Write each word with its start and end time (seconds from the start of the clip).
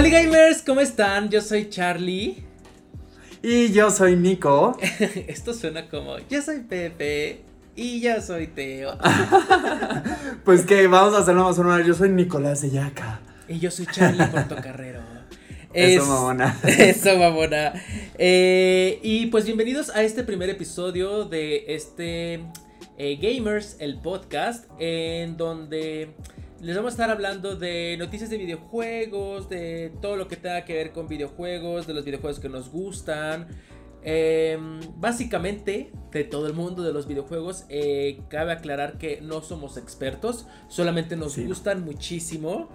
Hola 0.00 0.08
gamers, 0.08 0.62
¿cómo 0.62 0.80
están? 0.80 1.28
Yo 1.28 1.42
soy 1.42 1.68
Charlie. 1.68 2.42
Y 3.42 3.70
yo 3.70 3.90
soy 3.90 4.16
Nico. 4.16 4.78
Esto 5.28 5.52
suena 5.52 5.90
como, 5.90 6.16
yo 6.20 6.40
soy 6.40 6.60
Pepe. 6.60 7.42
Y 7.76 8.00
yo 8.00 8.18
soy 8.22 8.46
Teo. 8.46 8.96
pues 10.46 10.64
que 10.64 10.86
vamos 10.86 11.12
a 11.12 11.18
hacerlo 11.18 11.44
más 11.44 11.58
honor. 11.58 11.84
Yo 11.84 11.92
soy 11.92 12.08
Nicolás 12.08 12.62
de 12.62 12.70
Yaca. 12.70 13.20
Y 13.46 13.58
yo 13.58 13.70
soy 13.70 13.84
Charlie 13.88 14.24
Portocarrero. 14.28 15.02
Eso, 15.74 16.06
mamona. 16.06 16.58
Eso, 16.64 17.18
mamona. 17.18 17.74
Eh, 18.16 19.00
y 19.02 19.26
pues 19.26 19.44
bienvenidos 19.44 19.90
a 19.90 20.02
este 20.02 20.24
primer 20.24 20.48
episodio 20.48 21.26
de 21.26 21.74
este 21.74 22.40
eh, 22.96 23.18
Gamers, 23.20 23.76
el 23.80 23.98
podcast, 23.98 24.64
en 24.78 25.36
donde 25.36 26.14
les 26.62 26.76
vamos 26.76 26.92
a 26.92 26.94
estar 26.94 27.10
hablando 27.10 27.56
de 27.56 27.96
noticias 27.98 28.28
de 28.28 28.36
videojuegos, 28.36 29.48
de 29.48 29.92
todo 30.02 30.16
lo 30.16 30.28
que 30.28 30.36
tenga 30.36 30.64
que 30.64 30.74
ver 30.74 30.92
con 30.92 31.08
videojuegos, 31.08 31.86
de 31.86 31.94
los 31.94 32.04
videojuegos 32.04 32.38
que 32.38 32.48
nos 32.48 32.70
gustan. 32.70 33.48
Em, 34.02 34.80
básicamente 34.96 35.92
de 36.10 36.24
todo 36.24 36.46
el 36.46 36.54
mundo 36.54 36.82
de 36.82 36.90
los 36.90 37.06
videojuegos 37.06 37.66
eh, 37.68 38.22
cabe 38.30 38.52
aclarar 38.52 38.96
que 38.96 39.20
no 39.20 39.42
somos 39.42 39.76
expertos 39.76 40.46
solamente 40.68 41.16
nos 41.16 41.38
gustan 41.38 41.84
muchísimo. 41.84 42.68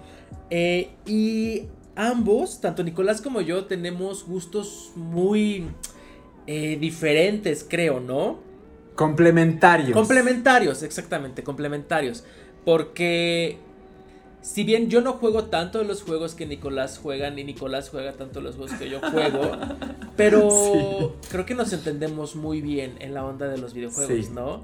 Eh, 0.50 0.90
y 1.06 1.64
ambos 1.96 2.62
tanto 2.62 2.84
Nicolás 2.84 3.22
como 3.22 3.42
yo 3.42 3.66
tenemos 3.66 4.26
gustos 4.26 4.92
muy 4.96 5.66
eh, 6.48 6.78
diferentes 6.80 7.66
creo 7.68 8.00
no 8.00 8.40
complementarios. 8.96 9.92
Complementarios 9.92 10.82
exactamente 10.82 11.44
complementarios. 11.44 12.24
Porque 12.64 13.60
si 14.46 14.64
bien 14.64 14.90
yo 14.90 15.02
no 15.02 15.14
juego 15.14 15.46
tanto 15.46 15.84
los 15.84 16.04
juegos 16.04 16.36
que 16.36 16.46
Nicolás 16.46 17.00
juega, 17.02 17.32
ni 17.32 17.44
Nicolás 17.44 17.90
juega 17.90 18.14
tanto 18.14 18.42
los 18.42 18.56
juegos 18.56 18.78
que 18.78 18.90
yo 18.90 19.00
juego, 19.00 19.58
pero 20.16 21.16
creo 21.32 21.48
que 21.48 21.56
nos 21.56 21.74
entendemos 21.74 22.36
muy 22.36 22.62
bien 22.62 22.94
en 23.00 23.16
la 23.16 23.26
onda 23.26 23.48
de 23.48 23.58
los 23.58 23.74
videojuegos, 23.74 24.30
¿no? 24.30 24.64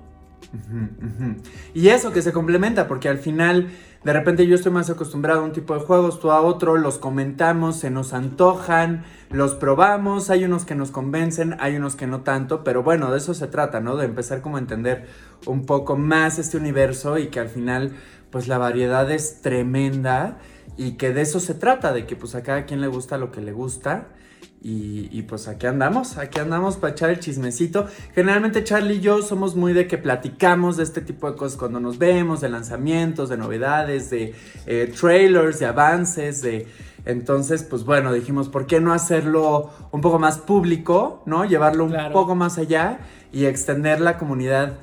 Y 1.73 1.87
eso 1.87 2.11
que 2.11 2.21
se 2.21 2.31
complementa, 2.31 2.87
porque 2.87 3.09
al 3.09 3.17
final, 3.17 3.69
de 4.03 4.13
repente 4.13 4.45
yo 4.45 4.55
estoy 4.55 4.71
más 4.71 4.89
acostumbrado 4.91 5.41
a 5.41 5.43
un 5.43 5.51
tipo 5.51 5.73
de 5.73 5.79
juegos, 5.79 6.19
tú 6.19 6.29
a 6.29 6.41
otro, 6.41 6.77
los 6.77 6.99
comentamos, 6.99 7.77
se 7.77 7.89
nos 7.89 8.13
antojan, 8.13 9.03
los 9.31 9.55
probamos, 9.55 10.29
hay 10.29 10.43
unos 10.43 10.63
que 10.63 10.75
nos 10.75 10.91
convencen, 10.91 11.55
hay 11.59 11.75
unos 11.75 11.95
que 11.95 12.05
no 12.05 12.21
tanto, 12.21 12.63
pero 12.63 12.83
bueno, 12.83 13.11
de 13.11 13.17
eso 13.17 13.33
se 13.33 13.47
trata, 13.47 13.79
¿no? 13.79 13.97
De 13.97 14.05
empezar 14.05 14.41
como 14.41 14.57
a 14.57 14.59
entender 14.59 15.07
un 15.47 15.65
poco 15.65 15.95
más 15.97 16.37
este 16.37 16.57
universo 16.57 17.17
y 17.17 17.27
que 17.27 17.39
al 17.39 17.49
final 17.49 17.93
pues 18.31 18.47
la 18.47 18.57
variedad 18.57 19.09
es 19.11 19.41
tremenda 19.41 20.39
y 20.77 20.93
que 20.93 21.13
de 21.13 21.21
eso 21.21 21.39
se 21.39 21.53
trata, 21.53 21.93
de 21.93 22.05
que 22.05 22.15
pues 22.15 22.33
a 22.35 22.43
cada 22.43 22.65
quien 22.65 22.81
le 22.81 22.87
gusta 22.87 23.17
lo 23.17 23.31
que 23.31 23.41
le 23.41 23.51
gusta. 23.51 24.07
Y, 24.63 25.23
pues 25.23 25.47
aquí 25.47 25.65
andamos, 25.65 26.19
aquí 26.19 26.39
andamos 26.39 26.77
para 26.77 26.93
echar 26.93 27.09
el 27.09 27.19
chismecito. 27.19 27.87
Generalmente 28.13 28.63
Charlie 28.63 28.97
y 28.97 28.99
yo 28.99 29.23
somos 29.23 29.55
muy 29.55 29.73
de 29.73 29.87
que 29.87 29.97
platicamos 29.97 30.77
de 30.77 30.83
este 30.83 31.01
tipo 31.01 31.29
de 31.31 31.35
cosas 31.35 31.57
cuando 31.57 31.79
nos 31.79 31.97
vemos, 31.97 32.41
de 32.41 32.49
lanzamientos, 32.49 33.29
de 33.29 33.37
novedades, 33.37 34.11
de 34.11 34.35
eh, 34.67 34.93
trailers, 34.99 35.57
de 35.59 35.65
avances, 35.65 36.43
de... 36.43 36.67
Entonces, 37.05 37.63
pues 37.63 37.83
bueno, 37.85 38.13
dijimos, 38.13 38.49
¿por 38.49 38.67
qué 38.67 38.79
no 38.79 38.93
hacerlo 38.93 39.71
un 39.91 40.01
poco 40.01 40.19
más 40.19 40.37
público, 40.37 41.23
¿no? 41.25 41.43
Llevarlo 41.45 41.85
un 41.85 41.95
poco 42.13 42.35
más 42.35 42.59
allá 42.59 42.99
y 43.33 43.45
extender 43.45 43.99
la 43.99 44.19
comunidad 44.19 44.77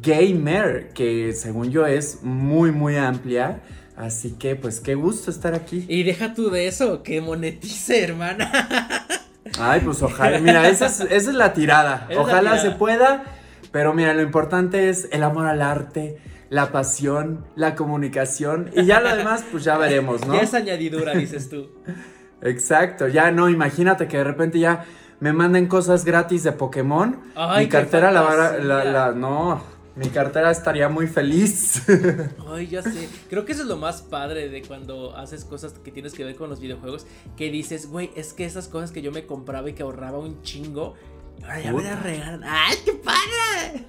gamer, 0.00 0.90
que 0.94 1.32
según 1.32 1.70
yo 1.70 1.86
es 1.86 2.22
muy, 2.22 2.72
muy 2.72 2.96
amplia. 2.96 3.60
Así 3.96 4.32
que, 4.32 4.56
pues, 4.56 4.80
qué 4.80 4.94
gusto 4.94 5.30
estar 5.30 5.54
aquí. 5.54 5.84
Y 5.88 6.02
deja 6.02 6.34
tú 6.34 6.50
de 6.50 6.66
eso, 6.66 7.02
que 7.02 7.20
monetice, 7.20 8.02
hermana. 8.02 9.06
Ay, 9.58 9.80
pues 9.84 10.02
ojalá, 10.02 10.38
mira, 10.38 10.68
esa 10.68 10.86
es, 10.86 11.26
la 11.26 11.52
tirada. 11.52 12.08
ojalá 12.16 12.58
se 12.58 12.70
pueda, 12.70 13.24
pero 13.70 13.92
mira, 13.92 14.14
lo 14.14 14.22
importante 14.22 14.88
es 14.88 15.08
el 15.12 15.22
amor 15.22 15.46
al 15.46 15.60
arte, 15.60 16.18
la 16.48 16.72
pasión, 16.72 17.44
la 17.54 17.74
comunicación 17.74 18.70
y 18.74 18.86
ya 18.86 19.00
lo 19.00 19.14
demás, 19.14 19.44
pues 19.50 19.64
ya 19.64 19.76
veremos, 19.76 20.26
¿no? 20.26 20.34
Ya 20.36 20.40
es 20.40 20.54
añadidura, 20.54 21.12
dices 21.14 21.50
tú. 21.50 21.68
Exacto, 22.42 23.08
ya 23.08 23.30
no, 23.30 23.48
imagínate 23.48 24.08
que 24.08 24.16
de 24.18 24.24
repente 24.24 24.58
ya 24.58 24.84
me 25.20 25.32
manden 25.32 25.66
cosas 25.66 26.04
gratis 26.04 26.42
de 26.42 26.52
Pokémon. 26.52 27.18
mi 27.58 27.68
cartera 27.68 28.10
la, 28.10 28.58
la, 28.58 28.84
la, 28.84 29.12
no, 29.12 29.62
mi 29.94 30.08
cartera 30.08 30.50
estaría 30.50 30.88
muy 30.88 31.06
feliz. 31.06 31.82
Ay, 32.48 32.68
ya 32.68 32.82
sé. 32.82 33.08
Creo 33.28 33.44
que 33.44 33.52
eso 33.52 33.62
es 33.62 33.68
lo 33.68 33.76
más 33.76 34.02
padre 34.02 34.48
de 34.48 34.62
cuando 34.62 35.14
haces 35.16 35.44
cosas 35.44 35.74
que 35.84 35.90
tienes 35.90 36.14
que 36.14 36.24
ver 36.24 36.36
con 36.36 36.48
los 36.48 36.60
videojuegos. 36.60 37.06
Que 37.36 37.50
dices, 37.50 37.86
güey, 37.86 38.10
es 38.16 38.32
que 38.32 38.44
esas 38.44 38.68
cosas 38.68 38.90
que 38.90 39.02
yo 39.02 39.12
me 39.12 39.26
compraba 39.26 39.68
y 39.68 39.74
que 39.74 39.82
ahorraba 39.82 40.18
un 40.18 40.42
chingo. 40.42 40.94
Ahora 41.42 41.60
ya 41.60 41.72
me 41.72 41.82
las 41.82 42.02
regalan. 42.02 42.42
¡Ay, 42.44 42.76
qué 42.84 42.92
padre! 42.94 43.86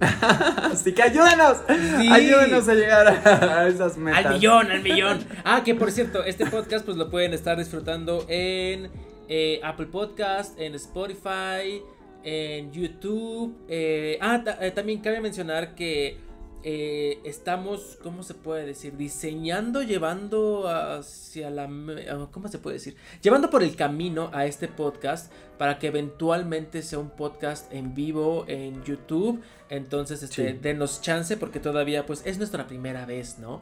Así 0.70 0.92
que 0.92 1.02
ayúdenos. 1.02 1.58
Ayúdenos 1.68 2.68
a 2.68 2.74
llegar 2.74 3.08
a, 3.08 3.68
esas 3.68 3.96
metas. 3.96 4.26
Al 4.26 4.34
millón, 4.34 4.70
al 4.70 4.82
millón. 4.82 5.26
Ah, 5.44 5.62
que 5.64 5.74
por 5.74 5.90
cierto, 5.90 6.24
este 6.24 6.46
podcast 6.46 6.84
pues 6.84 6.96
lo 6.96 7.10
pueden 7.10 7.32
estar 7.32 7.56
disfrutando 7.56 8.24
en 8.28 8.90
eh, 9.28 9.60
Apple 9.64 9.86
Podcast, 9.86 10.58
en 10.60 10.74
Spotify 10.74 11.82
en 12.24 12.72
YouTube. 12.72 13.56
Eh, 13.68 14.18
ah, 14.20 14.42
eh, 14.60 14.70
también 14.70 15.00
cabe 15.00 15.20
mencionar 15.20 15.74
que 15.74 16.18
eh, 16.64 17.20
estamos, 17.24 17.98
¿cómo 18.02 18.22
se 18.24 18.34
puede 18.34 18.66
decir? 18.66 18.96
Diseñando, 18.96 19.82
llevando 19.82 20.68
hacia 20.68 21.50
la... 21.50 21.68
Ah, 22.10 22.28
¿Cómo 22.32 22.48
se 22.48 22.58
puede 22.58 22.74
decir? 22.74 22.96
Llevando 23.22 23.48
por 23.48 23.62
el 23.62 23.76
camino 23.76 24.30
a 24.32 24.44
este 24.46 24.66
podcast 24.66 25.32
para 25.56 25.78
que 25.78 25.86
eventualmente 25.86 26.82
sea 26.82 26.98
un 26.98 27.10
podcast 27.10 27.72
en 27.72 27.94
vivo 27.94 28.44
en 28.48 28.82
YouTube. 28.84 29.40
Entonces, 29.70 30.22
este, 30.22 30.54
denos 30.54 31.00
chance 31.00 31.36
porque 31.36 31.60
todavía 31.60 32.06
pues 32.06 32.22
es 32.24 32.38
nuestra 32.38 32.66
primera 32.66 33.06
vez, 33.06 33.38
¿no? 33.38 33.60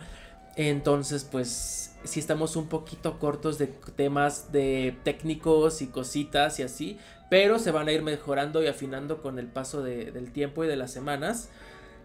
Entonces, 0.56 1.24
pues 1.30 1.94
si 2.04 2.20
estamos 2.20 2.56
un 2.56 2.68
poquito 2.68 3.18
cortos 3.18 3.58
de 3.58 3.66
temas 3.66 4.52
de 4.52 4.96
técnicos 5.04 5.82
y 5.82 5.88
cositas 5.88 6.58
y 6.60 6.62
así, 6.62 6.98
pero 7.30 7.58
se 7.58 7.70
van 7.70 7.88
a 7.88 7.92
ir 7.92 8.02
mejorando 8.02 8.62
y 8.62 8.66
afinando 8.66 9.20
con 9.22 9.38
el 9.38 9.46
paso 9.46 9.82
del 9.82 10.32
tiempo 10.32 10.64
y 10.64 10.68
de 10.68 10.76
las 10.76 10.92
semanas. 10.92 11.48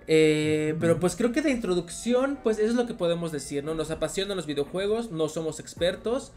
Eh, 0.07 0.75
pero 0.79 0.99
pues 0.99 1.15
creo 1.15 1.31
que 1.31 1.41
de 1.41 1.51
introducción, 1.51 2.39
pues 2.43 2.57
eso 2.57 2.69
es 2.69 2.75
lo 2.75 2.87
que 2.87 2.93
podemos 2.93 3.31
decir, 3.31 3.63
¿no? 3.63 3.75
Nos 3.75 3.91
apasionan 3.91 4.35
los 4.35 4.47
videojuegos, 4.47 5.11
no 5.11 5.29
somos 5.29 5.59
expertos, 5.59 6.33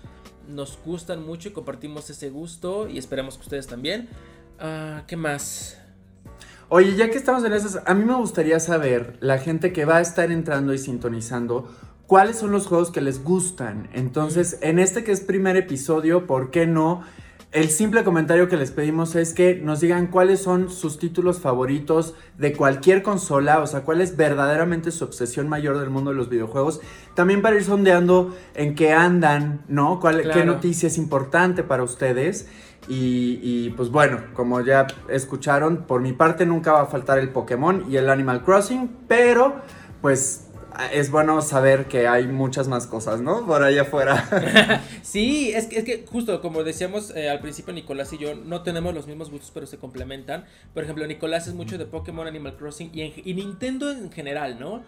nos 0.49 0.79
gustan 0.85 1.25
mucho 1.25 1.49
y 1.49 1.53
compartimos 1.53 2.11
ese 2.11 2.31
gusto 2.31 2.89
y 2.89 2.99
esperamos 2.99 3.37
que 3.37 3.43
ustedes 3.43 3.67
también. 3.67 4.09
Ah, 4.59 5.05
¿Qué 5.07 5.17
más? 5.17 5.79
Oye, 6.69 6.95
ya 6.97 7.11
que 7.11 7.17
estamos 7.17 7.45
en 7.45 7.53
esas, 7.53 7.81
a 7.87 7.95
mí 7.95 8.05
me 8.05 8.15
gustaría 8.15 8.59
saber, 8.61 9.17
la 9.21 9.39
gente 9.39 9.73
que 9.73 9.85
va 9.85 9.97
a 9.97 10.01
estar 10.01 10.31
entrando 10.31 10.73
y 10.73 10.79
sintonizando, 10.79 11.71
cuáles 12.07 12.39
son 12.39 12.53
los 12.53 12.67
juegos 12.67 12.91
que 12.91 13.01
les 13.01 13.23
gustan. 13.23 13.89
Entonces, 13.93 14.59
en 14.61 14.79
este 14.79 15.05
que 15.05 15.13
es 15.13 15.21
primer 15.21 15.57
episodio, 15.57 16.27
¿por 16.27 16.51
qué 16.51 16.67
no? 16.67 17.03
El 17.55 17.71
simple 17.71 18.03
comentario 18.03 18.49
que 18.49 18.57
les 18.57 18.73
pedimos 18.73 19.15
es 19.15 19.33
que 19.33 19.55
nos 19.55 19.79
digan 19.79 20.09
cuáles 20.09 20.43
son 20.43 20.69
sus 20.69 20.99
títulos 20.99 21.39
favoritos 21.39 22.17
de 22.37 22.53
cualquier 22.53 23.05
consola, 23.05 23.61
o 23.61 23.67
sea, 23.69 23.83
cuál 23.83 24.01
es 24.01 24.17
verdaderamente 24.17 24.91
su 24.91 25.05
obsesión 25.05 25.49
mayor 25.49 25.79
del 25.79 25.89
mundo 25.89 26.11
de 26.11 26.17
los 26.17 26.29
videojuegos. 26.29 26.81
También 27.15 27.43
para 27.43 27.55
ir 27.55 27.63
sondeando 27.63 28.37
en 28.57 28.75
qué 28.75 28.93
andan, 28.93 29.63
¿no? 29.69 30.01
¿Cuál, 30.01 30.29
¿Qué 30.33 30.45
noticia 30.45 30.89
es 30.89 30.99
importante 30.99 31.63
para 31.63 31.85
ustedes? 31.85 32.49
Y, 32.89 33.39
y, 33.41 33.71
pues 33.77 33.89
bueno, 33.89 34.19
como 34.33 34.61
ya 34.61 34.89
escucharon, 35.09 35.85
por 35.87 36.01
mi 36.01 36.13
parte 36.13 36.47
nunca 36.47 36.73
va 36.73 36.83
a 36.83 36.87
faltar 36.87 37.21
el 37.21 37.29
Pokémon 37.29 37.85
y 37.89 37.99
el 37.99 38.11
Animal 38.11 38.43
Crossing, 38.43 38.91
pero 39.07 39.55
pues 40.03 40.49
es 40.93 41.11
bueno 41.11 41.41
saber 41.43 41.87
que 41.87 42.09
hay 42.09 42.27
muchas 42.27 42.69
más 42.69 42.87
cosas, 42.87 43.21
¿no? 43.21 43.47
Por 43.47 43.63
allá 43.63 43.83
afuera. 43.83 44.83
sí, 45.03 45.53
es 45.53 45.67
que, 45.67 45.79
es 45.79 45.85
que 45.85 46.05
justo 46.07 46.41
como 46.41 46.65
decíamos 46.65 47.15
eh, 47.15 47.29
al 47.29 47.41
principio, 47.41 47.73
Nicolás 47.73 48.13
y 48.13 48.19
yo 48.19 48.35
no 48.35 48.63
tenemos 48.63 48.95
los 48.95 49.07
mismos 49.07 49.31
gustos, 49.31 49.51
pero 49.53 49.67
se 49.67 49.79
complementan. 49.79 50.45
Por 50.73 50.85
ejemplo, 50.85 51.07
Nicolás 51.07 51.47
es 51.47 51.55
mucho 51.55 51.79
de 51.79 51.87
Pokémon, 51.87 52.27
Animal 52.27 52.57
Crossing 52.57 52.91
y, 52.93 53.35
Nintendo 53.35 53.91
en 53.91 54.11
general, 54.11 54.59
¿no? 54.59 54.83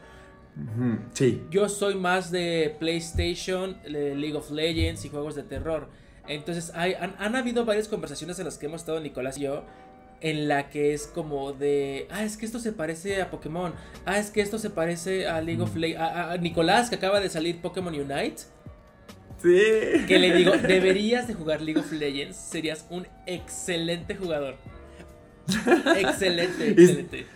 Sí. 1.13 1.43
Yo 1.51 1.69
soy 1.69 1.97
más 1.97 2.31
de 2.31 2.75
PlayStation, 2.79 3.77
League 3.85 4.35
of 4.35 4.51
Legends 4.51 5.05
y 5.05 5.11
juegos 5.11 5.35
de 5.35 5.43
terror. 5.43 5.89
Entonces, 6.29 6.73
hay, 6.75 6.95
han, 6.95 7.15
han 7.19 7.37
habido 7.37 7.65
varias 7.65 7.89
conversaciones 7.89 8.39
en 8.39 8.47
las 8.47 8.57
que 8.57 8.67
hemos 8.67 8.81
estado 8.81 8.99
Nicolás 9.01 9.37
y 9.39 9.43
yo 9.43 9.65
en 10.21 10.49
la 10.49 10.71
que 10.71 10.95
es 10.95 11.07
como 11.07 11.53
de, 11.53 12.07
ah, 12.11 12.25
es 12.25 12.37
que 12.37 12.47
esto 12.47 12.59
se 12.59 12.73
parece 12.73 13.21
a 13.21 13.31
Pokémon, 13.31 13.73
ah, 14.05 14.19
es 14.19 14.31
que 14.31 14.41
esto 14.41 14.59
se 14.59 14.71
parece 14.71 15.27
a 15.27 15.41
League 15.41 15.63
of. 15.63 15.75
Legends, 15.77 16.01
a, 16.03 16.37
Nicolás 16.39 16.89
que 16.89 16.97
acaba 16.97 17.21
de 17.21 17.29
salir 17.29 17.61
Pokémon 17.61 17.95
Unite. 17.95 18.37
Sí. 19.43 20.07
Que 20.07 20.19
le 20.19 20.35
digo, 20.35 20.53
deberías 20.63 21.29
de 21.29 21.35
jugar 21.35 21.61
League 21.61 21.81
of 21.81 21.93
Legends, 21.93 22.37
serías 22.37 22.87
un 22.91 23.07
excelente 23.27 24.17
jugador. 24.17 24.57
Excelente, 25.97 26.71
excelente. 26.71 27.27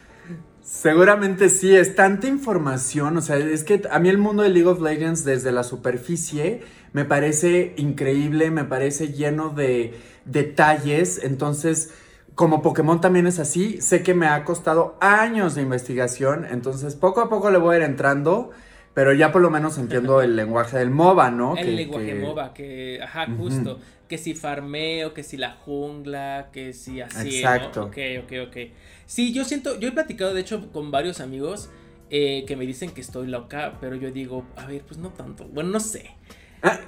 Seguramente 0.62 1.49
sí, 1.49 1.75
es 1.75 1.97
tanta 1.97 2.29
información, 2.29 3.17
o 3.17 3.21
sea, 3.21 3.37
es 3.38 3.65
que 3.65 3.83
a 3.91 3.99
mí 3.99 4.09
el 4.09 4.19
mundo 4.19 4.43
de 4.43 4.50
League 4.50 4.69
of 4.69 4.81
Legends 4.81 5.25
desde 5.25 5.53
la 5.53 5.65
superficie 5.65 6.61
me 6.93 7.05
parece 7.05 7.75
increíble, 7.76 8.50
me 8.50 8.65
parece 8.65 9.12
lleno 9.12 9.50
de 9.50 9.94
detalles, 10.26 11.21
entonces 11.23 11.91
como 12.40 12.62
Pokémon 12.62 13.02
también 13.02 13.26
es 13.26 13.38
así, 13.38 13.82
sé 13.82 14.02
que 14.02 14.14
me 14.14 14.26
ha 14.26 14.46
costado 14.46 14.96
años 14.98 15.56
de 15.56 15.60
investigación, 15.60 16.46
entonces 16.50 16.94
poco 16.94 17.20
a 17.20 17.28
poco 17.28 17.50
le 17.50 17.58
voy 17.58 17.75
a 17.75 17.78
ir 17.81 17.84
entrando, 17.84 18.50
pero 18.94 19.12
ya 19.12 19.31
por 19.31 19.42
lo 19.42 19.50
menos 19.50 19.76
entiendo 19.76 20.22
el 20.22 20.37
lenguaje 20.37 20.78
del 20.78 20.88
MOBA, 20.88 21.31
¿no? 21.32 21.54
El 21.58 21.76
lenguaje 21.76 22.14
MOBA, 22.14 22.54
que, 22.54 22.98
ajá, 23.02 23.26
justo, 23.37 23.78
que 24.08 24.16
si 24.16 24.32
farmeo, 24.32 25.12
que 25.12 25.22
si 25.22 25.37
la 25.37 25.50
jungla, 25.50 26.48
que 26.50 26.72
si 26.72 27.02
así, 27.02 27.40
Exacto. 27.40 27.81
¿no? 27.81 27.87
Ok, 27.88 27.98
ok, 28.25 28.32
ok. 28.48 28.56
Sí, 29.04 29.34
yo 29.34 29.44
siento, 29.44 29.78
yo 29.78 29.88
he 29.88 29.92
platicado 29.92 30.32
de 30.32 30.40
hecho 30.40 30.72
con 30.72 30.90
varios 30.90 31.20
amigos 31.20 31.69
eh, 32.08 32.46
que 32.48 32.56
me 32.56 32.64
dicen 32.64 32.92
que 32.92 33.02
estoy 33.02 33.26
loca, 33.26 33.75
pero 33.82 33.96
yo 33.96 34.12
digo, 34.12 34.46
a 34.56 34.64
ver, 34.64 34.81
pues 34.81 34.98
no 34.98 35.10
tanto, 35.10 35.44
bueno, 35.52 35.69
no 35.69 35.81
sé. 35.81 36.12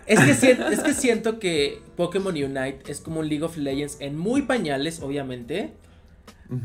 Es 0.07 0.21
que, 0.21 0.51
es 0.51 0.81
que 0.81 0.95
siento 0.95 1.39
que 1.39 1.81
Pokémon 1.97 2.35
Unite 2.35 2.81
es 2.87 3.01
como 3.01 3.21
un 3.21 3.29
League 3.29 3.45
of 3.45 3.57
Legends 3.57 3.97
en 4.01 4.19
muy 4.19 4.43
pañales, 4.43 5.01
obviamente. 5.01 5.73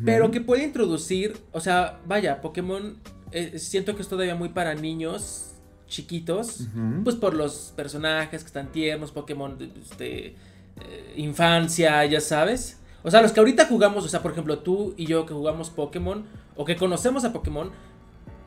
Pero 0.03 0.31
que 0.31 0.41
puede 0.41 0.65
introducir, 0.65 1.37
o 1.53 1.61
sea, 1.61 2.01
vaya, 2.05 2.41
Pokémon 2.41 2.97
eh, 3.31 3.57
siento 3.57 3.95
que 3.95 4.01
es 4.01 4.09
todavía 4.09 4.35
muy 4.35 4.49
para 4.49 4.75
niños 4.75 5.53
chiquitos, 5.87 6.67
pues 7.05 7.15
por 7.15 7.33
los 7.33 7.73
personajes 7.75 8.41
que 8.41 8.47
están 8.47 8.71
tiernos, 8.73 9.11
Pokémon 9.11 9.57
de, 9.57 10.35
eh, 10.81 11.13
infancia, 11.15 12.03
ya 12.05 12.19
sabes. 12.19 12.79
O 13.03 13.11
sea, 13.11 13.21
los 13.21 13.31
que 13.31 13.39
ahorita 13.39 13.65
jugamos, 13.67 14.03
o 14.05 14.09
sea, 14.09 14.21
por 14.21 14.31
ejemplo, 14.33 14.59
tú 14.59 14.93
y 14.97 15.05
yo 15.05 15.25
que 15.25 15.33
jugamos 15.33 15.69
Pokémon 15.69 16.25
o 16.57 16.65
que 16.65 16.75
conocemos 16.75 17.23
a 17.23 17.31
Pokémon, 17.31 17.71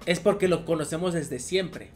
es 0.05 0.21
porque 0.21 0.49
lo 0.49 0.67
conocemos 0.67 1.15
desde 1.15 1.39
siempre. 1.39 1.93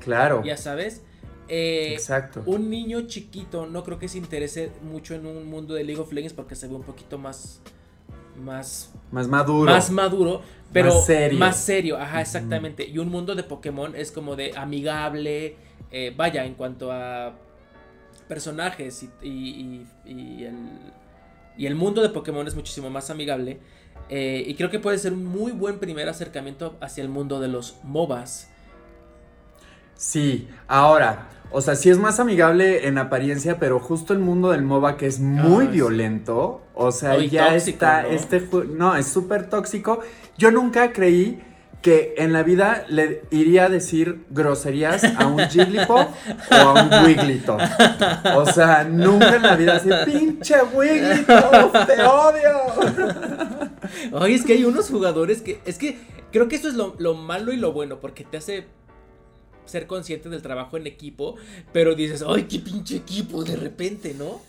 Claro. 0.00 0.42
Ya 0.44 0.58
sabes. 0.58 1.02
Eh, 1.48 1.92
Exacto. 1.92 2.42
Un 2.46 2.70
niño 2.70 3.02
chiquito 3.02 3.66
no 3.66 3.84
creo 3.84 3.98
que 3.98 4.08
se 4.08 4.18
interese 4.18 4.70
mucho 4.82 5.14
en 5.14 5.26
un 5.26 5.46
mundo 5.46 5.74
de 5.74 5.84
League 5.84 6.00
of 6.00 6.12
Legends 6.12 6.34
porque 6.34 6.54
se 6.54 6.68
ve 6.68 6.74
un 6.74 6.82
poquito 6.82 7.18
más. 7.18 7.60
Más. 8.36 8.92
Más 9.12 9.28
maduro. 9.28 9.70
Más 9.70 9.90
maduro. 9.90 10.42
Pero 10.72 10.94
más 10.94 11.06
serio. 11.06 11.38
Más 11.38 11.56
serio, 11.56 11.98
ajá, 11.98 12.20
exactamente. 12.20 12.86
Y 12.86 12.98
un 12.98 13.08
mundo 13.08 13.34
de 13.34 13.42
Pokémon 13.42 13.94
es 13.96 14.12
como 14.12 14.36
de 14.36 14.52
amigable. 14.56 15.56
Eh, 15.90 16.12
vaya, 16.16 16.44
en 16.44 16.54
cuanto 16.54 16.92
a 16.92 17.34
personajes 18.28 19.06
y, 19.22 19.86
el, 20.04 20.68
y 21.56 21.66
el 21.66 21.74
mundo 21.76 22.02
de 22.02 22.10
Pokémon 22.10 22.46
es 22.46 22.54
muchísimo 22.54 22.90
más 22.90 23.08
amigable. 23.10 23.60
Eh, 24.08 24.44
y 24.46 24.54
creo 24.54 24.70
que 24.70 24.78
puede 24.78 24.98
ser 24.98 25.12
un 25.12 25.24
muy 25.24 25.52
buen 25.52 25.78
primer 25.78 26.08
acercamiento 26.08 26.76
hacia 26.80 27.02
el 27.02 27.08
mundo 27.08 27.40
de 27.40 27.48
los 27.48 27.76
MOBAs. 27.82 28.50
Sí, 29.94 30.48
ahora, 30.68 31.28
o 31.50 31.60
sea, 31.60 31.74
sí 31.74 31.90
es 31.90 31.98
más 31.98 32.20
amigable 32.20 32.86
en 32.86 32.98
apariencia, 32.98 33.58
pero 33.58 33.78
justo 33.78 34.12
el 34.12 34.18
mundo 34.18 34.50
del 34.50 34.62
MOBA 34.62 34.96
que 34.96 35.06
es 35.06 35.20
muy 35.20 35.66
violento, 35.66 36.62
o 36.74 36.92
sea, 36.92 37.18
ya 37.18 37.54
está, 37.54 38.02
¿no? 38.02 38.08
este 38.08 38.48
no, 38.68 38.96
es 38.96 39.06
súper 39.06 39.48
tóxico. 39.48 40.00
Yo 40.36 40.50
nunca 40.50 40.92
creí 40.92 41.42
que 41.86 42.14
en 42.18 42.32
la 42.32 42.42
vida 42.42 42.84
le 42.88 43.22
iría 43.30 43.66
a 43.66 43.68
decir 43.68 44.24
groserías 44.30 45.04
a 45.04 45.26
un 45.28 45.38
Jigglypuff 45.48 46.06
o 46.50 46.54
a 46.54 46.82
un 46.82 47.04
Wigglytuff. 47.04 47.62
O 48.34 48.44
sea, 48.46 48.82
nunca 48.82 49.36
en 49.36 49.42
la 49.42 49.56
vida 49.56 49.76
así, 49.76 49.90
pinche 50.04 50.56
Wigglytuff, 50.74 51.86
te 51.86 52.02
odio. 52.02 52.50
Oye, 54.12 54.34
es 54.34 54.44
que 54.44 54.54
hay 54.54 54.64
unos 54.64 54.90
jugadores 54.90 55.42
que, 55.42 55.60
es 55.64 55.78
que 55.78 55.98
creo 56.32 56.48
que 56.48 56.56
eso 56.56 56.68
es 56.68 56.74
lo, 56.74 56.96
lo 56.98 57.14
malo 57.14 57.52
y 57.52 57.56
lo 57.56 57.72
bueno, 57.72 58.00
porque 58.00 58.24
te 58.24 58.38
hace 58.38 58.66
ser 59.66 59.86
consciente 59.86 60.28
del 60.28 60.42
trabajo 60.42 60.76
en 60.76 60.86
equipo, 60.86 61.36
pero 61.72 61.94
dices, 61.94 62.24
ay, 62.26 62.44
qué 62.44 62.58
pinche 62.58 62.96
equipo 62.96 63.44
de 63.44 63.56
repente, 63.56 64.14
¿no? 64.18 64.40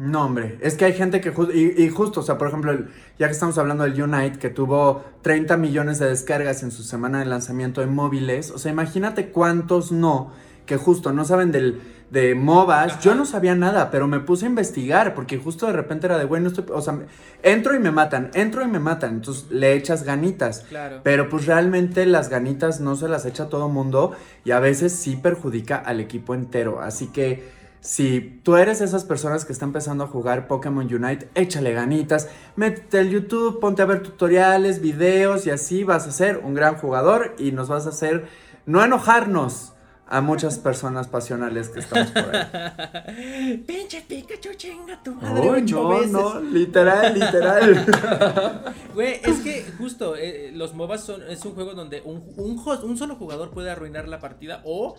No, 0.00 0.24
hombre, 0.24 0.58
es 0.62 0.76
que 0.76 0.86
hay 0.86 0.94
gente 0.94 1.20
que, 1.20 1.30
y, 1.54 1.90
justo, 1.90 2.20
o 2.20 2.22
sea, 2.22 2.38
por 2.38 2.48
ejemplo, 2.48 2.72
ya 3.18 3.26
que 3.26 3.32
estamos 3.32 3.58
hablando 3.58 3.84
del 3.84 4.02
Unite, 4.02 4.38
que 4.38 4.48
tuvo 4.48 5.04
30 5.20 5.58
millones 5.58 5.98
de 5.98 6.06
descargas 6.06 6.62
en 6.62 6.70
su 6.70 6.82
semana 6.84 7.18
de 7.18 7.26
lanzamiento 7.26 7.82
de 7.82 7.86
móviles, 7.86 8.50
o 8.50 8.56
sea, 8.56 8.72
imagínate 8.72 9.28
cuántos 9.28 9.92
no, 9.92 10.32
que 10.70 10.76
justo 10.76 11.12
no 11.12 11.24
saben 11.24 11.50
del, 11.50 11.82
de 12.12 12.36
MOBAs, 12.36 13.00
yo 13.00 13.16
no 13.16 13.26
sabía 13.26 13.56
nada, 13.56 13.90
pero 13.90 14.06
me 14.06 14.20
puse 14.20 14.46
a 14.46 14.48
investigar, 14.48 15.16
porque 15.16 15.36
justo 15.36 15.66
de 15.66 15.72
repente 15.72 16.06
era 16.06 16.16
de, 16.16 16.26
bueno, 16.26 16.46
estoy, 16.46 16.64
o 16.72 16.80
sea, 16.80 16.96
entro 17.42 17.74
y 17.74 17.80
me 17.80 17.90
matan, 17.90 18.30
entro 18.34 18.62
y 18.62 18.68
me 18.68 18.78
matan, 18.78 19.14
entonces 19.14 19.50
le 19.50 19.72
echas 19.72 20.04
ganitas. 20.04 20.60
Claro. 20.68 21.00
Pero 21.02 21.28
pues 21.28 21.46
realmente 21.46 22.06
las 22.06 22.28
ganitas 22.28 22.78
no 22.78 22.94
se 22.94 23.08
las 23.08 23.26
echa 23.26 23.48
todo 23.48 23.68
mundo 23.68 24.12
y 24.44 24.52
a 24.52 24.60
veces 24.60 24.92
sí 24.92 25.16
perjudica 25.16 25.74
al 25.74 25.98
equipo 25.98 26.36
entero, 26.36 26.80
así 26.80 27.08
que 27.08 27.58
si 27.80 28.40
tú 28.44 28.54
eres 28.54 28.80
esas 28.80 29.02
personas 29.02 29.44
que 29.44 29.52
están 29.52 29.70
empezando 29.70 30.04
a 30.04 30.06
jugar 30.06 30.46
Pokémon 30.46 30.86
Unite, 30.86 31.30
échale 31.34 31.72
ganitas, 31.72 32.28
métete 32.54 33.00
al 33.00 33.10
YouTube, 33.10 33.58
ponte 33.58 33.82
a 33.82 33.86
ver 33.86 34.04
tutoriales, 34.04 34.80
videos 34.80 35.48
y 35.48 35.50
así 35.50 35.82
vas 35.82 36.06
a 36.06 36.12
ser 36.12 36.38
un 36.44 36.54
gran 36.54 36.76
jugador 36.76 37.34
y 37.38 37.50
nos 37.50 37.68
vas 37.68 37.86
a 37.86 37.88
hacer 37.88 38.28
no 38.66 38.84
enojarnos 38.84 39.72
a 40.10 40.20
muchas 40.20 40.58
personas 40.58 41.06
pasionales 41.06 41.68
que 41.68 41.78
estamos 41.78 42.10
por 42.10 42.34
ahí. 42.34 43.62
Pinche 43.66 44.02
Pikachu, 44.02 44.54
chinga 44.56 45.00
tu 45.02 45.14
madre. 45.14 45.62
no, 45.62 46.06
no, 46.06 46.40
literal, 46.40 47.14
literal. 47.14 47.86
Güey, 48.94 49.20
es 49.22 49.38
que 49.38 49.64
justo 49.78 50.16
eh, 50.16 50.50
los 50.52 50.74
MOBAs 50.74 51.04
son, 51.04 51.22
es 51.30 51.44
un 51.44 51.54
juego 51.54 51.74
donde 51.74 52.02
un, 52.04 52.24
un, 52.36 52.58
un, 52.58 52.98
solo 52.98 53.14
jugador 53.14 53.50
puede 53.50 53.70
arruinar 53.70 54.08
la 54.08 54.18
partida 54.18 54.62
o 54.64 54.96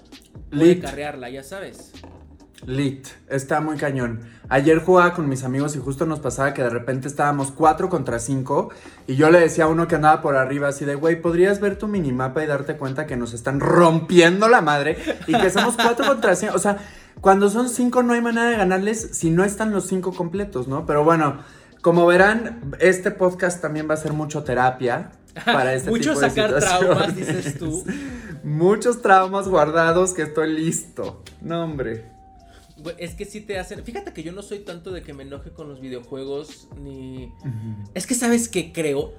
puede 0.49 0.79
carrearla, 0.79 1.29
ya 1.29 1.43
sabes. 1.43 1.91
Lit, 2.65 3.07
está 3.27 3.59
muy 3.59 3.77
cañón. 3.77 4.21
Ayer 4.49 4.79
jugaba 4.79 5.13
con 5.13 5.27
mis 5.27 5.43
amigos 5.43 5.75
y 5.75 5.79
justo 5.79 6.05
nos 6.05 6.19
pasaba 6.19 6.53
que 6.53 6.61
de 6.61 6.69
repente 6.69 7.07
estábamos 7.07 7.51
4 7.51 7.89
contra 7.89 8.19
5 8.19 8.69
y 9.07 9.15
yo 9.15 9.31
le 9.31 9.39
decía 9.39 9.63
a 9.63 9.67
uno 9.67 9.87
que 9.87 9.95
andaba 9.95 10.21
por 10.21 10.35
arriba 10.35 10.67
así 10.67 10.85
de, 10.85 10.95
güey, 10.95 11.21
¿podrías 11.21 11.59
ver 11.59 11.77
tu 11.77 11.87
minimapa 11.87 12.43
y 12.43 12.47
darte 12.47 12.77
cuenta 12.77 13.07
que 13.07 13.17
nos 13.17 13.33
están 13.33 13.59
rompiendo 13.59 14.47
la 14.47 14.61
madre 14.61 14.97
y 15.27 15.37
que 15.37 15.49
somos 15.49 15.75
4 15.75 16.05
contra 16.05 16.35
5? 16.35 16.53
O 16.55 16.59
sea, 16.59 16.77
cuando 17.19 17.49
son 17.49 17.69
5 17.69 18.03
no 18.03 18.13
hay 18.13 18.21
manera 18.21 18.49
de 18.49 18.57
ganarles 18.57 19.09
si 19.13 19.31
no 19.31 19.43
están 19.43 19.71
los 19.71 19.87
5 19.87 20.13
completos, 20.13 20.67
¿no? 20.67 20.85
Pero 20.85 21.03
bueno, 21.03 21.39
como 21.81 22.05
verán, 22.05 22.75
este 22.79 23.09
podcast 23.09 23.61
también 23.61 23.89
va 23.89 23.95
a 23.95 23.97
ser 23.97 24.13
mucho 24.13 24.43
terapia 24.43 25.11
para 25.45 25.73
este 25.73 25.89
Mucho 25.89 26.11
tipo 26.11 26.21
de 26.21 26.29
sacar 26.29 26.59
traumas, 26.59 27.15
dices 27.15 27.57
tú. 27.57 27.83
Muchos 28.43 29.01
traumas 29.01 29.47
guardados 29.47 30.13
que 30.13 30.23
estoy 30.23 30.53
listo. 30.53 31.23
No, 31.41 31.63
hombre. 31.63 32.10
Es 32.97 33.15
que 33.15 33.25
sí 33.25 33.41
te 33.41 33.59
hacen. 33.59 33.83
Fíjate 33.83 34.13
que 34.13 34.23
yo 34.23 34.31
no 34.31 34.41
soy 34.41 34.59
tanto 34.59 34.91
de 34.91 35.01
que 35.03 35.13
me 35.13 35.23
enoje 35.23 35.51
con 35.51 35.67
los 35.67 35.79
videojuegos. 35.81 36.67
Ni. 36.81 37.33
Es 37.93 38.07
que 38.07 38.15
sabes 38.15 38.49
que 38.49 38.71
creo. 38.71 39.13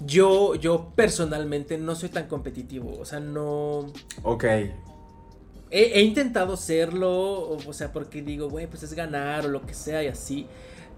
Yo, 0.00 0.54
yo 0.54 0.92
personalmente 0.96 1.76
no 1.76 1.94
soy 1.94 2.08
tan 2.08 2.26
competitivo. 2.26 2.98
O 2.98 3.04
sea, 3.04 3.20
no. 3.20 3.92
Ok. 4.22 4.44
He, 5.70 6.02
intentado 6.02 6.56
serlo. 6.56 7.50
O, 7.50 7.72
sea, 7.72 7.92
porque 7.92 8.22
digo, 8.22 8.48
güey, 8.48 8.66
pues 8.66 8.82
es 8.82 8.94
ganar 8.94 9.46
o 9.46 9.48
lo 9.48 9.62
que 9.66 9.74
sea 9.74 10.02
y 10.02 10.08
así. 10.08 10.46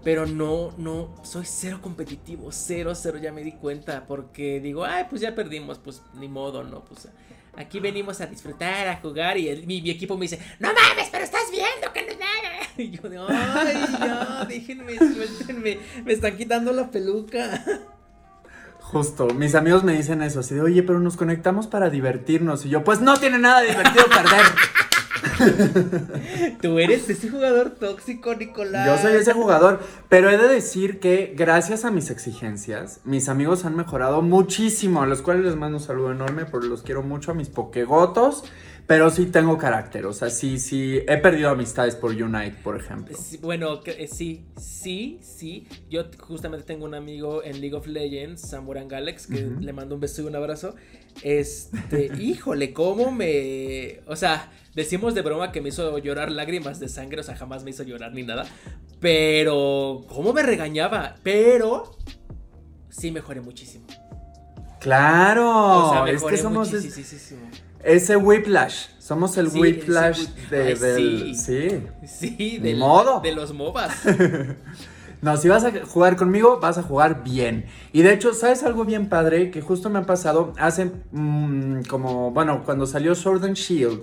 Pero 0.03 0.25
no, 0.25 0.71
no, 0.77 1.15
soy 1.23 1.45
cero 1.45 1.79
competitivo, 1.81 2.51
cero, 2.51 2.93
cero, 2.93 3.19
ya 3.21 3.31
me 3.31 3.41
di 3.41 3.53
cuenta, 3.53 4.05
porque 4.05 4.59
digo, 4.59 4.83
ay, 4.83 5.05
pues 5.09 5.21
ya 5.21 5.33
perdimos, 5.33 5.79
pues 5.79 6.01
ni 6.19 6.27
modo, 6.27 6.61
¿no? 6.65 6.83
Pues 6.83 7.07
Aquí 7.55 7.79
venimos 7.79 8.19
a 8.19 8.25
disfrutar, 8.25 8.87
a 8.87 8.95
jugar 8.97 9.37
y 9.37 9.63
mi, 9.67 9.89
equipo 9.89 10.17
me 10.17 10.23
dice, 10.23 10.39
no 10.59 10.69
mames, 10.69 11.09
pero 11.11 11.23
estás 11.23 11.51
viendo 11.51 11.93
que 11.93 12.01
no 12.01 12.11
es 12.11 12.19
nada. 12.19 12.31
Y 12.77 12.89
yo 12.89 13.01
ay, 13.29 13.85
ya, 13.99 14.45
déjenme, 14.49 14.97
suéltenme, 14.97 15.77
me 16.03 16.13
están 16.13 16.35
quitando 16.35 16.73
la 16.73 16.89
peluca. 16.89 17.63
Justo, 18.79 19.27
mis 19.27 19.53
amigos 19.53 19.83
me 19.83 19.93
dicen 19.93 20.23
eso, 20.23 20.39
así 20.39 20.55
de, 20.55 20.61
oye, 20.61 20.81
pero 20.81 20.99
nos 20.99 21.15
conectamos 21.15 21.67
para 21.67 21.91
divertirnos. 21.91 22.65
Y 22.65 22.69
yo, 22.69 22.83
pues 22.83 22.99
no 23.01 23.17
tiene 23.17 23.37
nada 23.37 23.61
divertido 23.61 24.05
perder. 24.07 24.41
Tú 26.61 26.79
eres 26.79 27.09
ese 27.09 27.29
jugador 27.29 27.71
tóxico, 27.71 28.35
Nicolás. 28.35 28.85
Yo 28.87 28.97
soy 28.97 29.17
ese 29.19 29.33
jugador, 29.33 29.79
pero 30.09 30.29
he 30.29 30.37
de 30.37 30.47
decir 30.47 30.99
que 30.99 31.33
gracias 31.35 31.85
a 31.85 31.91
mis 31.91 32.09
exigencias, 32.09 32.99
mis 33.03 33.29
amigos 33.29 33.65
han 33.65 33.75
mejorado 33.75 34.21
muchísimo, 34.21 35.01
a 35.01 35.05
los 35.05 35.21
cuales 35.21 35.45
les 35.45 35.55
mando 35.55 35.77
un 35.77 35.83
saludo 35.83 36.11
enorme, 36.11 36.45
porque 36.45 36.67
los 36.67 36.83
quiero 36.83 37.03
mucho, 37.03 37.31
a 37.31 37.33
mis 37.33 37.49
pokegotos. 37.49 38.43
Pero 38.85 39.09
sí 39.09 39.27
tengo 39.27 39.57
carácter, 39.57 40.05
o 40.05 40.11
sea, 40.11 40.29
sí, 40.29 40.59
sí, 40.59 40.99
he 41.07 41.17
perdido 41.17 41.49
amistades 41.49 41.95
por 41.95 42.11
Unite, 42.11 42.57
por 42.63 42.75
ejemplo. 42.75 43.17
bueno, 43.41 43.79
eh, 43.85 44.07
sí, 44.07 44.45
sí, 44.57 45.19
sí. 45.21 45.67
Yo 45.89 46.05
justamente 46.19 46.65
tengo 46.65 46.83
un 46.83 46.93
amigo 46.93 47.43
en 47.43 47.61
League 47.61 47.75
of 47.75 47.87
Legends, 47.87 48.41
Samuran 48.41 48.89
Galax, 48.89 49.27
que 49.27 49.47
le 49.59 49.71
mando 49.71 49.95
un 49.95 50.01
beso 50.01 50.21
y 50.21 50.25
un 50.25 50.35
abrazo. 50.35 50.75
Este, 51.21 52.11
híjole, 52.19 52.73
cómo 52.73 53.11
me... 53.11 54.01
O 54.05 54.17
sea, 54.17 54.51
decimos 54.75 55.15
de 55.15 55.21
broma 55.21 55.53
que 55.53 55.61
me 55.61 55.69
hizo 55.69 55.97
llorar 55.99 56.29
lágrimas 56.29 56.81
de 56.81 56.89
sangre, 56.89 57.21
o 57.21 57.23
sea, 57.23 57.35
jamás 57.35 57.63
me 57.63 57.69
hizo 57.69 57.83
llorar 57.83 58.13
ni 58.13 58.23
nada. 58.23 58.45
Pero, 58.99 60.05
¿cómo 60.09 60.33
me 60.33 60.43
regañaba? 60.43 61.15
Pero, 61.23 61.95
sí 62.89 63.11
mejoré 63.11 63.39
muchísimo. 63.39 63.85
Claro, 64.83 65.49
O 65.49 65.91
sea, 66.05 66.13
es 66.13 66.23
que 66.23 66.37
somos 66.37 66.71
ese 67.83 68.15
whiplash. 68.17 68.87
Somos 68.99 69.37
el 69.37 69.49
Sí, 69.51 69.59
whiplash 69.59 70.27
de, 70.49 70.61
Ay, 70.63 70.73
del. 70.75 71.35
sí. 71.35 71.81
Sí. 72.05 72.07
Sí, 72.07 72.35
Ni 72.61 72.69
del- 72.69 72.77
modo. 72.77 73.19
de 73.21 73.33
los 73.33 73.53
MOBAs. 73.53 73.91
No, 75.21 75.37
si 75.37 75.47
vas 75.47 75.63
a 75.63 75.71
jugar 75.85 76.17
conmigo, 76.17 76.59
vas 76.61 76.77
a 76.77 76.83
jugar 76.83 77.23
bien. 77.23 77.63
Y 77.93 78.01
de 78.01 78.11
hecho, 78.11 78.33
¿sabes 78.33 78.61
algo 78.63 78.83
bien 78.83 79.07
padre? 79.07 79.51
Que 79.51 79.61
justo 79.61 79.89
me 79.89 79.99
ha 79.99 80.05
pasado 80.05 80.51
hace 80.59 80.91
mm, 81.13 81.83
como, 81.87 82.31
bueno, 82.31 82.63
cuando 82.65 82.85
salió 82.85 83.15
Sword 83.15 83.45
and 83.45 83.55
Shield, 83.55 84.01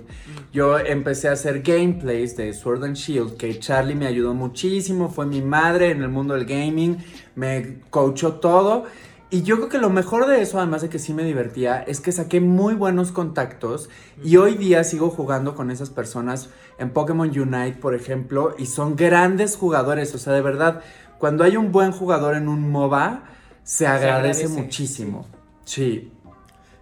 yo 0.51 0.79
empecé 0.79 1.29
a 1.29 1.33
hacer 1.33 1.61
gameplays 1.61 2.35
de 2.37 2.51
Sword 2.53 2.85
and 2.85 2.95
Shield, 2.95 3.37
que 3.37 3.59
Charlie 3.59 3.93
me 3.93 4.07
ayudó 4.07 4.33
muchísimo, 4.33 5.09
fue 5.09 5.27
mi 5.27 5.43
madre 5.43 5.91
en 5.91 6.01
el 6.01 6.09
mundo 6.09 6.33
del 6.33 6.45
gaming, 6.45 6.97
me 7.35 7.81
coachó 7.91 8.33
todo. 8.39 8.85
Y 9.33 9.43
yo 9.43 9.55
creo 9.55 9.69
que 9.69 9.77
lo 9.77 9.89
mejor 9.89 10.27
de 10.27 10.41
eso, 10.41 10.57
además 10.57 10.81
de 10.81 10.89
que 10.89 10.99
sí 10.99 11.13
me 11.13 11.23
divertía, 11.23 11.81
es 11.83 12.01
que 12.01 12.11
saqué 12.11 12.41
muy 12.41 12.73
buenos 12.73 13.13
contactos 13.13 13.89
y 14.21 14.35
hoy 14.35 14.55
día 14.55 14.83
sigo 14.83 15.09
jugando 15.09 15.55
con 15.55 15.71
esas 15.71 15.89
personas 15.89 16.49
en 16.77 16.89
Pokémon 16.89 17.29
Unite, 17.29 17.77
por 17.79 17.95
ejemplo, 17.95 18.53
y 18.57 18.65
son 18.65 18.97
grandes 18.97 19.55
jugadores. 19.55 20.13
O 20.13 20.17
sea, 20.17 20.33
de 20.33 20.41
verdad, 20.41 20.81
cuando 21.17 21.45
hay 21.45 21.55
un 21.55 21.71
buen 21.71 21.93
jugador 21.93 22.35
en 22.35 22.49
un 22.49 22.69
MOBA, 22.71 23.23
se 23.63 23.87
agradece, 23.87 24.43
agradece, 24.43 24.47
muchísimo. 24.49 25.25
Sí. 25.63 26.11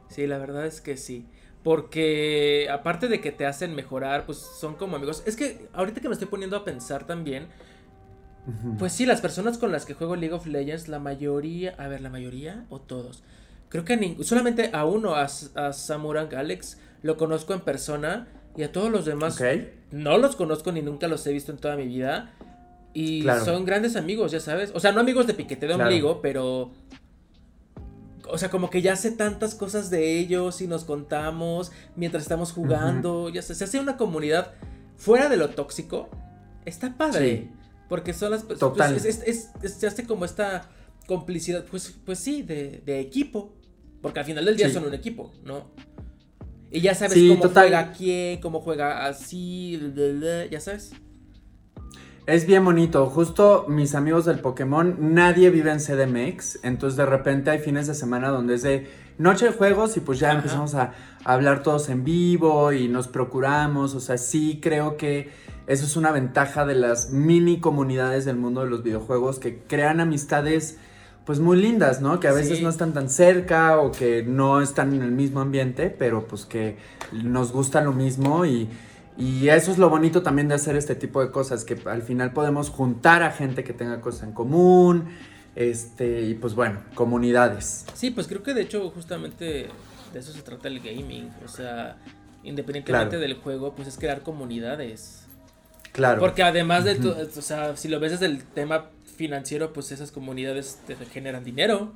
Sí, 0.07 0.25
la 0.25 0.39
verdad 0.39 0.65
es 0.65 0.81
que 0.81 0.97
sí. 0.97 1.27
Porque 1.61 2.67
aparte 2.71 3.09
de 3.09 3.21
que 3.21 3.31
te 3.31 3.45
hacen 3.45 3.75
mejorar, 3.75 4.25
pues 4.25 4.39
son 4.39 4.73
como 4.73 4.95
amigos. 4.95 5.21
Es 5.27 5.35
que 5.35 5.67
ahorita 5.71 6.01
que 6.01 6.07
me 6.07 6.13
estoy 6.13 6.27
poniendo 6.27 6.57
a 6.57 6.65
pensar 6.65 7.05
también, 7.05 7.49
Pues 8.77 8.93
sí, 8.93 9.05
las 9.05 9.21
personas 9.21 9.57
con 9.57 9.71
las 9.71 9.85
que 9.85 9.93
juego 9.93 10.15
League 10.15 10.33
of 10.33 10.45
Legends, 10.45 10.87
la 10.87 10.99
mayoría, 10.99 11.75
a 11.77 11.87
ver, 11.87 12.01
la 12.01 12.09
mayoría 12.09 12.65
o 12.69 12.79
todos. 12.79 13.23
Creo 13.69 13.85
que 13.85 13.93
a 13.93 13.97
solamente 14.23 14.69
a 14.73 14.85
uno, 14.85 15.15
a, 15.15 15.25
S- 15.25 15.49
a 15.55 15.73
Samuran 15.73 16.33
Alex, 16.35 16.77
lo 17.03 17.17
conozco 17.17 17.53
en 17.53 17.61
persona 17.61 18.27
y 18.57 18.63
a 18.63 18.71
todos 18.71 18.91
los 18.91 19.05
demás 19.05 19.35
no 19.91 20.17
los 20.17 20.35
conozco 20.35 20.71
ni 20.71 20.81
nunca 20.81 21.07
los 21.07 21.25
he 21.27 21.31
visto 21.33 21.51
en 21.51 21.57
toda 21.59 21.75
mi 21.75 21.85
vida. 21.85 22.31
Y 22.93 23.21
Claro. 23.21 23.45
son 23.45 23.65
grandes 23.65 23.95
amigos, 23.95 24.31
ya 24.31 24.39
sabes. 24.39 24.71
O 24.73 24.79
sea, 24.79 24.91
no 24.91 24.99
amigos 25.01 25.27
de 25.27 25.35
piquete 25.35 25.67
de 25.67 25.75
Claro. 25.75 25.87
ombligo, 25.89 26.21
pero. 26.21 26.71
O 28.31 28.37
sea, 28.37 28.49
como 28.49 28.69
que 28.69 28.81
ya 28.81 28.95
sé 28.95 29.11
tantas 29.11 29.55
cosas 29.55 29.89
de 29.89 30.19
ellos 30.19 30.61
y 30.61 30.67
nos 30.67 30.83
contamos 30.85 31.71
mientras 31.95 32.23
estamos 32.23 32.51
jugando. 32.51 33.29
Ya 33.29 33.41
sé, 33.41 33.55
se 33.55 33.63
hace 33.63 33.79
una 33.79 33.97
comunidad 33.97 34.51
fuera 34.97 35.29
de 35.29 35.37
lo 35.37 35.49
tóxico. 35.49 36.09
Está 36.65 36.95
padre. 36.95 37.29
Sí. 37.37 37.49
Porque 37.89 38.13
son 38.13 38.31
las 38.31 38.43
pues, 38.43 38.60
Total. 38.60 38.96
es- 38.96 39.03
es- 39.05 39.24
es- 39.25 39.50
es- 39.62 39.74
se 39.74 39.88
hace 39.88 40.05
como 40.05 40.24
esta 40.24 40.69
complicidad, 41.08 41.65
pues, 41.69 41.93
pues 42.05 42.19
sí, 42.19 42.43
de, 42.43 42.81
de 42.86 43.00
equipo. 43.01 43.53
Porque 44.01 44.19
al 44.22 44.25
final 44.25 44.46
del 44.46 44.55
día 44.55 44.67
Sí. 44.67 44.74
son 44.75 44.86
un 44.86 44.93
equipo, 44.93 45.34
¿no? 45.43 45.72
Y 46.72 46.81
ya 46.81 46.93
sabes 46.96 47.13
Sí, 47.15 47.27
cómo 47.29 47.41
total. 47.41 47.63
juega 47.67 47.91
quién, 47.91 48.39
cómo 48.39 48.62
juega 48.62 49.08
así, 49.08 49.77
bla, 49.93 50.08
bla, 50.13 50.46
ya 50.46 50.62
sabes. 50.62 50.91
Es 52.27 52.46
bien 52.46 52.63
bonito. 52.63 53.08
Justo 53.08 53.65
mis 53.67 53.96
amigos 53.96 54.25
del 54.25 54.39
Pokémon, 54.39 54.96
nadie 55.15 55.50
vive 55.50 55.72
en 55.72 55.79
CDMX. 55.79 56.60
Entonces 56.63 56.96
de 56.96 57.08
repente 57.08 57.50
hay 57.50 57.58
fines 57.60 57.88
de 57.88 57.96
semana 57.96 58.29
donde 58.29 58.53
es 58.53 58.62
de 58.62 58.88
noche 59.17 59.46
de 59.48 59.51
juegos 59.51 59.98
y 59.98 60.01
pues 60.01 60.19
ya 60.19 60.29
Ajá. 60.29 60.38
empezamos 60.38 60.75
a, 60.75 60.93
a 61.25 61.34
hablar 61.34 61.63
todos 61.63 61.89
en 61.89 62.03
vivo 62.03 62.72
y 62.72 62.88
nos 62.88 63.08
procuramos. 63.08 63.96
O 63.96 64.00
sea, 64.00 64.19
sí 64.19 64.60
creo 64.62 64.96
que 64.96 65.31
eso 65.69 65.85
es 65.85 65.95
una 65.95 66.11
ventaja 66.11 66.65
de 66.65 66.75
las 66.75 67.11
mini 67.11 67.61
comunidades 67.61 68.25
del 68.25 68.35
mundo 68.35 68.61
de 68.65 68.69
los 68.69 68.83
videojuegos 68.83 69.39
que 69.39 69.59
crean 69.67 70.01
amistades 70.01 70.77
pues 71.25 71.39
muy 71.39 71.57
lindas, 71.61 72.01
¿no? 72.01 72.19
Que 72.19 72.27
a 72.27 72.33
veces 72.33 72.57
Sí. 72.57 72.63
no 72.63 72.69
están 72.69 72.91
tan 72.91 73.07
cerca 73.09 73.79
o 73.79 73.91
que 73.91 74.23
no 74.23 74.61
están 74.61 74.93
en 74.93 75.03
el 75.03 75.11
mismo 75.11 75.39
ambiente, 75.41 75.89
pero 75.91 76.27
pues 76.27 76.45
que 76.45 76.77
nos 77.13 77.51
gusta 77.51 77.81
lo 77.81 77.93
mismo 77.93 78.45
y, 78.47 78.67
y 79.15 79.47
eso 79.49 79.71
es 79.71 79.77
lo 79.77 79.89
bonito 79.89 80.23
también 80.23 80.47
de 80.47 80.55
hacer 80.55 80.75
este 80.75 80.95
tipo 80.95 81.21
de 81.21 81.29
cosas, 81.29 81.65
que 81.65 81.77
al 81.85 82.01
final 82.01 82.33
podemos 82.33 82.69
juntar 82.71 83.21
a 83.21 83.29
gente 83.31 83.63
que 83.63 83.73
tenga 83.73 84.01
cosas 84.01 84.23
en 84.23 84.31
común, 84.33 85.05
este, 85.55 86.21
y 86.23 86.33
pues 86.33 86.55
bueno, 86.55 86.79
comunidades. 86.95 87.85
Sí, 87.93 88.09
pues 88.09 88.27
creo 88.27 88.41
que 88.41 88.53
de 88.55 88.61
hecho 88.61 88.89
justamente 88.89 89.67
de 90.13 90.19
eso 90.19 90.31
se 90.31 90.41
trata 90.41 90.67
el 90.67 90.79
gaming. 90.79 91.29
O 91.45 91.47
sea, 91.47 91.97
independientemente 92.43 93.09
Claro. 93.17 93.19
del 93.21 93.35
juego, 93.35 93.75
pues 93.75 93.88
es 93.88 93.97
crear 93.97 94.21
comunidades. 94.23 95.27
Claro. 95.91 96.19
Porque 96.19 96.43
además 96.43 96.84
de, 96.84 96.96
tu- 96.96 97.12
o 97.12 97.41
sea, 97.41 97.75
si 97.75 97.88
lo 97.88 98.00
ves 98.00 98.12
desde 98.13 98.27
el 98.27 98.43
tema 98.43 98.89
financiero, 99.15 99.74
pues 99.74 99.91
esas 99.91 100.12
comunidades 100.12 100.79
te 100.88 100.96
generan 100.96 101.43
dinero. 101.43 101.93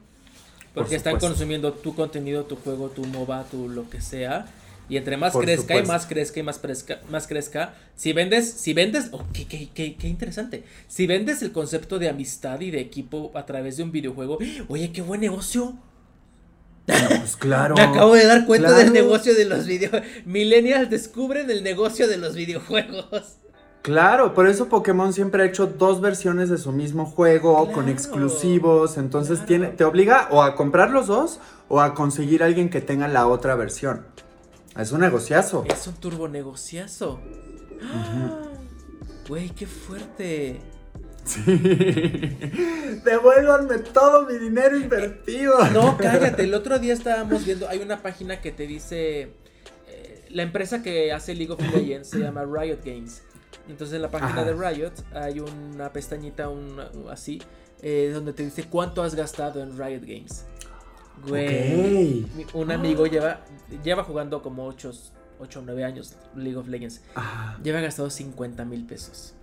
Por 0.74 0.84
Porque 0.84 0.96
están 0.96 1.20
consumiendo 1.20 1.74
tu 1.74 1.96
contenido, 1.96 2.46
tu 2.46 2.56
juego, 2.56 2.90
tu 2.90 3.06
MOBA, 3.06 3.44
tu 3.46 3.70
lo 3.70 3.90
que 3.90 4.02
sea. 4.02 4.48
Y 4.90 4.98
entre 4.98 5.16
más 5.18 5.32
Por 5.32 5.46
crezca 5.46 5.78
y 5.78 5.84
más 5.86 6.06
crezca 6.06 6.40
y 6.40 6.44
más 6.44 6.60
crezca, 6.60 7.00
más 7.10 7.28
crezca, 7.28 7.74
si 7.96 8.12
vendes, 8.12 8.52
si 8.52 8.74
vendes, 8.74 9.08
oh, 9.12 9.24
qué, 9.32 9.48
qué, 9.48 9.70
qué, 9.74 9.96
qué 9.96 10.08
interesante. 10.08 10.64
Si 10.88 11.08
vendes 11.08 11.42
el 11.42 11.52
concepto 11.52 12.00
de 12.00 12.10
amistad 12.10 12.60
y 12.60 12.72
de 12.72 12.82
equipo 12.82 13.32
a 13.36 13.46
través 13.46 13.78
de 13.78 13.84
un 13.84 13.92
videojuego, 13.92 14.40
oye, 14.68 14.92
qué 14.92 15.02
buen 15.02 15.22
negocio. 15.22 15.78
Pues 16.86 17.38
claro. 17.38 17.76
Me 17.78 17.82
acabo 17.84 18.16
de 18.16 18.26
dar 18.26 18.46
cuenta 18.46 18.68
claro. 18.70 18.84
del 18.84 18.94
negocio 18.94 19.34
de 19.34 19.46
los 19.46 19.66
videojuegos. 19.66 20.08
Millennials 20.26 20.90
descubren 20.90 21.50
el 21.50 21.64
negocio 21.64 22.08
de 22.08 22.18
los 22.18 22.36
videojuegos. 22.36 23.38
Claro, 23.84 24.34
por 24.34 24.48
eso 24.48 24.70
Pokémon 24.70 25.12
siempre 25.12 25.44
ha 25.44 25.46
hecho 25.46 25.68
dos 25.68 26.00
versiones 26.00 26.48
de 26.48 26.58
su 26.58 26.72
mismo 26.72 27.06
juego 27.06 27.70
con 27.74 27.90
exclusivos, 27.90 28.98
entonces 28.98 29.40
claro. 29.40 29.48
tiene, 29.48 29.68
te 29.68 29.84
obliga 29.84 30.30
o 30.32 30.42
a 30.42 30.56
comprar 30.56 30.90
los 30.92 31.08
dos 31.08 31.42
o 31.68 31.82
a 31.82 31.94
conseguir 31.94 32.44
a 32.44 32.46
alguien 32.46 32.70
que 32.70 32.80
tenga 32.80 33.10
la 33.10 33.28
otra 33.28 33.56
versión. 33.56 34.06
Es 34.80 34.94
un 34.94 35.02
negociazo. 35.02 35.66
Es 35.68 35.86
un 35.86 35.96
turbo 35.96 36.30
negociazo. 36.30 37.20
Güey, 39.28 39.50
qué 39.50 39.68
fuerte. 39.68 40.62
Sí. 41.26 41.42
Devuélvanme 43.04 43.80
todo 43.80 44.26
mi 44.26 44.38
dinero 44.38 44.78
invertido. 44.78 45.58
No, 45.74 45.98
cállate. 45.98 46.44
El 46.44 46.54
otro 46.54 46.80
día 46.80 46.94
estábamos 46.94 47.46
viendo, 47.46 47.68
hay 47.68 47.80
una 47.80 48.02
página 48.02 48.40
que 48.40 48.54
te 48.54 48.66
dice, 48.66 49.34
eh, 49.90 50.26
la 50.30 50.44
empresa 50.44 50.82
que 50.82 51.12
hace 51.12 51.36
League 51.36 51.52
of 51.52 51.60
Legends 51.74 52.10
se 52.10 52.20
llama 52.20 52.46
Riot 52.46 52.80
Games. 52.86 53.24
Entonces 53.70 53.96
en 53.96 54.02
la 54.02 54.12
página 54.12 54.32
Ajá. 54.42 54.44
de 54.46 54.54
Riot 54.54 54.92
hay 55.14 55.40
una 55.40 55.92
pestañita 55.94 56.50
un, 56.50 56.82
así, 57.10 57.42
eh, 57.82 58.12
donde 58.14 58.34
te 58.34 58.44
dice 58.44 58.66
cuánto 58.70 59.04
has 59.04 59.16
gastado 59.16 59.62
en 59.64 59.78
Riot 59.78 60.02
Games. 60.02 60.46
Güey. 61.28 62.26
Un 62.54 62.72
amigo 62.72 63.06
lleva, 63.08 63.42
lleva 63.84 64.04
jugando 64.04 64.42
como 64.42 64.66
8 64.68 64.92
o 65.40 65.62
9 65.62 65.84
años 65.84 66.16
League 66.36 66.58
of 66.58 66.68
Legends. 66.68 67.02
Ah, 67.16 67.58
Lleva 67.64 67.80
gastado 67.82 68.10
50 68.10 68.66
mil 68.66 68.86
pesos. 68.86 69.34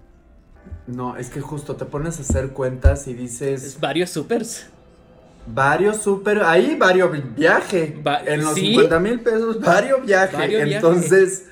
no, 0.86 1.16
es 1.16 1.30
que 1.30 1.40
justo 1.40 1.76
te 1.76 1.84
pones 1.86 2.18
a 2.18 2.22
hacer 2.22 2.50
cuentas 2.50 3.06
y 3.08 3.14
dices 3.14 3.62
Es 3.64 3.80
varios 3.80 4.10
supers. 4.10 4.66
varios 5.46 5.96
super, 5.98 6.42
ahí 6.42 6.76
varios 6.76 7.10
viaje. 7.34 8.00
Va- 8.06 8.20
en 8.24 8.42
los 8.42 8.54
¿sí? 8.54 8.72
50 8.74 8.98
mil 8.98 9.20
pesos, 9.20 9.60
varios 9.60 10.04
viaje. 10.04 10.36
Vario 10.36 10.58
viaje. 10.58 10.74
Entonces, 10.76 11.46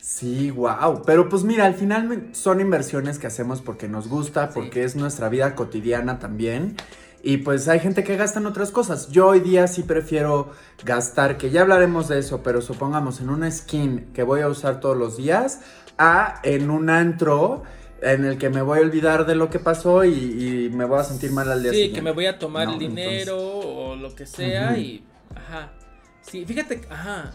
sí, 0.00 0.50
wow. 0.50 1.02
Pero 1.06 1.28
pues 1.28 1.44
mira, 1.44 1.66
al 1.66 1.74
final 1.74 2.28
son 2.32 2.60
inversiones 2.60 3.18
que 3.18 3.26
hacemos 3.26 3.60
porque 3.60 3.88
nos 3.88 4.08
gusta, 4.08 4.46
Sí. 4.48 4.52
porque 4.54 4.84
es 4.84 4.96
nuestra 4.96 5.28
vida 5.28 5.54
cotidiana 5.54 6.18
también. 6.18 6.76
Y 7.22 7.38
pues 7.38 7.66
hay 7.68 7.80
gente 7.80 8.04
que 8.04 8.16
gasta 8.16 8.38
en 8.38 8.46
otras 8.46 8.70
cosas. 8.70 9.08
Yo 9.10 9.26
hoy 9.28 9.40
día 9.40 9.66
sí 9.66 9.82
prefiero 9.82 10.52
gastar, 10.84 11.36
que 11.36 11.50
ya 11.50 11.62
hablaremos 11.62 12.06
de 12.08 12.20
eso, 12.20 12.42
pero 12.44 12.60
supongamos 12.62 13.20
en 13.20 13.28
una 13.30 13.50
skin 13.50 14.12
que 14.14 14.22
voy 14.22 14.40
a 14.40 14.48
usar 14.48 14.78
todos 14.80 14.96
los 14.96 15.16
días, 15.16 15.60
a 15.98 16.40
en 16.44 16.70
un 16.70 16.90
antro 16.90 17.64
en 18.00 18.24
el 18.24 18.38
que 18.38 18.48
me 18.50 18.62
voy 18.62 18.78
a 18.78 18.82
olvidar 18.82 19.26
de 19.26 19.34
lo 19.34 19.50
que 19.50 19.58
pasó 19.58 20.04
y, 20.04 20.12
y 20.12 20.70
me 20.72 20.84
voy 20.84 21.00
a 21.00 21.04
sentir 21.04 21.32
mal 21.32 21.50
al 21.50 21.60
día 21.60 21.72
Sí, 21.72 21.76
siguiente. 21.78 21.96
que 21.98 22.02
me 22.02 22.12
voy 22.12 22.26
a 22.26 22.38
tomar 22.38 22.66
No, 22.68 22.74
el 22.74 22.78
dinero 22.78 23.36
o 23.36 23.96
lo 23.96 24.14
que 24.14 24.24
sea 24.24 24.78
y... 24.78 25.04
Ajá. 25.34 25.72
Sí, 26.22 26.44
fíjate, 26.46 26.82
ajá. 26.88 27.32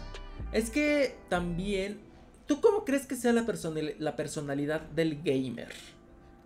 Es 0.50 0.70
que 0.70 1.16
también... 1.28 2.00
¿Tú 2.46 2.60
cómo 2.60 2.84
crees 2.84 3.06
que 3.06 3.16
sea 3.16 3.32
la, 3.32 3.46
la 3.98 4.16
personalidad 4.16 4.80
del 4.94 5.22
gamer? 5.22 5.68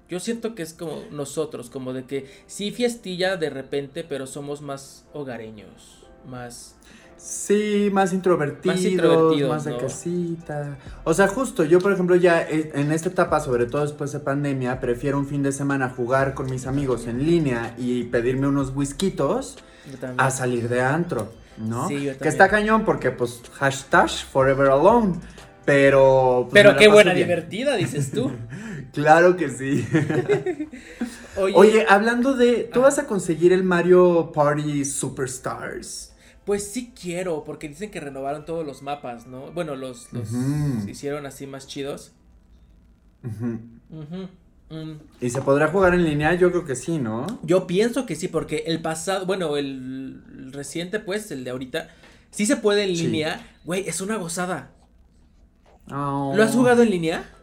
Yo 0.08 0.20
siento 0.20 0.54
que 0.54 0.62
es 0.62 0.72
como 0.72 1.02
nosotros, 1.10 1.68
como 1.68 1.92
de 1.92 2.04
que 2.04 2.30
sí 2.46 2.70
fiestilla 2.70 3.36
de 3.36 3.50
repente, 3.50 4.04
pero 4.04 4.26
somos 4.26 4.62
más 4.62 5.04
hogareños, 5.12 6.06
más... 6.26 6.76
Sí, 7.18 7.90
más 7.92 8.12
introvertidos, 8.12 8.76
más, 8.76 8.84
introvertidos, 8.84 9.64
de 9.64 9.70
¿no? 9.72 9.78
casita. 9.78 10.78
O 11.02 11.12
sea, 11.12 11.26
justo, 11.26 11.64
yo 11.64 11.80
por 11.80 11.92
ejemplo 11.92 12.14
ya 12.14 12.42
eh, 12.42 12.70
en 12.74 12.92
esta 12.92 13.08
etapa, 13.08 13.40
sobre 13.40 13.66
todo 13.66 13.82
después 13.82 14.12
de 14.12 14.20
pandemia, 14.20 14.78
prefiero 14.78 15.18
un 15.18 15.26
fin 15.26 15.42
de 15.42 15.50
semana 15.50 15.90
jugar 15.90 16.34
con 16.34 16.48
mis 16.48 16.68
amigos 16.68 17.08
en 17.08 17.26
línea 17.26 17.74
y 17.76 18.04
pedirme 18.04 18.46
unos 18.46 18.70
whiskitos 18.74 19.56
a 20.16 20.30
salir 20.30 20.68
de 20.68 20.80
antro, 20.80 21.32
¿no? 21.56 21.88
Sí, 21.88 22.04
yo 22.04 22.16
que 22.16 22.28
está 22.28 22.48
cañón 22.48 22.84
porque 22.84 23.10
pues 23.10 23.42
hashtag 23.54 24.10
forever 24.10 24.68
alone, 24.68 25.16
pero... 25.68 26.48
pues, 26.50 26.62
pero 26.62 26.78
qué 26.78 26.88
buena 26.88 27.12
bien. 27.12 27.28
divertida, 27.28 27.76
dices 27.76 28.10
tú. 28.10 28.32
Claro 28.94 29.36
que 29.36 29.50
sí. 29.50 29.86
Oye, 31.36 31.54
Oye, 31.54 31.86
hablando 31.86 32.34
de, 32.34 32.64
¿tú 32.72 32.80
Ajá. 32.80 32.88
vas 32.88 32.98
a 32.98 33.06
conseguir 33.06 33.52
el 33.52 33.62
Mario 33.62 34.32
Party 34.32 34.82
Superstars? 34.86 36.14
Pues 36.46 36.66
sí 36.72 36.94
quiero, 36.98 37.44
porque 37.44 37.68
dicen 37.68 37.90
que 37.90 38.00
renovaron 38.00 38.46
todos 38.46 38.64
los 38.66 38.80
mapas, 38.80 39.26
¿no? 39.26 39.52
Bueno, 39.52 39.76
los, 39.76 40.10
los 40.14 40.30
hicieron 40.88 41.26
así 41.26 41.46
más 41.46 41.66
chidos. 41.66 42.12
Ujú. 43.22 43.58
Ujú. 43.90 44.28
Mm, 44.70 45.00
¿Y 45.20 45.28
se 45.28 45.42
podrá 45.42 45.68
jugar 45.68 45.92
en 45.92 46.04
línea? 46.04 46.34
Yo 46.34 46.50
creo 46.50 46.64
que 46.64 46.74
sí, 46.74 46.96
¿no? 46.98 47.26
Yo 47.42 47.66
pienso 47.66 48.06
que 48.06 48.16
sí, 48.16 48.26
porque 48.28 48.64
el 48.66 48.80
pasado, 48.80 49.26
bueno, 49.26 49.58
el, 49.58 50.22
el 50.38 50.52
reciente, 50.54 50.98
pues, 50.98 51.30
el 51.30 51.44
de 51.44 51.50
ahorita, 51.50 51.88
sí 52.30 52.46
se 52.46 52.56
puede 52.56 52.84
en 52.84 52.94
línea. 52.94 53.46
Güey, 53.64 53.86
es 53.86 54.00
una 54.00 54.16
gozada. 54.16 54.70
Oh. 55.92 56.32
¿Lo 56.34 56.42
has 56.42 56.54
jugado 56.54 56.82
en 56.82 56.90
línea? 56.90 57.34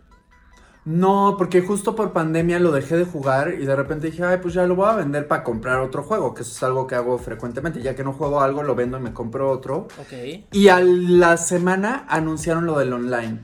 No, 0.86 1.36
porque 1.40 1.62
justo 1.62 1.96
por 1.96 2.14
pandemia 2.14 2.60
lo 2.60 2.72
dejé 2.72 2.96
de 2.96 3.06
jugar 3.06 3.56
y 3.60 3.66
de 3.66 3.76
repente 3.76 4.12
dije, 4.12 4.24
ay, 4.24 4.38
pues 4.40 4.54
ya 4.54 4.68
lo 4.68 4.76
voy 4.76 4.88
a 4.88 4.94
vender 4.96 5.28
para 5.28 5.44
comprar 5.44 5.80
otro 5.80 6.04
juego, 6.04 6.36
que 6.36 6.44
eso 6.44 6.52
es 6.52 6.62
algo 6.62 6.86
que 6.86 6.94
hago 6.94 7.18
frecuentemente. 7.18 7.82
Ya 7.82 7.96
que 7.96 8.04
no 8.04 8.14
juego 8.14 8.42
algo, 8.42 8.62
lo 8.62 8.76
vendo 8.76 9.00
y 9.00 9.02
me 9.02 9.12
compro 9.12 9.50
otro. 9.50 9.88
Ok. 10.00 10.46
Y 10.52 10.68
a 10.68 10.80
la 10.80 11.38
semana 11.38 12.06
anunciaron 12.08 12.68
lo 12.68 12.78
del 12.78 12.94
online. 12.94 13.40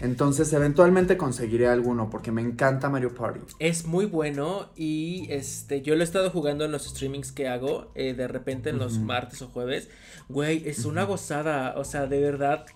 Entonces, 0.00 0.52
eventualmente 0.52 1.16
conseguiré 1.16 1.68
alguno 1.68 2.10
porque 2.10 2.32
me 2.32 2.42
encanta 2.42 2.88
Mario 2.88 3.14
Party. 3.14 3.40
Es 3.58 3.86
muy 3.86 4.06
bueno 4.06 4.70
y 4.76 5.26
este 5.30 5.80
yo 5.80 5.94
lo 5.94 6.02
he 6.02 6.04
estado 6.04 6.30
jugando 6.30 6.64
en 6.64 6.72
los 6.72 6.84
streamings 6.84 7.32
que 7.32 7.48
hago 7.48 7.90
eh, 7.94 8.12
de 8.14 8.28
repente 8.28 8.70
en 8.70 8.78
los 8.78 8.98
martes 8.98 9.40
o 9.42 9.48
jueves. 9.48 9.88
Güey, 10.28 10.68
es 10.68 10.84
una 10.84 11.04
gozada, 11.04 11.74
o 11.76 11.84
sea, 11.84 12.06
de 12.06 12.20
verdad. 12.20 12.66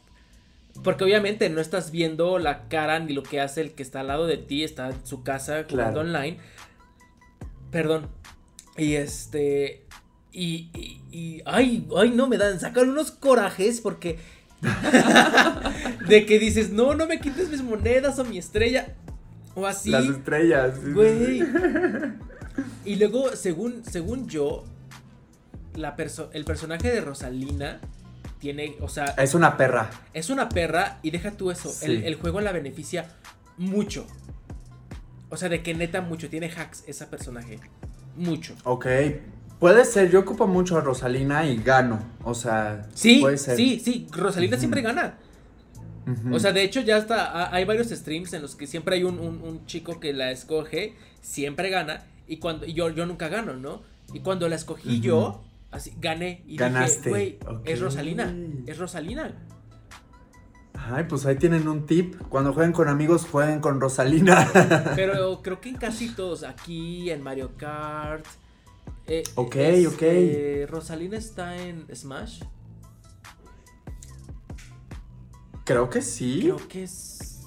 Porque 0.85 1.05
obviamente 1.05 1.49
no 1.51 1.61
estás 1.61 1.91
viendo 1.91 2.39
la 2.39 2.69
cara 2.69 2.99
ni 3.01 3.13
lo 3.13 3.23
que 3.23 3.41
hace 3.41 3.61
el 3.61 3.73
que 3.73 3.83
está 3.83 4.01
al 4.01 4.09
lado 4.09 4.27
de 4.27 4.37
ti, 4.39 4.65
está 4.65 4.89
en 4.91 5.07
su 5.07 5.23
casa 5.23 5.65
jugando 5.69 6.01
Claro. 6.01 6.01
online. 6.01 6.39
Perdón. 7.71 8.09
Y 8.77 8.95
este 8.95 9.85
y, 10.33 10.71
y, 10.75 11.01
y- 11.11 11.43
ay, 11.45 11.87
ay, 11.97 12.11
no 12.11 12.29
me 12.29 12.39
dan, 12.39 12.61
sacan 12.61 12.89
unos 12.89 13.11
corajes 13.11 13.81
porque 13.81 14.19
de 16.09 16.27
que 16.27 16.39
dices, 16.39 16.71
"No, 16.71 16.95
no 16.95 17.07
me 17.07 17.21
quites 17.21 17.51
mis 17.51 17.63
monedas 17.63 18.19
o 18.19 18.25
mi 18.25 18.39
estrella." 18.39 18.95
O 19.55 19.67
así. 19.67 19.91
Las 19.91 20.05
estrellas. 20.07 20.75
Güey. 20.95 21.43
Y 22.85 22.97
luego, 22.97 23.35
según, 23.37 23.83
según 23.85 24.29
yo, 24.29 24.65
la 25.75 25.97
perso- 25.97 26.31
el 26.33 26.45
personaje 26.45 26.91
de 26.91 27.01
Rosalina 27.01 27.81
tiene, 28.41 28.77
o 28.81 28.89
sea, 28.89 29.05
Es 29.19 29.35
una 29.35 29.57
perra. 29.57 29.91
es 30.15 30.31
una 30.31 30.49
perra 30.49 30.99
y 31.03 31.11
deja 31.13 31.31
tú 31.33 31.51
eso, 31.53 31.69
Sí. 31.71 31.87
el, 31.87 32.05
el 32.05 32.15
juego 32.17 32.41
la 32.41 32.51
beneficia 32.53 33.07
mucho. 33.59 34.07
O 35.29 35.37
sea, 35.37 35.49
de 35.49 35.63
que 35.63 35.75
neta 35.75 36.01
mucho, 36.01 36.29
tiene 36.29 36.47
hacks 36.51 36.83
esa 36.89 37.09
personaje. 37.09 37.61
Mucho. 38.17 38.55
Ok. 38.65 38.87
Puede 39.61 39.85
ser, 39.85 40.11
yo 40.11 40.21
ocupo 40.21 40.47
mucho 40.47 40.77
a 40.79 40.81
Rosalina 40.81 41.47
y 41.47 41.57
gano. 41.59 42.01
O 42.25 42.35
sea, 42.35 42.89
Sí, 42.95 43.21
puede 43.21 43.37
ser. 43.39 43.57
sí, 43.57 43.79
sí, 43.79 44.07
Rosalina 44.11 44.57
siempre 44.57 44.81
gana. 44.83 45.19
O 46.33 46.41
sea, 46.41 46.53
de 46.53 46.65
hecho 46.65 46.81
ya 46.81 46.97
está, 46.97 47.27
ha- 47.31 47.55
hay 47.55 47.65
varios 47.65 47.89
streams 47.91 48.33
en 48.33 48.43
los 48.43 48.57
que 48.57 48.67
siempre 48.67 48.97
hay 48.97 49.05
un, 49.05 49.21
un- 49.21 49.41
un 49.43 49.67
chico 49.67 50.01
que 50.01 50.13
la 50.13 50.33
escoge, 50.33 50.97
siempre 51.21 51.71
gana, 51.71 52.05
y 52.27 52.39
cuando 52.39 52.67
y 52.67 52.73
yo, 52.73 52.89
yo 52.91 53.07
nunca 53.07 53.29
gano, 53.29 53.53
¿no? 53.55 53.83
Y 54.13 54.19
cuando 54.21 54.49
la 54.49 54.57
escogí 54.57 55.01
yo, 55.01 55.45
así, 55.71 55.95
gané, 55.99 56.43
y 56.47 56.57
Ganaste, 56.57 57.11
dije, 57.11 57.11
güey, 57.11 57.39
es 57.65 57.81
Rosalina, 57.81 58.35
es 58.67 58.79
Rosalina. 58.79 59.47
Ay, 60.75 61.05
pues 61.09 61.27
ahí 61.27 61.37
tienen 61.37 61.69
un 61.69 61.85
tip. 61.87 62.17
Cuando 62.31 62.53
jueguen 62.55 62.73
con 62.73 62.89
amigos, 62.89 63.27
jueguen 63.31 63.61
con 63.61 63.81
Rosalina. 63.81 64.49
Pero 64.97 65.43
creo 65.43 65.61
que 65.61 65.69
en 65.69 65.77
casi 65.77 66.09
todos, 66.15 66.43
aquí, 66.43 67.11
en 67.11 67.23
Mario 67.23 67.53
Kart. 67.57 68.25
eh, 69.07 69.23
Ok, 69.35 69.57
es, 69.57 69.87
ok. 69.89 69.99
eh, 70.03 70.67
Rosalina 70.71 71.19
está 71.19 71.57
en 71.57 71.87
Smash. 71.95 72.43
Creo 75.65 75.91
que 75.91 76.03
sí. 76.03 76.41
Creo 76.43 76.69
que 76.69 76.85
es... 76.85 77.43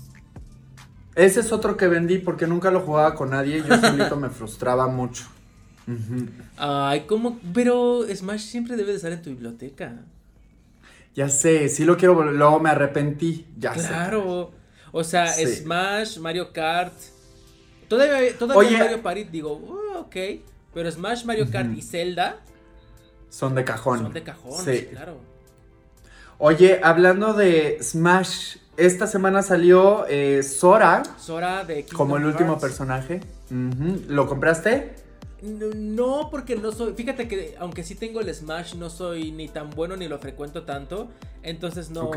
Ese 1.15 1.41
es 1.41 1.51
otro 1.51 1.75
que 1.77 1.87
vendí 1.87 2.19
porque 2.19 2.47
nunca 2.47 2.71
lo 2.71 2.81
jugaba 2.81 3.15
con 3.15 3.31
nadie 3.31 3.57
y 3.59 3.63
yo 3.63 3.77
solito 3.79 4.15
me 4.19 4.29
frustraba 4.29 4.87
mucho. 4.87 5.25
Ay, 6.57 7.01
¿cómo? 7.01 7.39
Pero 7.53 8.05
Smash 8.13 8.41
siempre 8.41 8.75
debe 8.75 8.91
de 8.91 8.97
estar 8.97 9.11
en 9.11 9.21
tu 9.21 9.29
biblioteca. 9.29 9.93
Ya 11.15 11.29
sé, 11.29 11.69
sí 11.69 11.85
lo 11.85 11.97
quiero, 11.97 12.23
luego 12.31 12.59
me 12.59 12.69
arrepentí. 12.69 13.45
Ya 13.57 13.73
sé. 13.75 13.87
Claro. 13.87 14.51
O 14.91 15.03
sea, 15.03 15.27
Sí. 15.27 15.45
Smash, 15.47 16.17
Mario 16.19 16.51
Kart. 16.53 16.93
Todavía, 17.87 18.35
todavía 18.37 18.67
Oye. 18.69 18.77
Mario 18.79 19.01
Party, 19.03 19.23
digo, 19.25 19.51
"Oh, 19.51 19.99
ok. 19.99 20.15
Pero 20.73 20.91
Smash, 20.91 21.25
Mario 21.25 21.49
Kart 21.51 21.71
y 21.77 21.81
Zelda 21.81 22.37
Son 23.29 23.53
de 23.53 23.63
cajón. 23.63 23.99
son 23.99 24.13
de 24.13 24.23
cajón, 24.23 24.65
Sí. 24.65 24.87
claro. 24.91 25.17
Oye, 26.39 26.79
hablando 26.83 27.33
de 27.33 27.77
Smash, 27.81 28.57
esta 28.77 29.05
semana 29.05 29.43
salió 29.43 30.05
eh, 30.07 30.41
Sora 30.41 31.03
Sora 31.19 31.63
de 31.63 31.83
Kingdom 31.83 31.97
como 31.97 32.17
el 32.17 32.25
último 32.25 32.59
personaje. 32.59 33.21
¿Lo 34.07 34.27
compraste? 34.27 34.95
No, 35.43 36.29
porque 36.31 36.55
no 36.55 36.71
soy. 36.71 36.93
Fíjate 36.93 37.27
que 37.27 37.55
aunque 37.59 37.83
sí 37.83 37.95
tengo 37.95 38.21
el 38.21 38.33
Smash, 38.33 38.75
no 38.75 38.89
soy 38.89 39.31
ni 39.31 39.49
tan 39.49 39.69
bueno 39.71 39.97
ni 39.97 40.07
lo 40.07 40.17
frecuento 40.17 40.63
tanto. 40.63 41.09
Entonces 41.41 41.89
no, 41.89 42.09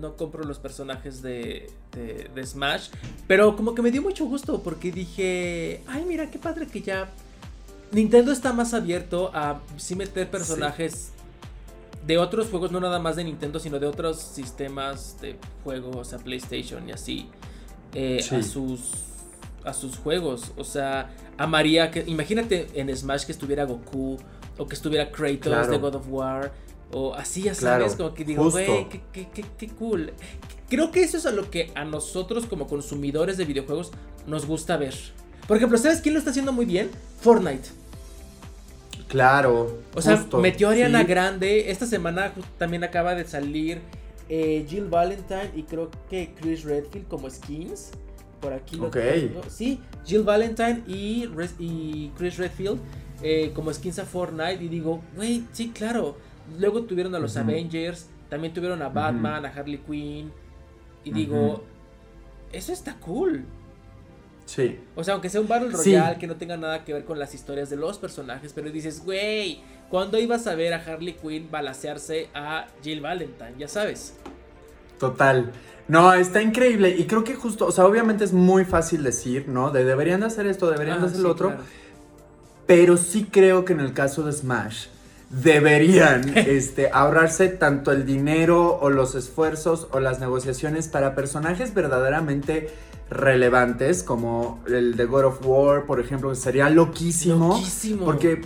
no 0.00 0.16
compro 0.16 0.44
los 0.44 0.58
personajes 0.58 1.20
de, 1.20 1.70
de, 1.92 2.30
de 2.34 2.46
Smash. 2.46 2.88
Pero 3.26 3.54
como 3.56 3.74
que 3.74 3.82
me 3.82 3.90
dio 3.90 4.00
mucho 4.00 4.24
gusto 4.24 4.62
porque 4.62 4.90
dije. 4.92 5.82
Ay, 5.86 6.04
mira, 6.08 6.30
qué 6.30 6.38
padre 6.38 6.66
que 6.66 6.80
ya. 6.80 7.10
Nintendo 7.92 8.32
está 8.32 8.52
más 8.54 8.72
abierto 8.72 9.30
a 9.34 9.60
sí 9.76 9.94
meter 9.94 10.30
personajes 10.30 11.10
de 12.06 12.18
otros 12.18 12.48
juegos, 12.48 12.72
no 12.72 12.80
nada 12.80 12.98
más 12.98 13.16
de 13.16 13.24
Nintendo, 13.24 13.60
sino 13.60 13.78
de 13.78 13.86
otros 13.86 14.18
sistemas 14.20 15.20
de 15.20 15.36
juegos, 15.62 16.12
a 16.14 16.18
PlayStation 16.18 16.88
y 16.88 16.92
así. 16.92 17.28
eh, 17.92 18.20
Sí. 18.22 18.34
A 18.36 18.42
sus. 18.42 18.80
A 19.64 19.72
sus 19.72 19.96
juegos. 19.96 20.52
O 20.56 20.64
sea, 20.64 21.10
a 21.38 21.46
María. 21.46 21.90
Que, 21.90 22.04
imagínate 22.06 22.68
en 22.74 22.94
Smash 22.94 23.24
que 23.24 23.32
estuviera 23.32 23.64
Goku. 23.64 24.18
O 24.58 24.66
que 24.66 24.74
estuviera 24.74 25.10
Kratos 25.10 25.40
Claro. 25.52 25.70
de 25.72 25.78
God 25.78 25.94
of 25.96 26.06
War. 26.08 26.52
O 26.92 27.14
así, 27.14 27.42
ya 27.42 27.54
Claro, 27.54 27.84
sabes. 27.84 27.96
Como 27.96 28.14
que 28.14 28.24
digo, 28.24 28.50
güey, 28.50 28.88
qué, 28.88 29.00
qué, 29.12 29.28
qué, 29.34 29.44
qué 29.58 29.68
cool. 29.68 30.12
Creo 30.68 30.90
que 30.92 31.02
eso 31.02 31.16
es 31.16 31.26
a 31.26 31.30
lo 31.32 31.50
que 31.50 31.72
a 31.74 31.84
nosotros, 31.84 32.46
como 32.46 32.66
consumidores 32.68 33.36
de 33.36 33.44
videojuegos, 33.44 33.90
nos 34.26 34.46
gusta 34.46 34.76
ver. 34.76 34.94
Por 35.48 35.56
ejemplo, 35.56 35.76
¿sabes 35.76 36.00
quién 36.00 36.14
lo 36.14 36.18
está 36.18 36.30
haciendo 36.30 36.52
muy 36.52 36.66
bien? 36.66 36.90
Fortnite. 37.20 37.68
Claro. 39.08 39.80
O 39.94 40.02
sea, 40.02 40.16
justo, 40.16 40.38
metió 40.38 40.68
a 40.68 40.72
Ariana 40.72 41.00
sí. 41.00 41.06
Grande. 41.06 41.70
Esta 41.70 41.86
semana 41.86 42.32
también 42.58 42.84
acaba 42.84 43.14
de 43.14 43.24
salir 43.26 43.80
eh, 44.28 44.64
Jill 44.68 44.86
Valentine 44.86 45.50
y 45.54 45.62
creo 45.64 45.90
que 46.08 46.34
Chris 46.40 46.64
Redfield 46.64 47.08
como 47.08 47.28
skins. 47.30 47.90
Por 48.44 48.52
aquí 48.52 48.76
lo 48.76 48.88
Ok. 48.88 48.92
tengo. 48.96 49.42
Sí, 49.48 49.80
Jill 50.04 50.22
Valentine 50.22 50.82
y, 50.86 52.10
Chris 52.16 52.36
Redfield 52.36 52.78
eh, 53.22 53.52
como 53.54 53.72
skins 53.72 53.98
a 53.98 54.04
Fortnite. 54.04 54.62
Y 54.62 54.68
digo, 54.68 55.02
güey, 55.16 55.44
sí, 55.52 55.70
claro. 55.70 56.18
Luego 56.58 56.82
tuvieron 56.82 57.14
a 57.14 57.18
los. 57.18 57.38
Avengers. 57.38 58.10
También 58.28 58.52
tuvieron 58.52 58.82
a 58.82 58.90
Batman, 58.90 59.46
a 59.46 59.48
Harley 59.48 59.78
Quinn. 59.78 60.30
Y 61.04 61.10
digo, 61.10 61.64
eso 62.52 62.72
está 62.72 62.94
cool. 63.00 63.44
Sí. 64.44 64.78
O 64.94 65.02
sea, 65.02 65.14
aunque 65.14 65.30
sea 65.30 65.40
un 65.40 65.48
Battle 65.48 65.70
Sí. 65.74 65.94
Royale 65.96 66.18
que 66.18 66.26
no 66.26 66.36
tenga 66.36 66.58
nada 66.58 66.84
que 66.84 66.92
ver 66.92 67.04
con 67.06 67.18
las 67.18 67.34
historias 67.34 67.70
de 67.70 67.76
los 67.76 67.96
personajes, 67.96 68.52
pero 68.52 68.70
dices, 68.70 69.02
güey, 69.02 69.60
¿cuándo 69.88 70.18
ibas 70.18 70.46
a 70.46 70.54
ver 70.54 70.74
a 70.74 70.76
Harley 70.84 71.14
Quinn 71.14 71.48
balasearse 71.50 72.28
a 72.34 72.66
Jill 72.82 73.00
Valentine? 73.00 73.54
Ya 73.58 73.68
sabes. 73.68 74.18
Total. 74.98 75.50
No, 75.88 76.12
está 76.14 76.40
increíble. 76.42 76.90
Y 76.96 77.04
creo 77.06 77.24
que 77.24 77.34
justo, 77.34 77.66
o 77.66 77.72
sea, 77.72 77.84
obviamente 77.86 78.24
es 78.24 78.32
muy 78.32 78.64
fácil 78.64 79.02
decir, 79.02 79.48
¿no? 79.48 79.70
De 79.70 79.84
deberían 79.84 80.20
de 80.20 80.26
hacer 80.26 80.46
esto, 80.46 80.70
deberían 80.70 80.98
de 80.98 81.04
Ah, 81.04 81.06
hacer 81.06 81.16
sí, 81.18 81.22
lo 81.22 81.30
otro. 81.30 81.48
claro. 81.48 81.62
Pero 82.66 82.96
sí 82.96 83.28
creo 83.30 83.64
que 83.66 83.74
en 83.74 83.80
el 83.80 83.92
caso 83.92 84.22
de 84.22 84.32
Smash 84.32 84.86
deberían 85.28 86.32
este, 86.38 86.90
ahorrarse 86.92 87.48
tanto 87.48 87.92
el 87.92 88.06
dinero 88.06 88.78
o 88.80 88.88
los 88.88 89.14
esfuerzos 89.14 89.88
o 89.92 90.00
las 90.00 90.20
negociaciones 90.20 90.88
para 90.88 91.14
personajes 91.14 91.74
verdaderamente 91.74 92.70
relevantes 93.10 94.02
como 94.02 94.62
el 94.66 94.96
de 94.96 95.04
God 95.04 95.24
of 95.26 95.38
War, 95.46 95.84
por 95.84 96.00
ejemplo, 96.00 96.30
que 96.30 96.36
sería 96.36 96.70
loquísimo. 96.70 97.48
Loquísimo. 97.58 98.06
Porque 98.06 98.40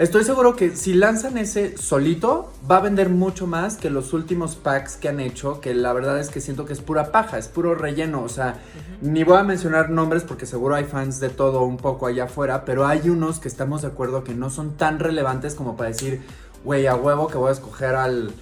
estoy 0.00 0.24
seguro 0.24 0.56
que 0.56 0.74
si 0.76 0.94
lanzan 0.94 1.36
ese 1.36 1.76
solito, 1.76 2.50
va 2.68 2.78
a 2.78 2.80
vender 2.80 3.10
mucho 3.10 3.46
más 3.46 3.76
que 3.76 3.90
los 3.90 4.14
últimos 4.14 4.56
packs 4.56 4.96
que 4.96 5.10
han 5.10 5.20
hecho, 5.20 5.60
que 5.60 5.74
la 5.74 5.92
verdad 5.92 6.18
es 6.18 6.30
que 6.30 6.40
siento 6.40 6.64
que 6.64 6.72
es 6.72 6.80
pura 6.80 7.12
paja, 7.12 7.36
es 7.36 7.48
puro 7.48 7.74
relleno. 7.74 8.22
O 8.22 8.30
sea, 8.30 8.60
ni 9.02 9.24
voy 9.24 9.36
a 9.36 9.42
mencionar 9.42 9.90
nombres 9.90 10.24
porque 10.24 10.46
seguro 10.46 10.74
hay 10.74 10.84
fans 10.84 11.20
de 11.20 11.28
todo 11.28 11.62
un 11.62 11.76
poco 11.76 12.06
allá 12.06 12.24
afuera, 12.24 12.64
pero 12.64 12.86
hay 12.86 13.10
unos 13.10 13.40
que 13.40 13.48
estamos 13.48 13.82
de 13.82 13.88
acuerdo 13.88 14.24
que 14.24 14.34
no 14.34 14.48
son 14.48 14.78
tan 14.78 14.98
relevantes 14.98 15.54
como 15.54 15.76
para 15.76 15.90
decir, 15.90 16.22
güey, 16.64 16.86
a 16.86 16.96
huevo 16.96 17.28
que 17.28 17.36
voy 17.36 17.50
a 17.50 17.52
escoger 17.52 17.94
al, 17.94 18.32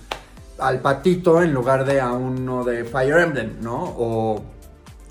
al 0.58 0.80
patito 0.80 1.42
en 1.42 1.52
lugar 1.52 1.84
de 1.84 2.00
a 2.00 2.12
uno 2.12 2.62
de 2.62 2.84
Fire 2.84 3.18
Emblem, 3.18 3.56
¿no? 3.62 3.82
O, 3.82 4.44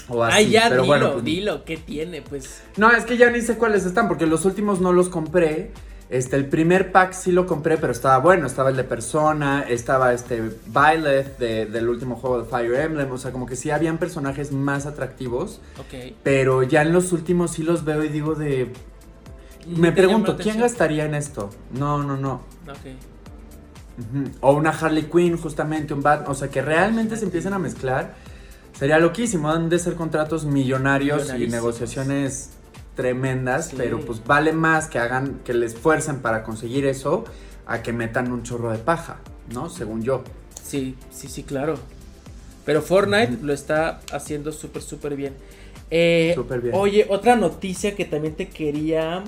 o 0.08 0.24
así. 0.24 0.38
Ay, 0.38 0.50
ya, 0.52 0.70
pero 0.70 0.84
dilo, 0.84 0.88
bueno, 0.88 1.12
pues, 1.12 1.26
dilo, 1.26 1.66
¿qué 1.66 1.76
tiene? 1.76 2.22
Pues. 2.22 2.62
no, 2.78 2.90
es 2.90 3.04
que 3.04 3.18
ya 3.18 3.30
ni 3.32 3.42
sé 3.42 3.58
cuáles 3.58 3.86
están, 3.86 4.08
porque 4.08 4.26
los 4.26 4.46
últimos 4.46 4.80
no 4.80 4.94
los 4.94 5.10
compré. 5.10 5.74
Este, 6.10 6.38
el 6.38 6.46
primer 6.48 6.94
pack 6.94 7.12
sí 7.12 7.34
lo 7.34 7.46
compré, 7.46 7.78
pero 7.78 7.92
estaba 7.92 8.18
bueno. 8.20 8.48
Estaba 8.48 8.70
el 8.70 8.78
de 8.78 8.86
Persona, 8.86 9.66
estaba 9.68 10.14
este 10.14 10.42
Violet 10.68 11.38
de- 11.38 11.66
del 11.66 11.90
último 11.90 12.16
juego 12.16 12.42
de 12.42 12.46
Fire 12.50 12.74
Emblem. 12.76 13.12
O 13.12 13.18
sea, 13.18 13.32
como 13.32 13.46
que 13.46 13.56
sí 13.58 13.72
habían 13.72 13.98
personajes 13.98 14.52
más 14.54 14.86
atractivos. 14.86 15.60
Ok. 15.80 16.14
Pero 16.24 16.64
ya 16.64 16.82
en 16.82 16.94
los 16.94 17.12
últimos 17.12 17.52
sí 17.52 17.64
los 17.64 17.84
veo 17.84 18.04
y 18.04 18.08
digo 18.10 18.36
de... 18.36 18.72
Me 19.68 19.90
¿Te 19.92 19.98
pregunto, 19.98 20.38
¿quién 20.38 20.60
gastaría 20.62 21.04
en 21.04 21.14
esto? 21.14 21.50
No, 21.74 22.02
no, 22.02 22.16
no. 22.16 22.36
Ok. 22.70 22.88
O 24.42 24.54
una 24.54 24.70
Harley 24.70 25.10
Quinn, 25.12 25.38
justamente, 25.38 25.94
un 25.94 26.02
Batman. 26.04 26.32
O 26.32 26.36
sea, 26.36 26.48
que 26.50 26.62
realmente 26.62 27.18
se 27.18 27.26
empiecen 27.26 27.52
a 27.54 27.60
mezclar. 27.60 28.14
Sería 28.78 29.00
loquísimo. 29.00 29.50
Han 29.50 29.68
de 29.70 29.80
ser 29.80 29.96
contratos 29.96 30.46
millonarios 30.46 31.34
y 31.38 31.48
negociaciones 31.48 32.52
tremendas. 32.98 33.68
Sí. 33.70 33.76
Pero 33.78 34.02
pues 34.02 34.22
vale 34.26 34.52
más 34.52 34.90
que 34.90 35.00
hagan, 35.00 35.40
que 35.46 35.54
les 35.54 35.76
esfuercen 35.76 36.20
para 36.20 36.44
conseguir 36.44 36.86
eso 36.86 37.24
a 37.66 37.82
que 37.82 37.94
metan 37.94 38.30
un 38.34 38.44
chorro 38.44 38.72
de 38.72 38.80
paja, 38.80 39.20
¿no? 39.54 39.70
Según 39.70 40.04
yo. 40.04 40.24
Sí, 40.62 40.98
sí, 41.12 41.30
sí, 41.30 41.44
claro. 41.44 41.78
Pero 42.66 42.82
Fortnite 42.82 43.38
lo 43.42 43.54
está 43.54 44.02
haciendo 44.12 44.52
súper, 44.52 44.82
súper 44.82 45.16
bien. 45.16 45.34
Eh, 45.90 46.34
Súper 46.36 46.60
bien. 46.60 46.76
Oye, 46.76 47.06
otra 47.08 47.38
noticia 47.38 47.96
que 47.96 48.04
también 48.04 48.36
te 48.36 48.50
quería 48.50 49.24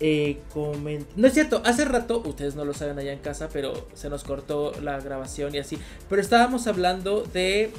eh, 0.00 0.40
comentar. 0.52 1.12
No 1.16 1.28
es 1.28 1.34
cierto, 1.34 1.62
hace 1.64 1.84
rato, 1.84 2.20
ustedes 2.26 2.56
no 2.56 2.64
lo 2.64 2.74
saben 2.74 2.98
allá 2.98 3.12
en 3.12 3.20
casa, 3.20 3.48
pero 3.52 3.86
se 3.94 4.10
nos 4.10 4.24
cortó 4.24 4.72
la 4.82 4.98
grabación 4.98 5.54
y 5.54 5.58
así. 5.58 5.78
Pero 6.08 6.20
estábamos 6.20 6.66
hablando 6.66 7.22
de 7.22 7.70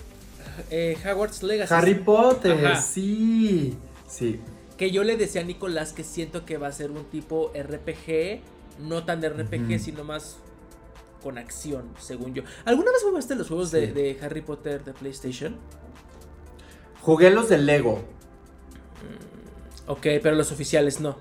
eh, 0.69 0.97
Hogwarts 1.05 1.43
Legacy. 1.43 1.73
Harry 1.73 1.95
Potter, 1.95 2.65
Ajá. 2.65 2.81
sí. 2.81 3.75
Sí. 4.07 4.39
Que 4.77 4.91
yo 4.91 5.03
le 5.03 5.17
decía 5.17 5.41
a 5.41 5.43
Nicolás 5.43 5.91
que 5.93 6.03
siento 6.03 6.45
que 6.45 6.57
va 6.57 6.67
a 6.67 6.71
ser 6.71 6.91
un 6.91 7.03
tipo 7.05 7.51
RPG, 7.55 8.41
no 8.79 9.03
tan 9.05 9.21
de 9.21 9.29
RPG, 9.29 9.79
sino 9.79 10.03
más 10.03 10.37
con 11.23 11.37
acción, 11.39 11.89
según 11.99 12.33
yo. 12.35 12.43
¿Alguna 12.63 12.91
vez 12.91 13.01
jugaste 13.03 13.35
los 13.35 13.47
juegos 13.47 13.71
de, 13.71 13.87
Sí. 13.87 13.91
de 13.93 14.19
Harry 14.21 14.41
Potter 14.41 14.83
de 14.83 14.93
PlayStation? 14.93 15.57
Jugué 17.01 17.31
los 17.31 17.49
de 17.49 17.57
Lego. 17.57 18.03
Ok, 19.87 20.01
pero 20.21 20.35
los 20.35 20.51
oficiales 20.51 20.99
no. 20.99 21.17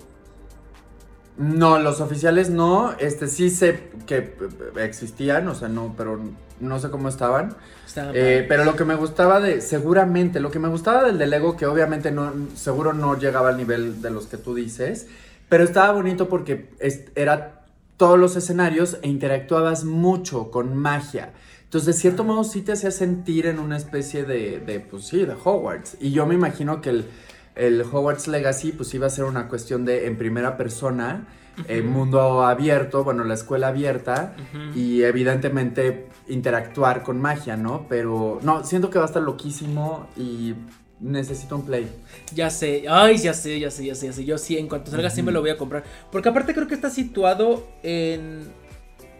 No, 1.39 1.79
los 1.79 2.01
oficiales 2.01 2.51
no. 2.51 2.93
Este 2.99 3.29
sí 3.29 3.51
sé 3.51 3.91
que 4.07 4.17
eh, 4.19 4.35
existían, 4.79 5.47
o 5.49 5.55
sea, 5.55 5.69
no, 5.69 5.95
pero 5.97 6.19
no 6.61 6.79
sé 6.79 6.91
cómo 6.91 7.09
estaban. 7.09 7.55
Estaban 7.87 8.13
Eh, 8.15 8.45
pero 8.49 8.65
lo 8.65 8.75
que 8.77 8.85
me 8.85 8.95
gustaba 8.95 9.41
de, 9.41 9.61
seguramente, 9.61 10.41
lo 10.41 10.51
que 10.51 10.59
me 10.59 10.69
gustaba 10.69 11.05
del 11.05 11.19
de 11.19 11.27
Lego, 11.27 11.57
que 11.57 11.67
obviamente 11.67 12.11
no, 12.11 12.33
seguro 12.55 12.93
no 12.93 13.19
llegaba 13.19 13.51
al 13.51 13.57
nivel 13.59 14.01
de 14.01 14.11
los 14.11 14.27
que 14.27 14.39
tú 14.39 14.55
dices, 14.55 15.09
pero 15.49 15.65
estaba 15.65 15.93
bonito 15.93 16.29
porque 16.29 16.71
es- 16.79 17.03
era 17.15 17.65
todos 17.97 18.19
los 18.19 18.37
escenarios 18.37 18.99
e 19.03 19.09
interactuabas 19.09 19.85
mucho 19.85 20.51
con 20.51 20.77
magia. 20.77 21.33
Entonces, 21.65 21.95
de 21.97 22.01
cierto 22.01 22.25
modo, 22.25 22.45
sí 22.45 22.63
te 22.63 22.73
hacía 22.73 22.91
sentir 22.91 23.47
en 23.47 23.59
una 23.59 23.77
especie 23.77 24.25
de, 24.25 24.61
de 24.61 24.81
pues 24.81 25.07
sí, 25.07 25.25
de 25.25 25.35
Hogwarts. 25.35 25.97
Y 26.01 26.13
yo 26.13 26.25
me 26.27 26.35
imagino 26.35 26.81
que 26.81 26.91
el, 26.91 27.07
el 27.57 27.83
Hogwarts 27.83 28.29
Legacy, 28.29 28.73
pues 28.73 28.93
iba 28.95 29.07
a 29.07 29.11
ser 29.11 29.25
una 29.25 29.49
cuestión 29.49 29.85
de 29.85 30.07
en 30.07 30.17
primera 30.17 30.57
persona, 30.57 31.27
eh, 31.69 31.81
Ujú. 31.81 31.91
mundo 31.91 32.45
abierto, 32.45 33.03
bueno, 33.03 33.25
la 33.25 33.35
escuela 33.35 33.69
abierta 33.69 34.37
y 34.75 35.03
evidentemente 35.03 36.09
interactuar 36.29 37.03
con 37.03 37.19
magia, 37.21 37.57
¿no? 37.57 37.87
Pero 37.89 38.39
no, 38.43 38.63
siento 38.63 38.91
que 38.91 38.99
va 38.99 39.05
a 39.05 39.09
estar 39.09 39.23
loquísimo 39.23 40.07
y 40.17 40.55
necesito 41.01 41.57
un 41.57 41.63
play. 41.65 41.89
Ya 42.35 42.51
sé, 42.51 42.85
ay, 42.89 43.17
ya 43.17 43.33
sé, 43.33 43.59
ya 43.59 43.71
sé, 43.71 43.87
ya 43.87 43.95
sé, 43.95 44.07
ya 44.07 44.13
sé. 44.13 44.25
Yo 44.25 44.37
sí, 44.37 44.59
en 44.59 44.69
cuanto 44.69 44.91
salga, 44.91 45.09
sí 45.09 45.23
me 45.23 45.33
lo 45.33 45.41
voy 45.41 45.51
a 45.51 45.57
comprar. 45.57 45.85
Porque 46.13 46.29
aparte 46.29 46.53
creo 46.53 46.67
que 46.69 46.75
está 46.75 46.91
situado 46.91 47.67
en 47.83 48.45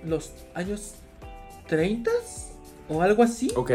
los 0.05 0.33
años 0.55 0.95
30 1.69 2.11
o 2.89 3.01
algo 3.01 3.23
así. 3.23 3.51
¿Ok? 3.57 3.71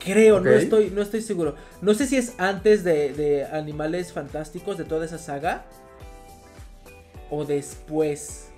Creo, 0.00 0.40
no 0.40 0.50
estoy, 0.50 0.90
no 0.90 1.02
estoy 1.02 1.20
seguro. 1.20 1.54
No 1.82 1.94
sé 1.94 2.06
si 2.06 2.16
es 2.16 2.34
antes 2.38 2.84
de, 2.84 3.12
de 3.12 3.44
Animales 3.44 4.12
Fantásticos, 4.12 4.78
de 4.78 4.84
toda 4.84 5.04
esa 5.04 5.18
saga. 5.18 5.66
O 7.30 7.44
después. 7.44 8.48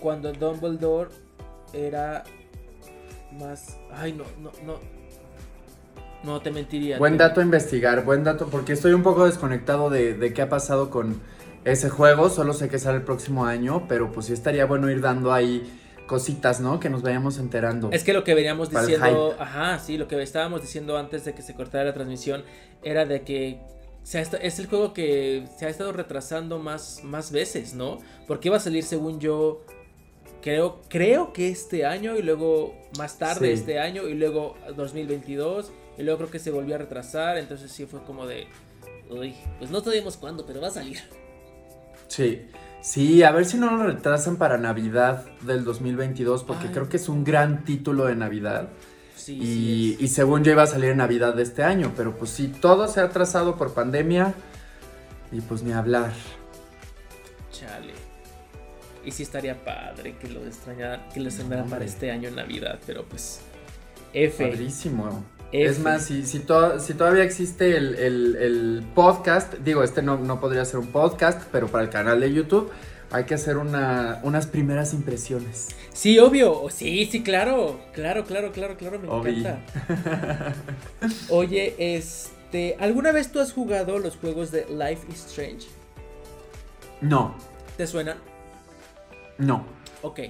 Cuando 0.00 0.32
Dumbledore 0.32 1.10
era 1.72 2.24
más. 3.38 3.78
Ay, 3.92 4.12
no, 4.12 4.24
no, 4.42 4.50
no. 4.64 4.78
No 6.24 6.40
te 6.40 6.50
mentiría. 6.50 6.98
Buen 6.98 7.16
dato 7.16 7.40
a 7.40 7.44
investigar, 7.44 8.04
buen 8.04 8.24
dato, 8.24 8.48
porque 8.48 8.72
estoy 8.72 8.92
un 8.92 9.02
poco 9.02 9.24
desconectado 9.24 9.90
de, 9.90 10.14
de 10.14 10.32
qué 10.32 10.42
ha 10.42 10.48
pasado 10.48 10.90
con 10.90 11.20
ese 11.64 11.90
juego, 11.90 12.28
solo 12.28 12.52
sé 12.52 12.68
que 12.68 12.78
sale 12.78 12.98
el 12.98 13.04
próximo 13.04 13.44
año, 13.44 13.86
pero 13.88 14.10
pues 14.10 14.26
sí 14.26 14.32
estaría 14.32 14.66
bueno 14.66 14.90
ir 14.90 15.00
dando 15.00 15.32
ahí 15.32 15.62
cositas, 16.12 16.60
¿no? 16.60 16.78
Que 16.78 16.90
nos 16.90 17.00
vayamos 17.02 17.38
enterando. 17.38 17.88
Es 17.90 18.04
que 18.04 18.12
lo 18.12 18.22
que 18.22 18.34
veníamos 18.34 18.68
diciendo, 18.70 19.34
ajá, 19.38 19.78
sí, 19.78 19.96
lo 19.96 20.06
que 20.08 20.20
estábamos 20.22 20.60
diciendo 20.60 20.98
antes 20.98 21.24
de 21.24 21.32
que 21.34 21.40
se 21.42 21.54
cortara 21.54 21.84
la 21.84 21.94
transmisión 21.94 22.44
era 22.82 23.06
de 23.06 23.22
que 23.22 23.60
se 24.02 24.18
ha 24.18 24.20
esta- 24.20 24.36
es 24.36 24.58
el 24.58 24.66
juego 24.66 24.92
que 24.92 25.46
se 25.58 25.64
ha 25.64 25.68
estado 25.70 25.92
retrasando 25.92 26.58
más, 26.58 27.02
más 27.02 27.32
veces, 27.32 27.72
¿no? 27.74 27.98
Porque 28.26 28.48
iba 28.48 28.58
a 28.58 28.60
salir, 28.60 28.84
según 28.84 29.20
yo, 29.20 29.62
creo, 30.42 30.82
creo 30.88 31.32
que 31.32 31.48
este 31.48 31.86
año 31.86 32.16
y 32.18 32.22
luego 32.22 32.74
más 32.98 33.18
tarde 33.18 33.46
Sí. 33.48 33.52
este 33.54 33.78
año 33.78 34.06
y 34.08 34.14
luego 34.14 34.56
2022 34.76 35.72
y 35.96 36.02
luego 36.02 36.18
creo 36.18 36.30
que 36.30 36.38
se 36.38 36.50
volvió 36.50 36.74
a 36.74 36.78
retrasar, 36.78 37.38
entonces 37.38 37.70
sí 37.72 37.86
fue 37.86 38.02
como 38.02 38.26
de, 38.26 38.46
uy, 39.08 39.34
pues 39.58 39.70
no 39.70 39.80
sabemos 39.80 40.16
cuándo, 40.18 40.44
pero 40.44 40.60
va 40.60 40.68
a 40.68 40.72
salir. 40.72 40.98
Sí. 42.08 42.46
Sí, 42.82 43.22
a 43.22 43.30
ver 43.30 43.44
si 43.44 43.58
no 43.58 43.70
lo 43.70 43.84
retrasan 43.84 44.36
para 44.36 44.58
Navidad 44.58 45.24
del 45.42 45.64
2022, 45.64 46.42
porque 46.44 46.66
Ay. 46.66 46.72
creo 46.72 46.88
que 46.88 46.96
es 46.96 47.08
un 47.08 47.22
gran 47.24 47.64
título 47.64 48.06
de 48.06 48.16
Navidad. 48.16 48.68
Sí, 49.16 49.34
Y, 49.40 49.40
sí. 49.44 49.96
y 50.00 50.08
según 50.08 50.42
yo 50.42 50.50
iba 50.50 50.64
a 50.64 50.66
salir 50.66 50.90
en 50.90 50.96
Navidad 50.96 51.34
de 51.34 51.44
este 51.44 51.62
año, 51.62 51.92
pero 51.96 52.16
pues 52.16 52.30
sí, 52.30 52.48
todo 52.48 52.88
se 52.88 53.00
ha 53.00 53.04
atrasado 53.04 53.54
por 53.56 53.72
pandemia 53.72 54.34
y 55.30 55.40
pues 55.40 55.62
ni 55.62 55.72
hablar. 55.72 56.12
Chale. 57.52 57.92
Y 59.04 59.12
sí 59.12 59.22
estaría 59.22 59.64
padre 59.64 60.16
que 60.16 60.28
lo 60.28 60.44
extrañaran, 60.44 61.08
que 61.14 61.20
lo 61.20 61.28
estrenaran 61.28 61.68
para 61.68 61.84
este 61.84 62.10
año 62.10 62.28
en 62.28 62.36
Navidad, 62.36 62.80
pero 62.86 63.04
pues. 63.04 63.40
F. 64.12 64.44
Padrísimo. 64.46 65.24
Es 65.52 65.78
más, 65.80 66.04
si, 66.06 66.24
si, 66.24 66.38
to- 66.40 66.80
si 66.80 66.94
todavía 66.94 67.24
existe 67.24 67.76
el, 67.76 67.94
el- 67.96 68.36
el 68.36 68.82
podcast, 68.94 69.54
digo, 69.54 69.82
este 69.82 70.02
no, 70.02 70.16
no 70.18 70.40
podría 70.40 70.64
ser 70.64 70.80
un 70.80 70.86
podcast, 70.88 71.42
pero 71.52 71.68
para 71.68 71.84
el 71.84 71.90
canal 71.90 72.20
de 72.20 72.32
YouTube 72.32 72.70
hay 73.10 73.24
que 73.24 73.34
hacer 73.34 73.58
una, 73.58 74.20
unas 74.22 74.46
primeras 74.46 74.94
impresiones. 74.94 75.68
Sí, 75.92 76.18
obvio. 76.18 76.62
Sí, 76.70 77.04
sí, 77.04 77.22
claro. 77.22 77.78
Claro, 77.92 78.24
claro, 78.24 78.52
claro, 78.52 78.76
claro. 78.78 78.98
Me 78.98 79.08
encanta. 79.30 79.60
Oye, 81.28 81.74
este. 81.96 82.76
¿Alguna 82.80 83.12
vez 83.12 83.30
tú 83.30 83.40
has 83.40 83.52
jugado 83.52 83.98
los 83.98 84.16
juegos 84.16 84.50
de 84.50 84.64
Life 84.70 85.06
is 85.10 85.26
Strange? 85.26 85.66
No, 87.02 87.34
¿Te 87.76 87.86
suenan? 87.86 88.16
no. 89.38 89.64
Ok. 90.02 90.20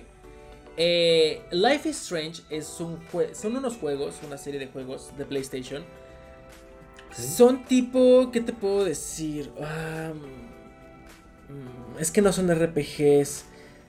Eh, 0.77 1.43
Life 1.51 1.89
is 1.89 2.01
Strange 2.01 2.43
es 2.49 2.81
un 2.81 2.99
son 3.35 3.57
unos 3.57 3.77
juegos, 3.77 4.17
una 4.27 4.39
serie 4.39 4.59
de 4.59 4.69
juegos 4.69 5.11
de 5.17 5.25
PlayStation. 5.25 5.85
Son 7.13 7.65
tipo, 7.65 8.31
¿qué 8.33 8.41
te 8.41 8.53
puedo 8.55 8.85
decir? 8.85 9.51
Mm, 11.49 11.99
es 11.99 12.11
que 12.11 12.23
no 12.23 12.33
son 12.33 12.51
RPGs. 12.51 13.45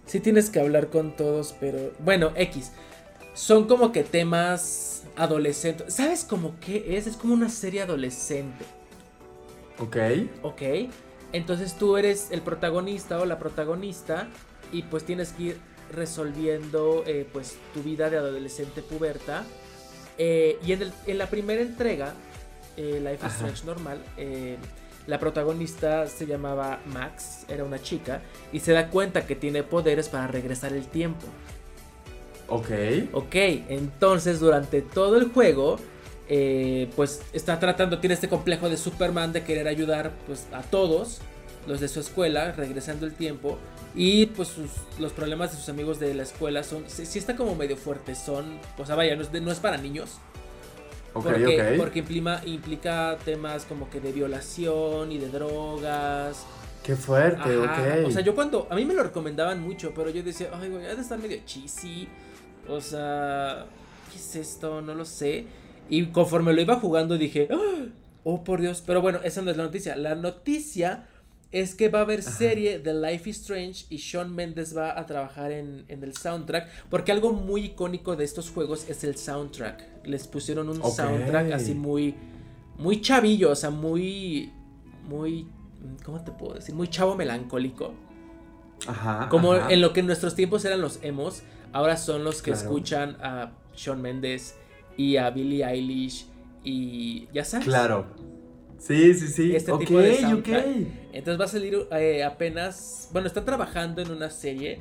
Sí 0.05 0.19
tienes 0.19 0.49
que 0.49 0.59
hablar 0.59 0.89
con 0.89 1.15
todos, 1.15 1.55
pero 1.59 1.93
bueno, 1.99 2.33
X. 2.35 2.73
Son 3.33 3.67
como 3.67 3.93
que 3.93 4.03
temas 4.03 5.03
adolescentes. 5.15 5.93
¿Sabes 5.93 6.25
cómo 6.25 6.55
qué 6.59 6.97
es? 6.97 7.07
Es 7.07 7.15
como 7.15 7.33
una 7.33 7.49
serie 7.49 7.81
adolescente. 7.81 8.65
Ok. 9.79 9.97
¿ok? 10.43 10.61
Entonces 11.31 11.75
tú 11.75 11.97
eres 11.97 12.27
el 12.31 12.41
protagonista 12.41 13.19
o 13.19 13.25
la 13.25 13.39
protagonista 13.39 14.27
y 14.71 14.83
pues 14.83 15.03
tienes 15.03 15.31
que 15.31 15.43
ir 15.43 15.57
resolviendo 15.93 17.03
eh, 17.07 17.27
pues 17.31 17.55
tu 17.73 17.81
vida 17.83 18.09
de 18.09 18.17
adolescente 18.17 18.81
puberta. 18.81 19.43
Eh, 20.17 20.59
y 20.65 20.73
en, 20.73 20.81
el- 20.83 20.93
en 21.07 21.17
la 21.17 21.27
primera 21.27 21.61
entrega, 21.61 22.13
eh, 22.77 22.99
Life 23.03 23.25
is. 23.25 23.33
Strange 23.33 23.65
normal, 23.65 23.99
la 25.05 25.19
protagonista 25.19 26.07
se 26.07 26.25
llamaba 26.25 26.79
Max, 26.85 27.45
era 27.49 27.63
una 27.65 27.81
chica, 27.81 28.21
y 28.53 28.61
se 28.61 28.71
da 28.71 28.89
cuenta 28.89 29.25
que 29.27 29.35
tiene 29.35 29.61
poderes 29.63 30.07
para 30.07 30.27
regresar 30.27 30.71
el 30.73 30.85
tiempo. 30.87 31.25
Ok. 32.47 32.69
Ok, 33.13 33.35
entonces 33.69 34.39
durante 34.39 34.81
todo 34.81 35.17
el 35.17 35.29
juego, 35.31 35.77
eh, 36.29 36.89
pues 36.95 37.21
está 37.33 37.59
tratando, 37.59 37.99
tiene 37.99 38.13
este 38.13 38.29
complejo 38.29 38.69
de 38.69 38.77
Superman 38.77 39.33
de 39.33 39.43
querer 39.43 39.67
ayudar 39.67 40.11
pues 40.25 40.45
a 40.53 40.61
todos 40.61 41.19
los 41.67 41.79
de 41.79 41.87
su 41.87 41.99
escuela, 41.99 42.51
regresando 42.53 43.05
el 43.05 43.13
tiempo. 43.13 43.57
Y 43.95 44.25
pues 44.27 44.47
sus- 44.49 44.71
los 44.99 45.11
problemas 45.13 45.51
de 45.51 45.57
sus 45.57 45.69
amigos 45.69 45.99
de 45.99 46.13
la 46.15 46.23
escuela 46.23 46.63
son, 46.63 46.83
sí, 46.87 47.05
sí 47.05 47.19
está 47.19 47.35
como 47.35 47.53
medio 47.55 47.77
fuerte, 47.77 48.15
son, 48.15 48.57
o 48.77 48.85
sea, 48.85 48.95
vaya, 48.95 49.15
no 49.15 49.21
es, 49.21 49.31
de- 49.31 49.41
no 49.41 49.51
es 49.51 49.59
para 49.59 49.77
niños. 49.77 50.17
Ok, 51.13 51.25
porque, 51.25 51.61
ok. 51.61 51.77
porque 51.77 51.99
implima- 52.03 52.41
implica 52.45 53.17
temas 53.23 53.65
como 53.65 53.87
que 53.91 53.99
de 53.99 54.11
violación 54.11 55.11
y 55.11 55.19
de 55.19 55.29
drogas. 55.29 56.43
Qué 56.81 56.95
fuerte, 56.95 57.41
Ajá, 57.63 57.99
ok. 58.01 58.07
O 58.07 58.11
sea, 58.11 58.21
yo 58.23 58.33
cuando. 58.33 58.67
A 58.69 58.75
mí 58.75 58.83
me 58.83 58.93
lo 58.95 59.03
recomendaban 59.03 59.61
mucho, 59.61 59.93
pero 59.95 60.09
yo 60.09 60.23
decía, 60.23 60.49
ay, 60.53 60.69
güey, 60.69 60.85
ha 60.87 60.95
de 60.95 61.01
estar 61.01 61.19
medio 61.19 61.37
cheesy. 61.45 62.09
O 62.67 62.81
sea, 62.81 63.67
¿qué 64.11 64.17
es 64.17 64.35
esto? 64.35 64.81
No 64.81 64.95
lo 64.95 65.05
sé. 65.05 65.45
Y 65.87 66.07
conforme 66.07 66.51
lo 66.53 66.61
iba 66.61 66.75
jugando 66.79 67.17
dije, 67.17 67.47
"Ah, 67.51 67.85
oh, 68.23 68.43
por 68.43 68.59
Dios. 68.59 68.81
Pero 68.85 69.01
bueno, 69.01 69.19
esa 69.23 69.41
no 69.43 69.51
es 69.51 69.57
la 69.57 69.63
noticia. 69.63 69.95
La 69.95 70.15
noticia 70.15 71.07
es 71.53 71.75
que 71.75 71.87
va 71.87 71.99
a 71.99 72.01
haber 72.01 72.19
Ajá. 72.19 72.31
serie 72.31 72.79
de 72.79 72.93
Life 72.95 73.29
is 73.29 73.39
Strange 73.41 73.85
y 73.89 73.99
Sean 73.99 74.33
Mendes 74.35 74.75
va 74.75 74.99
a 74.99 75.05
trabajar 75.05 75.51
en, 75.51 75.85
en 75.87 76.03
el 76.03 76.17
soundtrack. 76.17 76.67
Porque 76.89 77.11
algo 77.11 77.31
muy 77.31 77.65
icónico 77.65 78.15
de 78.15 78.25
estos 78.25 78.49
juegos 78.49 78.89
es 78.89 79.03
el 79.03 79.15
soundtrack. 79.15 80.05
Les 80.05 80.27
pusieron 80.27 80.67
un 80.67 80.81
soundtrack 80.83 81.51
así 81.53 81.73
muy. 81.73 82.15
Muy 82.77 82.99
chavillo, 83.01 83.51
o 83.51 83.55
sea, 83.55 83.69
muy. 83.69 84.51
Muy. 85.07 85.47
¿Cómo 86.03 86.23
te 86.23 86.31
puedo 86.31 86.55
decir? 86.55 86.73
Muy 86.73 86.87
chavo 86.89 87.15
melancólico. 87.15 87.93
Ajá. 88.87 89.29
Como 89.29 89.53
ajá. 89.53 89.71
en 89.71 89.79
lo 89.81 89.93
que 89.93 89.99
en 90.01 90.07
nuestros 90.07 90.35
tiempos 90.35 90.65
eran 90.65 90.81
los 90.81 90.99
emos, 91.03 91.43
ahora 91.71 91.97
son 91.97 92.23
los 92.23 92.41
que 92.41 92.51
Claro. 92.51 92.65
escuchan 92.67 93.17
a 93.21 93.51
Shawn 93.75 94.01
Mendes 94.01 94.55
y 94.97 95.17
a 95.17 95.29
Billie 95.29 95.63
Eilish 95.65 96.25
y 96.63 97.27
ya 97.33 97.45
sabes. 97.45 97.67
Claro. 97.67 98.07
Sí, 98.85 99.13
sí, 99.13 99.27
sí. 99.27 99.55
Este 99.55 99.71
ok, 99.71 99.79
tipo 99.79 99.99
de 99.99 100.11
ok. 100.11 100.19
soundtrack. 100.19 100.65
Entonces 101.13 101.39
va 101.39 101.45
a 101.45 101.47
salir 101.47 101.87
eh, 101.91 102.23
apenas, 102.23 103.09
bueno, 103.13 103.27
están 103.27 103.45
trabajando 103.45 104.01
en 104.01 104.11
una 104.11 104.29
serie 104.29 104.79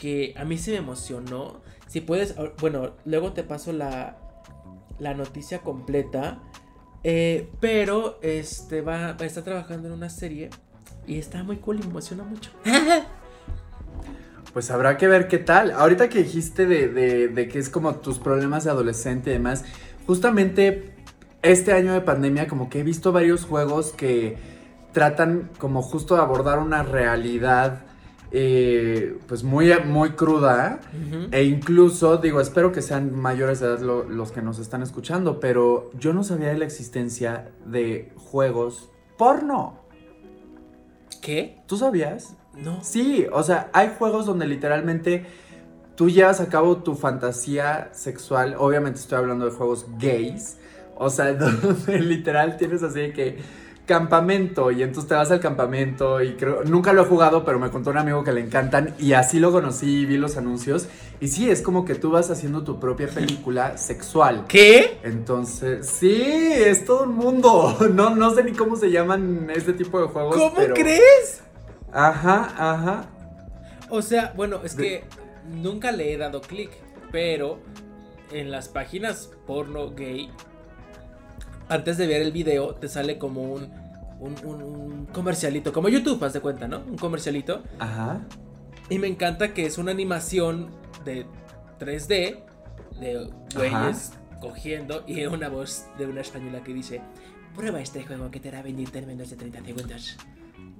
que 0.00 0.32
a 0.36 0.44
mí 0.44 0.58
se 0.58 0.70
me 0.72 0.76
emocionó. 0.78 1.60
Si 1.88 2.00
puedes, 2.00 2.36
ah, 2.38 2.52
bueno, 2.60 2.92
luego 3.04 3.32
te 3.32 3.42
paso 3.42 3.72
la, 3.72 4.16
la 4.98 5.14
noticia 5.14 5.58
completa. 5.60 6.40
eh, 7.04 7.48
pero 7.60 8.20
este 8.22 8.80
va, 8.80 9.12
va 9.14 9.22
a 9.22 9.24
estar 9.26 9.42
trabajando 9.42 9.88
en 9.88 9.94
una 9.94 10.08
serie 10.08 10.50
y 11.06 11.18
está 11.18 11.42
muy 11.42 11.56
cool 11.56 11.76
y 11.76 11.80
me 11.80 11.86
emociona 11.90 12.22
mucho. 12.22 12.50
Pues 14.52 14.70
habrá 14.70 14.96
que 14.98 15.08
ver 15.08 15.28
qué 15.28 15.38
tal. 15.38 15.70
Ahorita 15.72 16.08
que 16.08 16.22
dijiste 16.22 16.66
de, 16.66 16.88
de- 16.88 17.28
de 17.28 17.48
que 17.48 17.58
es 17.58 17.68
como 17.70 17.96
tus 17.96 18.18
problemas 18.18 18.64
de 18.64 18.70
adolescente 18.70 19.30
y 19.30 19.32
demás, 19.32 19.64
justamente 20.06 20.91
este 21.42 21.72
año 21.72 21.92
de 21.92 22.00
pandemia 22.00 22.46
como 22.48 22.68
que 22.70 22.80
he 22.80 22.82
visto 22.82 23.12
varios 23.12 23.44
juegos 23.44 23.92
que 23.92 24.36
tratan 24.92 25.50
como 25.58 25.82
justo 25.82 26.14
de 26.16 26.20
abordar 26.22 26.58
una 26.58 26.82
realidad 26.82 27.82
eh, 28.34 29.18
pues 29.28 29.42
muy, 29.44 29.70
muy 29.84 30.10
cruda. 30.12 30.80
E 31.32 31.42
incluso, 31.44 32.16
digo, 32.16 32.40
espero 32.40 32.72
que 32.72 32.80
sean 32.80 33.14
mayores 33.14 33.60
de 33.60 33.66
edad 33.66 33.80
lo- 33.80 34.04
los 34.08 34.32
que 34.32 34.40
nos 34.40 34.58
están 34.58 34.82
escuchando, 34.82 35.38
pero 35.38 35.90
yo 35.98 36.14
no 36.14 36.24
sabía 36.24 36.48
de 36.48 36.56
la 36.58 36.64
existencia 36.64 37.50
de 37.66 38.12
juegos 38.16 38.88
porno. 39.18 39.80
¿Qué? 41.20 41.58
¿Tú 41.66 41.76
sabías? 41.76 42.34
No. 42.56 42.82
Sí, 42.82 43.26
o 43.32 43.42
sea, 43.42 43.70
hay 43.72 43.92
juegos 43.98 44.26
donde 44.26 44.46
literalmente 44.46 45.24
tú 45.94 46.08
llevas 46.08 46.40
a 46.40 46.48
cabo 46.48 46.78
tu 46.78 46.94
fantasía 46.94 47.90
sexual. 47.92 48.56
Obviamente 48.58 48.98
estoy 48.98 49.18
hablando 49.18 49.44
de 49.44 49.50
juegos 49.52 49.86
gays. 49.98 50.56
O 50.96 51.10
sea, 51.10 51.32
donde 51.34 51.98
literal 52.00 52.56
tienes 52.56 52.82
así 52.82 53.00
de 53.00 53.12
que 53.12 53.38
campamento 53.84 54.70
y 54.70 54.80
entonces 54.82 55.08
te 55.08 55.14
vas 55.16 55.30
al 55.32 55.40
campamento 55.40 56.22
y 56.22 56.34
creo, 56.34 56.62
nunca 56.64 56.92
lo 56.92 57.02
he 57.02 57.04
jugado, 57.04 57.44
pero 57.44 57.58
me 57.58 57.68
contó 57.70 57.90
un 57.90 57.98
amigo 57.98 58.22
que 58.22 58.32
le 58.32 58.40
encantan 58.40 58.94
y 58.98 59.12
así 59.12 59.40
lo 59.40 59.50
conocí 59.50 60.00
y 60.02 60.06
vi 60.06 60.16
los 60.18 60.36
anuncios. 60.36 60.86
Y 61.20 61.28
sí, 61.28 61.50
es 61.50 61.62
como 61.62 61.84
que 61.84 61.96
tú 61.96 62.10
vas 62.10 62.30
haciendo 62.30 62.62
tu 62.62 62.78
propia 62.78 63.08
película 63.08 63.76
sexual. 63.78 64.44
¿Qué? 64.48 64.98
Entonces, 65.02 65.86
sí, 65.88 66.14
es 66.22 66.84
todo 66.84 67.04
un 67.04 67.16
mundo. 67.16 67.76
No, 67.92 68.14
no 68.14 68.32
sé 68.34 68.44
ni 68.44 68.52
cómo 68.52 68.76
se 68.76 68.90
llaman 68.90 69.50
este 69.54 69.72
tipo 69.72 70.00
de 70.00 70.06
juegos. 70.06 70.36
¿Cómo 70.36 70.54
pero- 70.56 70.74
crees? 70.74 71.42
Ajá, 71.92 72.54
ajá. 72.56 73.04
O 73.90 74.00
sea, 74.00 74.32
bueno, 74.36 74.60
es 74.64 74.76
De- 74.76 74.82
que 74.82 75.04
nunca 75.52 75.90
le 75.92 76.14
he 76.14 76.16
dado 76.16 76.40
clic, 76.40 76.70
pero 77.10 77.58
en 78.30 78.50
las 78.50 78.68
páginas 78.68 79.28
porno 79.46 79.90
gay, 79.90 80.30
antes 81.72 81.96
de 81.96 82.06
ver 82.06 82.22
el 82.22 82.32
video, 82.32 82.74
te 82.74 82.88
sale 82.88 83.18
como 83.18 83.42
un, 83.42 83.70
un, 84.20 84.34
un- 84.44 84.62
un 84.62 85.06
comercialito, 85.06 85.72
como 85.72 85.88
YouTube, 85.88 86.22
haz 86.24 86.32
de 86.34 86.40
cuenta, 86.40 86.68
¿no? 86.68 86.78
Un 86.80 86.96
comercialito. 86.96 87.62
Ajá. 87.78 88.20
Y 88.88 88.98
me 88.98 89.06
encanta 89.06 89.54
que 89.54 89.66
es 89.66 89.78
una 89.78 89.90
animación 89.90 90.68
de 91.04 91.26
3D, 91.80 92.38
de 93.00 93.30
güeyes 93.54 94.12
cogiendo, 94.40 95.04
y 95.06 95.24
una 95.26 95.48
voz 95.48 95.84
de 95.98 96.06
una 96.06 96.20
española 96.20 96.62
que 96.62 96.74
dice: 96.74 97.00
Prueba 97.56 97.80
este 97.80 98.04
juego 98.04 98.30
que 98.30 98.40
te 98.40 98.48
hará 98.48 98.62
venirte 98.62 98.98
en 98.98 99.06
menos 99.06 99.30
de 99.30 99.36
30 99.36 99.64
segundos. 99.64 100.16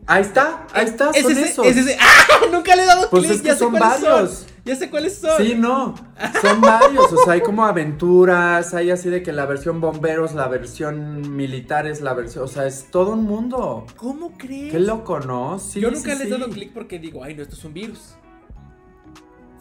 Ahí 0.06 0.22
está, 0.22 0.66
ahí 0.72 0.84
está, 0.86 1.10
Es 1.10 1.22
son 1.22 1.32
ese, 1.32 1.42
esos. 1.42 1.66
es 1.66 1.76
ese- 1.76 1.96
¡Ah! 2.00 2.46
Nunca 2.50 2.74
le 2.76 2.82
he 2.82 2.86
dado 2.86 3.08
Pues 3.08 3.22
clic, 3.24 3.36
es 3.36 3.42
que 3.42 3.48
ya 3.48 3.54
sé 3.54 3.58
son 3.60 3.70
cuáles 3.76 4.00
son. 4.00 4.51
Ya 4.64 4.76
sé 4.76 4.90
cuáles 4.90 5.18
son. 5.18 5.30
Sí, 5.44 5.54
no, 5.56 5.94
son 6.40 6.60
varios, 6.60 7.12
o 7.12 7.16
sea, 7.24 7.32
hay 7.32 7.40
como 7.40 7.64
aventuras, 7.64 8.74
hay 8.74 8.90
así 8.92 9.10
de 9.10 9.20
que 9.22 9.32
la 9.32 9.44
versión 9.44 9.80
bomberos, 9.80 10.34
la 10.34 10.46
versión 10.46 11.34
militares, 11.34 12.00
la 12.00 12.14
versión, 12.14 12.44
o 12.44 12.48
sea, 12.48 12.66
es 12.66 12.88
todo 12.92 13.14
un 13.14 13.24
mundo. 13.24 13.86
¿Cómo 13.96 14.38
crees? 14.38 14.70
Qué 14.70 14.78
loco, 14.78 15.18
¿no? 15.18 15.58
Sí, 15.58 15.80
Yo 15.80 15.90
nunca 15.90 16.12
sí, 16.12 16.18
les 16.18 16.20
he 16.20 16.24
sí. 16.26 16.30
dado 16.30 16.48
clic 16.48 16.72
porque 16.72 17.00
digo, 17.00 17.24
ay, 17.24 17.34
no, 17.34 17.42
esto 17.42 17.56
es 17.56 17.64
un 17.64 17.74
virus. 17.74 18.14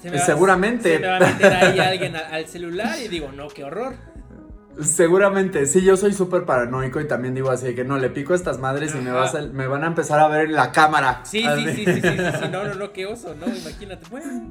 Se 0.03 0.17
Seguramente. 0.19 0.93
Se 0.95 0.99
me 0.99 1.07
va 1.07 1.17
a 1.17 1.19
meter 1.19 1.53
ahí 1.53 1.79
alguien 1.79 2.15
al 2.15 2.45
celular 2.47 2.95
y 3.03 3.07
digo, 3.07 3.31
no, 3.31 3.47
qué 3.47 3.63
horror. 3.63 3.95
Seguramente, 4.81 5.65
sí, 5.65 5.81
yo 5.81 5.97
soy 5.97 6.13
súper 6.13 6.45
paranoico 6.45 7.01
y 7.01 7.07
también 7.07 7.35
digo 7.35 7.51
así 7.51 7.67
de 7.67 7.75
que 7.75 7.83
no, 7.83 7.97
le 7.97 8.09
pico 8.09 8.33
a 8.33 8.35
estas 8.35 8.57
madres 8.59 8.95
y 8.95 8.99
me, 8.99 9.11
vas 9.11 9.35
a- 9.35 9.41
me 9.41 9.67
van 9.67 9.83
a 9.83 9.87
empezar 9.87 10.19
a 10.19 10.27
ver 10.27 10.45
en 10.45 10.53
la 10.53 10.71
cámara. 10.71 11.21
Sí, 11.23 11.43
sí, 11.43 11.65
sí, 11.75 11.85
sí, 11.85 11.85
sí, 11.85 12.01
sí, 12.01 12.17
sí, 12.41 12.45
no, 12.51 12.63
no, 12.65 12.75
no, 12.75 12.91
qué 12.93 13.05
oso, 13.05 13.35
no, 13.35 13.47
imagínate. 13.47 14.05
Bueno, 14.09 14.41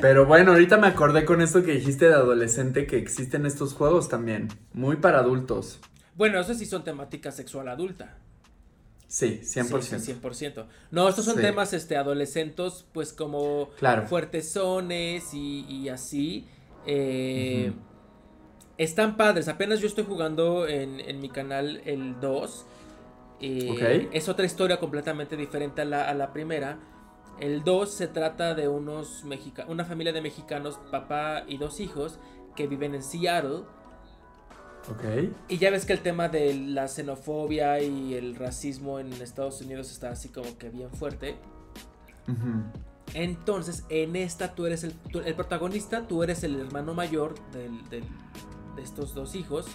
Pero 0.00 0.26
bueno, 0.26 0.52
ahorita 0.52 0.76
me 0.78 0.86
acordé 0.88 1.24
con 1.24 1.40
esto 1.40 1.62
que 1.62 1.72
dijiste 1.72 2.08
de 2.08 2.14
adolescente 2.14 2.86
que 2.86 2.96
existen 2.98 3.46
estos 3.46 3.72
juegos 3.74 4.08
también, 4.08 4.48
muy 4.72 4.96
para 4.96 5.18
adultos. 5.20 5.78
bueno, 6.14 6.40
eso 6.40 6.54
sí 6.54 6.64
son 6.66 6.82
temáticas 6.84 7.36
sexual 7.36 7.68
adulta. 7.68 8.16
Sí, 9.08 9.40
100%. 9.44 10.00
Sí, 10.00 10.00
sí, 10.00 10.12
100%. 10.20 10.66
No, 10.90 11.08
estos 11.08 11.24
son 11.24 11.36
Sí. 11.36 11.42
temas 11.42 11.72
este, 11.72 11.96
adolescentos, 11.96 12.86
pues 12.92 13.12
como 13.12 13.70
Claro. 13.78 14.06
fuertezones 14.06 15.32
y, 15.32 15.60
y 15.68 15.88
así. 15.88 16.46
Eh. 16.86 17.72
Están 18.78 19.16
padres. 19.16 19.48
Apenas 19.48 19.80
yo 19.80 19.86
estoy 19.86 20.04
jugando 20.04 20.66
en, 20.66 21.00
en 21.00 21.20
mi 21.20 21.28
canal 21.30 21.80
el 21.84 22.18
2. 22.20 22.66
eh. 23.40 24.08
Es 24.12 24.28
otra 24.28 24.44
historia 24.46 24.78
completamente 24.78 25.36
diferente 25.36 25.82
a 25.82 25.84
la, 25.84 26.08
a 26.08 26.14
la 26.14 26.32
primera. 26.32 26.78
El 27.40 27.64
2 27.64 27.90
se 27.90 28.06
trata 28.08 28.54
de 28.54 28.68
unos 28.68 29.24
mexicanos, 29.24 29.70
una 29.70 29.84
familia 29.84 30.12
de 30.12 30.22
mexicanos, 30.22 30.78
papá 30.90 31.42
y 31.46 31.58
dos 31.58 31.80
hijos, 31.80 32.18
que 32.54 32.66
viven 32.66 32.94
en 32.94 33.02
Seattle. 33.02 33.62
Ok. 34.90 35.04
Y 35.48 35.58
ya 35.58 35.70
ves 35.70 35.84
que 35.84 35.92
el 35.92 36.00
tema 36.00 36.28
de 36.28 36.54
la 36.54 36.88
xenofobia 36.88 37.80
y 37.82 38.14
el 38.14 38.36
racismo 38.36 38.98
en 39.00 39.12
Estados 39.14 39.60
Unidos 39.60 39.90
está 39.90 40.10
así 40.10 40.28
como 40.30 40.56
que 40.56 40.70
bien 40.70 40.90
fuerte. 40.90 41.36
Entonces, 43.14 43.84
en 43.88 44.16
esta 44.16 44.54
tú 44.54 44.66
eres 44.66 44.84
el, 44.84 44.92
tú- 44.92 45.20
el 45.20 45.34
protagonista, 45.34 46.06
tú 46.06 46.22
eres 46.22 46.42
el 46.44 46.58
hermano 46.60 46.92
mayor 46.94 47.34
del- 47.52 47.88
del- 47.88 48.04
de 48.76 48.82
estos 48.82 49.14
dos 49.14 49.34
hijos. 49.34 49.66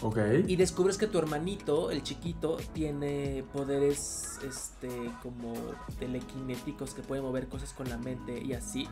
Ok. 0.00 0.18
Y 0.46 0.56
descubres 0.56 0.96
que 0.96 1.06
tu 1.06 1.18
hermanito, 1.18 1.90
el 1.90 2.02
chiquito, 2.02 2.56
tiene 2.72 3.44
poderes 3.52 4.38
este 4.46 4.88
como 5.22 5.52
telequinéticos 5.98 6.94
que 6.94 7.02
puede 7.02 7.22
mover 7.22 7.48
cosas 7.48 7.72
con 7.72 7.88
la 7.88 7.98
mente 7.98 8.42
y 8.42 8.54
así. 8.54 8.88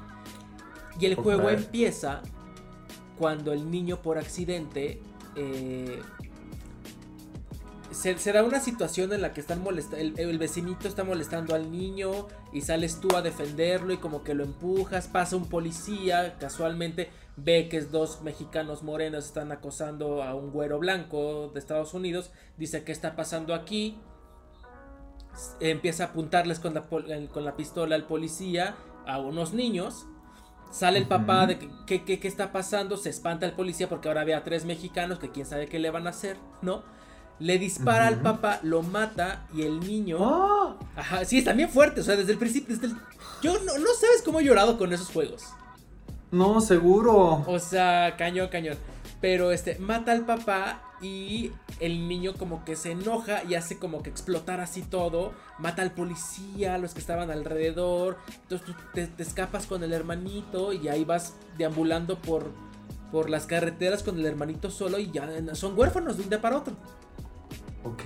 Y 0.98 1.06
el 1.06 1.14
juego 1.14 1.48
empieza 1.50 2.22
cuando 3.18 3.52
el 3.52 3.70
niño 3.70 4.02
por 4.02 4.18
accidente 4.18 5.00
eh, 5.36 6.00
se, 7.90 8.18
se 8.18 8.32
da 8.32 8.42
una 8.42 8.60
situación 8.60 9.12
en 9.12 9.20
la 9.20 9.32
que 9.32 9.40
están 9.40 9.62
molesta 9.62 9.98
el, 9.98 10.18
el 10.18 10.38
vecinito 10.38 10.88
está 10.88 11.04
molestando 11.04 11.54
al 11.54 11.70
niño 11.70 12.28
y 12.52 12.62
sales 12.62 13.00
tú 13.00 13.14
a 13.16 13.22
defenderlo 13.22 13.92
y 13.92 13.98
como 13.98 14.22
que 14.22 14.34
lo 14.34 14.44
empujas, 14.44 15.08
pasa 15.08 15.36
un 15.36 15.48
policía, 15.48 16.36
casualmente 16.38 17.10
ve 17.42 17.68
que 17.68 17.80
dos 17.80 18.22
mexicanos 18.22 18.82
morenos 18.82 19.24
están 19.26 19.52
acosando 19.52 20.22
a 20.22 20.34
un 20.34 20.50
güero 20.50 20.78
blanco 20.78 21.50
de 21.52 21.58
Estados 21.60 21.94
Unidos, 21.94 22.30
dice 22.56 22.84
qué 22.84 22.92
está 22.92 23.16
pasando 23.16 23.54
aquí, 23.54 23.98
empieza 25.60 26.04
a 26.04 26.06
apuntarles 26.08 26.58
con 26.60 26.74
la, 26.74 26.82
con 27.32 27.44
la 27.44 27.56
pistola 27.56 27.94
al 27.94 28.06
policía 28.06 28.76
a 29.06 29.18
unos 29.18 29.52
niños. 29.52 30.06
Sale 30.70 30.98
el 31.00 31.06
papá 31.08 31.46
de 31.48 31.58
qué, 31.86 32.04
qué- 32.04 32.20
qué 32.20 32.28
está 32.28 32.52
pasando, 32.52 32.96
se 32.96 33.10
espanta 33.10 33.44
el 33.44 33.52
policía 33.52 33.88
porque 33.88 34.06
ahora 34.06 34.22
ve 34.24 34.34
a 34.34 34.44
tres 34.44 34.64
mexicanos 34.64 35.18
que 35.18 35.30
quién 35.30 35.44
sabe 35.44 35.66
qué 35.66 35.80
le 35.80 35.90
van 35.90 36.06
a 36.06 36.10
hacer, 36.10 36.36
¿no? 36.62 36.84
Le 37.40 37.58
dispara 37.58 38.06
al 38.06 38.20
papá, 38.20 38.60
lo 38.62 38.82
mata 38.82 39.48
y 39.52 39.62
el 39.62 39.80
niño... 39.80 40.18
¡Ah! 40.20 40.76
Ajá, 40.94 41.24
sí, 41.24 41.38
está 41.38 41.54
bien 41.54 41.70
fuerte, 41.70 42.02
o 42.02 42.04
sea, 42.04 42.14
desde 42.14 42.32
el 42.32 42.38
principio, 42.38 42.76
desde 42.76 42.88
el... 42.94 43.00
Yo 43.42 43.54
no, 43.64 43.78
no 43.78 43.94
sabes 43.98 44.22
cómo 44.24 44.38
he 44.40 44.44
llorado 44.44 44.78
con 44.78 44.92
esos 44.92 45.08
juegos. 45.08 45.42
No, 46.32 46.60
seguro. 46.60 47.44
O 47.46 47.58
sea, 47.58 48.14
cañón, 48.16 48.48
cañón. 48.48 48.76
Pero 49.20 49.52
este, 49.52 49.78
mata 49.78 50.12
al 50.12 50.24
papá 50.24 50.82
y 51.02 51.50
el 51.78 52.08
niño 52.08 52.34
como 52.34 52.64
que 52.64 52.74
se 52.76 52.92
enoja 52.92 53.42
y 53.44 53.54
hace 53.54 53.78
como 53.78 54.02
que 54.02 54.08
explotar 54.10 54.60
así 54.60 54.82
todo. 54.82 55.32
Mata 55.58 55.82
al 55.82 55.90
policía, 55.92 56.78
los 56.78 56.94
que 56.94 57.00
estaban 57.00 57.30
alrededor. 57.30 58.16
Entonces 58.42 58.66
tú 58.66 58.74
te, 58.94 59.06
te 59.08 59.22
escapas 59.22 59.66
con 59.66 59.82
el 59.82 59.92
hermanito 59.92 60.72
y 60.72 60.88
ahí 60.88 61.04
vas 61.04 61.34
deambulando 61.58 62.18
por, 62.18 62.50
por 63.12 63.28
las 63.28 63.44
carreteras 63.46 64.02
con 64.02 64.18
el 64.18 64.24
hermanito 64.24 64.70
solo 64.70 64.98
y 64.98 65.10
ya 65.10 65.28
son 65.54 65.78
huérfanos 65.78 66.16
de 66.16 66.22
un 66.22 66.28
día 66.30 66.40
para 66.40 66.56
otro. 66.58 66.74
Ok. 67.84 68.02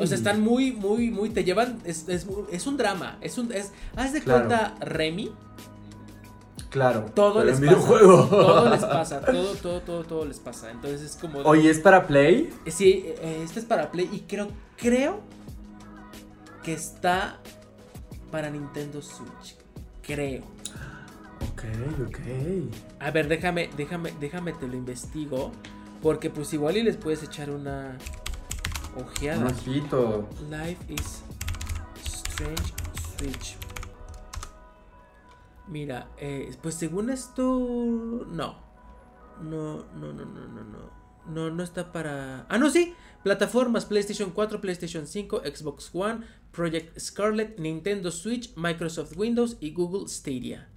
O 0.00 0.06
sea, 0.06 0.16
están 0.16 0.40
muy, 0.40 0.72
muy, 0.72 1.10
muy. 1.10 1.30
Te 1.30 1.44
llevan. 1.44 1.78
Es, 1.84 2.08
es, 2.08 2.26
es 2.50 2.66
un 2.66 2.76
drama. 2.76 3.18
Es 3.20 3.38
un. 3.38 3.52
Es, 3.52 3.72
haz 3.96 4.12
de 4.12 4.20
Claro. 4.22 4.46
cuenta, 4.46 4.74
Remy. 4.80 5.30
Claro. 6.70 7.06
Todo 7.14 7.42
les 7.44 7.54
pasa. 7.54 7.62
videojuego. 7.62 8.24
Todo 8.26 8.68
les 8.70 8.84
pasa. 8.84 9.20
Todo, 9.22 9.54
todo, 9.54 9.80
todo, 9.80 10.04
todo 10.04 10.24
les 10.26 10.38
pasa. 10.38 10.70
Entonces 10.70 11.02
es 11.02 11.16
como. 11.16 11.38
de- 11.42 11.48
Oye, 11.48 11.70
¿es 11.70 11.78
para 11.80 12.06
Play? 12.06 12.50
Eh, 12.66 12.70
Sí, 12.70 13.04
eh, 13.06 13.40
este 13.44 13.60
es 13.60 13.66
para 13.66 13.90
Play. 13.90 14.08
Y 14.12 14.20
creo, 14.20 14.48
creo 14.76 15.20
que 16.62 16.74
está 16.74 17.38
para 18.30 18.50
Nintendo 18.50 19.00
Switch. 19.00 19.56
Creo. 20.02 20.42
Ok, 21.52 21.62
ok. 22.06 22.18
A 23.00 23.10
ver, 23.10 23.28
déjame, 23.28 23.70
déjame, 23.76 24.12
déjame 24.20 24.52
te 24.52 24.66
lo 24.68 24.74
investigo. 24.76 25.52
Porque 26.02 26.30
pues 26.30 26.52
igual 26.52 26.76
y 26.76 26.82
les 26.82 26.96
puedes 26.96 27.22
echar 27.22 27.50
una 27.50 27.96
Un 28.96 29.02
ojeada. 29.04 29.46
ojito. 29.46 30.28
Life 30.50 30.84
is 30.92 31.22
Strange 32.04 32.72
Switch. 33.18 33.56
Mira, 35.68 36.08
eh, 36.18 36.50
pues 36.62 36.74
según 36.76 37.10
esto, 37.10 37.44
no. 38.30 38.66
No, 39.42 39.84
no, 39.94 40.12
no, 40.12 40.24
no, 40.24 40.48
no, 40.48 40.64
no. 40.64 40.98
No, 41.26 41.50
no 41.50 41.62
está 41.62 41.92
para... 41.92 42.46
Ah, 42.48 42.56
no, 42.58 42.70
sí. 42.70 42.94
Plataformas 43.22 43.84
PlayStation 43.84 44.30
4, 44.30 44.60
PlayStation 44.60 45.06
5, 45.06 45.42
Xbox 45.44 45.90
One, 45.92 46.24
Project 46.52 46.98
Scarlet, 46.98 47.58
Nintendo 47.58 48.10
Switch, 48.10 48.54
Microsoft 48.56 49.14
Windows 49.16 49.56
y 49.60 49.72
Google 49.72 50.08
Stadia. 50.08 50.68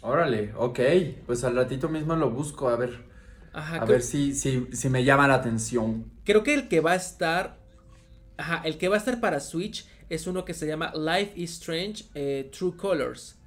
Órale, 0.00 0.52
ok. 0.56 0.80
Pues 1.26 1.44
al 1.44 1.56
ratito 1.56 1.88
mismo 1.88 2.16
lo 2.16 2.30
busco, 2.30 2.68
a 2.68 2.76
ver. 2.76 3.08
Ajá, 3.52 3.80
A 3.80 3.86
creo, 3.86 3.88
ver 3.88 4.02
si, 4.02 4.34
si, 4.34 4.68
si 4.72 4.88
me 4.90 5.04
llama 5.04 5.28
la 5.28 5.34
atención. 5.34 6.12
creo 6.24 6.42
que 6.42 6.54
el 6.54 6.68
que 6.68 6.80
va 6.80 6.92
a 6.92 6.96
estar... 6.96 7.58
Ajá, 8.36 8.62
el 8.64 8.78
que 8.78 8.88
va 8.88 8.96
a 8.96 8.98
estar 8.98 9.20
para 9.20 9.40
Switch 9.40 9.86
es 10.08 10.26
uno 10.26 10.44
que 10.44 10.54
se 10.54 10.66
llama 10.66 10.92
Life 10.94 11.32
is 11.36 11.52
Strange 11.52 12.06
eh, 12.14 12.50
True 12.56 12.76
Colors. 12.76 13.39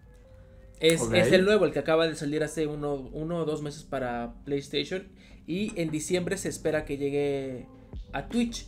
Es, 0.79 1.01
es 1.13 1.31
el 1.31 1.45
nuevo, 1.45 1.65
el 1.65 1.71
que 1.71 1.79
acaba 1.79 2.07
de 2.07 2.15
salir 2.15 2.43
hace 2.43 2.67
uno, 2.67 3.09
uno 3.13 3.37
o 3.37 3.45
dos 3.45 3.61
meses 3.61 3.83
para 3.83 4.33
PlayStation. 4.45 5.07
Y 5.47 5.79
en 5.79 5.91
diciembre 5.91 6.37
se 6.37 6.49
espera 6.49 6.85
que 6.85 6.97
llegue 6.97 7.67
a 8.11 8.27
Twitch. 8.27 8.67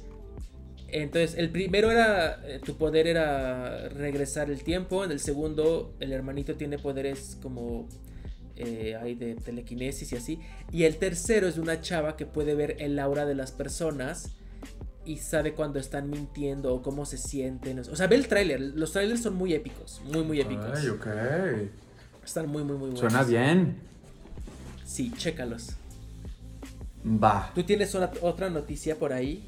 Entonces, 0.88 1.38
el 1.38 1.50
primero 1.50 1.92
era, 1.92 2.42
eh, 2.48 2.60
tu 2.64 2.78
poder 2.78 3.08
era 3.08 3.90
regresar 3.90 4.50
el 4.50 4.64
tiempo. 4.64 5.04
En 5.04 5.12
el 5.12 5.20
segundo, 5.20 5.94
el 6.00 6.14
hermanito 6.14 6.56
tiene 6.56 6.78
poderes 6.78 7.38
como 7.42 7.88
eh, 8.56 8.96
hay 9.02 9.16
de 9.16 9.36
telequinesis 9.36 10.12
y 10.12 10.16
así. 10.16 10.40
Y 10.72 10.84
el 10.84 10.98
tercero 10.98 11.48
es 11.48 11.56
de 11.56 11.62
una 11.62 11.82
chava 11.82 12.16
que 12.16 12.26
puede 12.26 12.56
ver 12.56 12.78
el 12.80 12.98
aura 13.00 13.26
de 13.26 13.36
las 13.36 13.52
personas 13.52 14.36
y 15.06 15.18
sabe 15.18 15.54
cuando 15.54 15.80
están 15.80 16.10
mintiendo 16.10 16.74
o 16.74 16.82
cómo 16.82 17.06
se 17.06 17.18
sienten. 17.18 17.80
O 17.80 17.96
sea, 17.96 18.08
ve 18.08 18.16
el 18.16 18.28
tráiler. 18.28 18.60
Los 18.60 18.94
trailers 18.94 19.22
son 19.22 19.36
muy 19.36 19.54
épicos, 19.54 20.02
muy, 20.06 20.24
muy 20.24 20.40
épicos. 20.40 20.72
Ay, 20.74 20.90
ok. 20.90 21.08
Están 22.26 22.48
muy, 22.48 22.64
muy, 22.64 22.76
muy 22.78 22.90
buenos. 22.92 23.00
Suena 23.00 23.24
bien. 23.24 23.78
Sí, 24.86 25.12
chécalos. 25.16 25.72
Va. 27.06 27.52
¿Tú 27.54 27.64
tienes 27.64 27.94
una- 27.94 28.10
otra 28.22 28.50
noticia 28.50 28.96
por 28.98 29.14
ahí? 29.14 29.48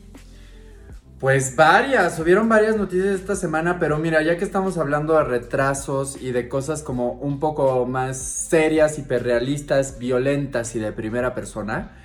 Pues 1.19 1.55
varias, 1.55 2.19
hubieron 2.19 2.47
varias 2.47 2.77
noticias 2.77 3.15
esta 3.19 3.35
semana, 3.35 3.79
pero 3.79 3.97
mira, 3.97 4.21
ya 4.21 4.37
que 4.37 4.45
estamos 4.45 4.77
hablando 4.77 5.13
de 5.17 5.23
retrasos 5.23 6.21
y 6.21 6.31
de 6.31 6.47
cosas 6.47 6.83
como 6.83 7.13
un 7.13 7.39
poco 7.39 7.87
más 7.87 8.17
serias, 8.19 8.99
hiperrealistas, 8.99 9.97
violentas 9.97 10.75
y 10.75 10.79
de 10.79 10.91
primera 10.91 11.33
persona, 11.33 11.97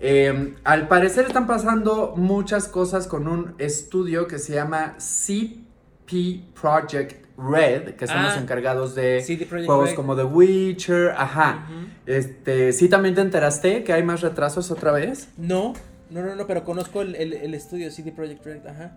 eh, 0.00 0.56
al 0.64 0.88
parecer 0.88 1.26
están 1.26 1.46
pasando 1.46 2.14
muchas 2.16 2.66
cosas 2.66 3.06
con 3.06 3.28
un 3.28 3.54
estudio 3.58 4.26
que 4.26 4.40
se 4.40 4.54
llama 4.54 4.96
CP 4.98 6.42
Project 6.60 7.25
Red, 7.38 7.96
que 7.96 8.06
son 8.06 8.16
Ah, 8.18 8.28
los 8.28 8.36
encargados 8.42 8.94
de 8.94 9.22
juegos 9.66 9.90
Red. 9.90 9.96
como 9.96 10.16
The 10.16 10.24
Witcher, 10.24 11.10
ajá. 11.16 11.66
Este, 12.06 12.72
¿sí 12.72 12.88
también 12.88 13.14
te 13.14 13.20
enteraste 13.20 13.84
que 13.84 13.92
hay 13.92 14.02
más 14.02 14.20
retrasos 14.22 14.70
otra 14.70 14.92
vez? 14.92 15.28
No, 15.36 15.74
no, 16.10 16.22
no, 16.22 16.34
no, 16.36 16.46
pero 16.46 16.64
conozco 16.64 17.02
el, 17.02 17.14
el- 17.16 17.32
el 17.34 17.54
estudio 17.54 17.90
CD 17.90 18.12
Projekt 18.12 18.44
Red, 18.46 18.66
ajá. 18.66 18.96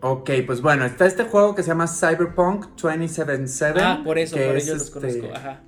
Ok, 0.00 0.30
pues 0.46 0.60
bueno, 0.62 0.84
está 0.84 1.06
este 1.06 1.24
juego 1.24 1.54
que 1.54 1.62
se 1.62 1.68
llama 1.68 1.86
Cyberpunk 1.86 2.66
2077. 2.76 3.80
Ah, 3.82 4.00
por 4.04 4.18
eso, 4.18 4.34
que 4.36 4.46
por 4.46 4.56
es 4.56 4.64
ello 4.64 4.74
los 4.74 4.82
este- 4.84 5.00
conozco, 5.20 5.36
ajá. 5.36 5.60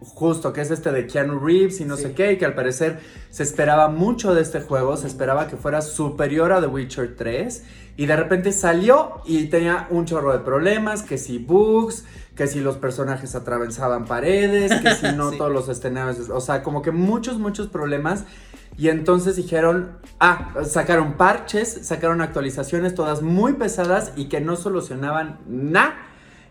Justo, 0.00 0.52
que 0.52 0.60
es 0.60 0.70
este 0.70 0.92
de 0.92 1.06
Keanu 1.06 1.38
Reeves 1.40 1.80
y 1.80 1.84
no 1.86 1.96
Sí. 1.96 2.02
sé 2.04 2.12
qué, 2.12 2.32
y 2.32 2.36
que 2.38 2.44
al 2.44 2.54
parecer 2.54 3.00
se 3.30 3.42
esperaba 3.42 3.88
mucho 3.88 4.34
de 4.34 4.42
este 4.42 4.60
juego, 4.60 4.96
se 4.96 5.06
esperaba 5.06 5.48
que 5.48 5.56
fuera 5.56 5.80
superior 5.80 6.52
a 6.52 6.60
The 6.60 6.66
Witcher 6.66 7.16
3, 7.16 7.64
y 7.96 8.04
de 8.04 8.14
repente 8.14 8.52
salió 8.52 9.22
y 9.24 9.46
tenía 9.46 9.86
un 9.90 10.04
chorro 10.04 10.32
de 10.32 10.40
problemas, 10.40 11.02
que 11.02 11.16
si 11.16 11.38
bugs, 11.38 12.04
que 12.34 12.46
si 12.46 12.60
los 12.60 12.76
personajes 12.76 13.34
atravesaban 13.34 14.04
paredes, 14.04 14.70
que 14.82 14.94
si 14.94 15.16
no 15.16 15.30
Sí. 15.32 15.38
todos 15.38 15.50
los 15.50 15.68
escenarios, 15.70 16.28
o 16.28 16.40
sea, 16.42 16.62
como 16.62 16.82
que 16.82 16.90
muchos, 16.90 17.38
muchos 17.38 17.68
problemas. 17.68 18.24
Y 18.78 18.90
entonces 18.90 19.36
dijeron, 19.36 19.92
ah, 20.20 20.52
sacaron 20.66 21.14
parches, 21.14 21.86
sacaron 21.86 22.20
actualizaciones 22.20 22.94
todas 22.94 23.22
muy 23.22 23.54
pesadas 23.54 24.12
y 24.16 24.26
que 24.28 24.42
no 24.42 24.56
solucionaban 24.56 25.38
nada. 25.48 25.94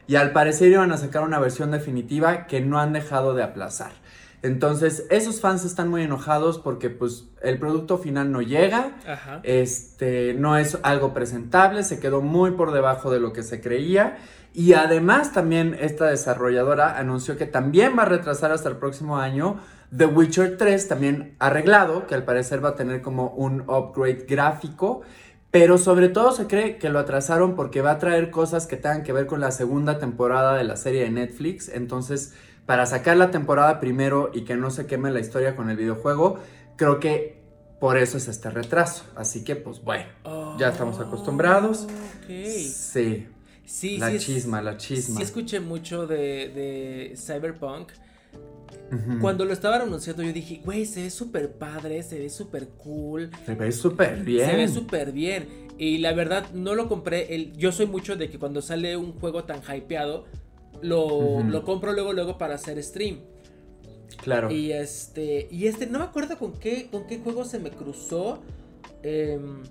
Y 0.08 0.16
al 0.16 0.32
parecer 0.32 0.72
iban 0.72 0.92
a 0.92 0.98
sacar 0.98 1.24
una 1.24 1.40
versión 1.40 1.72
definitiva 1.72 2.48
que 2.48 2.62
no 2.62 2.80
han 2.80 2.94
dejado 2.94 3.34
de 3.34 3.44
aplazar. 3.44 3.92
Entonces, 4.42 5.08
esos 5.10 5.42
fans 5.42 5.66
están 5.66 5.90
muy 5.90 6.04
enojados 6.04 6.60
porque 6.60 6.92
pues 6.92 7.26
el 7.42 7.58
producto 7.58 7.98
final 7.98 8.32
no 8.32 8.44
llega, 8.44 8.92
Ajá. 9.08 9.40
este, 9.42 10.36
no 10.36 10.58
es 10.58 10.78
algo 10.84 11.16
presentable, 11.16 11.84
se 11.84 12.00
quedó 12.00 12.22
muy 12.22 12.52
por 12.52 12.72
debajo 12.72 13.10
de 13.10 13.20
lo 13.20 13.34
que 13.34 13.42
se 13.42 13.60
creía. 13.60 14.18
Y 14.54 14.74
además 14.74 15.34
también 15.34 15.76
esta 15.80 16.06
desarrolladora 16.06 16.98
anunció 16.98 17.38
que 17.38 17.48
también 17.48 17.98
va 17.98 18.04
a 18.04 18.06
retrasar 18.06 18.52
hasta 18.52 18.70
el 18.70 18.78
próximo 18.78 19.18
año 19.18 19.58
The 19.96 20.06
Witcher 20.06 20.58
3, 20.58 20.88
también 20.88 21.36
arreglado, 21.40 22.08
que 22.08 22.16
al 22.16 22.24
parecer 22.24 22.64
va 22.64 22.70
a 22.70 22.76
tener 22.76 23.02
como 23.02 23.30
un 23.30 23.62
upgrade 23.62 24.26
gráfico. 24.28 25.02
Pero 25.52 25.78
sobre 25.78 26.10
todo 26.10 26.32
se 26.34 26.48
cree 26.48 26.78
que 26.78 26.90
lo 26.90 27.00
atrasaron 27.00 27.56
porque 27.56 27.82
va 27.82 27.92
a 27.92 28.00
traer 28.00 28.30
cosas 28.30 28.68
que 28.68 28.76
tengan 28.76 29.04
que 29.04 29.14
ver 29.14 29.26
con 29.26 29.40
la 29.40 29.52
segunda 29.52 30.00
temporada 30.00 30.56
de 30.56 30.66
la 30.66 30.76
serie 30.76 31.04
de 31.04 31.12
Netflix. 31.12 31.70
Entonces, 31.70 32.34
para 32.66 32.86
sacar 32.86 33.16
la 33.16 33.32
temporada 33.32 33.80
primero 33.80 34.32
y 34.34 34.42
que 34.44 34.58
no 34.58 34.70
se 34.70 34.86
queme 34.86 35.12
la 35.12 35.20
historia 35.22 35.56
con 35.56 35.70
el 35.70 35.78
videojuego, 35.78 36.40
creo 36.76 37.00
que 37.00 37.42
por 37.80 37.98
eso 37.98 38.18
es 38.18 38.28
este 38.28 38.50
retraso. 38.50 39.06
Así 39.16 39.44
que, 39.46 39.56
pues 39.56 39.82
bueno, 39.82 40.10
ya 40.60 40.70
estamos 40.70 41.00
acostumbrados. 41.00 41.84
Ok. 41.84 42.28
Sí, 42.28 43.28
Sí, 43.68 43.98
la 43.98 44.10
sí. 44.12 44.16
es- 44.18 44.26
chisma, 44.26 44.62
la 44.62 44.78
chisma. 44.78 45.18
Sí 45.18 45.24
escuché 45.24 45.60
mucho 45.60 46.06
de, 46.06 46.50
de 46.50 47.14
Cyberpunk. 47.18 47.90
Cuando 49.20 49.46
lo 49.46 49.54
estaban 49.54 49.82
anunciando 49.82 50.24
yo 50.24 50.32
dije, 50.32 50.62
güey, 50.64 50.86
se 50.86 51.04
ve 51.04 51.10
súper 51.10 51.54
padre, 51.54 52.04
se 52.04 52.20
ve 52.20 52.30
súper 52.30 52.68
cool. 52.70 53.30
Se 53.46 53.56
ve 53.56 53.72
súper 53.72 54.24
bien. 54.24 54.50
Se 54.50 54.56
ve 54.56 54.68
súper 54.68 55.12
bien. 55.12 55.48
Y 55.78 55.98
la 55.98 56.14
verdad, 56.14 56.52
no 56.54 56.76
lo 56.76 56.88
compré. 56.88 57.36
El, 57.36 57.54
yo 57.58 57.72
soy 57.72 57.88
mucho 57.88 58.16
de 58.16 58.30
que 58.30 58.40
cuando 58.40 58.62
sale 58.62 58.96
un 58.96 59.14
juego 59.20 59.44
tan 59.44 59.62
hypeado, 59.62 60.26
lo, 60.82 61.42
lo 61.44 61.64
compro 61.64 61.94
luego, 61.94 62.14
luego 62.14 62.38
para 62.38 62.56
hacer 62.56 62.82
stream. 62.84 63.20
Claro. 64.24 64.52
Y 64.52 64.72
este, 64.72 65.48
y 65.52 65.68
este, 65.68 65.88
no 65.88 66.00
me 66.00 66.06
acuerdo 66.06 66.38
con 66.38 66.54
qué, 66.54 66.88
con 66.90 67.08
qué 67.08 67.20
juego 67.20 67.44
se 67.44 67.60
me 67.60 67.72
cruzó. 67.72 68.42
em, 69.04 69.64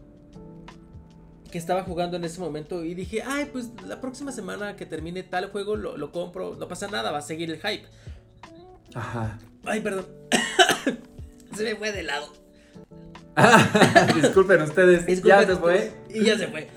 que 1.55 1.59
estaba 1.59 1.85
jugando 1.85 2.16
en 2.16 2.24
ese 2.24 2.40
momento 2.40 2.85
y 2.85 2.94
dije, 2.94 3.22
ay, 3.24 3.48
pues 3.53 3.70
la 3.87 4.00
próxima 4.00 4.33
semana 4.33 4.74
que 4.74 4.87
termine 4.87 5.22
tal 5.22 5.53
juego 5.53 5.77
lo, 5.77 5.96
lo 5.96 6.11
compro, 6.11 6.56
no 6.56 6.67
pasa 6.67 6.88
nada, 6.88 7.12
va 7.12 7.19
a 7.19 7.23
seguir 7.23 7.48
el 7.48 7.58
hype. 7.58 7.87
Ajá. 8.95 9.38
Ay, 9.65 9.81
perdón. 9.81 10.07
se 11.57 11.65
me 11.65 11.77
fue 11.77 11.92
de 11.92 12.03
lado. 12.03 12.33
Disculpen 14.15 14.63
ustedes. 14.63 15.07
Disculpen 15.07 15.40
ya 15.40 15.47
se 15.47 15.57
fue. 15.57 15.92
Y 16.09 16.25
ya 16.25 16.38
se 16.38 16.47
fue. 16.47 16.69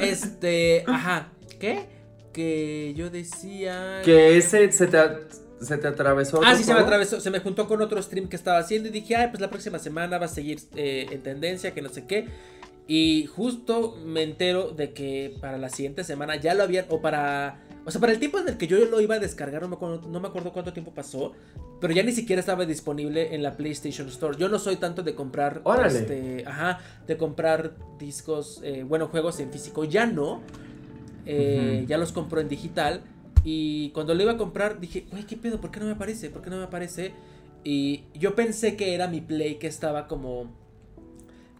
Este, 0.00 0.84
ajá. 0.86 1.28
¿Qué? 1.60 1.86
Que 2.32 2.94
yo 2.96 3.10
decía. 3.10 4.00
Que 4.04 4.38
ese 4.38 4.70
se 4.72 4.86
te, 4.86 4.98
se 5.60 5.76
te 5.76 5.88
atravesó. 5.88 6.40
Ah, 6.44 6.54
sí, 6.54 6.64
se 6.64 6.72
me 6.72 6.80
atravesó. 6.80 7.20
Se 7.20 7.30
me 7.30 7.40
juntó 7.40 7.68
con 7.68 7.82
otro 7.82 8.00
stream 8.02 8.28
que 8.28 8.36
estaba 8.36 8.58
haciendo 8.58 8.88
y 8.88 8.92
dije, 8.92 9.16
ay, 9.16 9.28
pues 9.28 9.40
la 9.40 9.50
próxima 9.50 9.78
semana 9.78 10.18
va 10.18 10.26
a 10.26 10.28
seguir 10.28 10.60
eh, 10.74 11.06
en 11.10 11.22
tendencia, 11.22 11.74
que 11.74 11.82
no 11.82 11.90
sé 11.90 12.06
qué. 12.06 12.28
Y 12.88 13.26
justo 13.26 13.96
me 14.04 14.22
entero 14.22 14.70
de 14.70 14.92
que 14.92 15.36
para 15.40 15.58
la 15.58 15.68
siguiente 15.68 16.04
semana 16.04 16.36
ya 16.36 16.54
lo 16.54 16.62
habían, 16.62 16.86
o 16.88 17.00
para 17.00 17.65
O 17.86 17.90
sea, 17.92 18.00
para 18.00 18.12
el 18.12 18.18
tiempo 18.18 18.38
en 18.38 18.48
el 18.48 18.56
que 18.58 18.66
yo 18.66 18.84
lo 18.84 19.00
iba 19.00 19.14
a 19.14 19.20
descargar, 19.20 19.62
no 19.62 19.68
me, 19.68 19.76
acuerdo, 19.76 20.08
no 20.08 20.18
me 20.18 20.26
acuerdo 20.26 20.52
cuánto 20.52 20.72
tiempo 20.72 20.92
pasó, 20.92 21.32
pero 21.80 21.94
ya 21.94 22.02
ni 22.02 22.10
siquiera 22.10 22.40
estaba 22.40 22.66
disponible 22.66 23.32
en 23.32 23.44
la 23.44 23.56
PlayStation 23.56 24.08
Store. 24.08 24.36
Yo 24.36 24.48
no 24.48 24.58
soy 24.58 24.74
tanto 24.74 25.04
de 25.04 25.14
comprar, 25.14 25.62
este, 25.86 26.42
ajá, 26.44 26.80
de 27.06 27.16
comprar 27.16 27.76
discos, 27.96 28.60
eh, 28.64 28.82
bueno, 28.82 29.06
juegos 29.06 29.38
en 29.38 29.52
físico. 29.52 29.84
Ya 29.84 30.04
no, 30.04 30.42
eh, 31.26 31.84
ya 31.86 31.96
los 31.96 32.10
compro 32.10 32.40
en 32.40 32.48
digital. 32.48 33.02
Y 33.44 33.90
cuando 33.90 34.16
lo 34.16 34.22
iba 34.24 34.32
a 34.32 34.36
comprar 34.36 34.80
dije, 34.80 35.06
güey, 35.12 35.24
¿qué 35.24 35.36
pedo? 35.36 35.60
¿Por 35.60 35.70
qué 35.70 35.78
no 35.78 35.86
me 35.86 35.92
aparece? 35.92 36.28
¿Por 36.30 36.42
qué 36.42 36.50
no 36.50 36.56
me 36.56 36.64
aparece? 36.64 37.12
Y 37.62 38.02
yo 38.14 38.34
pensé 38.34 38.76
que 38.76 38.94
era 38.94 39.06
mi 39.06 39.20
Play 39.20 39.56
que 39.60 39.68
estaba 39.68 40.08
como 40.08 40.50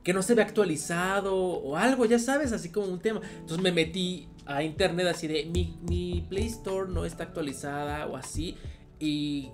que 0.03 0.13
no 0.13 0.23
se 0.23 0.35
ve 0.35 0.43
actualizado 0.43 1.37
o 1.37 1.77
algo, 1.77 2.05
ya 2.05 2.19
sabes, 2.19 2.53
así 2.53 2.71
como 2.71 2.87
un 2.87 3.01
tema. 3.01 3.21
Entonces 3.41 3.61
me 3.61 3.71
metí 3.71 4.29
a 4.47 4.63
internet 4.63 5.07
así 5.09 5.27
de 5.27 5.45
mi, 5.45 6.25
Play 6.29 6.47
Store 6.47 6.91
no 6.91 7.05
está 7.05 7.25
actualizada 7.25 8.07
o 8.07 8.17
así. 8.17 8.57
Y 8.99 9.51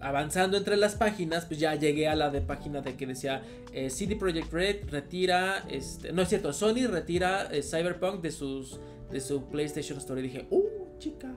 avanzando 0.00 0.56
entre 0.56 0.76
las 0.76 0.94
páginas, 0.94 1.46
pues 1.46 1.58
ya 1.58 1.74
llegué 1.74 2.08
a 2.08 2.14
la 2.14 2.30
de 2.30 2.40
página 2.40 2.80
de 2.80 2.96
que 2.96 3.06
decía 3.06 3.42
eh, 3.72 3.90
CD 3.90 4.16
Projekt 4.16 4.52
Red 4.52 4.90
retira, 4.90 5.64
este, 5.68 6.12
no 6.12 6.22
es 6.22 6.28
cierto, 6.28 6.52
Sony 6.52 6.86
retira 6.86 7.48
eh, 7.50 7.62
Cyberpunk 7.62 8.20
de 8.20 8.30
sus 8.30 8.78
de 9.10 9.20
su 9.20 9.44
PlayStation 9.48 9.98
Store 9.98 10.20
y 10.20 10.24
dije, 10.24 10.46
uh, 10.50 10.98
chica. 10.98 11.34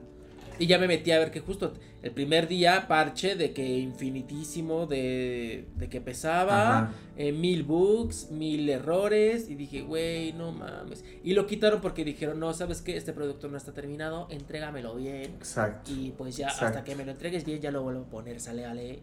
Y 0.58 0.66
ya 0.66 0.78
me 0.78 0.88
metí 0.88 1.12
a 1.12 1.18
ver 1.18 1.30
que 1.30 1.40
justo 1.40 1.74
el 2.02 2.10
primer 2.10 2.48
día 2.48 2.86
parche 2.88 3.36
de 3.36 3.52
que 3.52 3.78
infinitísimo 3.78 4.86
de, 4.86 5.68
de 5.76 5.88
que 5.88 6.00
pesaba, 6.00 6.92
eh, 7.16 7.32
mil 7.32 7.62
bugs, 7.62 8.30
mil 8.30 8.68
errores 8.68 9.48
y 9.48 9.54
dije, 9.54 9.82
güey, 9.82 10.32
no 10.32 10.52
mames. 10.52 11.04
Y 11.22 11.34
lo 11.34 11.46
quitaron 11.46 11.80
porque 11.80 12.04
dijeron, 12.04 12.40
no, 12.40 12.52
sabes 12.54 12.82
que 12.82 12.96
este 12.96 13.12
producto 13.12 13.48
no 13.48 13.56
está 13.56 13.72
terminado, 13.72 14.26
entrégamelo 14.30 14.96
bien. 14.96 15.34
Exacto. 15.38 15.90
Y 15.92 16.12
pues 16.16 16.36
ya 16.36 16.48
hasta 16.48 16.84
que 16.84 16.94
me 16.96 17.04
lo 17.04 17.12
entregues 17.12 17.44
bien 17.44 17.60
ya 17.60 17.70
lo 17.70 17.82
vuelvo 17.82 18.02
a 18.02 18.10
poner, 18.10 18.40
sale, 18.40 18.64
ale. 18.64 19.00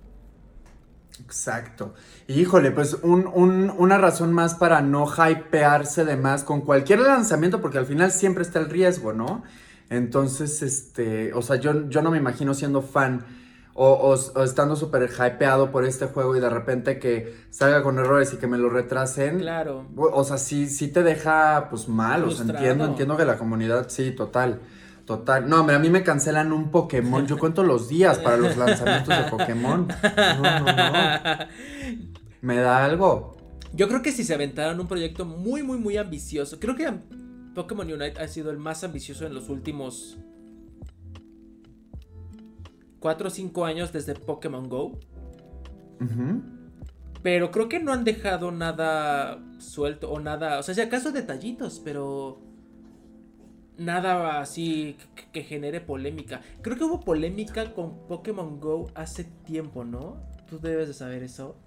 Exacto. 1.24 1.94
Híjole, 2.28 2.72
pues 2.72 2.96
un, 3.02 3.28
un, 3.28 3.70
una 3.78 3.98
razón 3.98 4.34
más 4.34 4.56
para 4.56 4.82
no 4.82 5.06
hypearse 5.06 6.04
de 6.04 6.18
más 6.18 6.44
con 6.44 6.62
cualquier 6.62 7.00
lanzamiento, 7.00 7.62
porque 7.62 7.78
al 7.78 7.86
final 7.86 8.12
siempre 8.12 8.44
está 8.44 8.60
el 8.60 8.70
riesgo, 8.70 9.14
¿no? 9.14 9.44
Entonces, 9.90 10.62
este, 10.62 11.34
o 11.34 11.42
sea, 11.42 11.58
yo, 11.58 11.90
yo 11.90 12.02
no 12.02 12.12
me 12.12 12.18
imagino 12.18 12.54
siendo 12.54 12.82
fan 12.82 13.26
o, 13.78 14.16
estando 14.44 14.76
súper 14.78 15.10
hypeado 15.10 15.70
por 15.72 15.84
este 15.84 16.06
juego 16.06 16.36
y 16.36 16.40
de 16.40 16.50
repente 16.50 16.98
que 16.98 17.36
salga 17.50 17.84
con 17.84 18.00
errores 18.00 18.34
y 18.34 18.38
que 18.38 18.48
me 18.48 18.58
lo 18.58 18.70
retrasen. 18.70 19.40
Claro. 19.40 19.88
O 19.96 20.24
sea, 20.24 20.38
sí, 20.38 20.68
sí 20.68 20.88
te 20.88 21.04
deja 21.04 21.68
pues 21.70 21.90
mal, 21.90 22.24
o 22.24 22.32
sea, 22.32 22.46
entiendo, 22.46 22.86
entiendo 22.86 23.18
que 23.18 23.26
la 23.26 23.38
comunidad, 23.38 23.90
sí, 23.90 24.12
total. 24.12 24.62
Total. 25.06 25.48
No, 25.48 25.60
hombre, 25.60 25.76
a 25.76 25.80
mí 25.80 25.90
me 25.90 26.02
cancelan 26.02 26.52
un 26.52 26.72
Pokémon. 26.72 27.28
Yo 27.28 27.38
cuento 27.38 27.62
los 27.64 27.88
días 27.88 28.18
para 28.18 28.38
los 28.38 28.58
lanzamientos 28.58 29.16
de 29.16 29.24
Pokémon. 29.30 29.88
No, 30.42 30.60
no, 30.60 30.66
no. 30.66 31.46
Me 32.42 32.58
da 32.58 32.84
algo. 32.84 33.38
Yo 33.74 33.88
creo 33.88 34.02
que 34.02 34.12
si 34.12 34.24
se 34.24 34.34
aventaran 34.34 34.80
un 34.80 34.88
proyecto 34.88 35.26
muy, 35.26 35.62
muy, 35.62 35.78
muy 35.78 35.98
ambicioso. 35.98 36.60
Creo 36.60 36.76
que 36.76 36.92
Pokémon 37.56 37.92
Unite 37.92 38.20
ha 38.22 38.28
sido 38.28 38.52
el 38.52 38.58
más 38.58 38.84
ambicioso 38.84 39.26
en 39.26 39.34
los 39.34 39.50
últimos 39.50 40.18
4 43.00 43.28
o 43.28 43.32
5 43.32 43.66
años 43.66 43.92
desde 43.92 44.14
Pokémon 44.14 44.70
Go. 44.70 45.00
Pero 47.24 47.50
creo 47.50 47.70
que 47.70 47.80
no 47.80 47.94
han 47.94 48.04
dejado 48.04 48.52
nada 48.52 49.44
suelto 49.58 50.12
o 50.12 50.20
nada. 50.20 50.60
O 50.60 50.64
sea, 50.64 50.76
si 50.76 50.82
acaso 50.82 51.12
detallitos, 51.12 51.82
pero. 51.84 52.42
Nada 53.78 54.40
así 54.40 54.96
que, 55.34 55.44
genere 55.44 55.82
polémica. 55.82 56.42
Creo 56.62 56.78
que 56.78 56.86
hubo 56.86 57.02
polémica 57.02 57.74
con 57.74 58.08
Pokémon 58.08 58.60
Go 58.62 58.88
hace 58.96 59.26
tiempo, 59.26 59.84
¿no? 59.84 60.16
Tú 60.50 60.60
debes 60.60 60.88
de 60.88 60.94
saber 60.94 61.24
eso 61.24 61.58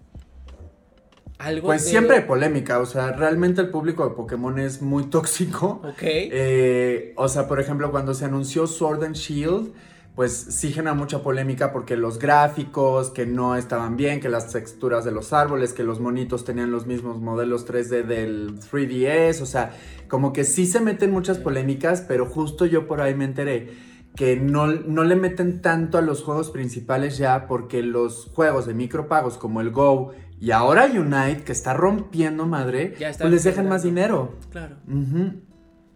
pues 1.63 1.85
siempre 1.85 2.17
hay 2.17 2.23
polémica, 2.23 2.81
o 2.81 2.87
sea, 2.87 3.13
realmente 3.13 3.61
el 3.61 3.71
público 3.71 4.09
de 4.09 4.15
Pokémon 4.15 4.59
es 4.59 4.83
muy 4.83 5.05
tóxico. 5.11 5.81
Ok. 5.85 6.03
Eh, 6.03 7.13
o 7.17 7.29
sea, 7.29 7.47
por 7.47 7.61
ejemplo, 7.61 7.91
cuando 7.91 8.15
se 8.15 8.25
anunció 8.25 8.67
Sword 8.67 9.05
and 9.05 9.15
Shield, 9.15 9.73
pues 10.19 10.33
sí 10.33 10.73
genera 10.73 10.95
mucha 10.95 11.23
polémica 11.23 11.73
porque 11.73 11.97
los 11.97 12.19
gráficos 12.19 13.11
que 13.11 13.25
no 13.25 13.55
estaban 13.55 13.97
bien, 13.97 14.19
que 14.19 14.29
las 14.29 14.53
texturas 14.53 15.05
de 15.05 15.13
los 15.13 15.33
árboles, 15.33 15.73
que 15.73 15.85
los 15.85 16.01
monitos 16.01 16.45
tenían 16.45 16.73
los 16.73 16.87
mismos 16.87 17.21
modelos 17.21 17.69
3D 17.69 18.05
del 18.05 18.59
3DS, 18.59 19.41
o 19.43 19.47
sea, 19.47 19.77
como 20.09 20.33
que 20.33 20.43
sí 20.43 20.67
se 20.67 20.81
meten 20.81 21.13
muchas 21.13 21.39
polémicas, 21.39 22.01
pero 22.01 22.27
justo 22.27 22.67
yo 22.67 22.89
por 22.89 23.01
ahí 23.01 23.15
me 23.15 23.27
enteré 23.27 23.69
que 24.17 24.35
no, 24.35 24.67
no 24.67 25.05
le 25.05 25.15
meten 25.15 25.63
tanto 25.63 25.99
a 25.99 26.03
los 26.03 26.25
juegos 26.25 26.51
principales 26.51 27.19
ya 27.19 27.47
porque 27.47 27.85
los 27.85 28.29
juegos 28.35 28.67
de 28.67 28.75
micropagos 28.75 29.39
como 29.39 29.61
el 29.61 29.71
Go 29.71 30.11
y 30.41 30.51
ahora 30.53 30.87
Unite, 30.87 31.43
que 31.45 31.53
está 31.53 31.75
rompiendo 31.75 32.47
madre, 32.47 32.95
pues 32.99 33.31
les 33.31 33.45
dejan 33.45 33.69
más 33.69 33.83
dinero. 33.83 34.39
Claro. 34.51 34.77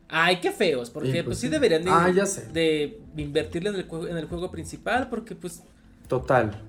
Ay, 0.09 0.41
qué 0.41 0.51
feos, 0.51 0.91
porque 0.91 1.11
pues, 1.11 1.25
pues, 1.25 1.39
sí 1.39 1.49
deberían 1.49 1.85
de, 1.85 1.91
ah, 1.91 2.11
ya 2.15 2.27
sé. 2.27 2.47
de 2.53 3.01
invertirle 3.17 3.71
en 3.71 3.77
el, 3.77 3.87
en 4.11 4.19
el 4.19 4.27
juego 4.27 4.51
principal, 4.51 5.09
porque 5.09 5.35
pues... 5.35 5.63
Total. 6.07 6.61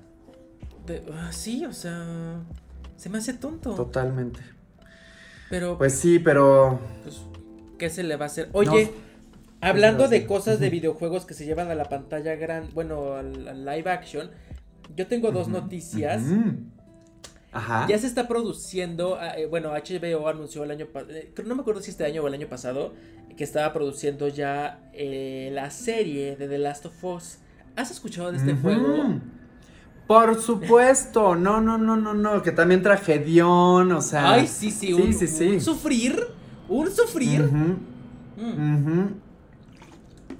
Ah, 1.12 1.30
sí, 1.30 1.64
o 1.66 1.72
sea, 1.72 2.40
se 2.96 3.10
me 3.10 3.18
hace 3.18 3.34
tonto. 3.34 3.74
Totalmente. 3.74 4.40
Pero... 5.50 5.76
Pues 5.76 5.94
sí, 5.94 6.18
pero... 6.18 6.80
Pues, 7.02 7.20
¿Qué 7.78 7.90
se 7.90 8.02
le 8.02 8.16
va 8.16 8.24
a 8.24 8.28
hacer? 8.28 8.48
Oye, 8.52 8.92
hablando 9.60 10.08
de 10.08 10.26
cosas 10.26 10.60
de 10.60 10.70
videojuegos 10.70 11.26
que 11.26 11.34
se 11.34 11.44
llevan 11.44 11.70
a 11.70 11.74
la 11.74 11.88
pantalla 11.90 12.36
grande, 12.36 12.70
bueno, 12.72 13.14
al, 13.14 13.64
live 13.64 13.90
action, 13.90 14.30
yo 14.96 15.06
tengo 15.06 15.32
dos 15.32 15.48
noticias. 15.48 16.22
Ya 17.88 17.98
se 17.98 18.06
está 18.06 18.26
produciendo, 18.26 19.16
ah, 19.20 19.38
eh, 19.38 19.46
bueno, 19.46 19.70
HBO 19.70 20.28
anunció 20.28 20.64
el 20.64 20.72
año 20.72 20.86
pasado, 20.86 21.12
eh, 21.12 21.32
no 21.44 21.54
me 21.54 21.60
acuerdo 21.60 21.80
si 21.80 21.90
este 21.90 22.04
año 22.04 22.22
o 22.22 22.28
el 22.28 22.34
año 22.34 22.48
pasado, 22.48 22.92
que 23.36 23.44
estaba 23.44 23.72
produciendo 23.72 24.28
ya 24.28 24.90
eh, 24.92 25.50
la 25.52 25.70
serie 25.70 26.36
de 26.36 26.48
The 26.48 26.58
Last 26.58 26.86
of 26.86 27.04
Us. 27.04 27.38
¿Has 27.76 27.90
escuchado 27.90 28.32
de 28.32 28.38
este 28.38 28.54
juego? 28.54 29.20
Por 30.06 30.40
supuesto, 30.40 31.34
no, 31.34 31.60
no, 31.60 31.78
no, 31.78 31.96
no, 31.96 32.12
no, 32.12 32.42
que 32.42 32.52
también 32.52 32.82
tragedión, 32.82 33.90
o 33.92 34.00
sea. 34.00 34.32
Ay, 34.32 34.46
sí, 34.46 34.70
sí, 34.70 34.92
un, 34.92 35.12
sí, 35.14 35.26
sí, 35.26 35.48
un 35.48 35.60
sufrir, 35.60 36.26
un 36.68 36.90
sufrir. 36.90 37.42
Mm. 37.42 39.14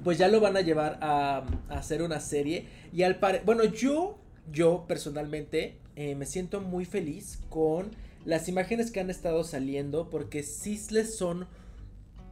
Pues 0.03 0.19
ya 0.19 0.29
lo 0.29 0.41
van 0.41 0.57
a 0.57 0.61
llevar 0.61 0.99
a, 1.01 1.45
a 1.69 1.79
hacer 1.79 2.03
una 2.03 2.21
serie 2.21 2.69
y 2.93 3.03
al 3.05 3.17
parecer, 3.17 3.47
bueno, 3.47 3.65
yo, 3.65 4.19
yo 4.53 4.85
personalmente 4.87 5.79
eh, 5.97 6.15
me 6.15 6.27
siento 6.27 6.61
muy 6.61 6.85
feliz 6.85 7.39
con 7.49 7.91
las 8.25 8.49
imágenes 8.49 8.91
que 8.91 9.01
han 9.01 9.11
estado 9.11 9.45
saliendo 9.45 10.11
porque 10.11 10.43
sí 10.43 10.81
les 10.91 11.17
son 11.17 11.47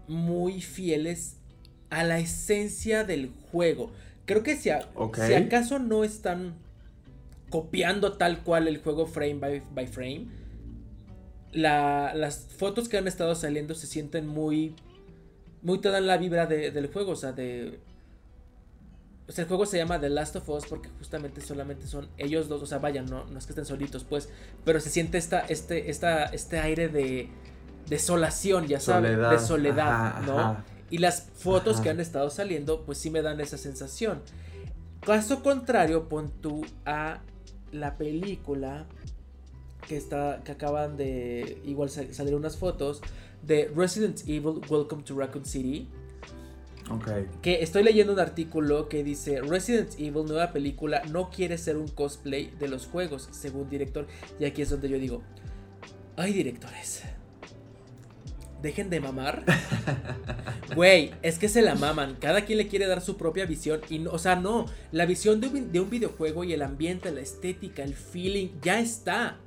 muy 0.09 0.61
fieles 0.61 1.37
a 1.91 2.05
la 2.05 2.19
esencia 2.19 3.05
del 3.05 3.31
juego. 3.51 3.93
Creo 4.25 4.43
que 4.43 4.57
si, 4.57 4.71
si 5.15 5.35
acaso 5.35 5.79
no 5.79 6.05
están 6.05 6.55
copiando 7.51 8.15
tal 8.15 8.43
cual 8.43 8.67
el 8.67 8.79
juego 8.79 9.07
frame 9.07 9.63
by, 9.75 9.87
frame, 9.87 10.27
las 11.53 12.47
fotos 12.57 12.89
que 12.89 12.97
han 12.97 13.07
estado 13.07 13.35
saliendo 13.35 13.75
se 13.75 13.87
sienten 13.87 14.27
muy... 14.27 14.75
Muy 15.61 15.79
te 15.81 15.91
dan 15.91 16.09
la 16.09 16.17
vibra 16.17 16.47
del 16.47 16.89
juego, 16.89 17.13
o 17.13 17.17
sea, 17.17 17.31
de 17.31 17.79
o 19.29 19.33
sea, 19.33 19.43
el 19.43 19.49
juego 19.49 19.67
se 19.67 19.79
llama 19.79 20.01
The 20.01 20.11
Last 20.11 20.37
of 20.37 20.49
Us 20.49 20.67
porque 20.67 20.89
justamente 20.99 21.41
solamente 21.41 21.87
son 21.87 22.09
ellos 22.19 22.49
dos, 22.49 22.63
o 22.63 22.67
sea, 22.67 22.79
vayan, 22.79 23.07
no, 23.07 23.25
no 23.25 23.39
es 23.39 23.47
que 23.47 23.53
estén 23.53 23.65
solitos, 23.65 24.05
pues, 24.05 24.29
pero 24.65 24.81
se 24.81 24.91
siente 24.91 25.19
esta, 25.19 25.41
este, 25.41 25.91
esta, 25.91 26.25
este 26.25 26.59
aire 26.59 26.89
de 26.89 27.31
desolación, 27.89 28.67
ya 28.67 28.81
sabes, 28.81 29.17
de 29.17 29.39
soledad, 29.39 30.23
¿no? 30.23 30.57
Y 30.91 30.99
las 30.99 31.29
fotos 31.35 31.81
que 31.81 31.89
han 31.89 32.01
estado 32.01 32.29
saliendo, 32.31 32.83
pues 32.85 32.99
sí 32.99 33.11
me 33.11 33.23
dan 33.23 33.41
esa 33.41 33.57
sensación. 33.57 34.21
Caso 35.01 35.43
contrario, 35.43 36.09
pon 36.09 36.31
tú 36.41 36.65
a 36.85 37.21
la 37.73 37.97
película 37.97 38.87
que 39.89 39.97
está, 39.97 40.43
que 40.45 40.53
acaban 40.53 40.97
de, 40.97 41.61
igual 41.65 41.89
salir 41.91 42.35
unas 42.35 42.57
fotos 42.57 43.01
de 43.43 43.71
Resident 43.75 44.21
Evil 44.29 44.61
Welcome 44.69 45.03
to 45.05 45.15
Raccoon 45.17 45.45
City 45.45 45.89
que 47.43 47.63
estoy 47.63 47.83
leyendo 47.83 48.13
un 48.13 48.21
artículo 48.21 48.89
que 48.89 49.05
dice 49.05 49.41
Resident 49.41 49.95
Evil, 49.99 50.25
nueva 50.27 50.53
película, 50.53 51.03
no 51.11 51.31
quiere 51.31 51.59
ser 51.59 51.77
un 51.77 51.89
cosplay 51.89 52.51
de 52.59 52.69
los 52.69 52.87
juegos, 52.87 53.29
según 53.33 53.69
director. 53.69 54.07
Y 54.39 54.45
aquí 54.45 54.63
es 54.63 54.71
donde 54.71 54.89
yo 54.89 54.99
digo, 54.99 55.23
ay 56.17 56.33
directores, 56.33 57.03
dejen 58.63 58.89
de 58.89 59.01
mamar. 59.01 59.45
Güey, 60.75 61.13
es 61.21 61.39
que 61.39 61.51
se 61.51 61.61
la 61.61 61.75
maman. 61.75 62.17
Cada 62.19 62.47
quien 62.47 62.57
le 62.57 62.67
quiere 62.67 62.87
dar 62.87 63.03
su 63.03 63.19
propia 63.19 63.45
visión. 63.45 63.83
Y 63.91 64.07
o 64.07 64.19
sea, 64.19 64.37
no. 64.37 64.65
La 64.91 65.05
visión 65.05 65.41
de 65.41 65.49
un, 65.49 65.91
videojuego 65.91 66.45
y 66.45 66.55
el 66.55 66.63
ambiente, 66.63 67.11
la 67.11 67.21
estética, 67.21 67.83
el 67.83 67.95
feeling, 67.95 68.49
ya 68.63 68.81
está. 68.81 69.39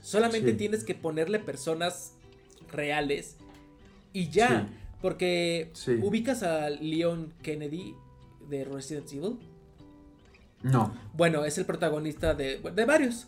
Solamente 0.00 0.54
tienes 0.54 0.84
que 0.84 0.94
ponerle 0.94 1.38
personas 1.38 2.14
reales 2.72 3.36
y 4.14 4.30
ya. 4.30 4.68
Porque 5.04 5.70
ubicas 6.02 6.42
a 6.42 6.70
Leon 6.70 7.34
Kennedy 7.42 7.94
de 8.48 8.64
Resident 8.64 9.12
Evil? 9.12 9.38
No. 10.62 10.94
Bueno, 11.12 11.44
es 11.44 11.58
el 11.58 11.66
protagonista 11.66 12.32
de, 12.32 12.58
de 12.74 12.84
varios. 12.86 13.26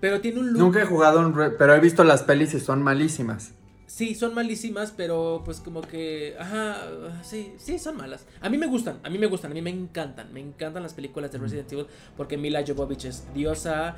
Pero 0.00 0.20
tiene 0.20 0.40
un 0.40 0.48
look. 0.52 0.58
Nunca 0.58 0.82
he 0.82 0.84
jugado 0.84 1.20
un. 1.20 1.32
re- 1.32 1.50
Pero 1.50 1.76
he 1.76 1.78
visto 1.78 2.02
las 2.02 2.24
pelis 2.24 2.54
y 2.54 2.58
son 2.58 2.82
malísimas. 2.82 3.52
Sí, 3.86 4.16
son 4.16 4.34
malísimas, 4.34 4.90
pero 4.90 5.42
pues 5.44 5.60
como 5.60 5.80
que. 5.82 6.34
Ajá, 6.40 6.78
sí, 7.22 7.54
sí, 7.56 7.78
son 7.78 7.98
malas. 7.98 8.26
A 8.40 8.48
mí 8.48 8.58
me 8.58 8.66
gustan, 8.66 8.98
a 9.04 9.08
mí 9.08 9.16
me 9.16 9.26
gustan, 9.28 9.52
a 9.52 9.54
mí 9.54 9.62
me 9.62 9.70
encantan. 9.70 10.32
Me 10.34 10.40
encantan 10.40 10.82
las 10.82 10.92
películas 10.94 11.30
de 11.30 11.38
Resident 11.38 11.70
Evil 11.72 11.86
porque 12.16 12.36
Mila 12.36 12.64
Jovovich 12.66 13.04
es 13.04 13.32
diosa. 13.32 13.94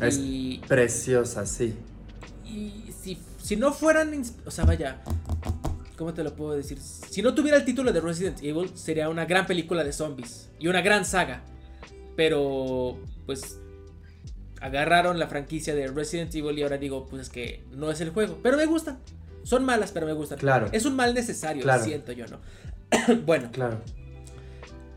Es 0.00 0.16
y, 0.18 0.62
Preciosa, 0.66 1.44
sí. 1.44 1.74
y 2.46 2.90
si, 2.98 3.18
si 3.36 3.56
no 3.56 3.74
fueran. 3.74 4.22
O 4.46 4.50
sea, 4.50 4.64
vaya. 4.64 5.02
¿Cómo 6.02 6.14
te 6.14 6.24
lo 6.24 6.34
puedo 6.34 6.56
decir? 6.56 6.78
Si 6.80 7.22
no 7.22 7.32
tuviera 7.32 7.56
el 7.56 7.64
título 7.64 7.92
de 7.92 8.00
Resident 8.00 8.42
Evil, 8.42 8.72
sería 8.74 9.08
una 9.08 9.24
gran 9.24 9.46
película 9.46 9.84
de 9.84 9.92
zombies 9.92 10.50
y 10.58 10.66
una 10.66 10.80
gran 10.82 11.04
saga. 11.04 11.44
Pero, 12.16 12.98
pues, 13.24 13.60
agarraron 14.60 15.20
la 15.20 15.28
franquicia 15.28 15.76
de 15.76 15.86
Resident 15.86 16.34
Evil 16.34 16.58
y 16.58 16.64
ahora 16.64 16.76
digo, 16.76 17.06
pues 17.06 17.22
es 17.22 17.28
que 17.28 17.62
no 17.70 17.88
es 17.92 18.00
el 18.00 18.10
juego. 18.10 18.40
Pero 18.42 18.56
me 18.56 18.66
gustan. 18.66 18.98
Son 19.44 19.64
malas, 19.64 19.92
pero 19.92 20.06
me 20.06 20.12
gustan. 20.12 20.40
Claro. 20.40 20.68
Es 20.72 20.86
un 20.86 20.96
mal 20.96 21.14
necesario, 21.14 21.62
Claro. 21.62 21.84
siento 21.84 22.10
yo, 22.10 22.24
¿no? 22.26 22.40
bueno, 23.24 23.50
Claro. 23.52 23.80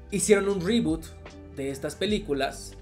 hicieron 0.10 0.50
un 0.50 0.60
reboot 0.66 1.04
de 1.56 1.70
estas 1.70 1.94
películas. 1.94 2.74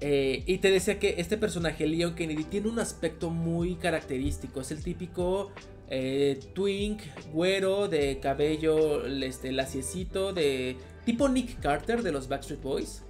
eh, 0.00 0.42
y 0.46 0.56
te 0.56 0.70
decía 0.70 0.98
que 0.98 1.16
este 1.18 1.36
personaje, 1.36 1.86
Leon 1.86 2.14
Kennedy, 2.14 2.44
tiene 2.44 2.68
un 2.68 2.78
aspecto 2.78 3.28
muy 3.28 3.74
característico. 3.74 4.62
Es 4.62 4.70
el 4.70 4.82
típico 4.82 5.50
eh, 5.88 6.40
twink, 6.54 7.02
güero, 7.32 7.88
de 7.88 8.18
cabello 8.20 9.06
este, 9.06 9.52
laciecito, 9.52 10.32
de 10.32 10.76
tipo 11.04 11.28
Nick 11.28 11.60
Carter 11.60 12.02
de 12.02 12.12
los 12.12 12.28
Backstreet 12.28 12.62
Boys. 12.62 13.02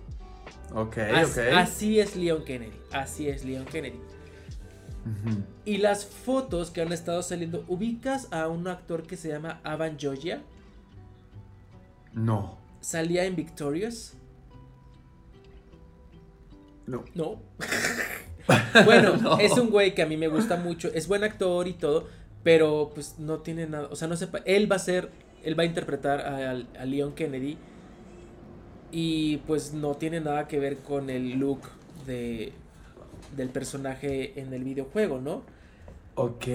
Ok, 0.75 0.99
ok. 0.99 1.39
Así 1.55 2.01
es 2.01 2.17
Leon 2.17 2.45
Kennedy. 2.45 2.77
Así 2.93 3.29
es 3.29 3.45
Leon 3.45 3.65
Kennedy. 3.65 4.01
Y 5.65 5.77
las 5.77 6.05
fotos 6.05 6.71
que 6.71 6.83
han 6.83 6.93
estado 6.93 7.23
saliendo, 7.23 7.65
ubicas 7.69 8.27
a 8.33 8.49
un 8.49 8.67
actor 8.67 9.05
que 9.05 9.17
se 9.17 9.29
llama 9.29 9.61
Avan 9.63 9.97
Joya. 10.01 10.43
No. 12.13 12.59
Salía 12.81 13.25
en 13.25 13.37
Victorious. 13.37 14.15
No. 16.87 17.05
No. 17.15 17.41
bueno, 18.85 19.17
No. 19.17 19.39
es 19.39 19.53
un 19.59 19.71
güey 19.71 19.95
que 19.95 20.03
a 20.03 20.07
mí 20.07 20.17
me 20.17 20.29
gusta 20.29 20.57
mucho. 20.57 20.89
Es 20.93 21.09
buen 21.09 21.25
actor 21.25 21.67
y 21.69 21.75
todo. 21.75 22.09
Pero 22.47 22.93
pues 22.95 23.19
no 23.19 23.39
tiene 23.39 23.67
nada. 23.67 23.89
O 23.91 23.97
sea, 23.97 24.07
no 24.07 24.17
sepa. 24.17 24.39
Él 24.45 24.71
va 24.71 24.77
a 24.77 24.79
ser. 24.79 25.11
Él 25.43 25.59
va 25.59 25.65
a 25.65 25.67
interpretar 25.67 26.21
a, 26.21 26.51
a 26.53 26.85
Leon 26.85 27.13
Kennedy. 27.13 27.59
Y 28.93 29.39
pues 29.49 29.75
no 29.75 29.97
tiene 29.97 30.21
nada 30.21 30.47
que 30.47 30.61
ver 30.61 30.77
con 30.79 31.11
el 31.11 31.41
look 31.41 31.63
de. 32.07 32.53
Del 33.37 33.49
personaje 33.49 34.41
en 34.41 34.55
el 34.55 34.63
videojuego, 34.63 35.21
¿no? 35.21 35.43
Ok, 36.15 36.47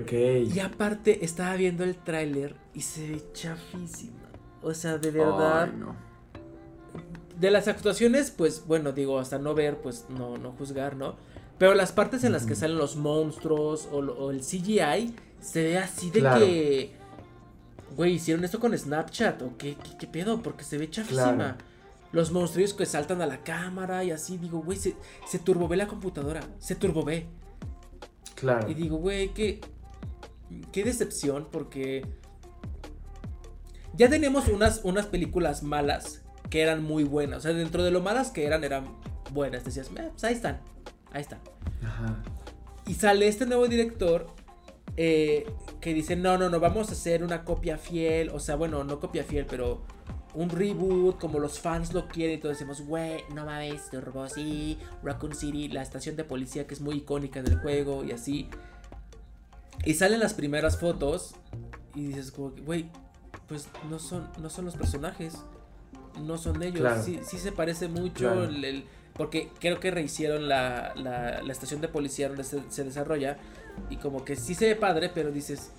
ok. 0.00 0.12
Y 0.54 0.60
aparte, 0.60 1.24
estaba 1.24 1.56
viendo 1.56 1.82
el 1.82 1.96
tráiler 1.96 2.54
y 2.72 2.82
se 2.82 3.10
ve 3.10 3.20
chafísima. 3.32 4.28
O 4.62 4.72
sea, 4.72 4.98
de 4.98 5.10
verdad. 5.10 5.64
Ay, 5.64 5.72
no. 5.76 5.96
De 7.40 7.50
las 7.50 7.66
actuaciones, 7.66 8.30
pues 8.30 8.64
bueno, 8.68 8.92
digo, 8.92 9.18
hasta 9.18 9.40
no 9.40 9.54
ver, 9.54 9.78
pues 9.78 10.06
no, 10.10 10.38
no 10.38 10.52
juzgar, 10.52 10.94
¿no? 10.94 11.16
Pero 11.58 11.74
las 11.74 11.90
partes 11.90 12.22
en 12.22 12.30
las 12.30 12.46
que 12.46 12.54
salen 12.54 12.78
los 12.78 12.94
monstruos 12.94 13.88
o 13.90 14.30
el 14.30 14.40
CGI, 14.42 15.16
se 15.40 15.62
ve 15.62 15.78
así 15.78 16.10
de 16.10 16.20
Claro. 16.20 16.44
que. 16.46 16.92
Güey, 17.96 18.14
hicieron 18.14 18.44
esto 18.44 18.60
con 18.60 18.76
Snapchat 18.76 19.42
o 19.42 19.56
qué, 19.58 19.74
qué, 19.76 19.96
qué 19.98 20.06
pedo, 20.06 20.42
porque 20.42 20.64
se 20.64 20.78
ve 20.78 20.88
chafísima. 20.88 21.34
Claro. 21.34 21.56
Los 22.12 22.30
monstruos 22.32 22.74
que 22.74 22.86
saltan 22.86 23.20
a 23.22 23.26
la 23.26 23.42
cámara 23.42 24.02
y 24.04 24.10
así, 24.10 24.36
digo, 24.38 24.60
güey, 24.62 24.78
se, 24.78 24.94
se 25.28 25.38
turbové 25.38 25.76
la 25.76 25.86
computadora, 25.86 26.40
se 26.58 26.74
turbové. 26.74 27.26
Claro. 28.34 28.68
Y 28.70 28.74
digo, 28.74 28.96
güey, 28.96 29.32
qué, 29.34 29.60
qué 30.72 30.82
decepción, 30.84 31.48
porque 31.50 32.04
ya 33.96 34.08
tenemos 34.08 34.48
unas, 34.48 34.80
unas 34.84 35.06
películas 35.06 35.62
malas 35.62 36.22
que 36.48 36.62
eran 36.62 36.82
muy 36.82 37.04
buenas. 37.04 37.38
O 37.38 37.40
sea, 37.42 37.52
dentro 37.52 37.82
de 37.84 37.90
lo 37.90 38.00
malas 38.00 38.30
que 38.30 38.44
eran, 38.44 38.64
eran 38.64 38.86
buenas. 39.32 39.64
Decías, 39.64 39.88
"Eh, 39.96 40.08
pues 40.10 40.24
ahí 40.24 40.34
están, 40.34 40.60
ahí 41.12 41.22
están. 41.22 41.40
Ajá. 41.84 42.22
Y 42.86 42.94
sale 42.94 43.28
este 43.28 43.46
nuevo 43.46 43.68
director 43.68 44.26
eh, 44.96 45.46
que 45.80 45.94
dice, 45.94 46.16
no, 46.16 46.36
no, 46.38 46.48
no, 46.50 46.60
vamos 46.60 46.88
a 46.90 46.92
hacer 46.92 47.22
una 47.24 47.44
copia 47.44 47.76
fiel. 47.78 48.30
O 48.30 48.40
sea, 48.40 48.56
bueno, 48.56 48.84
no 48.84 48.98
copia 49.00 49.24
fiel, 49.24 49.46
pero 49.48 49.82
un 50.34 50.48
reboot 50.50 51.18
como 51.18 51.38
los 51.38 51.58
fans 51.58 51.92
lo 51.92 52.06
quieren. 52.08 52.36
Y 52.38 52.40
todos 52.40 52.56
decimos, 52.56 52.82
güey, 52.82 53.24
no 53.34 53.44
mames, 53.46 53.90
Turbo 53.90 54.28
sí, 54.28 54.78
Raccoon 55.02 55.34
City, 55.34 55.68
la 55.68 55.82
estación 55.82 56.16
de 56.16 56.24
policía 56.24 56.66
que 56.66 56.74
es 56.74 56.80
muy 56.80 56.96
icónica 56.96 57.42
del 57.42 57.58
juego 57.58 58.04
y 58.04 58.12
así. 58.12 58.48
Y 59.84 59.94
salen 59.94 60.20
las 60.20 60.34
primeras 60.34 60.78
fotos 60.78 61.34
y 61.94 62.08
dices, 62.08 62.32
güey, 62.32 62.90
pues 63.48 63.68
no 63.88 63.98
son, 63.98 64.28
no 64.40 64.50
son 64.50 64.66
los 64.66 64.76
personajes. 64.76 65.38
No 66.22 66.36
son 66.38 66.62
ellos. 66.62 66.80
Claro. 66.80 67.02
Sí, 67.02 67.20
sí 67.22 67.38
se 67.38 67.52
parece 67.52 67.88
mucho 67.88 68.14
Claro. 68.30 68.44
el- 68.44 68.64
el- 68.64 68.84
porque 69.14 69.50
creo 69.60 69.80
que 69.80 69.90
rehicieron 69.90 70.48
la, 70.48 70.92
la, 70.96 71.42
la 71.42 71.52
estación 71.52 71.80
de 71.80 71.88
policía 71.88 72.28
donde 72.28 72.44
se, 72.44 72.60
se 72.70 72.84
desarrolla. 72.84 73.38
Y 73.88 73.96
como 73.96 74.24
que 74.24 74.36
sí 74.36 74.54
se 74.54 74.66
ve 74.66 74.76
padre, 74.76 75.10
pero 75.12 75.30
dices. 75.30 75.70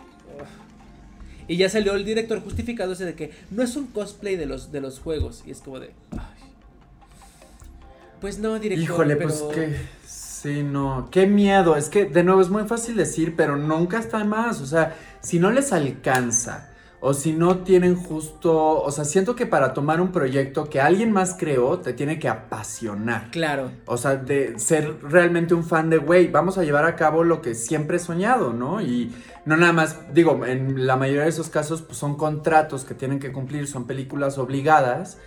Y 1.47 1.58
ya 1.58 1.70
salió 1.70 1.95
el 1.95 2.06
director 2.06 2.41
justificándose 2.41 3.06
de 3.06 3.16
que 3.16 3.32
no 3.49 3.62
es 3.64 3.76
un 3.76 3.88
cosplay 3.88 4.36
de 4.38 4.45
los, 4.45 4.72
de 4.72 4.82
los 4.82 4.99
juegos. 4.99 5.43
Y 5.45 5.52
es 5.52 5.60
como 5.60 5.80
de. 5.80 5.91
"Ay". 6.12 6.20
Pues 8.20 8.39
no, 8.39 8.58
director. 8.60 8.84
Híjole, 8.84 9.16
pero... 9.16 9.30
pues 9.30 9.41
que. 9.56 9.76
Sí, 10.08 10.64
no. 10.64 11.10
Qué 11.12 11.28
miedo. 11.28 11.76
Es 11.76 11.89
que, 11.89 12.06
de 12.06 12.24
nuevo, 12.24 12.41
es 12.41 12.49
muy 12.49 12.64
fácil 12.64 12.95
decir, 12.95 13.36
pero 13.36 13.58
nunca 13.58 13.99
está 13.99 14.24
más. 14.24 14.62
O 14.62 14.66
sea, 14.66 14.95
si 15.22 15.39
no 15.39 15.52
les 15.52 15.72
alcanza. 15.74 16.70
O 17.04 17.16
si 17.16 17.34
no 17.34 17.58
tienen 17.64 17.95
justo. 17.95 18.80
O 18.84 18.91
sea, 18.91 19.06
siento 19.06 19.36
que 19.36 19.47
para 19.47 19.74
tomar 19.74 19.99
un 19.99 20.12
proyecto 20.12 20.70
que 20.70 20.80
alguien 20.80 21.12
más 21.12 21.36
creó, 21.38 21.80
te 21.80 21.93
tiene 21.93 22.20
que 22.20 22.30
apasionar. 22.30 23.32
Claro. 23.32 23.72
O 23.88 23.97
sea, 23.97 24.16
de 24.18 24.60
ser 24.60 24.97
realmente 25.02 25.56
un 25.56 25.64
fan 25.64 25.89
de, 25.89 25.97
güey, 25.97 26.28
vamos 26.28 26.60
a 26.60 26.64
llevar 26.64 26.86
a 26.86 26.95
cabo 26.95 27.24
lo 27.24 27.41
que 27.41 27.56
siempre 27.56 27.97
he 27.97 27.99
soñado, 27.99 28.54
¿no? 28.54 28.82
Y 28.82 29.16
no 29.45 29.58
nada 29.58 29.74
más, 29.74 30.14
digo, 30.14 30.45
en 30.45 30.86
la 30.86 30.95
mayoría 30.95 31.24
de 31.24 31.30
esos 31.30 31.49
casos 31.49 31.82
pues, 31.82 31.97
son 31.97 32.16
contratos 32.18 32.86
que 32.86 32.93
tienen 32.93 33.18
que 33.20 33.32
cumplir, 33.32 33.68
son 33.68 33.88
películas 33.88 34.38
obligadas. 34.38 35.18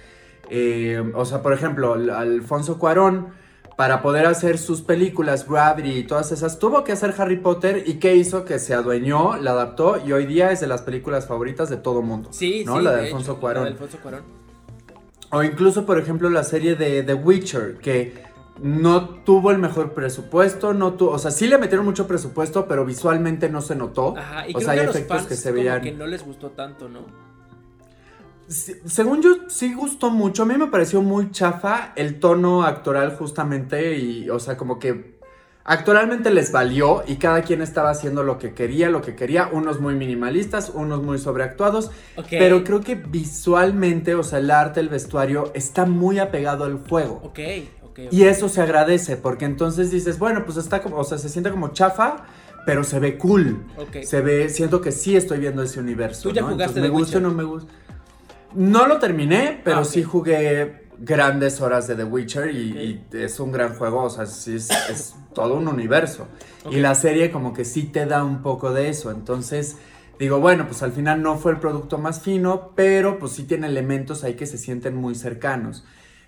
Eh, 0.51 1.03
o 1.15 1.25
sea, 1.25 1.43
por 1.43 1.53
ejemplo, 1.55 1.95
Al- 1.95 2.11
Alfonso 2.11 2.79
Cuarón, 2.79 3.29
para 3.77 4.03
poder 4.03 4.27
hacer 4.27 4.59
sus 4.59 4.83
películas, 4.83 5.49
Gravity 5.49 5.99
y 5.99 6.05
todas 6.05 6.31
esas, 6.33 6.59
tuvo 6.59 6.85
que 6.85 6.93
hacer 6.93 7.15
Harry 7.19 7.37
Potter 7.37 7.83
y 7.87 7.95
¿qué 7.95 8.15
hizo? 8.15 8.45
Que 8.45 8.59
se 8.59 8.75
adueñó, 8.75 9.37
la 9.37 9.53
adaptó 9.53 10.01
y 10.05 10.13
hoy 10.13 10.27
día 10.27 10.53
es 10.53 10.61
de 10.61 10.67
las 10.67 10.83
películas 10.83 11.27
favoritas 11.27 11.69
de 11.69 11.77
todo 11.77 12.03
mundo. 12.03 12.29
Sí, 12.33 12.65
¿no? 12.65 12.79
sí. 12.79 12.85
La 12.85 12.93
de 12.93 12.97
de 12.97 13.07
Alfonso 13.07 13.33
hecho, 13.33 13.41
Cuarón. 13.41 13.65
La 13.65 13.71
de 13.71 13.73
Alfonso 13.73 13.99
Cuarón. 14.03 14.23
O 15.31 15.43
incluso, 15.43 15.85
por 15.85 15.99
ejemplo, 15.99 16.31
la 16.31 16.45
serie 16.45 16.77
de 16.77 17.03
The 17.03 17.15
Witcher, 17.15 17.79
que 17.79 18.23
no 18.63 19.09
tuvo 19.09 19.51
el 19.51 19.59
mejor 19.59 19.93
presupuesto, 19.93 20.73
no 20.73 20.95
tuvo, 20.95 21.11
o 21.11 21.19
sea, 21.19 21.33
sí 21.33 21.49
le 21.49 21.59
metieron 21.59 21.85
mucho 21.85 22.07
presupuesto, 22.07 22.69
pero 22.69 22.85
visualmente 22.85 23.49
no 23.49 23.61
se 23.61 23.75
notó. 23.75 24.17
Ajá. 24.17 24.49
Y 24.49 24.53
o 24.53 24.55
creo 24.55 24.61
sea, 24.61 24.71
hay 24.73 24.79
que 24.79 24.83
a 24.85 24.87
los 24.87 24.95
efectos 24.95 25.17
fans 25.17 25.29
que 25.29 25.35
se 25.35 25.51
veían. 25.51 25.83
que 25.83 25.91
no 25.91 26.07
les 26.07 26.25
gustó 26.25 26.51
tanto, 26.51 26.89
¿no? 26.89 27.01
Según 28.49 29.23
yo, 29.23 29.49
sí 29.49 29.75
gustó 29.75 30.11
mucho. 30.11 30.43
A 30.43 30.47
mí 30.47 30.57
me 30.57 30.67
pareció 30.67 31.03
muy 31.03 31.31
chafa 31.31 31.93
el 31.97 32.21
tono 32.21 32.63
actoral, 32.63 33.17
justamente, 33.17 33.99
y, 33.99 34.29
o 34.31 34.39
sea, 34.39 34.57
como 34.57 34.79
que 34.79 35.15
actoralmente 35.65 36.31
les 36.31 36.53
valió 36.53 37.05
y 37.07 37.17
cada 37.17 37.43
quien 37.43 37.63
estaba 37.63 37.91
haciendo 37.91 38.23
lo 38.23 38.39
que 38.39 38.53
quería, 38.53 38.91
lo 38.91 39.01
que 39.01 39.17
quería. 39.17 39.49
Unos 39.51 39.81
muy 39.81 39.95
minimalistas, 39.95 40.71
unos 40.75 41.03
muy 41.03 41.19
sobreactuados. 41.19 41.91
Pero 42.29 42.65
creo 42.65 42.81
que 42.81 42.95
visualmente, 42.95 44.15
o 44.15 44.23
sea, 44.23 44.39
el 44.39 44.51
arte, 44.51 44.81
el 44.81 44.89
vestuario, 44.89 45.51
está 45.55 45.87
muy 45.87 46.19
apegado 46.19 46.65
al 46.65 46.79
juego. 46.87 47.21
Ok. 47.25 47.41
Y 48.11 48.25
eso 48.25 48.49
se 48.49 48.61
agradece, 48.61 49.17
porque 49.17 49.45
entonces 49.45 49.91
dices, 49.91 50.19
bueno, 50.19 50.45
pues 50.45 50.57
está 50.57 50.83
como, 50.83 50.97
o 50.97 51.05
sea, 51.05 51.17
se 51.17 51.29
siente 51.29 51.51
como 51.51 51.69
chafa, 51.69 52.27
pero 52.67 52.83
se 52.83 52.99
ve 52.99 53.17
cool. 53.17 53.65
Ok. 53.77 54.03
Se 54.03 54.21
ve, 54.21 54.49
siento 54.49 54.81
que 54.81 54.91
sí 54.91 55.17
estoy 55.17 55.39
viendo 55.39 55.63
ese 55.63 55.79
universo. 55.81 56.29
¿Tú 56.29 56.35
ya 56.35 56.43
¿no? 56.43 56.49
jugaste 56.49 56.81
Entonces, 56.81 56.83
me 56.83 56.99
gusta 56.99 57.19
o 57.19 57.21
no 57.21 57.31
me 57.31 57.45
gusta. 57.45 57.73
No 58.55 58.87
lo 58.87 58.99
terminé, 58.99 59.61
pero 59.65 59.79
Ah, 59.81 59.85
sí 59.85 60.03
jugué 60.03 60.85
grandes 60.99 61.61
horas 61.61 61.89
de 61.89 61.97
The 61.97 62.05
Witcher 62.05 62.51
y, 62.55 63.05
es 63.13 63.41
un 63.41 63.51
gran 63.53 63.75
juego, 63.75 64.05
o 64.05 64.11
sea, 64.11 64.27
sí 64.27 64.55
es, 64.57 64.71
es 64.91 65.15
todo 65.35 65.55
un 65.55 65.67
universo. 65.69 66.29
Y 66.71 66.77
la 66.77 66.95
serie 66.95 67.31
como 67.31 67.53
que 67.53 67.65
sí 67.65 67.85
te 67.85 68.07
da 68.07 68.25
un 68.25 68.43
poco 68.43 68.73
de 68.73 68.89
eso, 68.89 69.11
entonces 69.11 69.77
digo, 70.19 70.39
bueno, 70.41 70.67
pues 70.69 70.83
al 70.83 70.93
final 70.93 71.21
no 71.23 71.37
fue 71.37 71.53
el 71.53 71.59
producto 71.59 71.99
más 71.99 72.21
fino, 72.21 72.71
pero 72.77 73.19
pues 73.19 73.33
sí 73.33 73.43
tiene 73.43 73.67
elementos 73.67 74.23
ahí 74.25 74.35
que 74.35 74.47
se 74.47 74.57
sienten 74.59 74.95
muy 74.95 75.15
cercanos. 75.17 75.85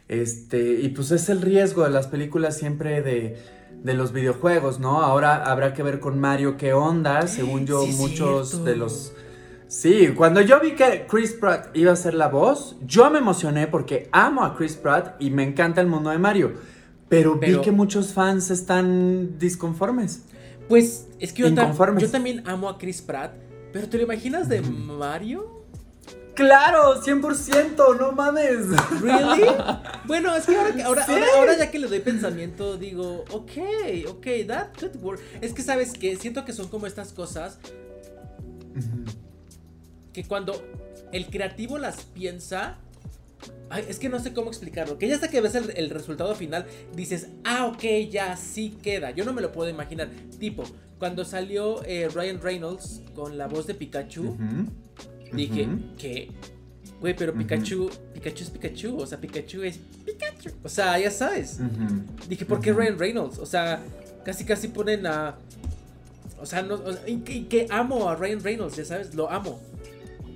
Este, 0.08 0.80
y 0.80 0.88
pues 0.90 1.10
es 1.10 1.28
el 1.28 1.40
riesgo 1.42 1.84
de 1.84 1.90
las 1.90 2.06
películas 2.08 2.56
siempre 2.58 3.02
de, 3.02 3.40
de 3.82 3.94
los 3.94 4.12
videojuegos, 4.12 4.78
¿no? 4.80 5.02
Ahora 5.02 5.44
habrá 5.44 5.74
que 5.74 5.82
ver 5.82 6.00
con 6.00 6.18
Mario 6.20 6.56
qué 6.56 6.72
onda, 6.74 7.26
según 7.28 7.66
yo 7.66 7.82
Sí, 7.82 7.92
muchos 7.98 8.50
cierto. 8.50 8.64
de 8.66 8.76
los 8.76 9.12
Sí, 9.68 10.08
cuando 10.16 10.40
yo 10.40 10.60
vi 10.60 10.72
que 10.76 11.06
Chris 11.10 11.32
Pratt 11.32 11.76
iba 11.76 11.92
a 11.92 11.96
ser 11.96 12.14
la 12.14 12.28
voz, 12.28 12.76
yo 12.86 13.10
me 13.10 13.18
emocioné 13.18 13.66
porque 13.66 14.08
amo 14.12 14.44
a 14.44 14.56
Chris 14.56 14.76
Pratt 14.76 15.20
y 15.20 15.30
me 15.30 15.42
encanta 15.42 15.80
el 15.80 15.88
mundo 15.88 16.10
de 16.10 16.18
Mario. 16.18 16.52
Pero, 17.08 17.38
Pero- 17.40 17.58
vi 17.58 17.64
que 17.64 17.72
muchos 17.72 18.12
fans 18.12 18.50
están 18.50 19.38
disconformes. 19.38 20.22
Pues 20.68 21.06
es 21.20 21.32
que 21.32 21.42
yo, 21.42 21.54
también 22.10 22.42
amo 22.48 22.68
a 22.68 22.78
Chris 22.78 23.00
Pratt, 23.02 23.32
pero 23.72 23.88
¿te 23.88 23.96
lo 23.98 24.04
imaginas 24.04 24.48
de 24.48 24.60
Mario? 24.60 25.64
Claro, 26.34 27.00
100%, 27.02 27.94
no 27.98 28.12
mames. 28.12 28.66
¿Really? 29.00 29.44
bueno, 30.06 30.34
es 30.36 30.44
que 30.44 30.56
ahora, 30.56 30.74
que- 30.74 30.82
ahora, 30.82 31.06
Sí. 31.06 31.12
ahora, 31.12 31.26
ahora 31.38 31.56
ya 31.58 31.70
que 31.70 31.78
le 31.78 31.88
doy 31.88 32.00
pensamiento, 32.00 32.76
digo, 32.76 33.24
ok, 33.30 33.52
ok, 34.08 34.26
that 34.46 34.68
could 34.78 34.96
work. 35.02 35.20
Es 35.40 35.52
que 35.52 35.62
sabes 35.62 35.92
que 35.92 36.16
siento 36.16 36.44
que 36.44 36.52
son 36.52 36.68
como 36.68 36.86
estas 36.86 37.12
cosas 37.12 37.58
que 40.16 40.24
cuando 40.24 40.64
el 41.12 41.26
creativo 41.26 41.76
las 41.76 42.04
piensa. 42.06 42.78
Ay, 43.68 43.84
es 43.86 43.98
que 43.98 44.08
no 44.08 44.18
sé 44.18 44.32
cómo 44.32 44.48
explicarlo. 44.48 44.96
Que 44.96 45.08
ya 45.08 45.14
hasta 45.14 45.28
que 45.28 45.42
ves 45.42 45.54
el, 45.54 45.70
el 45.76 45.90
resultado 45.90 46.34
final, 46.34 46.64
dices, 46.94 47.28
ah, 47.44 47.66
ok, 47.66 48.08
ya 48.10 48.34
sí 48.38 48.78
queda. 48.82 49.10
Yo 49.10 49.26
no 49.26 49.34
me 49.34 49.42
lo 49.42 49.52
puedo 49.52 49.68
imaginar. 49.68 50.08
Tipo, 50.40 50.64
cuando 50.98 51.26
salió 51.26 51.84
eh, 51.84 52.08
Ryan 52.08 52.40
Reynolds 52.40 53.02
con 53.14 53.36
la 53.36 53.46
voz 53.46 53.66
de 53.66 53.74
Pikachu, 53.74 54.38
dije. 55.34 55.68
¿qué? 55.98 56.30
Güey, 56.98 57.14
pero. 57.14 57.34
Pikachu, 57.34 57.90
Pikachu 58.14 58.44
es 58.44 58.50
Pikachu. 58.50 58.96
O 58.96 59.06
sea, 59.06 59.20
Pikachu 59.20 59.64
es 59.64 59.78
Pikachu. 60.06 60.48
O 60.64 60.68
sea, 60.70 60.98
ya 60.98 61.10
sabes. 61.10 61.58
Dije, 62.26 62.46
¿por 62.46 62.62
qué. 62.62 62.72
Ryan 62.72 62.98
Reynolds? 62.98 63.38
O 63.38 63.44
sea, 63.44 63.82
casi 64.24 64.46
casi 64.46 64.68
ponen 64.68 65.06
a. 65.06 65.36
O 66.40 66.46
sea, 66.46 66.62
no, 66.62 66.76
o 66.76 66.92
sea, 66.92 67.06
y 67.06 67.18
que, 67.18 67.32
y 67.34 67.44
que 67.44 67.66
amo 67.68 68.08
a 68.08 68.16
Ryan 68.16 68.42
Reynolds, 68.42 68.76
ya 68.76 68.84
sabes, 68.86 69.14
lo 69.14 69.30
amo. 69.30 69.60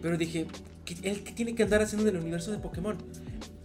Pero 0.02 0.16
dije, 0.16 0.46
¿qué, 0.84 0.96
¿él 1.02 1.22
qué 1.22 1.32
tiene 1.32 1.54
que 1.54 1.62
andar 1.62 1.82
haciendo 1.82 2.08
en 2.08 2.16
el 2.16 2.22
universo 2.22 2.50
de 2.52 2.58
Pokémon? 2.58 2.96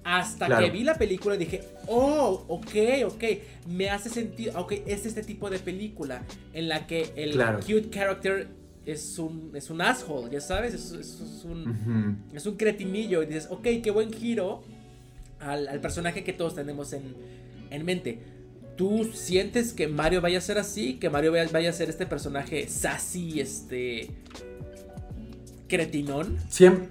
Hasta 0.04 0.46
Claro. 0.46 0.66
que 0.66 0.72
vi 0.72 0.84
la 0.84 0.96
película 0.96 1.36
dije, 1.36 1.62
oh, 1.88 2.46
ok, 2.48 2.76
ok, 3.08 3.24
me 3.68 3.90
hace 3.90 4.10
sentido, 4.10 4.60
ok, 4.60 4.74
es 4.86 5.06
este 5.08 5.24
tipo 5.24 5.50
de 5.50 5.58
película 5.58 6.24
en 6.54 6.68
la 6.68 6.86
que 6.86 7.12
el 7.16 7.32
Claro. 7.32 7.60
cute 7.60 7.90
character 7.90 8.48
es 8.86 9.18
un, 9.18 9.52
es 9.56 9.72
un 9.72 9.82
asshole, 9.82 10.30
ya 10.32 10.42
sabes, 10.42 10.76
es, 10.76 10.92
es- 10.92 11.20
es 11.22 11.44
un, 11.44 12.24
es 12.34 12.46
un 12.46 12.56
cretinillo 12.56 13.24
y 13.24 13.26
dices, 13.26 13.48
ok, 13.50 13.64
qué 13.82 13.90
buen 13.90 14.14
giro 14.14 14.62
al, 15.40 15.68
al 15.68 15.82
personaje 15.82 16.24
que 16.24 16.34
todos 16.34 16.54
tenemos 16.54 16.94
en, 16.94 17.16
en 17.72 17.84
mente. 17.84 18.20
¿Tú 18.78 19.06
sientes 19.12 19.74
que 19.74 19.88
Mario 19.88 20.22
vaya 20.22 20.38
a 20.38 20.42
ser 20.42 20.60
así? 20.60 20.96
¿Que 21.00 21.10
Mario 21.10 21.32
vaya, 21.32 21.50
vaya 21.52 21.70
a 21.72 21.74
ser 21.74 21.90
este 21.90 22.06
personaje 22.06 22.68
sassy, 22.68 23.40
este... 23.40 24.10
cretinón? 25.68 26.38
Siem- 26.50 26.90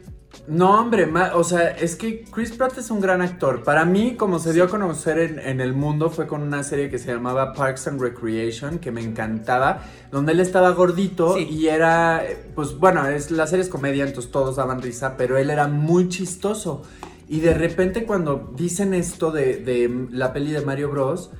No, 0.48 0.80
hombre, 0.80 1.08
o 1.34 1.44
sea, 1.44 1.70
es 1.70 1.94
que 1.94 2.24
Chris 2.24 2.50
Pratt 2.50 2.76
es 2.76 2.90
un 2.90 3.00
gran 3.00 3.22
actor. 3.22 3.62
Para 3.62 3.84
mí, 3.84 4.16
como 4.16 4.40
se 4.40 4.52
dio 4.52 4.64
a 4.64 4.68
conocer 4.68 5.18
en, 5.20 5.38
en 5.38 5.60
el 5.60 5.72
mundo, 5.74 6.10
fue 6.10 6.26
con 6.26 6.42
una 6.42 6.64
serie 6.64 6.90
que 6.90 6.98
se 6.98 7.12
llamaba 7.12 7.52
Parks 7.52 7.86
and 7.86 8.00
Recreation, 8.00 8.80
que 8.80 8.90
me 8.90 9.00
encantaba, 9.00 9.84
donde 10.10 10.32
él 10.32 10.40
estaba 10.40 10.70
gordito 10.72 11.36
Sí. 11.36 11.46
y 11.48 11.68
era, 11.68 12.24
pues 12.56 12.76
bueno, 12.76 13.06
es, 13.06 13.30
la 13.30 13.46
serie 13.46 13.62
es 13.62 13.68
comedia, 13.68 14.04
entonces 14.04 14.32
todos 14.32 14.56
daban 14.56 14.82
risa, 14.82 15.16
pero 15.16 15.38
él 15.38 15.50
era 15.50 15.68
muy 15.68 16.08
chistoso. 16.08 16.82
Y 17.28 17.38
de 17.38 17.54
repente 17.54 18.04
cuando 18.04 18.52
dicen 18.56 18.92
esto 18.92 19.30
de, 19.30 19.58
de 19.58 20.08
la 20.10 20.32
peli 20.32 20.50
de 20.50 20.62
Mario 20.62 20.90
Bros, 20.90 21.30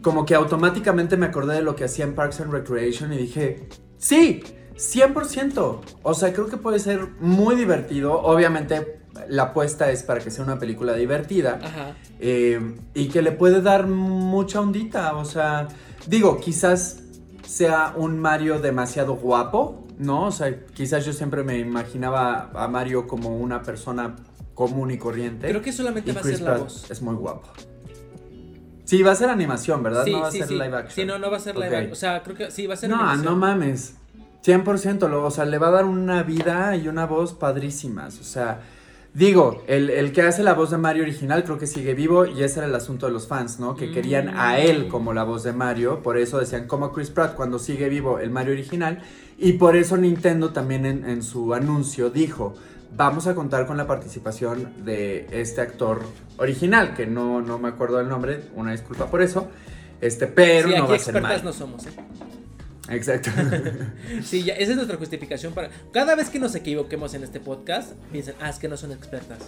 como 0.00 0.24
que 0.24 0.34
automáticamente 0.34 1.18
me 1.18 1.26
acordé 1.26 1.56
de 1.56 1.62
lo 1.62 1.76
que 1.76 1.84
hacía 1.84 2.06
en 2.06 2.14
Parks 2.14 2.40
and 2.40 2.50
Recreation 2.52 3.12
y 3.12 3.18
dije, 3.18 3.68
sí, 3.98 4.42
100%. 4.80 5.80
O 6.02 6.14
sea, 6.14 6.32
creo 6.32 6.46
que 6.46 6.56
puede 6.56 6.78
ser 6.78 7.06
muy 7.20 7.54
divertido. 7.54 8.20
Obviamente 8.20 9.00
la 9.28 9.44
apuesta 9.44 9.90
es 9.90 10.02
para 10.02 10.20
que 10.20 10.30
sea 10.30 10.44
una 10.44 10.58
película 10.58 10.94
divertida 10.94 11.58
Ajá. 11.62 11.94
eh, 12.20 12.76
y 12.94 13.08
que 13.08 13.22
le 13.22 13.32
puede 13.32 13.60
dar 13.60 13.86
mucha 13.86 14.60
ondita. 14.60 15.14
O 15.16 15.24
sea, 15.24 15.68
digo, 16.06 16.40
quizás 16.40 17.00
sea 17.46 17.92
un 17.96 18.18
Mario 18.18 18.60
demasiado 18.60 19.16
guapo, 19.16 19.84
¿no? 19.98 20.26
O 20.26 20.32
sea, 20.32 20.64
quizás 20.72 21.04
yo 21.04 21.12
siempre 21.12 21.42
me 21.42 21.58
imaginaba 21.58 22.50
a 22.54 22.68
Mario 22.68 23.06
como 23.06 23.36
una 23.36 23.62
persona 23.62 24.16
común 24.54 24.90
y 24.90 24.98
corriente. 24.98 25.48
Creo 25.48 25.60
que 25.62 25.72
solamente 25.72 26.10
Y 26.10 26.14
va 26.14 26.20
a 26.20 26.24
ser 26.24 26.40
la 26.40 26.46
Pratt 26.50 26.62
voz. 26.62 26.90
Es 26.90 27.02
muy 27.02 27.14
guapo. 27.16 27.48
Sí, 28.84 29.02
va 29.02 29.12
a 29.12 29.14
ser 29.14 29.28
animación, 29.30 29.82
¿verdad? 29.82 30.04
Sí, 30.04 30.12
no 30.12 30.20
va 30.22 30.28
a 30.28 30.32
ser 30.32 30.48
sí. 30.48 30.54
live 30.54 30.76
action. 30.76 30.90
Sí, 30.94 31.04
no, 31.04 31.18
no 31.18 31.30
va 31.30 31.36
a 31.36 31.40
ser 31.40 31.54
live 31.54 31.76
action. 31.76 31.92
O 31.92 31.96
sea, 31.96 32.22
creo 32.22 32.36
que 32.36 32.50
sí, 32.50 32.66
va 32.66 32.74
a 32.74 32.76
ser 32.76 32.90
No, 32.90 32.96
animación. 32.96 33.24
no 33.24 33.36
mames. 33.36 33.94
100%, 34.44 35.08
lo- 35.08 35.24
o 35.24 35.30
sea, 35.30 35.44
le 35.44 35.58
va 35.58 35.68
a 35.68 35.72
dar 35.72 35.84
una 35.84 36.22
vida 36.22 36.74
y 36.76 36.88
una 36.88 37.06
voz 37.06 37.34
padrísimas. 37.34 38.18
O 38.20 38.24
sea, 38.24 38.60
digo, 39.12 39.62
el, 39.66 39.90
el 39.90 40.12
que 40.12 40.22
hace 40.22 40.42
la 40.42 40.54
voz 40.54 40.70
de 40.70 40.78
Mario 40.78 41.02
original 41.02 41.44
creo 41.44 41.58
que 41.58 41.66
sigue 41.66 41.94
vivo 41.94 42.24
y 42.26 42.42
ese 42.42 42.60
era 42.60 42.66
el 42.68 42.74
asunto 42.74 43.06
de 43.06 43.12
los 43.12 43.26
fans, 43.26 43.60
¿no? 43.60 43.74
Que 43.76 43.90
querían 43.90 44.28
a 44.38 44.58
él 44.58 44.88
como 44.88 45.12
la 45.12 45.24
voz 45.24 45.42
de 45.42 45.52
Mario, 45.52 46.02
por 46.02 46.16
eso 46.16 46.38
decían 46.38 46.66
como 46.66 46.92
Chris 46.92 47.10
Pratt 47.10 47.34
cuando 47.34 47.58
sigue 47.58 47.88
vivo 47.88 48.18
el 48.18 48.30
Mario 48.30 48.52
original 48.52 49.00
y 49.38 49.54
por 49.54 49.76
eso 49.76 49.96
Nintendo 49.96 50.50
también 50.50 50.86
en, 50.86 51.04
en 51.08 51.22
su 51.22 51.52
anuncio 51.54 52.08
dijo, 52.10 52.54
vamos 52.96 53.26
a 53.26 53.34
contar 53.34 53.66
con 53.66 53.76
la 53.76 53.86
participación 53.86 54.84
de 54.84 55.26
este 55.32 55.60
actor 55.60 56.02
original, 56.38 56.94
que 56.94 57.06
no, 57.06 57.40
no 57.42 57.58
me 57.58 57.68
acuerdo 57.68 57.98
del 57.98 58.08
nombre, 58.08 58.42
una 58.54 58.72
disculpa 58.72 59.06
por 59.06 59.22
eso, 59.22 59.48
este, 60.00 60.26
pero 60.26 60.68
sí, 60.68 60.74
no 60.76 60.88
va 60.88 60.94
a 60.94 60.98
ser 60.98 61.20
Mario. 61.20 61.42
no 61.44 61.52
somos, 61.52 61.86
¿eh? 61.86 61.90
Exacto. 62.90 63.30
Sí, 64.24 64.42
ya, 64.42 64.54
esa 64.54 64.70
es 64.72 64.76
nuestra 64.76 64.96
justificación 64.98 65.52
para... 65.54 65.70
Cada 65.92 66.14
vez 66.16 66.28
que 66.28 66.38
nos 66.38 66.54
equivoquemos 66.54 67.14
en 67.14 67.22
este 67.24 67.40
podcast, 67.40 67.92
piensen, 68.12 68.34
ah, 68.40 68.50
es 68.50 68.56
que 68.58 68.68
no 68.68 68.76
son 68.76 68.92
expertas. 68.92 69.38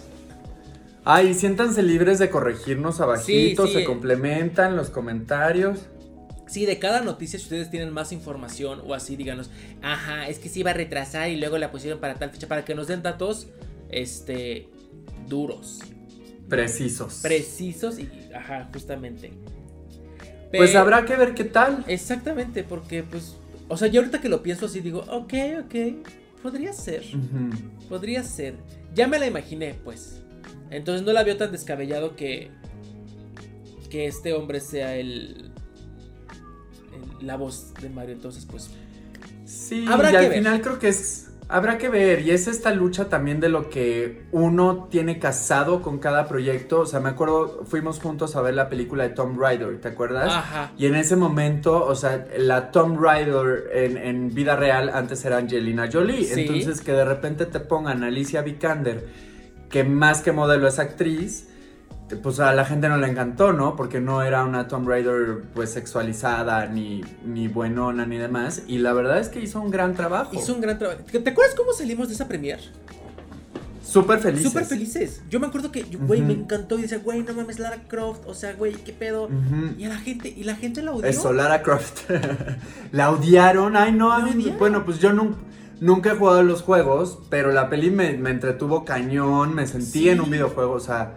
Ay, 1.05 1.33
siéntanse 1.33 1.83
libres 1.83 2.17
de 2.19 2.29
corregirnos 2.29 3.01
abajito, 3.01 3.67
Sí, 3.67 3.73
sí. 3.73 3.79
se 3.79 3.85
complementan 3.85 4.75
los 4.77 4.89
comentarios. 4.89 5.79
Sí, 6.47 6.65
de 6.65 6.79
cada 6.79 7.01
noticia, 7.01 7.39
si 7.39 7.45
ustedes 7.45 7.69
tienen 7.69 7.91
más 7.91 8.11
información 8.11 8.81
o 8.85 8.93
así, 8.93 9.15
díganos, 9.15 9.49
ajá, 9.81 10.27
es 10.29 10.39
que 10.39 10.49
se 10.49 10.59
iba 10.59 10.71
a 10.71 10.73
retrasar 10.73 11.29
y 11.29 11.35
luego 11.37 11.57
la 11.57 11.71
pusieron 11.71 11.99
para 11.99 12.15
tal 12.15 12.29
fecha, 12.29 12.47
para 12.47 12.63
que 12.63 12.75
nos 12.75 12.87
den 12.87 13.01
datos, 13.01 13.47
este, 13.89 14.69
duros, 15.27 15.79
Precisos. 16.47 17.19
precisos 17.21 17.97
y, 17.99 18.09
ajá, 18.35 18.69
justamente. 18.73 19.31
Pues 20.59 20.75
habrá 20.75 21.05
que 21.05 21.15
ver 21.15 21.33
qué 21.33 21.43
tal. 21.43 21.83
Exactamente, 21.87 22.63
porque 22.63 23.03
pues, 23.03 23.35
o 23.67 23.77
sea, 23.77 23.87
yo 23.87 24.01
ahorita 24.01 24.21
que 24.21 24.29
lo 24.29 24.43
pienso 24.43 24.65
así 24.67 24.81
digo, 24.81 24.99
ok, 25.09 25.33
ok, 25.65 25.75
podría 26.41 26.73
ser, 26.73 27.03
podría 27.89 28.23
ser. 28.23 28.55
Ya 28.93 29.07
me 29.07 29.17
la 29.19 29.27
imaginé, 29.27 29.75
pues. 29.83 30.21
Entonces 30.69 31.05
no 31.05 31.13
la 31.13 31.23
veo 31.23 31.37
tan 31.37 31.51
descabellado 31.51 32.15
que, 32.15 32.49
que 33.89 34.07
este 34.07 34.33
hombre 34.33 34.59
sea 34.59 34.95
el, 34.95 35.51
el- 37.19 37.25
la 37.27 37.37
voz 37.37 37.73
de 37.81 37.89
Mario. 37.89 38.13
Entonces, 38.15 38.45
pues, 38.49 38.69
Sí, 39.45 39.85
Habrá 39.87 40.09
y 40.09 40.11
que 40.11 40.17
al 40.17 40.29
ver. 40.29 40.37
final 40.37 40.61
creo 40.61 40.79
que 40.79 40.87
es. 40.87 41.27
Habrá 41.53 41.77
que 41.77 41.87
ver, 41.87 42.21
y 42.21 42.31
es 42.31 42.47
esta 42.47 42.73
lucha 42.73 43.09
también 43.09 43.39
de 43.39 43.47
lo 43.47 43.69
que 43.69 44.23
uno 44.31 44.87
tiene 44.89 45.19
casado 45.19 45.83
con 45.83 45.99
cada 45.99 46.27
proyecto. 46.27 46.79
O 46.79 46.85
sea, 46.87 46.99
me 46.99 47.09
acuerdo, 47.09 47.63
fuimos 47.67 47.99
juntos 47.99 48.35
a 48.35 48.41
ver 48.41 48.55
la 48.55 48.69
película 48.69 49.03
de 49.03 49.09
Tom 49.09 49.37
Rider, 49.39 49.79
¿te 49.79 49.89
acuerdas? 49.89 50.33
ajá. 50.33 50.71
Y 50.79 50.87
en 50.87 50.95
ese 50.95 51.15
momento, 51.15 51.85
o 51.85 51.93
sea, 51.93 52.25
la 52.39 52.71
Tom 52.71 52.97
Rider 52.97 53.69
en, 53.71 53.97
en 53.97 54.33
vida 54.33 54.55
real 54.55 54.89
antes 54.89 55.23
era 55.25 55.37
Angelina 55.37 55.87
Jolie. 55.93 56.23
Sí. 56.25 56.41
Entonces 56.41 56.81
que 56.81 56.91
de 56.91 57.05
repente 57.05 57.45
te 57.45 57.59
pongan 57.59 58.03
Alicia 58.03 58.41
Vikander, 58.41 59.05
que 59.69 59.83
más 59.83 60.21
que 60.21 60.31
modelo 60.31 60.67
es 60.67 60.79
actriz, 60.79 61.49
pues 62.15 62.39
a 62.39 62.53
la 62.53 62.65
gente 62.65 62.89
no 62.89 62.97
le 62.97 63.07
encantó, 63.07 63.53
¿no? 63.53 63.75
Porque 63.75 63.99
no 63.99 64.21
era 64.23 64.43
una 64.43 64.67
Tom 64.67 64.87
Rider 64.87 65.43
pues 65.53 65.71
sexualizada, 65.71 66.65
ni, 66.67 67.01
ni 67.25 67.47
buenona, 67.47 68.05
ni 68.05 68.17
demás. 68.17 68.63
Y 68.67 68.77
la 68.79 68.93
verdad 68.93 69.19
es 69.19 69.29
que 69.29 69.39
hizo 69.41 69.59
un 69.61 69.71
gran 69.71 69.95
trabajo. 69.95 70.31
Hizo 70.35 70.53
un 70.53 70.61
gran 70.61 70.77
trabajo. 70.77 70.99
¿Te 71.11 71.17
acuerdas 71.29 71.55
cómo 71.55 71.73
salimos 71.73 72.07
de 72.09 72.15
esa 72.15 72.27
premier? 72.27 72.59
Súper 73.83 74.19
felices. 74.19 74.47
Súper 74.47 74.65
felices. 74.65 75.21
Yo 75.29 75.39
me 75.39 75.47
acuerdo 75.47 75.71
que, 75.71 75.83
güey, 75.83 76.21
me 76.21 76.33
encantó 76.33 76.79
y 76.79 76.83
decía, 76.83 76.99
güey, 76.99 77.21
no 77.21 77.33
mames, 77.33 77.59
Lara 77.59 77.83
Croft. 77.87 78.21
O 78.27 78.33
sea, 78.33 78.53
güey, 78.53 78.73
qué 78.73 78.93
pedo. 78.93 79.29
Y 79.77 79.83
a 79.83 79.89
la 79.89 79.97
gente, 79.97 80.29
y 80.35 80.45
la 80.45 80.55
gente 80.55 80.81
la 80.81 80.93
odió. 80.93 81.05
Eso, 81.05 81.33
Lara 81.33 81.61
Croft. 81.61 82.09
la 82.91 83.11
odiaron. 83.11 83.75
Ay, 83.75 83.91
no, 83.91 84.11
a 84.13 84.19
mí. 84.19 84.31
odiaron. 84.33 84.57
Bueno, 84.57 84.85
pues 84.85 84.99
yo 84.99 85.11
nun- 85.11 85.35
nunca 85.81 86.13
he 86.13 86.15
jugado 86.15 86.43
los 86.43 86.61
juegos, 86.61 87.19
pero 87.29 87.51
la 87.51 87.69
peli 87.69 87.91
me, 87.91 88.13
me 88.17 88.29
entretuvo 88.31 88.85
cañón. 88.85 89.53
Me 89.53 89.67
sentí 89.67 89.85
Sí. 90.03 90.09
en 90.09 90.21
un 90.21 90.29
videojuego. 90.31 90.71
O 90.71 90.79
sea, 90.79 91.11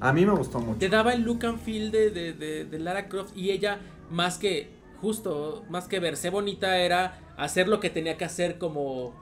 a 0.00 0.12
mí 0.12 0.24
me 0.26 0.32
gustó 0.32 0.60
mucho. 0.60 0.78
Te 0.78 0.88
daba 0.88 1.12
el 1.12 1.22
look 1.22 1.44
and 1.46 1.58
feel 1.60 1.90
de, 1.90 2.10
de, 2.10 2.32
de- 2.32 2.64
de 2.64 2.78
Lara 2.78 3.08
Croft 3.08 3.36
y 3.36 3.50
ella, 3.50 3.78
más 4.10 4.38
que, 4.38 4.70
justo, 5.00 5.64
más 5.68 5.88
que 5.88 6.00
verse 6.00 6.30
bonita, 6.30 6.78
era 6.78 7.18
hacer 7.36 7.68
lo 7.68 7.80
que 7.80 7.90
tenía 7.90 8.16
que 8.16 8.24
hacer 8.24 8.58
como, 8.58 9.14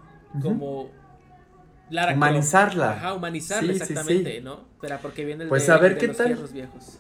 como 0.43 0.91
Lara 1.91 2.09
Croft. 2.13 2.17
Humanizarla. 2.17 2.91
Ajá, 2.93 3.15
humanizarla, 3.15 3.73
Sí, 3.73 3.79
sí, 3.79 3.83
exactamente, 3.83 4.37
sí. 4.39 4.43
¿no? 4.43 4.65
Pero 4.81 4.99
porque 5.01 5.25
viene 5.25 5.45
el 5.45 5.49
Pues 5.49 5.67
de, 5.67 5.73
a 5.73 5.79
ver 5.79 5.95
de 5.95 5.99
qué 5.99 6.07
los 6.09 6.17
tal. 6.17 6.35
viejos. 6.53 6.99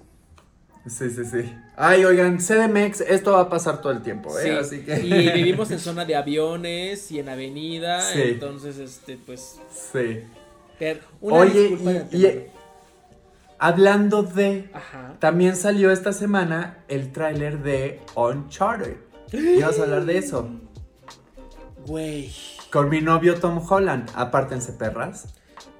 Sí, 0.89 1.11
sí, 1.11 1.24
sí. 1.24 1.53
Ay, 1.77 2.05
oigan, 2.05 2.39
CDMX, 2.39 3.01
esto 3.01 3.33
va 3.33 3.41
a 3.41 3.49
pasar 3.51 3.81
todo 3.83 3.91
el 3.91 4.03
tiempo, 4.03 4.39
¿eh? 4.39 4.43
Sí, 4.45 4.51
Así 4.51 4.79
que... 4.85 5.01
Y 5.05 5.31
vivimos 5.33 5.68
en 5.72 5.81
zona 5.81 6.05
de 6.05 6.14
aviones 6.14 7.11
y 7.11 7.18
en 7.18 7.29
avenida, 7.29 8.01
Sí. 8.03 8.20
entonces, 8.22 8.79
este, 8.79 9.16
pues, 9.27 9.61
Sí. 9.70 10.20
una 11.20 11.37
Oye, 11.39 11.77
y 12.12 12.24
hablando 13.59 14.23
de... 14.23 14.71
Ajá. 14.73 15.17
También 15.19 15.57
salió 15.57 15.91
esta 15.91 16.13
semana 16.13 16.85
el 16.89 17.13
tráiler 17.13 17.63
de 17.63 18.01
Uncharted. 18.15 18.97
¿Ibas 19.33 19.79
a 19.79 19.83
hablar 19.83 20.05
de 20.05 20.19
eso? 20.19 20.49
Güey, 21.87 22.33
Con 22.71 22.89
mi 22.89 23.01
novio 23.01 23.39
Tom 23.39 23.65
Holland. 23.69 24.11
Apártense, 24.15 24.73
perras. 24.73 25.27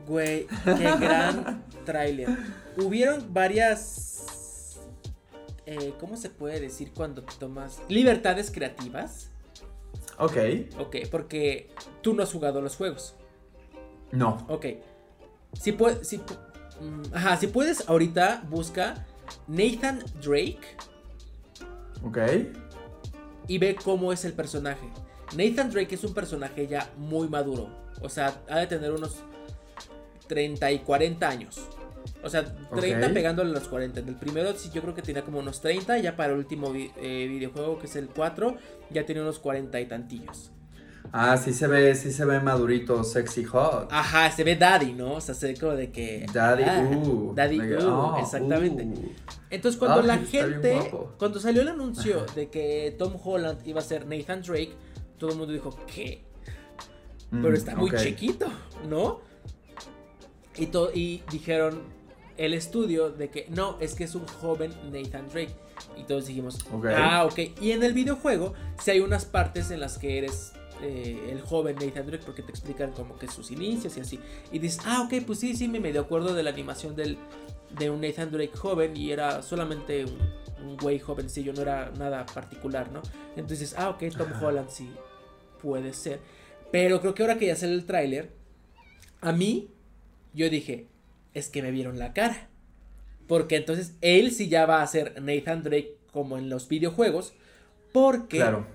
güey, 0.07 0.47
qué 0.64 0.95
gran 1.01 1.64
tráiler. 1.85 2.29
Hubieron 2.77 3.33
varias, 3.35 4.79
eh, 5.66 5.95
¿cómo 5.99 6.16
se 6.16 6.31
puede 6.31 6.61
decir 6.61 6.93
cuando 6.95 7.22
te 7.22 7.35
tomas 7.39 7.81
libertades 7.89 8.51
creativas? 8.51 9.31
Ok. 10.18 10.37
Ok, 10.79 10.97
porque 11.11 11.70
tú 12.03 12.14
no 12.14 12.22
has 12.22 12.33
jugado 12.33 12.61
los 12.61 12.77
juegos. 12.77 13.16
No. 14.12 14.47
Ok. 14.49 14.66
Si, 15.61 15.77
si, 16.03 16.20
ajá, 17.12 17.37
si 17.37 17.47
puedes, 17.49 17.89
ahorita 17.89 18.43
busca 18.49 19.07
Nathan 19.49 20.03
Drake 20.22 20.61
Ok. 22.05 22.18
y 23.49 23.59
ve 23.59 23.77
cómo 23.83 24.12
es 24.12 24.24
el 24.24 24.33
personaje. 24.33 24.89
Nathan 25.37 25.70
Drake 25.70 25.95
es 25.95 26.05
un 26.05 26.14
personaje 26.14 26.66
ya 26.66 26.89
muy 26.97 27.29
maduro. 27.29 27.68
O 28.01 28.09
sea, 28.09 28.41
ha 28.49 28.59
de 28.61 28.66
tener 28.66 28.93
unos 28.93 29.16
30 30.29 30.70
y 30.72 30.79
40 30.81 31.29
años. 31.29 31.61
O 32.22 32.29
sea, 32.31 32.45
30 32.74 33.07
Ok. 33.09 33.12
pegándole 33.12 33.51
a 33.51 33.55
los 33.55 33.68
40. 33.68 34.01
En 34.01 34.09
el 34.09 34.16
primero 34.16 34.53
sí 34.57 34.70
yo 34.72 34.83
creo 34.83 34.95
que 34.95 35.03
tenía 35.03 35.22
como 35.22 35.39
unos 35.39 35.61
30. 35.61 35.99
Ya 35.99 36.16
para 36.16 36.33
el 36.33 36.39
último 36.39 36.72
vi- 36.72 36.91
eh, 36.97 37.27
videojuego 37.29 37.79
que 37.79 37.87
es 37.87 37.97
el 37.97 38.09
4 38.09 38.57
ya 38.91 39.05
tiene 39.07 39.22
unos 39.22 39.39
40 39.39 39.81
y 39.81 39.87
tantillos. 39.87 40.51
Ah, 41.12 41.36
sí 41.36 41.52
se 41.52 41.66
ve, 41.66 41.94
sí 41.94 42.12
se 42.12 42.24
ve 42.24 42.40
madurito, 42.40 43.02
sexy 43.04 43.44
hot. 43.44 43.88
Ajá, 43.90 44.30
se 44.30 44.44
ve 44.44 44.57
daddy, 44.57 44.92
¿no? 44.92 45.14
O 45.14 45.20
sea, 45.20 45.34
se 45.34 45.48
ve 45.48 45.54
como 45.59 45.72
de 45.72 45.90
que... 45.90 46.26
Daddy, 46.32 46.62
ah, 46.64 46.80
uh. 46.82 47.32
Daddy, 47.34 47.57
Like, 47.59 47.76
uh, 47.84 47.88
oh, 47.88 48.18
exactamente. 48.20 48.84
uh. 48.84 49.12
Entonces 49.50 49.78
cuando 49.78 50.00
Ay, 50.00 50.07
la 50.07 50.18
gente, 50.30 50.90
cuando 51.18 51.40
salió 51.40 51.62
el 51.62 51.68
anuncio 51.68 52.26
de 52.34 52.48
que 52.48 52.94
Tom 52.98 53.14
Holland 53.22 53.66
iba 53.66 53.80
a 53.80 53.84
ser 53.84 54.07
Nathan 54.07 54.42
Drake, 54.42 54.72
todo 55.18 55.30
el 55.30 55.36
mundo 55.38 55.52
dijo, 55.52 55.76
¿qué? 55.86 56.24
Pero 57.30 57.50
Mm, 57.50 57.54
está 57.54 57.74
muy 57.74 57.90
chiquito, 57.96 58.46
¿no? 58.88 59.20
Y, 60.57 60.66
to- 60.66 60.90
y 60.94 61.22
dijeron 61.30 61.82
el 62.36 62.54
estudio 62.54 63.11
de 63.11 63.30
que 63.30 63.46
no, 63.50 63.76
es 63.80 63.94
que 63.94 64.04
es 64.04 64.14
un 64.14 64.26
joven 64.26 64.72
Nathan 64.92 65.28
Drake. 65.28 65.54
Y 65.96 66.04
todos 66.04 66.26
dijimos, 66.26 66.59
ah, 66.96 67.24
ok. 67.24 67.61
Y 67.61 67.72
en 67.72 67.82
el 67.82 67.92
videojuego, 67.94 68.54
si 68.82 68.90
hay 68.92 69.00
unas 69.00 69.24
partes 69.24 69.70
en 69.70 69.80
las 69.80 69.98
que 69.98 70.18
eres 70.18 70.52
eh, 70.83 71.29
el 71.31 71.41
joven 71.41 71.77
Nathan 71.77 72.07
Drake, 72.07 72.24
porque 72.24 72.43
te 72.43 72.51
explican 72.51 72.93
como 72.93 73.18
que 73.18 73.29
sus 73.29 73.51
inicios 73.51 73.97
y 73.97 74.01
así. 74.01 74.20
Y 74.53 74.59
dices, 74.59 74.81
ah, 74.85 75.03
ok, 75.03 75.24
pues 75.27 75.41
sí, 75.41 75.57
sí, 75.57 75.68
me 75.68 75.81
medio 75.81 76.01
acuerdo 76.01 76.35
de 76.35 76.43
la 76.43 76.51
animación 76.51 76.95
del, 76.97 77.18
de 77.79 77.91
un 77.91 78.01
Nathan 78.01 78.31
Drake 78.31 78.57
joven 78.57 78.97
y 78.97 79.11
era 79.11 79.43
solamente 79.43 80.05
un, 80.05 80.18
un 80.66 80.77
güey 80.77 80.99
jovencillo, 80.99 81.53
no 81.53 81.62
era 81.62 81.91
nada 81.99 82.27
particular, 82.27 82.91
¿no? 82.93 83.03
Entonces, 83.37 83.74
ah, 83.79 83.91
ok, 83.91 84.05
Tom 84.16 84.29
Holland 84.43 84.68
sí 84.70 84.91
puede 85.62 85.93
ser. 85.93 86.20
Pero 86.72 87.01
creo 87.01 87.14
que 87.14 87.22
ahora 87.22 87.39
que 87.39 87.47
ya 87.47 87.57
sale 87.57 87.72
el 87.72 87.87
tráiler, 87.87 88.31
a 89.20 89.33
mí, 89.33 89.70
yo 90.35 90.51
dije, 90.51 90.89
es 91.35 91.49
que 91.49 91.62
me 91.62 91.70
vieron 91.70 91.99
la 91.99 92.12
cara. 92.12 92.49
Porque 93.27 93.57
entonces 93.57 93.95
él 94.01 94.31
sí 94.31 94.49
ya 94.49 94.66
va 94.66 94.83
a 94.83 94.87
ser 94.87 95.20
Nathan 95.20 95.62
Drake 95.62 95.97
como 96.12 96.39
en 96.39 96.49
los 96.49 96.68
videojuegos. 96.68 97.35
Porque 97.93 98.39
Claro. 98.39 98.66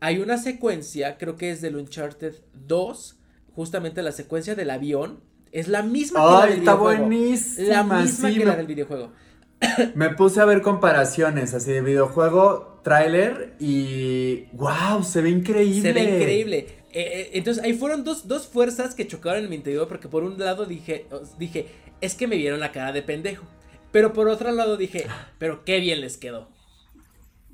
Hay 0.00 0.18
una 0.18 0.38
secuencia, 0.38 1.18
creo 1.18 1.36
que 1.36 1.50
es 1.50 1.60
del 1.60 1.76
Uncharted 1.76 2.34
2, 2.66 3.16
justamente 3.54 4.02
la 4.02 4.12
secuencia 4.12 4.54
del 4.54 4.70
avión. 4.70 5.20
Es 5.52 5.68
la 5.68 5.82
misma 5.82 6.20
que 6.20 6.26
la 6.26 6.42
Ay, 6.42 6.50
del 6.50 6.58
está 6.60 6.74
videojuego. 6.74 7.00
buenísima. 7.00 7.68
La 7.68 7.82
misma 7.82 8.28
sí, 8.28 8.34
que 8.34 8.44
me, 8.44 8.50
la 8.50 8.56
del 8.56 8.66
videojuego. 8.66 9.12
me 9.94 10.10
puse 10.10 10.40
a 10.40 10.44
ver 10.44 10.62
comparaciones 10.62 11.54
así 11.54 11.72
de 11.72 11.82
videojuego, 11.82 12.80
tráiler 12.82 13.56
y 13.58 14.46
wow, 14.52 15.02
se 15.02 15.20
ve 15.20 15.30
increíble. 15.30 15.82
Se 15.82 15.92
ve 15.92 16.02
increíble. 16.02 16.58
Eh, 16.92 17.02
eh, 17.02 17.30
entonces 17.34 17.62
ahí 17.62 17.74
fueron 17.74 18.02
dos, 18.04 18.26
dos 18.26 18.46
fuerzas 18.46 18.94
que 18.94 19.06
chocaron 19.06 19.44
en 19.44 19.50
mi 19.50 19.56
interior 19.56 19.86
porque 19.86 20.08
por 20.08 20.24
un 20.24 20.38
lado 20.38 20.64
dije, 20.64 21.06
dije, 21.38 21.66
es 22.00 22.14
que 22.14 22.26
me 22.26 22.36
vieron 22.36 22.60
la 22.60 22.72
cara 22.72 22.92
de 22.92 23.02
pendejo. 23.02 23.44
Pero 23.92 24.12
por 24.12 24.28
otro 24.28 24.52
lado 24.52 24.76
dije, 24.76 25.06
pero 25.38 25.64
qué 25.64 25.80
bien 25.80 26.00
les 26.00 26.16
quedó. 26.16 26.48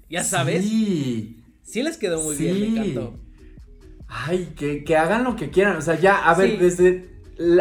Ya 0.09 0.23
sabes, 0.23 0.65
sí, 0.65 1.43
Sí. 1.67 1.83
les 1.83 1.97
quedó 1.99 2.23
muy 2.23 2.37
bien, 2.37 2.61
me 2.61 2.67
encantó. 2.81 3.15
Ay, 4.09 4.53
que, 4.57 4.85
que 4.85 4.97
hagan 4.97 5.25
lo 5.25 5.37
que 5.37 5.51
quieran. 5.51 5.77
O 5.77 5.83
sea, 5.83 5.99
ya, 5.99 6.17
a 6.29 6.35
ver, 6.35 6.51
Sí. 6.53 6.57
desde 6.57 7.11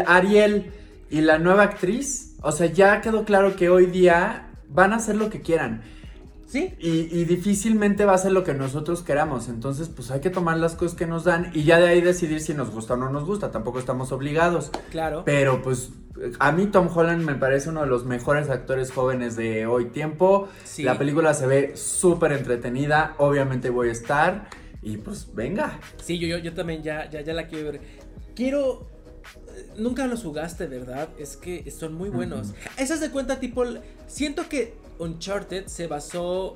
Ariel 0.05 0.71
y 1.09 1.21
la 1.21 1.39
nueva 1.39 1.63
actriz, 1.63 2.35
o 2.41 2.51
sea, 2.51 2.67
ya 2.67 3.01
quedó 3.01 3.25
claro 3.25 3.55
que 3.55 3.69
hoy 3.69 3.87
día 3.87 4.49
van 4.69 4.93
a 4.93 4.97
hacer 4.97 5.15
lo 5.15 5.29
que 5.29 5.41
quieran. 5.41 5.81
Sí, 6.47 6.73
Y, 6.79 6.89
y 7.19 7.25
difícilmente 7.25 8.05
va 8.05 8.13
a 8.13 8.17
ser 8.17 8.31
lo 8.31 8.43
que 8.43 8.53
nosotros 8.53 9.01
queramos. 9.01 9.49
Entonces, 9.49 9.89
pues 9.89 10.11
hay 10.11 10.21
que 10.21 10.29
tomar 10.29 10.57
las 10.57 10.75
cosas 10.75 10.95
que 10.95 11.07
nos 11.07 11.23
dan 11.25 11.49
y 11.53 11.63
ya 11.63 11.79
de 11.79 11.87
ahí 11.87 11.99
decidir 12.01 12.39
si 12.39 12.53
nos 12.53 12.69
gusta 12.69 12.93
o 12.93 12.97
no 12.97 13.09
nos 13.09 13.25
gusta. 13.25 13.51
Tampoco 13.51 13.79
estamos 13.79 14.11
obligados. 14.11 14.71
claro. 14.91 15.23
Pero 15.25 15.61
pues 15.63 15.89
a 16.39 16.51
mí 16.51 16.67
Tom 16.67 16.89
Holland 16.93 17.23
me 17.23 17.35
parece 17.35 17.69
uno 17.69 17.81
de 17.81 17.87
los 17.87 18.05
mejores 18.05 18.49
actores 18.49 18.91
jóvenes 18.91 19.35
de 19.35 19.65
hoy 19.65 19.85
tiempo. 19.85 20.47
Sí. 20.63 20.83
La 20.83 20.97
película 20.97 21.33
se 21.33 21.47
ve 21.47 21.75
súper 21.75 22.31
entretenida. 22.31 23.15
Obviamente 23.17 23.69
voy 23.69 23.89
a 23.89 23.91
estar. 23.91 24.49
Y 24.81 24.97
pues 24.97 25.33
venga. 25.33 25.79
Sí, 26.03 26.19
yo, 26.19 26.27
yo, 26.27 26.37
yo 26.37 26.53
también 26.53 26.83
ya, 26.83 27.09
ya, 27.09 27.21
ya 27.21 27.33
la 27.33 27.47
quiero 27.47 27.71
ver. 27.71 27.81
Quiero. 28.35 28.87
eh, 29.57 29.67
Nunca 29.77 30.05
los 30.07 30.23
jugaste, 30.23 30.67
¿verdad? 30.67 31.09
Es 31.17 31.37
que 31.37 31.69
son 31.71 31.93
muy 31.95 32.09
buenos. 32.09 32.53
Esas 32.77 32.99
de 33.01 33.09
cuenta, 33.09 33.39
tipo. 33.39 33.63
Siento 34.07 34.47
que 34.47 34.75
Uncharted 34.99 35.65
se 35.67 35.87
basó 35.87 36.55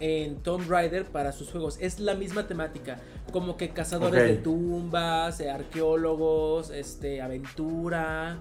en 0.00 0.36
Tomb 0.42 0.68
Raider 0.68 1.04
para 1.06 1.30
sus 1.32 1.50
juegos. 1.50 1.78
Es 1.80 2.00
la 2.00 2.14
misma 2.14 2.46
temática. 2.48 2.98
Como 3.32 3.56
que 3.56 3.70
cazadores 3.70 4.24
de 4.24 4.36
tumbas, 4.36 5.38
eh, 5.40 5.48
arqueólogos, 5.50 6.70
este, 6.70 7.22
aventura. 7.22 8.38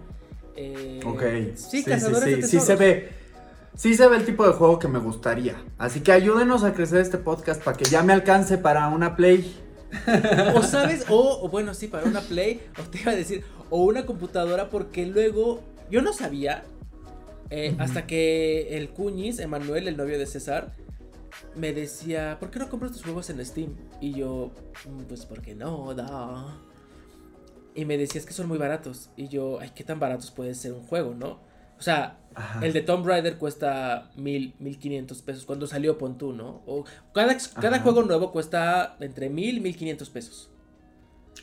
Eh, 0.56 1.00
Ok. 1.06 1.24
Sí, 1.56 1.84
cazadores 1.84 2.24
sí, 2.36 2.42
de 2.42 2.48
sí, 2.48 2.60
se 2.60 2.76
ve. 2.76 3.10
Sí 3.76 3.96
se 3.96 4.08
ve 4.08 4.18
el 4.18 4.26
tipo 4.26 4.46
de 4.46 4.54
juego 4.54 4.80
que 4.80 4.88
me 4.88 5.00
gustaría. 5.00 5.56
Así 5.78 6.02
que 6.02 6.12
ayúdenos 6.12 6.64
a 6.64 6.74
crecer 6.74 7.00
este 7.00 7.18
podcast 7.18 7.64
para 7.64 7.78
que 7.78 7.86
ya 7.86 8.04
me 8.04 8.12
alcance 8.14 8.58
para 8.58 8.88
una 8.90 9.16
play. 9.16 9.56
O 10.56 10.62
sabes, 10.64 11.06
o, 11.10 11.40
o 11.44 11.50
bueno, 11.50 11.74
sí, 11.74 11.88
para 11.88 12.06
una 12.06 12.22
Play, 12.22 12.62
o 12.80 12.84
te 12.90 13.00
iba 13.02 13.12
a 13.12 13.16
decir, 13.16 13.44
o 13.70 13.84
una 13.84 14.06
computadora, 14.06 14.70
porque 14.70 15.06
luego 15.06 15.62
yo 15.90 16.02
no 16.02 16.14
sabía, 16.14 16.64
eh, 17.50 17.76
hasta 17.78 18.08
que 18.08 18.78
el 18.78 18.90
Cuñis, 18.92 19.40
Emanuel, 19.40 19.90
el 19.90 19.98
novio 19.98 20.18
de 20.18 20.26
César, 20.28 20.74
me 21.56 21.74
decía, 21.74 22.38
¿por 22.40 22.52
qué 22.52 22.60
no 22.60 22.70
compras 22.70 22.94
tus 22.94 23.04
juegos 23.04 23.30
en 23.30 23.46
Steam? 23.46 23.76
Y 24.00 24.14
yo, 24.14 24.52
"Mm, 24.90 25.02
pues 25.10 25.26
porque 25.26 25.56
no, 25.56 25.94
da. 25.94 26.58
Y 27.76 27.86
me 27.86 27.98
decía, 27.98 28.20
es 28.20 28.26
que 28.26 28.34
son 28.34 28.48
muy 28.48 28.58
baratos. 28.58 29.10
Y 29.16 29.28
yo, 29.30 29.60
ay, 29.62 29.72
¿qué 29.74 29.84
tan 29.84 30.00
baratos 30.00 30.32
puede 30.32 30.54
ser 30.56 30.74
un 30.74 30.84
juego, 30.84 31.14
no? 31.14 31.40
O 31.80 31.82
sea, 31.84 32.20
Ajá. 32.36 32.64
el 32.66 32.74
de 32.74 32.82
Tomb 32.82 33.06
Raider 33.08 33.38
cuesta 33.38 34.12
mil, 34.16 34.54
mil 34.60 34.78
quinientos 34.78 35.22
pesos 35.22 35.46
cuando 35.46 35.66
salió 35.68 35.98
Pon 35.98 36.18
tú, 36.18 36.32
¿no? 36.34 36.62
O 36.68 36.86
cada, 37.14 37.36
cada 37.60 37.78
Ajá. 37.78 37.84
juego 37.84 38.04
nuevo 38.04 38.32
cuesta 38.32 38.98
entre 39.00 39.30
mil, 39.30 39.62
mil 39.62 39.76
quinientos 39.76 40.10
pesos. 40.10 40.52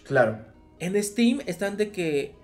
Claro. 0.04 0.38
En 0.78 1.02
Steam 1.02 1.40
están 1.46 1.76
de 1.76 1.90
que 1.90 2.34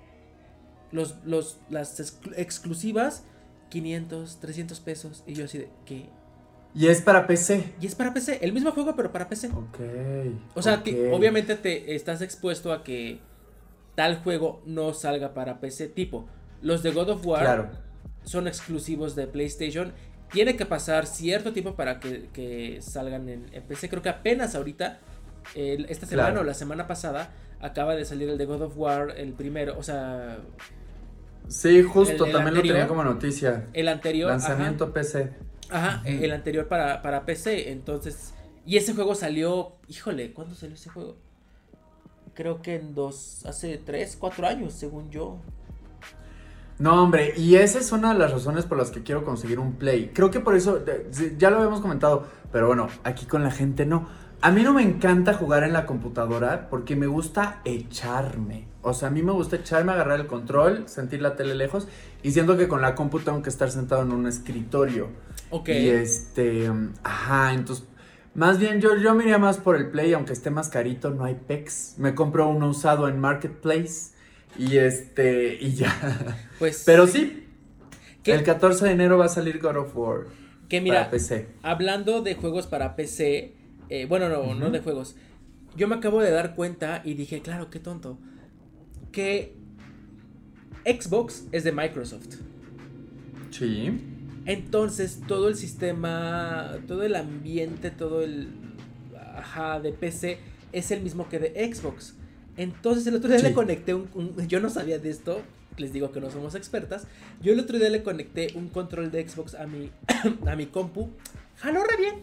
los, 0.90 1.16
los, 1.24 1.58
las 1.70 2.00
exclu- 2.00 2.34
exclusivas 2.36 3.24
500, 3.70 4.40
300 4.40 4.80
pesos. 4.80 5.22
Y 5.26 5.34
yo 5.34 5.44
así 5.44 5.58
de, 5.58 5.68
¿qué? 5.84 6.08
Y 6.74 6.88
es 6.88 7.00
para 7.00 7.26
PC. 7.28 7.74
Y 7.80 7.86
es 7.86 7.94
para 7.94 8.12
PC, 8.12 8.40
el 8.42 8.52
mismo 8.52 8.72
juego 8.72 8.96
pero 8.96 9.12
para 9.12 9.28
PC. 9.28 9.48
Ok. 9.48 9.78
O 10.56 10.62
sea, 10.62 10.82
que 10.82 11.12
obviamente 11.12 11.54
te 11.54 11.94
estás 11.94 12.20
expuesto 12.22 12.72
a 12.72 12.82
que 12.82 13.20
tal 13.94 14.22
juego 14.22 14.62
no 14.66 14.92
salga 14.94 15.34
para 15.34 15.60
PC. 15.60 15.88
Tipo, 15.88 16.26
los 16.62 16.82
de 16.82 16.90
God 16.92 17.10
of 17.10 17.26
War 17.26 17.40
Claro. 17.42 17.70
son 18.24 18.46
exclusivos 18.48 19.14
de 19.14 19.26
PlayStation. 19.26 19.92
Tiene 20.32 20.56
que 20.56 20.66
pasar 20.66 21.06
cierto 21.06 21.52
tiempo 21.52 21.74
para 21.76 22.00
que, 22.00 22.28
que 22.32 22.80
salgan 22.82 23.28
en, 23.28 23.46
en 23.52 23.62
PC. 23.64 23.88
Creo 23.88 24.02
que 24.02 24.08
apenas 24.08 24.54
ahorita, 24.54 24.98
esta 25.54 26.06
semana 26.06 26.28
Claro. 26.30 26.40
o 26.40 26.44
la 26.44 26.54
semana 26.54 26.86
pasada, 26.86 27.30
acaba 27.60 27.94
de 27.94 28.04
salir 28.04 28.28
el 28.28 28.36
de 28.38 28.44
God 28.46 28.62
of 28.62 28.72
War, 28.76 29.14
el 29.16 29.32
primero. 29.32 29.78
O 29.78 29.82
sea, 29.82 30.38
Sí, 31.48 31.82
justo, 31.82 32.24
El- 32.24 32.30
el 32.30 32.32
también 32.32 32.54
lo 32.54 32.60
tenía 32.62 32.72
anterior. 32.82 32.88
como 32.88 33.04
noticia. 33.04 33.66
el 33.74 33.88
anterior. 33.88 34.30
ajá. 34.32 34.48
Lanzamiento 34.48 34.92
PC. 34.92 35.30
Ajá, 35.70 36.02
el 36.06 36.32
anterior 36.32 36.68
para, 36.68 37.02
para 37.02 37.24
PC. 37.26 37.70
Entonces, 37.70 38.32
y 38.66 38.76
ese 38.78 38.94
juego 38.94 39.14
salió, 39.14 39.76
híjole, 39.88 40.32
¿cuándo 40.32 40.54
salió 40.54 40.74
ese 40.74 40.88
juego? 40.90 41.16
Creo 42.34 42.62
que 42.62 42.76
en 42.76 42.94
dos, 42.94 43.44
hace 43.46 43.78
tres, 43.78 44.16
cuatro 44.18 44.46
años, 44.46 44.74
según 44.74 45.10
yo. 45.10 45.38
No, 46.78 47.04
hombre, 47.04 47.34
y 47.36 47.54
esa 47.54 47.78
es 47.78 47.92
una 47.92 48.12
de 48.12 48.18
las 48.18 48.32
razones 48.32 48.64
por 48.64 48.76
las 48.76 48.90
que 48.90 49.02
quiero 49.04 49.24
conseguir 49.24 49.60
un 49.60 49.74
Play. 49.74 50.10
Creo 50.12 50.30
que 50.30 50.40
por 50.40 50.56
eso, 50.56 50.84
ya 51.38 51.50
lo 51.50 51.58
habíamos 51.58 51.80
comentado, 51.80 52.26
pero 52.50 52.66
bueno, 52.66 52.88
aquí 53.04 53.26
con 53.26 53.44
la 53.44 53.52
gente 53.52 53.86
no. 53.86 54.08
A 54.40 54.50
mí 54.50 54.62
no 54.62 54.74
me 54.74 54.82
encanta 54.82 55.34
jugar 55.34 55.62
en 55.62 55.72
la 55.72 55.86
computadora 55.86 56.68
porque 56.68 56.96
me 56.96 57.06
gusta 57.06 57.60
echarme. 57.64 58.66
O 58.82 58.92
sea, 58.92 59.08
a 59.08 59.10
mí 59.10 59.22
me 59.22 59.32
gusta 59.32 59.56
echarme, 59.56 59.92
agarrar 59.92 60.20
el 60.20 60.26
control, 60.26 60.88
sentir 60.88 61.22
la 61.22 61.36
tele 61.36 61.54
lejos 61.54 61.88
y 62.22 62.32
siento 62.32 62.56
que 62.56 62.68
con 62.68 62.82
la 62.82 62.94
compu 62.94 63.20
tengo 63.20 63.40
que 63.40 63.48
estar 63.48 63.70
sentado 63.70 64.02
en 64.02 64.12
un 64.12 64.26
escritorio. 64.26 65.08
Ok. 65.50 65.68
Y 65.68 65.88
este, 65.88 66.70
ajá, 67.02 67.54
entonces, 67.54 67.86
más 68.34 68.58
bien 68.58 68.80
yo, 68.80 68.96
yo 68.96 69.14
me 69.14 69.24
iría 69.24 69.38
más 69.38 69.58
por 69.58 69.76
el 69.76 69.90
Play, 69.90 70.12
aunque 70.12 70.32
esté 70.32 70.50
más 70.50 70.68
carito, 70.68 71.10
no 71.10 71.24
hay 71.24 71.34
pex. 71.34 71.94
Me 71.98 72.14
compro 72.14 72.48
uno 72.48 72.68
usado 72.68 73.08
en 73.08 73.18
Marketplace 73.20 74.12
y 74.58 74.76
este, 74.78 75.56
y 75.60 75.74
ya. 75.74 76.38
Pues. 76.58 76.82
Pero 76.86 77.06
sí, 77.06 77.46
¿Qué? 78.22 78.32
el 78.32 78.42
14 78.42 78.84
de 78.86 78.90
enero 78.92 79.18
va 79.18 79.26
a 79.26 79.28
salir 79.28 79.60
God 79.60 79.76
of 79.76 79.96
War 79.96 80.26
Que 80.68 80.80
mira, 80.80 81.00
para 81.00 81.10
PC. 81.10 81.48
hablando 81.62 82.22
de 82.22 82.34
juegos 82.34 82.66
para 82.66 82.96
PC, 82.96 83.54
eh, 83.88 84.06
bueno, 84.06 84.28
no, 84.28 84.54
no 84.54 84.70
de 84.70 84.80
juegos. 84.80 85.16
Yo 85.76 85.88
me 85.88 85.96
acabo 85.96 86.20
de 86.20 86.30
dar 86.30 86.54
cuenta 86.54 87.02
y 87.04 87.14
dije, 87.14 87.42
claro, 87.42 87.68
qué 87.70 87.80
tonto. 87.80 88.18
Que 89.10 89.56
Xbox 90.84 91.46
es 91.52 91.64
de 91.64 91.72
Microsoft. 91.72 92.36
Sí. 93.50 93.92
Entonces, 94.46 95.20
todo 95.26 95.48
el 95.48 95.56
sistema, 95.56 96.72
todo 96.86 97.02
el 97.02 97.14
ambiente, 97.16 97.90
todo 97.90 98.22
el. 98.22 98.48
Ajá, 99.36 99.80
de 99.80 99.92
PC 99.92 100.38
es 100.72 100.90
el 100.90 101.00
mismo 101.02 101.28
que 101.28 101.38
de 101.38 101.72
Xbox. 101.74 102.14
Entonces, 102.56 103.06
el 103.06 103.14
otro 103.16 103.28
día 103.30 103.38
Sí. 103.38 103.46
le 103.46 103.52
conecté 103.52 103.94
un, 103.94 104.08
un- 104.14 104.46
Yo 104.48 104.60
no 104.60 104.70
sabía 104.70 104.98
de 104.98 105.10
esto. 105.10 105.40
Les 105.76 105.92
digo 105.92 106.12
que 106.12 106.20
no 106.20 106.30
somos 106.30 106.54
expertas. 106.54 107.06
Yo 107.42 107.52
el 107.52 107.58
otro 107.58 107.78
día 107.78 107.90
le 107.90 108.02
conecté 108.04 108.52
un 108.54 108.68
control 108.68 109.10
de 109.10 109.28
Xbox 109.28 109.54
a 109.56 109.66
mi, 109.66 109.90
a 110.46 110.54
mi 110.54 110.66
compu. 110.66 111.10
Jaló 111.58 111.82
re 111.82 111.96
bien. 111.96 112.14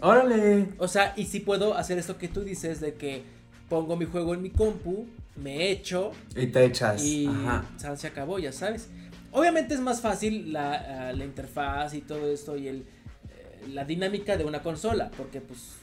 Órale. 0.00 0.68
O 0.78 0.88
sea, 0.88 1.12
y 1.16 1.24
si 1.26 1.40
puedo 1.40 1.74
hacer 1.76 1.98
esto 1.98 2.18
que 2.18 2.28
tú 2.28 2.42
dices 2.42 2.80
de 2.80 2.94
que 2.94 3.24
pongo 3.68 3.96
mi 3.96 4.04
juego 4.06 4.32
en 4.34 4.42
mi 4.42 4.50
compu, 4.50 5.06
me 5.36 5.70
echo 5.70 6.12
Y 6.36 6.46
te 6.46 6.64
echas. 6.64 7.04
y 7.04 7.26
Ajá. 7.26 7.64
se 7.96 8.06
acabó, 8.06 8.38
ya 8.38 8.52
sabes. 8.52 8.88
Obviamente 9.32 9.74
es 9.74 9.80
más 9.80 10.00
fácil 10.00 10.52
la, 10.52 11.08
ah, 11.08 11.12
la 11.12 11.24
interfaz 11.24 11.94
y 11.94 12.00
todo 12.00 12.30
esto 12.30 12.56
y 12.56 12.68
el, 12.68 12.76
eh, 12.78 13.66
la 13.72 13.84
dinámica 13.84 14.36
de 14.36 14.44
una 14.44 14.62
consola, 14.62 15.10
porque 15.16 15.40
pues 15.40 15.74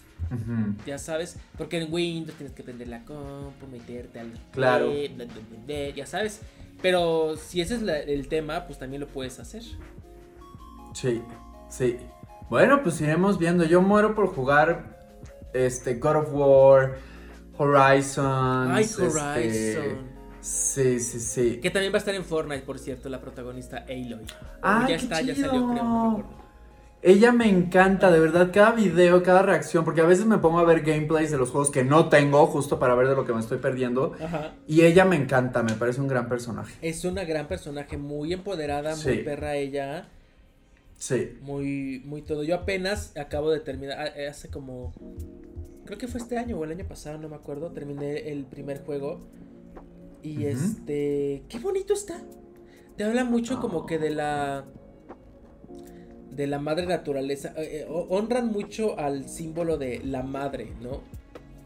ya 0.88 0.98
sabes, 0.98 1.38
porque 1.58 1.80
en 1.80 1.93
Windows 1.93 2.36
tienes 2.38 2.56
que 2.56 2.64
prender 2.64 2.88
la 2.88 3.04
compu, 3.06 3.68
meterte 3.72 4.20
al 4.20 4.32
Claro. 4.52 4.89
web, 4.89 5.16
bla, 5.16 5.26
bla, 5.26 5.36
bla, 5.36 5.60
bla, 5.66 5.89
ya 5.96 6.06
sabes. 6.08 6.41
Pero 6.82 7.38
si 7.38 7.62
ese 7.62 7.76
es 7.76 7.82
la- 7.84 8.00
el 8.00 8.28
tema, 8.28 8.66
pues 8.66 8.80
también 8.80 9.02
lo 9.02 9.08
puedes 9.08 9.39
hacer. 9.39 9.62
Sí, 10.93 11.22
sí. 11.70 11.98
Bueno, 12.50 12.82
pues 12.84 13.00
iremos 13.02 13.38
viendo. 13.38 13.64
Yo 13.66 13.82
muero 13.82 14.16
por 14.16 14.28
jugar 14.28 14.98
este 15.54 15.96
God 15.96 16.16
of 16.18 16.30
War, 16.34 16.96
Horizon. 17.58 18.78
Este, 18.78 19.04
Horizon. 19.04 20.14
Sí, 20.46 21.00
sí, 21.00 21.20
sí. 21.20 21.60
Que 21.60 21.72
también 21.72 21.91
va 21.91 21.96
a 21.98 22.00
estar 22.00 22.14
en 22.14 22.24
Fortnite, 22.24 22.62
por 22.62 22.78
cierto, 22.78 23.10
la 23.10 23.20
protagonista 23.20 23.84
Aloy. 23.89 24.26
Ay, 24.62 24.82
ya 24.82 24.88
qué 24.88 24.93
está, 24.93 25.22
ya 25.22 25.34
chido. 25.34 25.50
salió, 25.50 25.68
creo, 25.72 25.84
no. 25.84 26.46
Ella 27.02 27.32
me 27.32 27.50
encanta, 27.50 28.12
de 28.12 28.20
verdad, 28.20 28.52
cada 28.54 28.72
video, 28.74 29.24
cada 29.24 29.41
reacción, 29.41 29.84
porque 29.84 30.02
a 30.02 30.06
veces 30.06 30.28
me 30.28 30.38
pongo 30.38 30.60
a 30.60 30.64
ver 30.64 30.82
gameplays 30.82 31.32
de 31.32 31.38
los 31.39 31.50
juegos 31.50 31.72
que 31.72 31.84
no 31.84 32.10
tengo, 32.10 32.46
justo 32.46 32.78
para 32.78 32.93
ver 32.93 33.08
de 33.08 33.16
lo 33.16 33.26
que 33.26 33.34
me 33.34 33.39
estoy 33.39 33.58
perdiendo. 33.58 34.14
Ajá. 34.22 34.54
Y 34.68 34.82
ella 34.84 35.04
me 35.04 35.16
encanta, 35.16 35.64
me 35.64 35.74
parece 35.74 36.00
un 36.00 36.08
gran 36.08 36.30
personaje. 36.30 36.76
Es 36.82 37.06
una 37.06 37.24
gran 37.24 37.48
personaje, 37.48 37.98
muy 37.98 38.32
empoderada, 38.32 38.96
muy 38.96 39.18
perra 39.24 39.56
ella, 39.56 40.10
Sí. 40.98 41.38
muy, 41.41 42.04
muy 42.06 42.22
todo. 42.22 42.43
Yo 42.43 42.54
apenas 42.56 43.18
acabo 43.18 43.50
de 43.50 43.62
terminar, 43.62 43.98
ah, 44.00 44.08
eh, 44.16 44.28
hace 44.28 44.50
como, 44.50 44.93
creo 45.86 45.98
que 45.98 46.08
fue 46.08 46.20
este 46.20 46.38
año 46.38 46.58
o 46.58 46.64
el 46.66 46.72
año 46.72 46.86
pasado, 46.88 47.18
no 47.18 47.30
me 47.30 47.36
acuerdo, 47.36 47.72
terminé 47.72 48.30
el 48.32 48.46
primer 48.46 48.84
juego. 48.84 49.20
Y 50.26 50.45
este, 50.45 51.43
qué 51.47 51.59
bonito 51.59 51.93
está. 51.93 52.19
Te 52.97 53.03
habla 53.03 53.23
mucho 53.23 53.59
como 53.61 53.86
que 53.86 53.99
de 53.99 54.09
la, 54.09 54.65
de 56.32 56.47
la 56.47 56.57
madre 56.59 56.88
naturaleza. 56.88 57.53
eh, 57.57 57.82
eh, 57.82 57.88
ho- 57.88 58.07
honran 58.09 58.47
mucho 58.51 58.97
al 58.97 59.30
símbolo 59.30 59.78
de 59.78 60.01
la 60.03 60.23
madre, 60.23 60.73
¿no? 60.82 61.01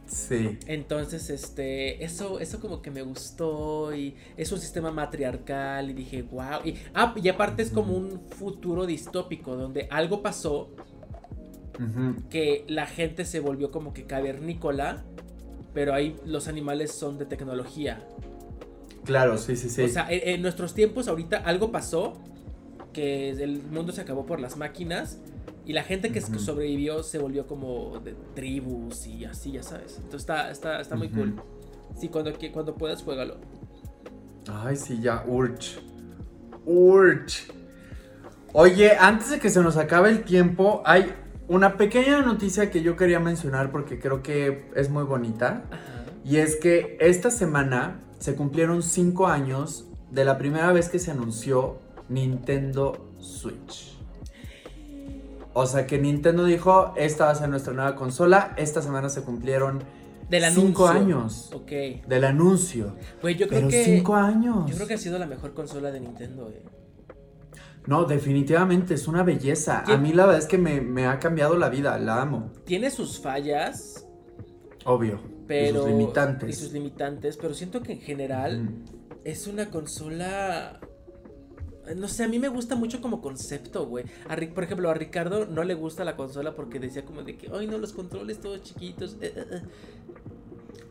Sí. 0.07 0.57
Entonces, 0.67 1.29
este, 1.29 2.03
eso, 2.03 2.39
eso 2.39 2.59
como 2.59 2.81
que 2.81 2.91
me 2.91 3.01
gustó 3.03 3.95
y 3.95 4.15
es 4.35 4.51
un 4.51 4.59
sistema 4.59 4.91
matriarcal 4.91 5.89
y 5.91 5.93
dije, 5.93 6.23
wow. 6.23 6.65
Y, 6.65 6.73
ah, 6.95 7.15
y 7.15 7.29
aparte 7.29 7.61
es 7.61 7.69
como 7.69 7.95
un 7.95 8.19
futuro 8.29 8.85
distópico 8.85 9.55
donde 9.55 9.87
algo 9.89 10.21
pasó 10.21 10.71
que 12.29 12.65
la 12.67 12.87
gente 12.87 13.23
se 13.23 13.39
volvió 13.39 13.71
como 13.71 13.93
que 13.93 14.03
cavernícola, 14.05 15.05
pero 15.73 15.93
ahí 15.93 16.17
los 16.25 16.47
animales 16.49 16.91
son 16.91 17.17
de 17.17 17.25
tecnología. 17.25 18.05
Claro, 19.09 19.39
sí, 19.39 19.55
sí, 19.55 19.69
sí. 19.69 19.81
O 19.81 19.87
sea, 19.87 20.05
en, 20.07 20.35
en 20.35 20.41
nuestros 20.43 20.75
tiempos 20.75 21.07
ahorita 21.07 21.37
algo 21.37 21.71
pasó 21.71 22.13
que 22.93 23.31
el 23.31 23.63
mundo 23.63 23.91
se 23.91 24.01
acabó 24.01 24.27
por 24.27 24.39
las 24.39 24.55
máquinas 24.55 25.17
y 25.65 25.73
la 25.73 25.81
gente 25.81 26.11
que 26.11 26.21
sobrevivió 26.21 27.01
se 27.01 27.17
volvió 27.17 27.47
como 27.47 27.99
de 28.03 28.13
tribus 28.35 29.07
y 29.07 29.25
así, 29.25 29.53
ya 29.53 29.63
sabes. 29.63 29.95
Entonces 29.97 30.21
está, 30.21 30.51
está, 30.51 30.79
está 30.79 30.95
muy 30.95 31.09
cool. 31.09 31.41
Sí, 31.99 32.09
cuando, 32.09 32.31
cuando 32.53 32.75
puedas, 32.75 33.01
juégalo. 33.01 33.37
Ay, 34.47 34.75
sí, 34.75 34.99
ya, 35.01 35.23
Urch. 35.27 35.79
Urch. 36.67 37.51
Oye, 38.53 38.91
antes 38.95 39.31
de 39.31 39.39
que 39.39 39.49
se 39.49 39.61
nos 39.61 39.75
acabe 39.77 40.09
el 40.09 40.23
tiempo, 40.23 40.83
hay 40.85 41.13
una 41.47 41.77
pequeña 41.77 42.21
noticia 42.21 42.69
que 42.69 42.83
yo 42.83 42.95
quería 42.95 43.19
mencionar 43.19 43.71
porque 43.71 43.99
creo 43.99 44.21
que 44.21 44.69
es 44.75 44.91
muy 44.91 45.03
bonita. 45.03 45.65
Ajá. 45.71 46.05
Y 46.23 46.37
es 46.37 46.57
que 46.57 46.95
esta 46.99 47.31
semana 47.31 48.01
se 48.19 48.35
cumplieron 48.35 48.83
5 48.83 49.27
años 49.27 49.85
de 50.11 50.25
la 50.25 50.37
primera 50.37 50.71
vez 50.71 50.89
que 50.89 50.99
se 50.99 51.11
anunció 51.11 51.77
Nintendo 52.09 53.09
Switch. 53.19 53.97
O 55.53 55.65
sea 55.65 55.87
que 55.87 55.97
Nintendo 55.97 56.45
dijo, 56.45 56.93
esta 56.95 57.25
va 57.25 57.31
a 57.31 57.35
ser 57.35 57.49
nuestra 57.49 57.73
nueva 57.73 57.95
consola. 57.95 58.53
Esta 58.57 58.81
semana 58.81 59.09
se 59.09 59.23
cumplieron 59.23 59.79
Del 60.29 60.43
5 60.53 60.87
anuncio. 60.87 61.17
años 61.17 61.49
Ok. 61.53 62.05
del 62.07 62.23
anuncio. 62.23 62.95
Güey, 63.21 63.35
yo 63.35 63.47
creo 63.47 63.59
Pero 63.61 63.69
que. 63.69 63.83
5 63.83 64.15
años. 64.15 64.69
Yo 64.69 64.75
creo 64.75 64.87
que 64.87 64.93
ha 64.93 64.97
sido 64.97 65.17
la 65.19 65.25
mejor 65.25 65.53
consola 65.53 65.91
de 65.91 65.99
Nintendo, 65.99 66.49
eh. 66.49 66.63
No, 67.87 68.05
definitivamente, 68.05 68.93
es 68.93 69.07
una 69.07 69.23
belleza. 69.23 69.79
A 69.79 69.83
¿Quién- 69.83 70.03
mí 70.03 70.13
la 70.13 70.25
verdad 70.25 70.39
es 70.39 70.45
que 70.47 70.59
me, 70.59 70.79
me 70.81 71.07
ha 71.07 71.17
cambiado 71.17 71.57
la 71.57 71.69
vida, 71.69 71.97
la 71.97 72.21
amo. 72.21 72.51
Tiene 72.65 72.91
sus 72.91 73.19
fallas, 73.19 74.05
Obvio. 74.85 75.19
Pero. 75.49 75.79
y 75.79 75.81
sus 75.81 75.87
limitantes. 75.89 76.49
y 76.49 76.53
sus 76.53 76.71
limitantes, 76.71 77.35
pero 77.37 77.53
siento 77.53 77.81
que 77.83 77.91
en 77.93 77.99
general 78.01 78.69
es 79.25 79.47
una 79.47 79.69
consola. 79.69 80.79
No 81.97 82.07
sé, 82.07 82.23
a 82.23 82.27
mí 82.27 82.37
me 82.37 82.49
gusta 82.49 82.75
mucho 82.75 83.01
como 83.01 83.19
concepto, 83.19 83.87
güey. 83.87 84.05
A 84.27 84.35
Ri- 84.37 84.53
Por 84.53 84.63
ejemplo, 84.63 84.89
a 84.91 84.93
Ricardo 84.93 85.47
no 85.47 85.63
le 85.63 85.73
gusta 85.73 86.05
la 86.05 86.15
consola 86.15 86.53
porque 86.55 86.79
decía 86.79 87.03
como 87.03 87.23
de 87.23 87.35
que, 87.35 87.49
ay, 87.51 87.65
no, 87.65 87.79
los 87.79 87.93
controles 87.93 88.39
todos 88.39 88.61
chiquitos. 88.61 89.17
eh, 89.21 89.33
eh, 89.35 89.45
eh". 89.51 89.61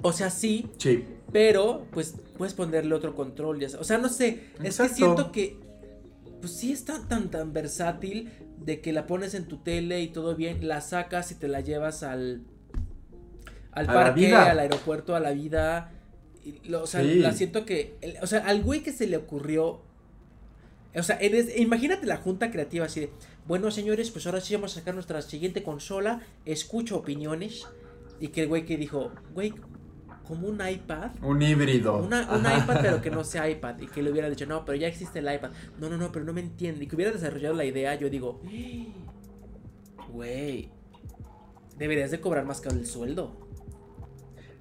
O 0.03 0.13
sea, 0.13 0.31
sí, 0.31 0.67
Sí. 0.77 1.05
pero 1.33 1.87
pues 1.93 2.17
puedes 2.37 2.53
ponerle 2.55 2.95
otro 2.95 3.15
control. 3.15 3.61
Ya 3.61 3.69
o 3.79 3.85
sea, 3.85 3.99
no 3.99 4.09
sé, 4.09 4.29
es 4.29 4.61
que 4.61 4.67
Exacto. 4.67 4.95
siento 4.97 5.33
que, 5.33 5.57
pues 6.41 6.53
sí 6.53 6.73
está 6.73 7.01
tan, 7.09 7.31
tan 7.31 7.53
versátil 7.53 8.31
de 8.59 8.81
que 8.81 8.93
la 8.93 9.07
pones 9.07 9.35
en 9.35 9.47
tu 9.47 9.59
tele 9.59 10.03
y 10.03 10.09
todo 10.09 10.35
bien, 10.35 10.67
la 10.67 10.81
sacas 10.81 11.31
y 11.31 11.37
te 11.37 11.47
la 11.49 11.61
llevas 11.61 12.03
al, 12.03 12.43
al 13.73 13.89
A 13.91 13.93
parque, 13.93 14.35
al 14.35 14.59
aeropuerto, 14.59 15.15
a 15.15 15.21
la 15.21 15.31
vida. 15.33 15.93
y 16.45 16.67
lo- 16.69 16.83
o 16.85 16.87
sea, 16.87 17.03
Sí. 17.03 17.17
la 17.17 17.33
siento 17.33 17.67
que, 17.67 17.97
el- 18.01 18.17
o 18.23 18.27
sea, 18.27 18.41
al 18.47 18.63
güey 18.63 18.83
que 18.83 18.93
se 18.93 19.07
le 19.07 19.17
ocurrió, 19.19 19.83
o 20.95 21.03
sea, 21.03 21.17
eres, 21.17 21.59
imagínate 21.59 22.07
la 22.07 22.17
junta 22.17 22.51
creativa 22.51 22.87
así 22.87 23.01
de, 23.01 23.11
bueno 23.47 23.71
señores, 23.71 24.11
pues 24.11 24.25
ahora 24.27 24.41
sí 24.41 24.55
vamos 24.55 24.73
a 24.73 24.81
sacar 24.81 24.95
nuestra 24.95 25.21
siguiente 25.21 25.63
consola, 25.63 26.23
escucho 26.47 26.97
opiniones, 26.97 27.67
y 28.21 28.29
que 28.29 28.43
el 28.43 28.49
güey 28.49 28.65
que 28.65 28.77
dijo, 28.79 29.11
güey, 29.35 29.53
como 30.27 30.49
un 30.49 30.61
iPad, 30.67 31.11
Un 31.23 31.41
híbrido. 31.43 31.99
una, 31.99 32.31
un 32.33 32.41
iPad, 32.41 32.79
pero 32.83 33.03
que 33.03 33.11
no 33.11 33.25
sea 33.25 33.49
iPad. 33.49 33.79
Y 33.81 33.87
que 33.87 34.03
le 34.03 34.11
hubiera 34.11 34.29
dicho, 34.31 34.45
no, 34.47 34.65
pero 34.65 34.77
ya 34.77 34.87
existe 34.89 35.19
el 35.21 35.33
iPad. 35.33 35.51
No, 35.79 35.89
no, 35.91 35.97
no, 35.99 36.11
pero 36.13 36.25
no 36.25 36.33
me 36.35 36.41
entiende. 36.41 36.85
Y 36.85 36.87
que 36.87 36.97
hubiera 36.97 37.13
desarrollado 37.13 37.55
la 37.55 37.65
idea, 37.65 37.95
yo 37.95 38.09
digo, 38.11 38.41
güey, 40.13 40.71
deberías 41.77 42.11
de 42.11 42.21
cobrar 42.21 42.45
más 42.45 42.61
que 42.61 42.69
el 42.69 42.87
sueldo. 42.87 43.48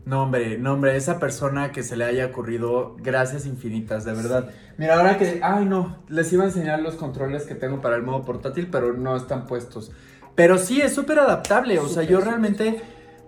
No, 0.07 0.23
hombre, 0.23 0.57
no, 0.57 0.71
hombre, 0.71 0.95
esa 0.95 1.19
persona 1.19 1.73
que 1.73 1.83
se 1.83 1.97
le 1.97 2.05
haya 2.05 2.27
ocurrido, 2.27 2.95
gracias 2.99 3.45
infinitas, 3.45 4.05
de 4.05 4.13
verdad. 4.13 4.51
Mira, 4.77 4.95
ahora 4.95 5.17
que, 5.17 5.41
ay 5.43 5.65
no, 5.65 5.97
les 6.07 6.31
iba 6.31 6.45
a 6.45 6.47
enseñar 6.47 6.79
los 6.79 6.95
controles 6.95 7.43
que 7.43 7.55
tengo 7.55 7.81
para 7.81 7.97
el 7.97 8.03
modo 8.03 8.23
portátil, 8.23 8.69
pero 8.71 8.93
no 8.93 9.17
están 9.17 9.45
puestos. 9.47 9.91
Pero 10.33 10.59
sí, 10.59 10.79
es 10.79 10.95
súper 10.95 11.19
adaptable, 11.19 11.77
o 11.79 11.89
sea, 11.89 12.03
yo 12.03 12.21
realmente, 12.21 12.79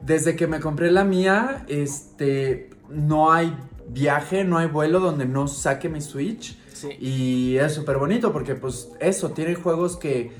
desde 0.01 0.37
que 0.37 0.47
me 0.47 0.61
compré 0.61 0.89
la 0.89 1.03
mía, 1.03 1.65
este, 1.67 2.69
no 2.87 3.33
hay 3.33 3.53
viaje, 3.89 4.45
no 4.45 4.57
hay 4.57 4.67
vuelo 4.67 5.01
donde 5.01 5.25
no 5.25 5.49
saque 5.49 5.89
mi 5.89 5.99
Switch. 5.99 6.57
Sí. 6.71 6.91
Y 6.97 7.57
es 7.57 7.73
súper 7.73 7.97
bonito 7.97 8.31
porque 8.31 8.55
pues 8.55 8.89
eso, 9.01 9.31
tiene 9.31 9.55
juegos 9.55 9.97
que 9.97 10.31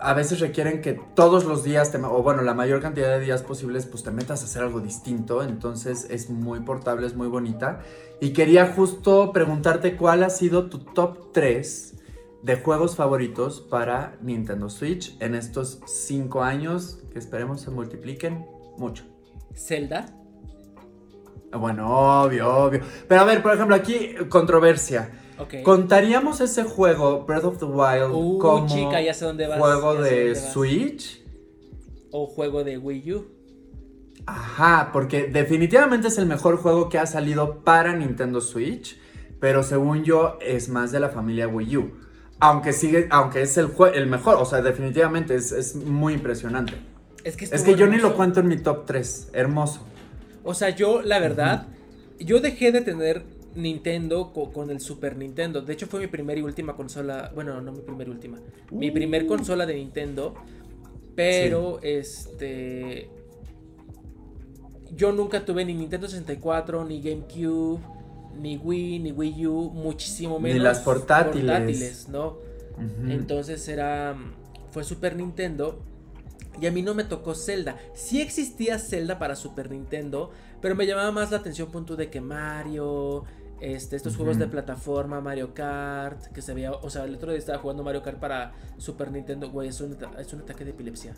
a 0.00 0.14
veces 0.14 0.40
requieren 0.40 0.80
que 0.80 1.00
todos 1.14 1.44
los 1.44 1.64
días, 1.64 1.90
te, 1.90 1.98
o 1.98 2.22
bueno, 2.22 2.42
la 2.42 2.54
mayor 2.54 2.80
cantidad 2.80 3.08
de 3.08 3.24
días 3.24 3.42
posibles, 3.42 3.86
pues 3.86 4.02
te 4.02 4.10
metas 4.10 4.42
a 4.42 4.44
hacer 4.44 4.62
algo 4.62 4.80
distinto. 4.80 5.42
Entonces 5.42 6.06
es 6.10 6.30
muy 6.30 6.60
portable, 6.60 7.06
es 7.06 7.14
muy 7.14 7.28
bonita. 7.28 7.80
Y 8.20 8.32
quería 8.32 8.72
justo 8.72 9.32
preguntarte 9.32 9.96
cuál 9.96 10.22
ha 10.22 10.30
sido 10.30 10.68
tu 10.68 10.78
top 10.78 11.32
3 11.32 11.96
de 12.42 12.56
juegos 12.56 12.96
favoritos 12.96 13.60
para 13.60 14.16
Nintendo 14.22 14.70
Switch 14.70 15.16
en 15.20 15.34
estos 15.34 15.80
5 15.86 16.42
años 16.42 17.00
que 17.12 17.18
esperemos 17.18 17.60
se 17.60 17.70
multipliquen 17.70 18.46
mucho. 18.76 19.04
Zelda. 19.54 20.06
Bueno, 21.52 22.22
obvio, 22.22 22.54
obvio. 22.54 22.80
Pero 23.08 23.20
a 23.20 23.24
ver, 23.24 23.42
por 23.42 23.54
ejemplo, 23.54 23.74
aquí 23.74 24.14
controversia. 24.28 25.10
¿Contaríamos 25.62 26.40
ese 26.40 26.64
juego, 26.64 27.24
Breath 27.24 27.44
of 27.44 27.58
the 27.58 27.64
Wild, 27.64 28.12
Uh, 28.12 28.38
como 28.38 28.66
chica, 28.66 29.00
ya 29.00 29.14
sé 29.14 29.24
dónde 29.24 29.46
vas, 29.46 29.58
juego 29.58 29.94
ya 29.94 30.00
de 30.02 30.24
dónde. 30.24 30.34
Switch? 30.34 31.24
O 32.10 32.26
juego 32.26 32.64
de 32.64 32.78
Wii 32.78 33.12
U. 33.12 33.26
Ajá, 34.26 34.90
porque 34.92 35.28
definitivamente 35.28 36.08
es 36.08 36.18
el 36.18 36.26
mejor 36.26 36.56
juego 36.56 36.88
que 36.88 36.98
ha 36.98 37.06
salido 37.06 37.60
para 37.64 37.94
Nintendo 37.94 38.40
Switch, 38.40 38.98
pero 39.40 39.62
según 39.62 40.04
yo 40.04 40.38
es 40.40 40.68
más 40.68 40.92
de 40.92 41.00
la 41.00 41.08
familia 41.08 41.48
Wii 41.48 41.76
U. 41.76 41.92
Aunque 42.40 42.72
sigue, 42.72 43.08
aunque 43.10 43.42
es 43.42 43.56
el, 43.56 43.70
el 43.94 44.06
mejor, 44.06 44.36
o 44.36 44.44
sea, 44.44 44.60
definitivamente 44.62 45.34
es, 45.34 45.52
es 45.52 45.76
muy 45.76 46.14
impresionante. 46.14 46.74
Es 47.24 47.36
que, 47.36 47.44
Es 47.46 47.62
que 47.62 47.74
yo 47.74 47.86
ni 47.86 47.98
lo 47.98 48.14
cuento 48.14 48.40
en 48.40 48.48
mi 48.48 48.58
top 48.58 48.86
3, 48.86 49.30
hermoso. 49.32 49.80
O 50.44 50.54
sea, 50.54 50.70
yo, 50.70 51.02
la 51.02 51.18
verdad, 51.18 51.66
yo 52.18 52.40
dejé 52.40 52.70
de 52.70 52.80
tener 52.80 53.24
Nintendo 53.58 54.32
co- 54.32 54.52
con 54.52 54.70
el 54.70 54.80
Super 54.80 55.16
Nintendo. 55.16 55.60
De 55.62 55.72
hecho, 55.72 55.86
fue 55.86 56.00
mi 56.00 56.06
primera 56.06 56.38
y 56.40 56.42
última 56.42 56.74
consola. 56.76 57.30
Bueno, 57.34 57.60
no 57.60 57.72
mi 57.72 57.80
primera 57.80 58.08
y 58.08 58.12
última. 58.12 58.38
Mi 58.70 58.90
primer 58.90 59.24
Uh. 59.24 59.26
consola 59.28 59.66
de 59.66 59.74
Nintendo. 59.74 60.34
Pero, 61.14 61.80
este. 61.82 63.10
Yo 64.94 65.12
nunca 65.12 65.44
tuve 65.44 65.64
ni 65.64 65.74
Nintendo 65.74 66.08
64, 66.08 66.84
ni 66.84 67.00
GameCube, 67.02 67.80
ni 68.40 68.56
Wii, 68.56 68.98
ni 69.00 69.12
Wii 69.12 69.46
U, 69.46 69.70
muchísimo 69.70 70.36
Ni 70.38 70.44
menos. 70.44 70.62
las 70.62 70.78
portátiles. 70.80 71.44
portátiles, 71.50 72.08
¿no? 72.08 72.38
Entonces 73.08 73.66
era. 73.68 74.16
Fue 74.70 74.84
Super 74.84 75.16
Nintendo. 75.16 75.82
Y 76.60 76.66
a 76.66 76.72
mí 76.72 76.82
no 76.82 76.94
me 76.94 77.04
tocó 77.04 77.34
Zelda. 77.34 77.78
Sí 77.94 78.20
existía 78.20 78.78
Zelda 78.78 79.18
para 79.18 79.36
Super 79.36 79.70
Nintendo. 79.70 80.30
Pero 80.60 80.74
me 80.74 80.86
llamaba 80.86 81.12
más 81.12 81.30
la 81.30 81.36
atención 81.36 81.70
punto 81.70 81.94
de 81.94 82.10
que 82.10 82.20
Mario. 82.20 83.24
Este, 83.60 83.96
estos 83.96 84.16
juegos 84.16 84.38
de 84.38 84.46
plataforma, 84.46 85.20
Mario 85.20 85.52
Kart. 85.54 86.26
Que 86.32 86.42
se 86.42 86.54
veía. 86.54 86.72
O 86.72 86.90
sea, 86.90 87.04
el 87.04 87.14
otro 87.16 87.30
día 87.30 87.38
estaba 87.38 87.58
jugando 87.58 87.82
Mario 87.82 88.02
Kart 88.02 88.18
para 88.18 88.52
Super 88.76 89.10
Nintendo. 89.10 89.50
Güey, 89.50 89.68
es 89.68 89.80
un, 89.80 89.96
es 90.18 90.32
un 90.32 90.40
ataque 90.42 90.64
de 90.64 90.70
epilepsia. 90.70 91.14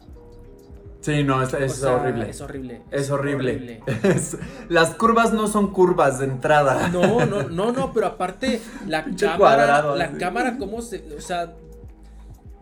Sí, 1.02 1.24
no, 1.24 1.42
es, 1.42 1.54
es 1.54 1.76
sea, 1.76 1.94
horrible. 1.96 2.28
Es 2.28 2.40
horrible. 2.42 2.82
Es 2.90 3.10
horrible. 3.10 3.80
Es- 4.02 4.36
las 4.68 4.94
curvas 4.94 5.32
no 5.32 5.46
son 5.48 5.72
curvas 5.72 6.18
de 6.18 6.26
entrada. 6.26 6.88
No, 6.88 7.24
no, 7.24 7.44
no, 7.44 7.72
no, 7.72 7.92
pero 7.94 8.06
aparte 8.06 8.60
la 8.86 9.04
cámara, 9.18 9.38
cuadrado, 9.38 9.96
la 9.96 10.12
cámara 10.12 10.58
cómo 10.58 10.82
se, 10.82 11.02
o 11.16 11.20
sea, 11.22 11.54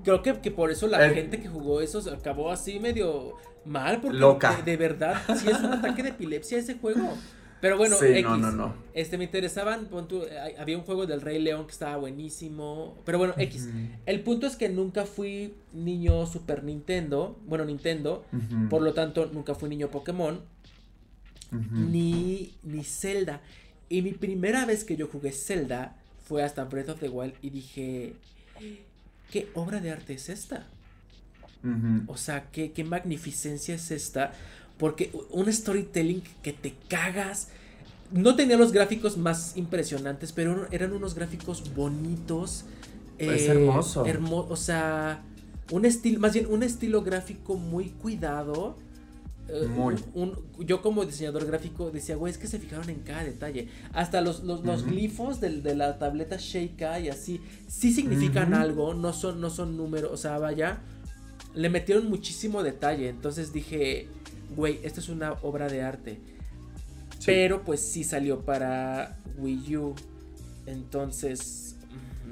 creo 0.04 0.22
que, 0.22 0.34
que 0.40 0.52
por 0.52 0.70
eso 0.70 0.86
la 0.86 1.04
El- 1.04 1.14
gente 1.14 1.40
que 1.40 1.48
jugó 1.48 1.80
eso 1.80 2.00
se 2.00 2.10
acabó 2.10 2.52
así 2.52 2.78
medio 2.78 3.34
mal 3.64 4.00
porque 4.00 4.18
Loca. 4.18 4.54
De, 4.56 4.62
de 4.62 4.76
verdad 4.76 5.16
sí 5.36 5.50
es 5.50 5.58
un 5.58 5.72
ataque 5.72 6.04
de 6.04 6.10
epilepsia 6.10 6.58
ese 6.58 6.78
juego. 6.78 7.14
Pero 7.60 7.76
bueno, 7.76 7.96
Sí, 7.96 8.06
X. 8.06 8.22
no, 8.22 8.36
no, 8.36 8.52
no. 8.52 8.74
Este 8.94 9.18
me 9.18 9.24
interesaban, 9.24 9.86
pon 9.86 10.06
tú, 10.06 10.22
hay- 10.22 10.54
había 10.58 10.78
un 10.78 10.84
juego 10.84 11.06
del 11.06 11.20
Rey 11.20 11.40
León 11.42 11.66
que 11.66 11.72
estaba 11.72 11.96
buenísimo, 11.96 12.96
pero 13.04 13.18
bueno, 13.18 13.34
X. 13.36 13.68
El 14.06 14.20
punto 14.20 14.46
es 14.46 14.54
que 14.56 14.68
nunca 14.68 15.04
fui 15.06 15.54
niño 15.72 16.26
Super 16.26 16.62
Nintendo, 16.62 17.36
bueno, 17.46 17.64
Nintendo, 17.64 18.24
por 18.70 18.82
lo 18.82 18.94
tanto 18.94 19.26
nunca 19.32 19.54
fui 19.56 19.68
niño 19.68 19.88
Pokémon 19.90 20.40
ni, 21.72 22.54
ni 22.62 22.84
Zelda. 22.84 23.40
Y 23.88 24.02
mi 24.02 24.12
primera 24.12 24.64
vez 24.66 24.84
que 24.84 24.96
yo 24.96 25.08
jugué 25.08 25.32
Zelda 25.32 25.96
fue 26.26 26.42
hasta 26.42 26.64
Breath 26.64 26.90
of 26.90 27.00
the 27.00 27.08
Wild 27.08 27.34
y 27.42 27.50
dije, 27.50 28.12
¿qué 29.30 29.48
obra 29.54 29.80
de 29.80 29.90
arte 29.90 30.12
es 30.14 30.28
esta? 30.28 30.66
O 32.06 32.16
sea, 32.16 32.50
¿qué, 32.52 32.70
qué 32.72 32.84
magnificencia 32.84 33.74
es 33.74 33.90
esta? 33.90 34.32
Porque 34.78 35.10
un 35.30 35.52
storytelling 35.52 36.22
que 36.42 36.52
te 36.52 36.74
cagas. 36.88 37.48
No 38.12 38.36
tenía 38.36 38.56
los 38.56 38.72
gráficos 38.72 39.16
más 39.18 39.56
impresionantes, 39.56 40.32
pero 40.32 40.66
eran 40.70 40.92
unos 40.92 41.14
gráficos 41.14 41.74
bonitos. 41.74 42.64
Es 43.18 43.48
hermoso. 43.48 44.06
hermo- 44.06 44.46
o 44.48 44.56
sea, 44.56 45.22
un 45.72 45.84
estilo, 45.84 46.20
más 46.20 46.32
bien 46.34 46.46
un 46.46 46.62
estilo 46.62 47.02
gráfico 47.02 47.56
muy 47.56 47.86
cuidado. 47.90 48.76
eh, 49.50 49.66
Muy. 49.66 49.94
un- 50.12 50.38
un- 50.58 50.66
yo 50.66 50.82
como 50.82 51.06
diseñador 51.06 51.46
gráfico 51.46 51.90
decía, 51.90 52.16
güey, 52.16 52.30
es 52.30 52.36
que 52.38 52.46
se 52.46 52.58
fijaron 52.58 52.90
en 52.90 52.98
cada 53.00 53.24
detalle. 53.24 53.68
Hasta 53.94 54.20
los, 54.20 54.42
los, 54.44 54.84
glifos 54.84 55.40
del- 55.40 55.62
de 55.62 55.74
la 55.74 55.98
tableta 55.98 56.36
Sheikah 56.36 57.00
y 57.00 57.08
así, 57.08 57.40
sí 57.66 57.90
significan 57.94 58.52
algo, 58.52 58.92
no 58.92 59.14
son, 59.14 59.40
no 59.40 59.48
son 59.48 59.78
números, 59.78 60.10
o 60.12 60.18
sea, 60.18 60.38
vaya, 60.38 60.80
le 61.54 61.70
metieron 61.70 62.10
muchísimo 62.10 62.62
detalle. 62.62 63.08
Entonces 63.08 63.50
dije, 63.54 64.08
güey, 64.56 64.80
esto 64.82 65.00
es 65.00 65.08
una 65.08 65.32
obra 65.42 65.68
de 65.68 65.82
arte. 65.82 66.20
Sí. 67.18 67.24
Pero 67.26 67.62
pues 67.62 67.80
sí 67.80 68.04
salió 68.04 68.40
para 68.40 69.16
Wii 69.38 69.76
U. 69.76 69.94
Entonces, 70.66 71.76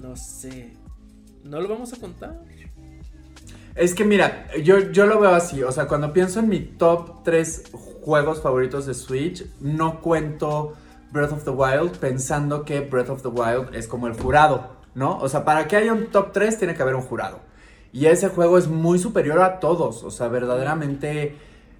no 0.01 0.17
sé. 0.17 0.73
¿No 1.45 1.61
lo 1.61 1.69
vamos 1.69 1.93
a 1.93 1.97
contar? 1.97 2.41
Es 3.77 3.95
que 3.95 4.05
mira, 4.05 4.47
yo, 4.63 4.91
yo 4.91 5.07
lo 5.07 5.21
veo 5.21 5.35
así, 5.35 5.63
o 5.63 5.71
sea, 5.71 5.87
cuando 5.87 6.15
pienso 6.15 6.41
en 6.41 6.49
mi 6.49 6.61
top 6.61 7.23
3 7.25 7.65
juegos 8.03 8.41
favoritos 8.41 8.87
de 8.87 8.95
Switch, 8.95 9.45
no 9.61 10.01
cuento 10.01 10.75
Breath 11.13 11.33
of 11.33 11.45
the 11.45 11.51
Wild 11.51 11.99
pensando 11.99 12.65
que 12.65 12.81
Breath 12.81 13.11
of 13.11 13.23
the 13.23 13.29
Wild 13.29 13.75
es 13.75 13.87
como 13.87 14.07
el 14.07 14.15
jurado, 14.15 14.77
¿no? 14.95 15.19
O 15.19 15.29
sea, 15.29 15.45
para 15.45 15.69
que 15.69 15.77
haya 15.77 15.93
un 15.93 16.07
top 16.07 16.33
3 16.33 16.59
tiene 16.59 16.75
que 16.75 16.81
haber 16.81 16.95
un 16.95 17.03
jurado. 17.03 17.41
Y 17.93 18.07
ese 18.07 18.29
juego 18.29 18.57
es 18.57 18.67
muy 18.67 18.99
superior 18.99 19.41
a 19.41 19.61
todos, 19.61 20.03
o 20.05 20.11
sea, 20.11 20.29
verdaderamente 20.29 21.37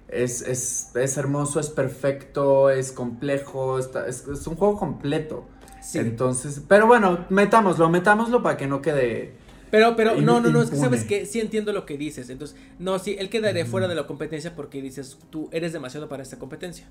es, 0.07 0.41
es, 0.41 0.91
es 0.95 1.17
hermoso, 1.17 1.59
es 1.59 1.69
perfecto, 1.69 2.69
es 2.69 2.91
complejo, 2.91 3.79
está- 3.79 4.07
es, 4.07 4.27
es 4.27 4.47
un 4.47 4.55
juego 4.55 4.77
completo. 4.77 5.45
Sí. 5.81 5.99
Entonces, 5.99 6.61
pero 6.67 6.87
bueno, 6.87 7.25
metámoslo, 7.29 7.89
metámoslo 7.89 8.43
para 8.43 8.57
que 8.57 8.67
no 8.67 8.81
quede... 8.81 9.35
Pero, 9.69 9.95
pero, 9.97 10.15
no, 10.21 10.39
no, 10.39 10.49
no, 10.49 10.61
es 10.61 10.69
que 10.69 10.77
sabes 10.77 11.03
que 11.03 11.25
sí 11.25 11.41
entiendo 11.41 11.73
lo 11.73 11.85
que 11.85 11.97
dices. 11.97 12.29
Entonces, 12.29 12.57
no, 12.79 12.99
sí, 12.99 13.17
él 13.19 13.29
quedaría 13.29 13.65
fuera 13.65 13.87
de 13.89 13.95
la 13.95 14.07
competencia 14.07 14.55
porque 14.55 14.81
dices, 14.81 15.17
tú 15.29 15.49
eres 15.51 15.73
demasiado 15.73 16.07
para 16.07 16.23
esta 16.23 16.39
competencia. 16.39 16.87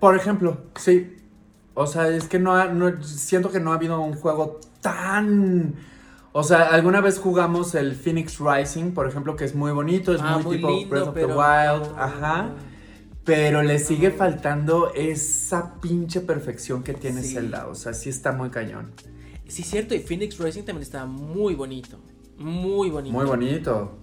Por 0.00 0.16
ejemplo, 0.16 0.62
sí. 0.76 1.16
O 1.74 1.86
sea, 1.86 2.08
es 2.08 2.26
que 2.28 2.38
no, 2.38 2.54
ha- 2.54 2.68
no 2.68 3.02
siento 3.02 3.50
que 3.50 3.60
no 3.60 3.72
ha 3.72 3.76
habido 3.76 4.00
un 4.00 4.14
juego 4.14 4.60
tan... 4.80 5.74
O 6.38 6.42
sea, 6.42 6.68
alguna 6.68 7.00
vez 7.00 7.18
jugamos 7.18 7.74
el 7.74 7.94
Phoenix 7.94 8.38
Rising, 8.38 8.92
por 8.92 9.08
ejemplo, 9.08 9.36
que 9.36 9.46
es 9.46 9.54
muy 9.54 9.72
bonito, 9.72 10.12
es 10.14 10.20
Ah, 10.22 10.38
muy, 10.44 10.56
tipo 10.56 10.68
lindo, 10.68 10.90
Breath 10.90 11.08
of 11.08 11.14
the 11.14 11.24
Wild, 11.24 11.98
ajá. 11.98 12.50
Pero 13.24 13.62
le 13.62 13.78
sigue 13.78 14.10
faltando 14.10 14.92
esa 14.94 15.80
pinche 15.80 16.20
perfección 16.20 16.82
que 16.82 16.92
tiene 16.92 17.22
Sí. 17.22 17.32
Zelda. 17.36 17.68
O 17.68 17.74
sea, 17.74 17.94
sí 17.94 18.10
está 18.10 18.32
muy 18.32 18.50
cañón. 18.50 18.92
Sí, 19.48 19.62
cierto, 19.62 19.94
y 19.94 20.00
Phoenix 20.00 20.38
Racing 20.38 20.64
también 20.64 20.82
estaba 20.82 21.06
muy 21.06 21.54
bonito. 21.54 21.96
Muy 22.36 22.90
bonito. 22.90 23.16
Muy 23.16 23.24
bonito. 23.24 23.96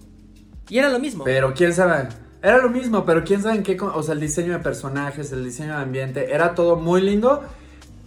Y 0.68 0.78
era 0.78 0.88
lo 0.88 0.98
mismo. 0.98 1.22
Pero 1.22 1.54
quién 1.54 1.72
sabe. 1.72 2.08
Era 2.42 2.58
lo 2.58 2.68
mismo, 2.68 3.04
pero 3.04 3.22
quién 3.22 3.42
sabe 3.42 3.58
en 3.58 3.62
qué. 3.62 3.78
O 3.80 4.02
sea, 4.02 4.14
el 4.14 4.20
diseño 4.20 4.54
de 4.54 4.58
personajes, 4.58 5.30
el 5.30 5.44
diseño 5.44 5.76
de 5.76 5.82
ambiente. 5.84 6.34
Era 6.34 6.56
todo 6.56 6.74
muy 6.74 7.00
lindo. 7.00 7.42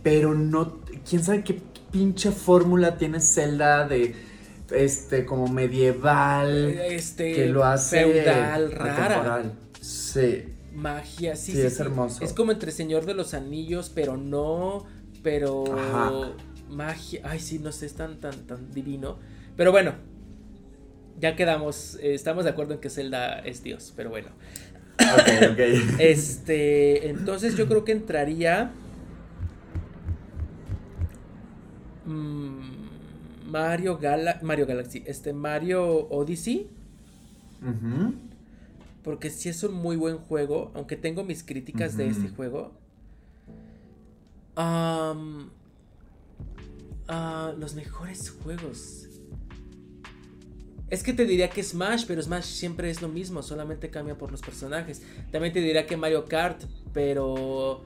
Pero 0.04 0.34
no. 0.36 0.80
Quién 1.10 1.24
sabe 1.24 1.44
qué 1.46 1.54
pinche 1.92 2.32
fórmula 2.32 2.98
tiene 2.98 3.20
Zelda 3.20 3.88
de. 3.88 4.16
Este, 4.72 5.26
como 5.26 5.48
medieval. 5.48 6.78
este, 6.90 7.34
que 7.34 7.46
lo 7.48 7.64
hace. 7.64 8.04
feudal, 8.04 8.72
rara. 8.72 9.44
Sí. 9.80 10.44
Magia, 10.76 11.36
sí, 11.36 11.54
Sí, 11.54 11.58
sí, 11.60 11.66
es 11.66 11.76
sí. 11.78 11.82
hermoso. 11.82 12.24
Es 12.24 12.34
como 12.34 12.52
entre 12.52 12.72
Señor 12.72 13.06
de 13.06 13.14
los 13.14 13.34
Anillos, 13.34 13.92
pero 13.94 14.18
no, 14.18 14.86
pero 15.24 15.64
Ajá. 15.74 16.12
magia, 16.70 17.22
ay 17.24 17.40
sí, 17.40 17.60
no 17.60 17.72
sé, 17.72 17.86
es 17.88 17.94
tan 17.94 18.20
tan 18.20 18.46
tan 18.46 18.72
divino. 18.74 19.18
Pero 19.56 19.72
bueno, 19.72 19.94
ya 21.20 21.36
quedamos, 21.36 21.96
eh, 22.02 22.14
estamos 22.14 22.44
de 22.44 22.52
acuerdo 22.52 22.74
en 22.76 22.80
que 22.80 22.90
Zelda 22.90 23.40
es 23.40 23.64
Dios, 23.64 23.94
pero 23.96 24.10
bueno. 24.10 24.28
Este, 26.00 27.10
entonces 27.10 27.56
yo 27.56 27.68
creo 27.68 27.84
que 27.86 27.92
entraría 27.92 28.72
mm, 32.08 33.52
Mario 33.52 33.98
Gala 33.98 34.40
Mario 34.42 34.66
Galaxy, 34.66 35.04
este 35.06 35.34
Mario 35.34 36.08
Odyssey. 36.10 36.70
Porque 39.04 39.30
sí 39.30 39.50
es 39.50 39.64
un 39.64 39.74
muy 39.74 39.96
buen 39.96 40.18
juego, 40.18 40.72
aunque 40.76 40.98
tengo 40.98 41.24
mis 41.24 41.44
críticas 41.44 41.96
de 41.96 42.08
este 42.08 42.30
juego. 42.30 42.74
Um, 44.58 45.50
los 47.58 47.76
mejores 47.76 48.30
juegos. 48.30 49.08
Es 50.90 51.04
que 51.04 51.14
te 51.14 51.26
diría 51.26 51.50
que 51.50 51.64
Smash, 51.64 52.06
pero 52.08 52.22
Smash 52.22 52.46
siempre 52.46 52.90
es 52.90 53.02
lo 53.02 53.10
mismo, 53.10 53.44
solamente 53.44 53.90
cambia 53.90 54.18
por 54.18 54.32
los 54.32 54.42
personajes. 54.42 55.02
También 55.32 55.54
te 55.54 55.62
diría 55.62 55.86
que 55.86 55.98
Mario 55.98 56.26
Kart, 56.26 56.64
pero 56.94 57.84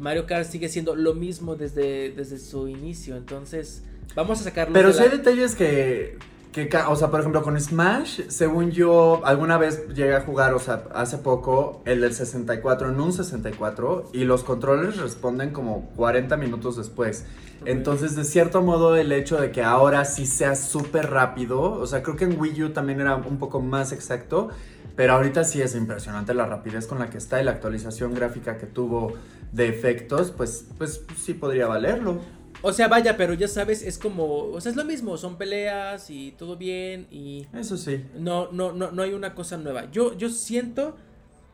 Mario 0.00 0.26
Kart 0.26 0.50
sigue 0.50 0.68
siendo 0.68 0.96
lo 0.96 1.14
mismo 1.14 1.56
desde, 1.56 2.10
desde 2.10 2.38
su 2.38 2.68
inicio. 2.68 3.16
Entonces, 3.16 3.82
vamos 4.14 4.40
a 4.40 4.44
sacarlo. 4.44 4.72
Pero 4.72 4.92
si 4.92 5.02
hay 5.02 5.10
detalles 5.10 5.54
que, 5.54 6.16
que, 6.52 6.68
o 6.88 6.96
sea, 6.96 7.10
por 7.10 7.20
ejemplo, 7.20 7.42
con 7.42 7.60
Smash, 7.60 8.22
según 8.28 8.72
yo, 8.72 9.20
alguna 9.24 9.56
vez 9.56 9.86
llegué 9.88 10.16
a 10.16 10.22
jugar, 10.22 10.52
o 10.52 10.58
sea, 10.58 10.84
hace 10.94 11.18
poco, 11.18 11.80
el 11.84 12.00
del 12.00 12.12
64 12.12 12.88
en 12.88 13.00
un 13.00 13.12
64 13.12 14.10
y 14.12 14.24
los 14.24 14.42
controles 14.42 14.96
responden 14.96 15.50
como 15.52 15.90
40 15.94 16.36
minutos 16.36 16.76
después. 16.76 17.24
Entonces, 17.66 18.16
de 18.16 18.24
cierto 18.24 18.62
modo, 18.62 18.96
el 18.96 19.12
hecho 19.12 19.40
de 19.40 19.52
que 19.52 19.62
ahora 19.62 20.04
sí 20.04 20.26
sea 20.26 20.56
súper 20.56 21.10
rápido, 21.10 21.60
o 21.60 21.86
sea, 21.86 22.02
creo 22.02 22.16
que 22.16 22.24
en 22.24 22.40
Wii 22.40 22.64
U 22.64 22.70
también 22.70 23.00
era 23.00 23.14
un 23.14 23.38
poco 23.38 23.60
más 23.60 23.92
exacto, 23.92 24.48
pero 24.96 25.12
ahorita 25.12 25.44
sí 25.44 25.62
es 25.62 25.76
impresionante 25.76 26.34
la 26.34 26.46
rapidez 26.46 26.86
con 26.86 26.98
la 26.98 27.10
que 27.10 27.18
está 27.18 27.40
y 27.40 27.44
la 27.44 27.52
actualización 27.52 28.12
gráfica 28.12 28.58
que 28.58 28.66
tuvo 28.66 29.12
de 29.52 29.68
efectos, 29.68 30.32
pues, 30.32 30.66
pues 30.78 31.04
sí 31.16 31.34
podría 31.34 31.66
valerlo. 31.66 32.20
O 32.62 32.72
sea, 32.72 32.88
vaya, 32.88 33.16
pero 33.16 33.34
ya 33.34 33.48
sabes, 33.48 33.82
es 33.82 33.98
como, 33.98 34.26
o 34.26 34.60
sea, 34.60 34.70
es 34.70 34.76
lo 34.76 34.84
mismo, 34.84 35.16
son 35.16 35.38
peleas 35.38 36.10
y 36.10 36.32
todo 36.32 36.56
bien 36.56 37.06
y... 37.10 37.46
Eso 37.54 37.76
sí. 37.76 38.04
No, 38.18 38.52
no, 38.52 38.72
no, 38.72 38.90
no 38.90 39.02
hay 39.02 39.12
una 39.12 39.34
cosa 39.34 39.56
nueva. 39.56 39.90
Yo, 39.90 40.16
yo 40.16 40.28
siento 40.28 40.96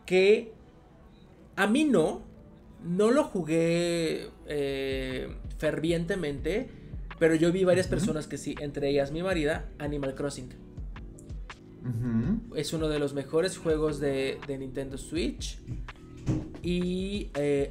que 0.04 0.52
a 1.54 1.66
mí 1.66 1.84
no, 1.84 2.22
no 2.84 3.11
lo 3.11 3.24
jugué 3.24 4.30
eh, 4.46 5.28
fervientemente, 5.59 6.68
pero 7.18 7.34
yo 7.34 7.52
vi 7.52 7.64
varias 7.64 7.88
personas 7.88 8.26
que 8.26 8.36
sí, 8.36 8.54
entre 8.61 8.90
ellas 8.90 9.11
mi 9.11 9.22
marida, 9.22 9.68
Animal 9.78 10.14
Crossing. 10.14 10.66
Es 12.57 12.72
uno 12.72 12.88
de 12.88 12.98
los 12.98 13.14
mejores 13.14 13.59
juegos 13.59 14.00
de, 14.00 14.38
Nintendo 14.48 14.98
Switch. 14.98 15.61
Y, 16.62 17.31
eh, 17.35 17.70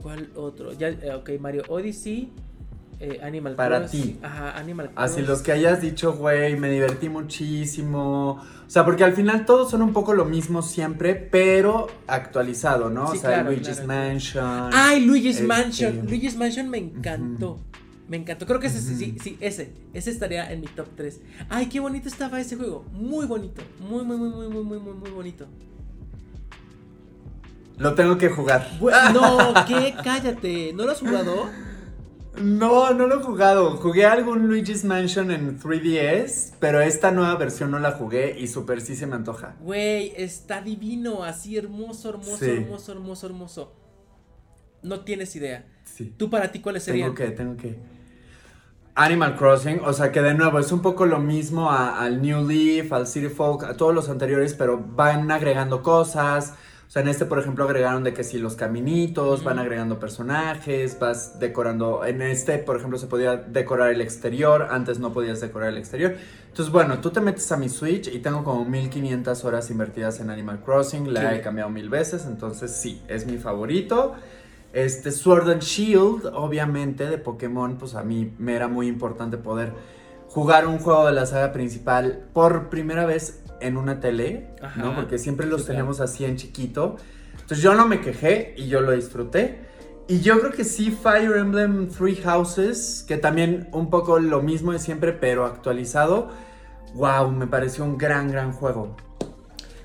¿cuál 0.00 0.30
otro? 0.34 0.72
Ya, 0.72 0.88
eh, 0.88 1.14
ok, 1.14 1.30
Mario 1.40 1.62
Odyssey. 1.68 2.32
Eh, 3.00 3.18
Animal 3.20 3.56
Para 3.56 3.86
ti. 3.86 4.16
Ajá, 4.22 4.56
Animal. 4.56 4.92
Así 4.94 5.22
los 5.22 5.42
que 5.42 5.50
hayas 5.50 5.80
dicho, 5.80 6.12
güey, 6.12 6.56
me 6.56 6.70
divertí 6.70 7.08
muchísimo. 7.08 8.40
O 8.64 8.70
sea, 8.70 8.84
porque 8.84 9.02
al 9.02 9.12
final 9.12 9.44
todos 9.44 9.72
son 9.72 9.82
un 9.82 9.92
poco 9.92 10.14
lo 10.14 10.24
mismo 10.24 10.62
siempre, 10.62 11.16
pero 11.16 11.88
actualizado, 12.06 12.90
¿no? 12.90 13.06
o 13.06 13.16
sea, 13.16 13.42
Luigi's 13.42 13.84
Mansion. 13.84 14.70
Ay, 14.72 15.04
Luigi's 15.04 15.36
este, 15.36 15.46
Mansion. 15.48 16.06
Luigi's 16.08 16.36
Mansion 16.36 16.68
me 16.70 16.78
encantó. 16.78 17.58
Me 18.06 18.18
encantó. 18.18 18.46
Creo 18.46 18.60
que 18.60 18.68
ese, 18.68 18.80
sí, 18.80 19.16
sí, 19.20 19.36
ese. 19.40 19.72
Ese 19.94 20.10
estaría 20.10 20.52
en 20.52 20.60
mi 20.60 20.66
top 20.68 20.86
3. 20.94 21.20
Ay, 21.48 21.66
qué 21.66 21.80
bonito 21.80 22.08
estaba 22.08 22.40
ese 22.40 22.56
juego. 22.56 22.84
Muy 22.92 23.26
bonito. 23.26 23.62
Muy, 23.80 24.04
muy, 24.04 24.16
muy, 24.16 24.30
muy, 24.30 24.48
muy, 24.48 24.64
muy, 24.64 24.78
muy, 24.78 24.94
muy 24.94 25.10
bonito. 25.10 25.46
Lo 27.78 27.94
tengo 27.94 28.18
que 28.18 28.28
jugar. 28.28 28.68
No, 29.12 29.54
¿qué? 29.66 29.94
Cállate. 30.02 30.72
¿No 30.72 30.84
lo 30.84 30.92
has 30.92 31.00
jugado? 31.00 31.48
No, 32.36 32.94
no 32.94 33.06
lo 33.06 33.20
he 33.20 33.22
jugado. 33.22 33.76
Jugué 33.76 34.06
algún 34.06 34.48
Luigi's 34.48 34.84
Mansion 34.84 35.30
en 35.30 35.60
3DS, 35.60 36.54
pero 36.58 36.80
esta 36.80 37.10
nueva 37.10 37.36
versión 37.36 37.70
no 37.70 37.78
la 37.78 37.92
jugué 37.92 38.38
y 38.38 38.48
super 38.48 38.80
sí 38.80 38.96
se 38.96 39.06
me 39.06 39.16
antoja. 39.16 39.56
Güey, 39.60 40.14
está 40.16 40.62
divino, 40.62 41.24
así 41.24 41.58
hermoso, 41.58 42.08
hermoso, 42.08 42.44
hermoso, 42.44 42.92
hermoso, 42.92 43.26
hermoso. 43.26 43.72
No 44.82 45.00
tienes 45.00 45.36
idea. 45.36 45.66
Sí. 45.84 46.14
¿Tú 46.16 46.30
para 46.30 46.50
ti 46.50 46.60
cuáles 46.60 46.84
serían? 46.84 47.14
Tengo 47.14 47.30
que, 47.30 47.36
tengo 47.36 47.56
que. 47.56 47.78
Animal 48.94 49.36
Crossing, 49.36 49.80
o 49.84 49.92
sea 49.92 50.12
que 50.12 50.20
de 50.20 50.34
nuevo 50.34 50.58
es 50.58 50.70
un 50.70 50.82
poco 50.82 51.06
lo 51.06 51.18
mismo 51.18 51.70
al 51.70 52.20
New 52.20 52.46
Leaf, 52.46 52.92
al 52.92 53.06
City 53.06 53.28
Folk, 53.28 53.64
a 53.64 53.76
todos 53.76 53.94
los 53.94 54.10
anteriores, 54.10 54.52
pero 54.52 54.78
van 54.78 55.30
agregando 55.30 55.82
cosas 55.82 56.54
sea, 56.92 57.00
en 57.00 57.08
este, 57.08 57.24
por 57.24 57.38
ejemplo, 57.38 57.64
agregaron 57.64 58.04
de 58.04 58.12
que 58.12 58.22
si 58.22 58.38
los 58.38 58.54
caminitos, 58.54 59.42
van 59.42 59.58
agregando 59.58 59.98
personajes, 59.98 60.98
vas 60.98 61.38
decorando. 61.40 62.04
En 62.04 62.20
este, 62.20 62.58
por 62.58 62.76
ejemplo, 62.76 62.98
se 62.98 63.06
podía 63.06 63.36
decorar 63.36 63.92
el 63.92 64.02
exterior, 64.02 64.68
antes 64.70 64.98
no 64.98 65.10
podías 65.10 65.40
decorar 65.40 65.70
el 65.70 65.78
exterior. 65.78 66.16
Entonces, 66.48 66.70
bueno, 66.70 66.98
tú 67.00 67.08
te 67.08 67.22
metes 67.22 67.50
a 67.50 67.56
mi 67.56 67.70
Switch 67.70 68.08
y 68.08 68.18
tengo 68.18 68.44
como 68.44 68.66
1500 68.66 69.42
horas 69.46 69.70
invertidas 69.70 70.20
en 70.20 70.28
Animal 70.28 70.60
Crossing, 70.62 71.14
la 71.14 71.34
he 71.34 71.40
cambiado 71.40 71.70
mil 71.70 71.88
veces, 71.88 72.26
entonces 72.26 72.70
sí, 72.72 73.00
es 73.08 73.24
mi 73.24 73.38
favorito. 73.38 74.12
Este 74.74 75.12
Sword 75.12 75.48
and 75.48 75.62
Shield, 75.62 76.26
obviamente, 76.34 77.06
de 77.08 77.16
Pokémon, 77.16 77.78
pues 77.78 77.94
a 77.94 78.02
mí 78.02 78.34
me 78.36 78.54
era 78.54 78.68
muy 78.68 78.86
importante 78.86 79.38
poder 79.38 79.72
jugar 80.28 80.66
un 80.66 80.78
juego 80.78 81.06
de 81.06 81.12
la 81.12 81.24
saga 81.24 81.52
principal 81.52 82.26
por 82.34 82.68
primera 82.68 83.06
vez 83.06 83.41
en 83.62 83.76
una 83.76 84.00
tele, 84.00 84.48
¿no? 84.76 84.94
Porque 84.94 85.18
siempre 85.18 85.46
los 85.46 85.66
tenemos 85.66 86.00
así 86.00 86.24
en 86.24 86.36
chiquito. 86.36 86.96
Entonces 87.32 87.60
yo 87.62 87.74
no 87.74 87.86
me 87.86 88.00
quejé 88.00 88.54
y 88.56 88.68
yo 88.68 88.80
lo 88.80 88.92
disfruté. 88.92 89.60
Y 90.08 90.20
yo 90.20 90.38
creo 90.40 90.52
que 90.52 90.64
sí, 90.64 90.90
Fire 90.90 91.36
Emblem 91.36 91.88
Three 91.88 92.16
Houses, 92.16 93.04
que 93.06 93.16
también 93.16 93.68
un 93.72 93.88
poco 93.88 94.18
lo 94.18 94.42
mismo 94.42 94.72
de 94.72 94.78
siempre, 94.78 95.12
pero 95.12 95.46
actualizado. 95.46 96.30
Wow, 96.94 97.30
me 97.30 97.46
pareció 97.46 97.84
un 97.84 97.96
gran, 97.96 98.30
gran 98.30 98.52
juego. 98.52 98.96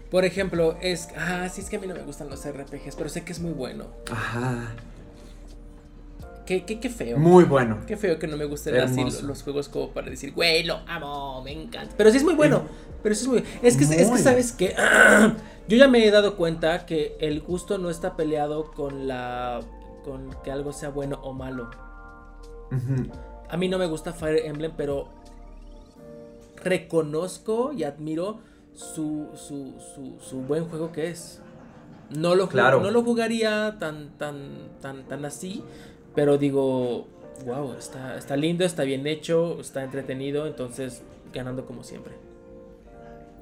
Por 0.10 0.26
ejemplo, 0.26 0.78
es. 0.82 1.10
Ah, 1.18 1.48
sí, 1.50 1.62
es 1.62 1.70
que 1.70 1.78
a 1.78 1.80
mí 1.80 1.88
no 1.88 1.94
me 1.94 2.04
gustan 2.04 2.30
los 2.30 2.46
RPGs, 2.46 2.96
pero 2.96 3.10
sé 3.10 3.24
que 3.24 3.32
es 3.32 3.40
muy 3.40 3.54
bueno. 3.54 3.86
Ajá. 4.12 4.74
Qué, 6.48 6.64
qué, 6.64 6.80
qué, 6.80 6.90
feo. 6.90 7.18
Muy 7.18 7.44
bueno. 7.44 7.80
Qué 7.86 7.98
feo 7.98 8.18
que 8.18 8.26
no 8.26 8.38
me 8.38 8.46
gusten 8.46 8.78
así 8.78 9.04
los, 9.22 9.44
juegos 9.44 9.68
como 9.68 9.90
para 9.90 10.10
decir, 10.10 10.32
güey, 10.32 10.64
lo 10.64 10.80
amo, 10.88 11.44
me 11.44 11.52
encanta. 11.52 11.94
Pero 11.98 12.10
sí 12.10 12.16
es 12.18 12.24
muy 12.24 12.36
bueno. 12.36 12.62
Pero 13.04 13.14
sí 13.16 13.24
es 13.24 13.28
muy 13.28 13.44
Es 13.62 13.76
que, 13.76 13.84
es 13.84 14.10
que 14.10 14.18
sabes 14.18 14.54
que 14.54 14.74
yo 15.68 15.78
ya 15.78 15.90
me 15.90 16.06
he 16.08 16.10
dado 16.10 16.38
cuenta 16.38 16.86
que 16.86 17.18
el 17.20 17.42
gusto 17.42 17.78
no 17.78 17.90
está 17.90 18.16
peleado 18.16 18.72
con 18.72 19.10
la. 19.10 19.60
con 20.06 20.34
que 20.42 20.50
algo 20.50 20.72
sea 20.72 20.88
bueno 20.88 21.20
o 21.22 21.34
malo. 21.34 21.70
A 23.50 23.58
mí 23.58 23.68
no 23.68 23.78
me 23.78 23.88
gusta 23.88 24.14
Fire 24.14 24.46
Emblem, 24.46 24.72
pero 24.78 25.10
reconozco 26.64 27.74
y 27.74 27.84
admiro 27.84 28.40
su, 28.74 29.28
su, 29.36 29.74
su, 29.94 30.18
su 30.22 30.38
buen 30.44 30.66
juego 30.70 30.94
que 30.94 31.10
es. 31.10 31.42
No 32.10 32.36
lo, 32.36 32.48
claro. 32.48 32.80
no 32.80 32.90
lo 32.90 33.04
jugaría 33.04 33.76
tan, 33.80 34.12
tan, 34.18 34.70
tan, 34.80 35.04
tan 35.10 35.26
así, 35.26 35.62
pero 36.18 36.40
digo, 36.40 37.06
wow, 37.46 37.76
está, 37.78 38.18
está 38.18 38.36
lindo, 38.36 38.66
está 38.66 38.82
bien 38.82 39.06
hecho, 39.06 39.62
está 39.62 39.84
entretenido, 39.84 40.48
entonces 40.48 41.04
ganando 41.32 41.68
como 41.68 41.84
siempre. 41.84 42.14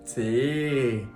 Sí. 0.03 1.07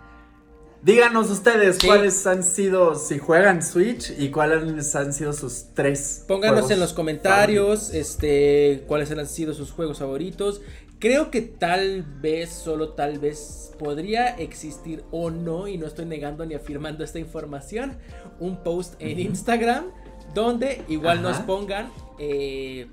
Díganos 0.81 1.29
ustedes 1.29 1.77
cuáles 1.85 2.25
han 2.25 2.43
sido, 2.43 2.95
si 2.95 3.19
juegan 3.19 3.61
Switch 3.61 4.09
y 4.17 4.29
cuáles 4.29 4.95
han 4.95 5.11
sido 5.11 5.33
sus 5.33 5.65
tres. 5.73 6.23
Pónganos 6.29 6.71
en 6.71 6.79
los 6.79 6.93
comentarios, 6.93 7.93
este, 7.93 8.85
cuáles 8.87 9.11
han 9.11 9.27
sido 9.27 9.53
sus 9.53 9.71
juegos 9.71 9.99
favoritos. 9.99 10.61
Creo 10.99 11.29
que 11.29 11.41
tal 11.41 12.03
vez, 12.21 12.51
solo 12.51 12.93
tal 12.93 13.19
vez, 13.19 13.73
podría 13.77 14.29
existir 14.29 15.03
o 15.11 15.29
no, 15.29 15.67
y 15.67 15.77
no 15.77 15.87
estoy 15.87 16.05
negando 16.05 16.45
ni 16.45 16.55
afirmando 16.55 17.03
esta 17.03 17.19
información, 17.19 17.97
un 18.39 18.63
post 18.63 18.95
en 18.99 19.19
Instagram 19.19 19.91
donde 20.33 20.83
igual 20.87 21.21
nos 21.21 21.37
pongan 21.37 21.89
eh, 22.17 22.87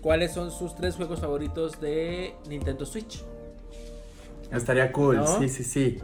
cuáles 0.00 0.32
son 0.32 0.50
sus 0.50 0.74
tres 0.74 0.94
juegos 0.96 1.20
favoritos 1.20 1.80
de 1.80 2.34
Nintendo 2.48 2.86
Switch. 2.86 3.22
Estaría 4.50 4.90
cool, 4.92 5.20
sí, 5.38 5.48
sí, 5.48 5.64
sí. 5.64 5.98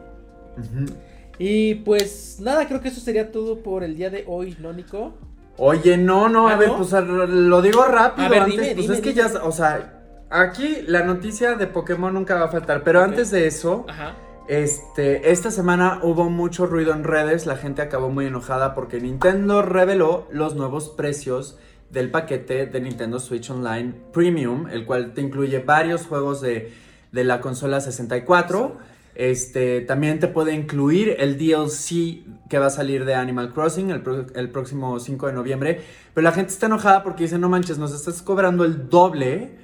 Y 1.39 1.77
pues 1.77 2.39
nada, 2.41 2.67
creo 2.69 2.81
que 2.81 2.89
eso 2.89 3.01
sería 3.01 3.33
todo 3.33 3.59
por 3.63 3.83
el 3.83 3.97
día 3.97 4.11
de 4.11 4.25
hoy, 4.27 4.57
¿no, 4.61 4.73
Nico? 4.73 5.15
Oye, 5.57 5.97
no, 5.97 6.29
no, 6.29 6.49
a 6.49 6.55
¿Ah, 6.55 6.57
ver, 6.57 6.71
pues 6.77 6.93
lo 6.93 7.63
digo 7.63 7.85
rápido. 7.85 8.27
A 8.27 8.31
ver, 8.31 8.43
antes, 8.43 8.75
pues 8.75 8.91
es 8.91 9.01
que 9.01 9.15
ya, 9.15 9.31
o 9.43 9.53
sea, 9.53 10.03
aquí 10.31 10.83
la 10.87 11.05
noticia 11.05 11.55
de 11.55 11.67
Pokémon 11.67 12.13
nunca 12.13 12.35
va 12.35 12.47
a 12.47 12.49
faltar, 12.49 12.83
pero 12.83 13.03
antes 13.03 13.31
de 13.31 13.47
eso, 13.47 13.85
Ajá. 13.89 14.15
Este, 14.47 15.31
esta 15.31 15.51
semana 15.51 16.01
hubo 16.03 16.29
mucho 16.29 16.67
ruido 16.67 16.93
en 16.93 17.03
redes, 17.03 17.47
la 17.47 17.57
gente 17.57 17.81
acabó 17.81 18.11
muy 18.11 18.27
enojada 18.27 18.75
porque 18.75 19.01
Nintendo 19.01 19.63
reveló 19.63 20.29
los 20.31 20.55
nuevos 20.55 20.91
precios 20.91 21.59
del 21.91 22.11
paquete 22.11 22.67
de 22.67 22.81
Nintendo 22.81 23.21
Switch 23.21 23.49
Online 23.49 23.95
Premium, 24.13 24.69
el 24.69 24.85
cual 24.85 25.15
te 25.15 25.23
incluye 25.23 25.61
varios 25.61 26.05
juegos 26.07 26.43
de, 26.43 26.73
la 27.13 27.41
consola 27.41 27.81
64. 27.81 28.77
Este, 29.15 29.81
también 29.81 30.19
te 30.19 30.29
puede 30.29 30.53
incluir 30.53 31.17
el 31.21 31.39
DLC 31.39 32.25
que 32.51 32.59
va 32.59 32.67
a 32.67 32.71
salir 32.71 33.07
de 33.07 33.15
Animal 33.15 33.55
Crossing 33.55 33.91
el, 33.91 34.03
el, 34.35 34.51
próximo 34.51 34.99
5 34.99 35.29
de 35.29 35.33
noviembre. 35.33 35.81
Pero 36.13 36.23
la 36.23 36.33
gente 36.33 36.53
está 36.53 36.67
enojada 36.67 37.03
porque 37.03 37.23
dice, 37.23 37.39
no 37.39 37.49
manches, 37.49 37.79
nos 37.79 37.95
estás 37.95 38.21
cobrando 38.21 38.65
el 38.65 38.91
doble 38.91 39.64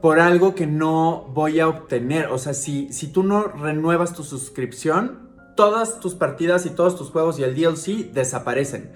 por 0.00 0.20
algo 0.20 0.54
que 0.54 0.66
no 0.66 1.26
voy 1.34 1.60
a 1.60 1.68
obtener. 1.68 2.26
O 2.26 2.38
sea, 2.38 2.54
si, 2.54 2.92
si 2.92 3.08
tú 3.08 3.22
no 3.22 3.44
renuevas 3.44 4.14
tu 4.14 4.22
suscripción, 4.22 5.30
todas 5.56 6.00
tus 6.00 6.14
partidas 6.14 6.66
y 6.66 6.70
todos 6.70 6.96
tus 6.96 7.10
juegos 7.10 7.38
y 7.38 7.42
el 7.42 7.54
DLC 7.54 8.12
desaparecen. 8.12 8.92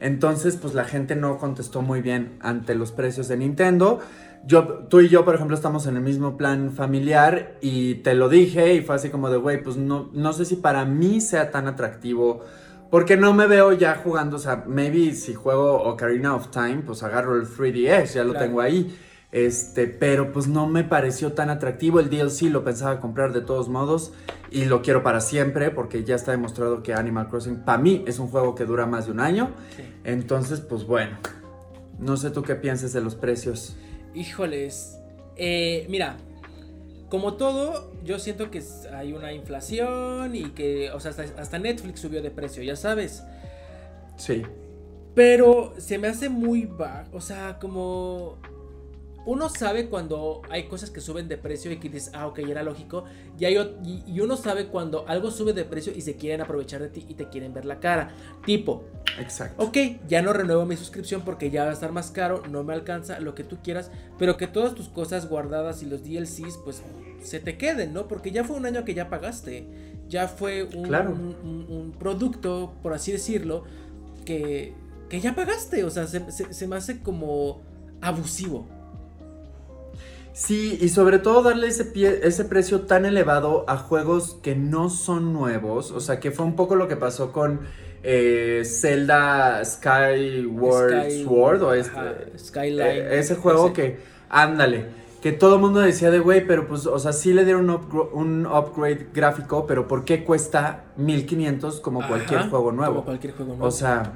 Entonces, 0.00 0.56
pues 0.56 0.74
la 0.74 0.84
gente 0.84 1.16
no 1.16 1.38
contestó 1.38 1.82
muy 1.82 2.02
bien 2.02 2.38
ante 2.40 2.74
los 2.74 2.92
precios 2.92 3.28
de 3.28 3.36
Nintendo. 3.36 4.00
Yo, 4.46 4.86
tú 4.88 5.00
y 5.00 5.08
yo, 5.08 5.24
por 5.24 5.34
ejemplo, 5.34 5.56
estamos 5.56 5.86
en 5.86 5.96
el 5.96 6.02
mismo 6.02 6.36
plan 6.36 6.70
familiar 6.72 7.56
y 7.60 7.96
te 7.96 8.14
lo 8.14 8.28
dije 8.28 8.74
y 8.74 8.80
fue 8.80 8.94
así 8.94 9.10
como 9.10 9.30
de, 9.30 9.38
güey, 9.38 9.62
pues 9.62 9.76
no, 9.76 10.10
no 10.12 10.32
sé 10.32 10.44
si 10.44 10.56
para 10.56 10.84
mí 10.84 11.20
sea 11.20 11.50
tan 11.50 11.66
atractivo. 11.66 12.42
Porque 12.90 13.16
no 13.16 13.34
me 13.34 13.46
veo 13.46 13.72
ya 13.72 13.96
jugando, 13.96 14.36
o 14.36 14.38
sea, 14.38 14.64
maybe 14.66 15.12
si 15.14 15.34
juego 15.34 15.82
Ocarina 15.82 16.36
of 16.36 16.48
Time, 16.50 16.82
pues 16.86 17.02
agarro 17.02 17.34
el 17.34 17.46
3DS, 17.48 18.14
ya 18.14 18.24
lo 18.24 18.34
tengo 18.34 18.60
ahí. 18.60 18.96
Este, 19.32 19.86
pero 19.86 20.32
pues 20.32 20.46
no 20.46 20.66
me 20.66 20.84
pareció 20.84 21.32
tan 21.32 21.50
atractivo. 21.50 22.00
El 22.00 22.10
DLC 22.10 22.42
lo 22.42 22.64
pensaba 22.64 23.00
comprar 23.00 23.32
de 23.32 23.40
todos 23.40 23.68
modos 23.68 24.12
y 24.50 24.64
lo 24.64 24.82
quiero 24.82 25.02
para 25.02 25.20
siempre 25.20 25.70
porque 25.70 26.04
ya 26.04 26.14
está 26.14 26.30
demostrado 26.30 26.82
que 26.82 26.94
Animal 26.94 27.28
Crossing 27.28 27.64
para 27.64 27.78
mí 27.78 28.04
es 28.06 28.18
un 28.18 28.28
juego 28.28 28.54
que 28.54 28.64
dura 28.64 28.86
más 28.86 29.06
de 29.06 29.12
un 29.12 29.20
año. 29.20 29.50
Entonces, 30.04 30.60
pues 30.60 30.84
bueno, 30.84 31.18
no 31.98 32.16
sé 32.16 32.30
tú 32.30 32.42
qué 32.42 32.54
piensas 32.54 32.92
de 32.92 33.00
los 33.00 33.14
precios. 33.14 33.76
Híjoles, 34.14 34.96
eh, 35.36 35.86
mira, 35.90 36.16
como 37.08 37.34
todo, 37.34 37.92
yo 38.04 38.18
siento 38.18 38.50
que 38.50 38.62
hay 38.92 39.12
una 39.12 39.32
inflación 39.32 40.34
y 40.34 40.50
que, 40.50 40.90
o 40.92 41.00
sea, 41.00 41.10
hasta, 41.10 41.24
hasta 41.38 41.58
Netflix 41.58 42.00
subió 42.00 42.22
de 42.22 42.30
precio, 42.30 42.62
ya 42.62 42.76
sabes. 42.76 43.22
Sí. 44.16 44.42
Pero 45.14 45.74
se 45.78 45.98
me 45.98 46.08
hace 46.08 46.28
muy 46.28 46.66
bajo, 46.66 47.16
o 47.16 47.20
sea, 47.20 47.58
como 47.58 48.38
uno 49.26 49.48
sabe 49.48 49.88
cuando 49.88 50.40
hay 50.48 50.68
cosas 50.68 50.90
que 50.90 51.00
suben 51.00 51.26
de 51.26 51.36
precio 51.36 51.72
y 51.72 51.78
que 51.78 51.88
dices, 51.88 52.12
ah, 52.14 52.28
ok, 52.28 52.38
era 52.38 52.62
lógico. 52.62 53.04
Y, 53.38 53.44
hay, 53.44 53.56
y, 54.06 54.20
uno 54.20 54.36
sabe 54.36 54.68
cuando 54.68 55.06
algo 55.08 55.32
sube 55.32 55.52
de 55.52 55.64
precio 55.64 55.92
y 55.94 56.00
se 56.00 56.14
quieren 56.14 56.40
aprovechar 56.40 56.80
de 56.80 56.88
ti 56.88 57.04
y 57.08 57.14
te 57.14 57.28
quieren 57.28 57.52
ver 57.52 57.64
la 57.64 57.80
cara. 57.80 58.14
Tipo, 58.44 58.84
exacto. 59.18 59.64
Ok, 59.64 59.76
ya 60.06 60.22
no 60.22 60.32
renuevo 60.32 60.64
mi 60.64 60.76
suscripción 60.76 61.22
porque 61.22 61.50
ya 61.50 61.64
va 61.64 61.70
a 61.70 61.72
estar 61.72 61.90
más 61.90 62.12
caro, 62.12 62.44
no 62.48 62.62
me 62.62 62.72
alcanza, 62.72 63.18
lo 63.18 63.34
que 63.34 63.42
tú 63.42 63.58
quieras. 63.64 63.90
Pero 64.16 64.36
que 64.36 64.46
todas 64.46 64.76
tus 64.76 64.88
cosas 64.88 65.28
guardadas 65.28 65.82
y 65.82 65.86
los 65.86 66.04
DLCs, 66.04 66.58
pues 66.64 66.82
se 67.20 67.40
te 67.40 67.58
queden, 67.58 67.92
¿no? 67.92 68.06
Porque 68.06 68.30
ya 68.30 68.44
fue 68.44 68.56
un 68.56 68.64
año 68.64 68.84
que 68.84 68.94
ya 68.94 69.10
pagaste. 69.10 69.66
Ya 70.08 70.28
fue 70.28 70.62
un, 70.62 70.94
un, 71.68 71.92
producto, 71.98 72.74
por 72.80 72.92
así 72.92 73.10
decirlo, 73.10 73.64
que, 74.24 74.72
que 75.08 75.20
ya 75.20 75.34
pagaste. 75.34 75.82
O 75.82 75.90
sea, 75.90 76.06
se, 76.06 76.30
se 76.30 76.68
me 76.68 76.76
hace 76.76 77.00
como 77.00 77.60
abusivo. 78.00 78.68
Sí, 80.36 80.76
y 80.82 80.90
sobre 80.90 81.18
todo 81.18 81.42
darle 81.42 81.68
ese, 81.68 81.90
ese 82.22 82.44
precio 82.44 82.82
tan 82.82 83.06
elevado 83.06 83.64
a 83.68 83.78
juegos 83.78 84.36
que 84.42 84.54
no 84.54 84.90
son 84.90 85.32
nuevos. 85.32 85.92
O 85.92 86.00
sea, 86.00 86.20
que 86.20 86.30
fue 86.30 86.44
un 86.44 86.54
poco 86.54 86.76
lo 86.76 86.88
que 86.88 86.96
pasó 86.96 87.32
con 87.32 87.60
eh, 88.02 88.60
Zelda 88.66 89.64
Skyward 89.64 91.10
Sword 91.24 91.62
o 91.62 91.72
este, 91.72 92.38
Skyline. 92.38 92.86
Eh, 92.86 93.18
ese 93.18 93.36
juego 93.36 93.72
que, 93.72 93.98
ándale, 94.28 94.84
que 95.22 95.32
todo 95.32 95.54
el 95.54 95.62
mundo 95.62 95.80
decía 95.80 96.10
de, 96.10 96.18
güey, 96.18 96.46
pero 96.46 96.68
pues, 96.68 96.84
o 96.84 96.98
sea, 96.98 97.14
sí 97.14 97.32
le 97.32 97.46
dieron 97.46 97.70
un, 98.12 98.44
upgrade 98.44 99.08
gráfico, 99.14 99.66
pero 99.66 99.88
¿por 99.88 100.04
qué 100.04 100.22
cuesta 100.22 100.84
1500 100.98 101.80
como 101.80 102.06
cualquier 102.06 102.50
juego 102.50 102.72
nuevo? 102.72 102.96
Como 102.96 103.06
cualquier 103.06 103.32
juego 103.32 103.52
nuevo. 103.52 103.66
O 103.66 103.70
sea, 103.70 104.12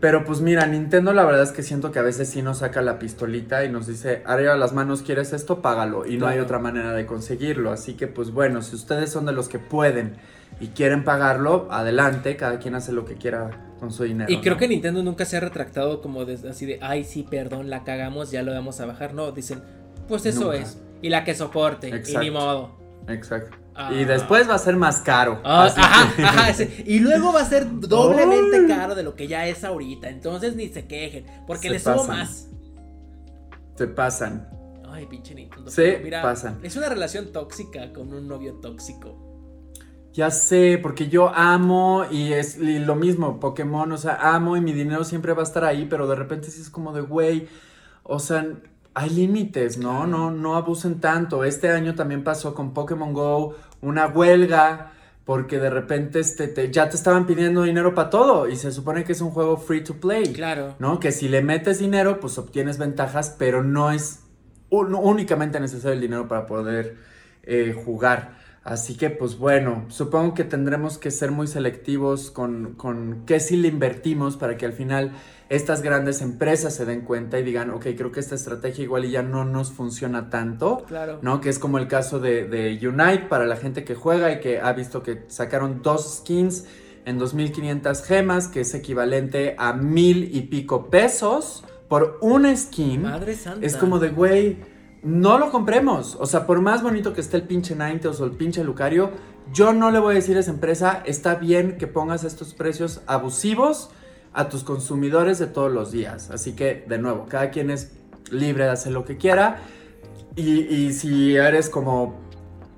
pero 0.00 0.24
pues 0.24 0.40
mira, 0.40 0.66
Nintendo 0.66 1.12
la 1.12 1.24
verdad 1.24 1.42
es 1.42 1.52
que 1.52 1.62
siento 1.62 1.90
que 1.90 1.98
a 1.98 2.02
veces 2.02 2.28
sí 2.28 2.42
nos 2.42 2.58
saca 2.58 2.82
la 2.82 2.98
pistolita 2.98 3.64
y 3.64 3.68
nos 3.68 3.86
dice, 3.86 4.22
arriba 4.26 4.56
las 4.56 4.72
manos, 4.72 5.02
¿quieres 5.02 5.32
esto? 5.32 5.60
Págalo. 5.60 6.06
Y 6.06 6.18
no 6.18 6.26
hay 6.26 6.38
otra 6.38 6.58
manera 6.58 6.92
de 6.92 7.06
conseguirlo. 7.06 7.72
Así 7.72 7.94
que 7.94 8.06
pues 8.06 8.30
bueno, 8.30 8.62
si 8.62 8.76
ustedes 8.76 9.10
son 9.10 9.26
de 9.26 9.32
los 9.32 9.48
que 9.48 9.58
pueden 9.58 10.16
y 10.60 10.68
quieren 10.68 11.04
pagarlo, 11.04 11.68
adelante, 11.70 12.36
cada 12.36 12.58
quien 12.58 12.74
hace 12.74 12.92
lo 12.92 13.04
que 13.04 13.14
quiera 13.14 13.74
con 13.80 13.92
su 13.92 14.04
dinero. 14.04 14.32
Y 14.32 14.40
creo 14.40 14.56
que 14.56 14.68
Nintendo 14.68 15.02
nunca 15.02 15.24
se 15.24 15.36
ha 15.36 15.40
retractado 15.40 16.00
como 16.00 16.22
así 16.22 16.66
de, 16.66 16.78
ay, 16.82 17.04
sí, 17.04 17.26
perdón, 17.28 17.70
la 17.70 17.84
cagamos, 17.84 18.30
ya 18.30 18.42
lo 18.42 18.52
vamos 18.52 18.80
a 18.80 18.86
bajar. 18.86 19.14
No, 19.14 19.32
dicen, 19.32 19.62
pues 20.06 20.26
eso 20.26 20.52
es. 20.52 20.78
Y 21.02 21.10
la 21.10 21.24
que 21.24 21.34
soporte, 21.34 21.88
y 21.88 22.16
ni 22.18 22.30
modo. 22.30 22.76
Exacto. 23.08 23.56
Y 23.78 24.02
ah. 24.02 24.06
después 24.06 24.48
va 24.48 24.54
a 24.54 24.58
ser 24.58 24.76
más 24.76 25.00
caro. 25.00 25.40
Ah, 25.44 25.72
ajá, 25.76 26.52
Y 26.84 26.98
luego 26.98 27.32
va 27.32 27.42
a 27.42 27.44
ser 27.44 27.66
doblemente 27.80 28.66
caro 28.66 28.96
de 28.96 29.04
lo 29.04 29.14
que 29.14 29.28
ya 29.28 29.46
es 29.46 29.62
ahorita. 29.62 30.08
Entonces 30.08 30.56
ni 30.56 30.68
se 30.68 30.86
quejen. 30.86 31.26
Porque 31.46 31.70
le 31.70 31.78
subo 31.78 32.04
más. 32.04 32.48
Se 33.76 33.86
pasan. 33.86 34.48
Ay, 34.90 35.06
pinche 35.06 35.32
Nintendo. 35.32 35.70
Se 35.70 35.92
pasan. 36.22 36.58
Es 36.64 36.74
una 36.74 36.88
relación 36.88 37.30
tóxica 37.30 37.92
con 37.92 38.12
un 38.12 38.26
novio 38.26 38.54
tóxico. 38.54 39.28
Ya 40.12 40.32
sé, 40.32 40.80
porque 40.82 41.08
yo 41.08 41.28
amo 41.28 42.04
y 42.10 42.32
es 42.32 42.58
lo 42.58 42.96
mismo, 42.96 43.38
Pokémon, 43.38 43.92
o 43.92 43.98
sea, 43.98 44.34
amo 44.34 44.56
y 44.56 44.60
mi 44.60 44.72
dinero 44.72 45.04
siempre 45.04 45.32
va 45.32 45.42
a 45.42 45.44
estar 45.44 45.62
ahí, 45.64 45.86
pero 45.88 46.08
de 46.08 46.16
repente 46.16 46.50
sí 46.50 46.60
es 46.60 46.70
como 46.70 46.92
de, 46.92 47.02
güey, 47.02 47.46
o 48.02 48.18
sea, 48.18 48.44
hay 48.94 49.10
límites, 49.10 49.78
¿no? 49.78 50.08
No, 50.08 50.32
no 50.32 50.56
abusen 50.56 50.98
tanto. 50.98 51.44
Este 51.44 51.70
año 51.70 51.94
también 51.94 52.24
pasó 52.24 52.52
con 52.52 52.74
Pokémon 52.74 53.12
Go 53.12 53.54
una 53.80 54.06
huelga 54.06 54.92
porque 55.24 55.58
de 55.58 55.68
repente 55.68 56.20
este, 56.20 56.70
ya 56.70 56.88
te 56.88 56.96
estaban 56.96 57.26
pidiendo 57.26 57.62
dinero 57.62 57.94
para 57.94 58.08
todo 58.08 58.48
y 58.48 58.56
se 58.56 58.72
supone 58.72 59.04
que 59.04 59.12
es 59.12 59.20
un 59.20 59.30
juego 59.30 59.58
free 59.58 59.84
to 59.84 60.00
play. 60.00 60.32
Claro. 60.32 60.74
¿No? 60.78 61.00
Que 61.00 61.12
si 61.12 61.28
le 61.28 61.42
metes 61.42 61.80
dinero, 61.80 62.18
pues 62.18 62.38
obtienes 62.38 62.78
ventajas, 62.78 63.36
pero 63.38 63.62
no 63.62 63.90
es 63.90 64.20
únicamente 64.70 65.60
necesario 65.60 65.92
el 65.92 66.00
dinero 66.00 66.28
para 66.28 66.46
poder 66.46 66.96
eh, 67.42 67.74
jugar. 67.84 68.37
Así 68.64 68.96
que, 68.96 69.08
pues 69.08 69.38
bueno, 69.38 69.86
supongo 69.88 70.34
que 70.34 70.44
tendremos 70.44 70.98
que 70.98 71.10
ser 71.10 71.30
muy 71.30 71.46
selectivos 71.46 72.30
con, 72.30 72.74
con 72.74 73.22
qué 73.24 73.40
sí 73.40 73.56
le 73.56 73.68
invertimos 73.68 74.36
para 74.36 74.56
que 74.56 74.66
al 74.66 74.72
final 74.72 75.12
estas 75.48 75.80
grandes 75.80 76.20
empresas 76.20 76.74
se 76.74 76.84
den 76.84 77.02
cuenta 77.02 77.38
y 77.38 77.42
digan, 77.42 77.70
ok, 77.70 77.86
creo 77.96 78.12
que 78.12 78.20
esta 78.20 78.34
estrategia 78.34 78.84
igual 78.84 79.06
y 79.06 79.12
ya 79.12 79.22
no 79.22 79.44
nos 79.44 79.72
funciona 79.72 80.28
tanto. 80.28 80.84
Claro. 80.86 81.18
¿No? 81.22 81.40
Que 81.40 81.48
es 81.48 81.58
como 81.58 81.78
el 81.78 81.88
caso 81.88 82.20
de, 82.20 82.46
de 82.46 82.86
Unite 82.86 83.26
para 83.28 83.46
la 83.46 83.56
gente 83.56 83.84
que 83.84 83.94
juega 83.94 84.30
y 84.32 84.40
que 84.40 84.60
ha 84.60 84.72
visto 84.72 85.02
que 85.02 85.24
sacaron 85.28 85.80
dos 85.82 86.18
skins 86.18 86.66
en 87.06 87.18
2.500 87.18 88.02
gemas, 88.02 88.48
que 88.48 88.60
es 88.60 88.74
equivalente 88.74 89.54
a 89.56 89.72
mil 89.72 90.36
y 90.36 90.42
pico 90.42 90.90
pesos 90.90 91.64
por 91.88 92.18
una 92.20 92.54
skin. 92.54 93.02
Madre 93.02 93.34
santa. 93.34 93.64
Es 93.64 93.76
como 93.76 93.98
de, 93.98 94.10
güey 94.10 94.77
no 95.08 95.38
lo 95.38 95.50
compremos. 95.50 96.16
O 96.20 96.26
sea, 96.26 96.46
por 96.46 96.60
más 96.60 96.82
bonito 96.82 97.14
que 97.14 97.22
esté 97.22 97.38
el 97.38 97.44
pinche 97.44 97.74
Ninetales 97.74 98.20
o 98.20 98.26
el 98.26 98.32
pinche 98.32 98.62
Lucario, 98.62 99.10
yo 99.52 99.72
no 99.72 99.90
le 99.90 99.98
voy 99.98 100.12
a 100.12 100.14
decir 100.16 100.36
a 100.36 100.40
esa 100.40 100.50
empresa, 100.50 101.02
está 101.06 101.36
bien 101.36 101.78
que 101.78 101.86
pongas 101.86 102.24
estos 102.24 102.52
precios 102.52 103.00
abusivos 103.06 103.90
a 104.34 104.50
tus 104.50 104.64
consumidores 104.64 105.38
de 105.38 105.46
todos 105.46 105.72
los 105.72 105.90
días. 105.90 106.30
Así 106.30 106.52
que, 106.52 106.84
de 106.86 106.98
nuevo, 106.98 107.26
cada 107.26 107.50
quien 107.50 107.70
es 107.70 107.92
libre 108.30 108.64
de 108.64 108.70
hacer 108.70 108.92
lo 108.92 109.06
que 109.06 109.16
quiera. 109.16 109.62
Y, 110.36 110.60
y 110.66 110.92
si 110.92 111.36
eres 111.36 111.70
como 111.70 112.16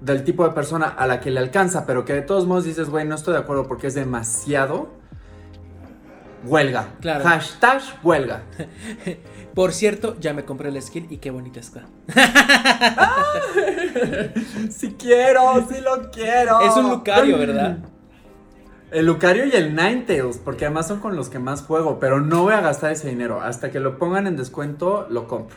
del 0.01 0.23
tipo 0.23 0.44
de 0.44 0.51
persona 0.51 0.86
a 0.86 1.09
la 1.09 1.20
que 1.20 1.32
le 1.32 1.40
alcanza, 1.40 1.85
pero 1.85 2.05
que 2.05 2.12
de 2.12 2.23
todos 2.23 2.47
modos 2.47 2.65
dices, 2.65 2.89
güey, 2.89 3.07
no 3.07 3.16
estoy 3.16 3.35
de 3.35 3.40
acuerdo 3.40 3.66
porque 3.66 3.89
es 3.89 3.94
demasiado, 3.94 4.89
huelga. 6.44 6.94
Claro. 7.01 7.24
Hashtag 7.24 7.82
huelga. 8.05 8.43
Por 9.55 9.73
cierto, 9.73 10.17
ya 10.21 10.33
me 10.33 10.45
compré 10.45 10.69
el 10.69 10.81
skin 10.81 11.07
y 11.11 11.19
qué 11.19 11.31
bonita 11.31 11.61
está. 11.61 11.87
Si 14.71 14.93
quiero, 14.93 15.67
si 15.69 15.81
lo 15.81 16.11
quiero. 16.11 16.61
Es 16.61 16.77
un 16.77 16.91
Lucario, 16.91 17.39
¿verdad? 17.39 17.79
El 18.91 19.07
Lucario 19.07 19.47
y 19.47 19.53
el 19.53 19.75
Ninetales, 19.75 20.39
porque 20.39 20.65
además 20.65 20.89
son 20.89 21.01
con 21.01 21.15
los 21.15 21.29
que 21.29 21.39
más 21.39 21.63
juego, 21.63 22.01
pero 22.01 22.21
no 22.21 22.43
voy 22.43 22.55
a 22.55 22.61
gastar 22.61 22.93
ese 22.93 23.09
dinero. 23.09 23.41
Hasta 23.41 23.71
que 23.71 23.79
lo 23.79 23.99
pongan 23.99 24.27
en 24.27 24.37
descuento, 24.37 25.07
lo 25.11 25.29
compro. 25.29 25.57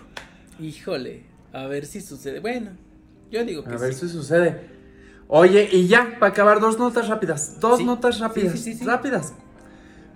Híjole, 0.60 1.24
a 1.52 1.65
ver 1.65 1.86
si 1.86 2.02
sucede. 2.02 2.40
Bueno, 2.40 2.72
yo 3.32 3.44
digo 3.44 3.64
que 3.64 3.74
A 3.74 3.78
ver 3.78 3.94
si 3.94 4.07
sucede. 4.07 4.70
Oye, 5.28 5.68
y 5.72 5.88
ya, 5.88 6.18
para 6.20 6.32
acabar, 6.32 6.60
dos 6.60 6.78
notas 6.78 7.07
rápidas. 7.07 7.60
Dos 7.60 7.84
notas 7.84 8.20
rápidas. 8.20 8.60
Sí, 8.60 8.78
rápidas. 8.84 9.34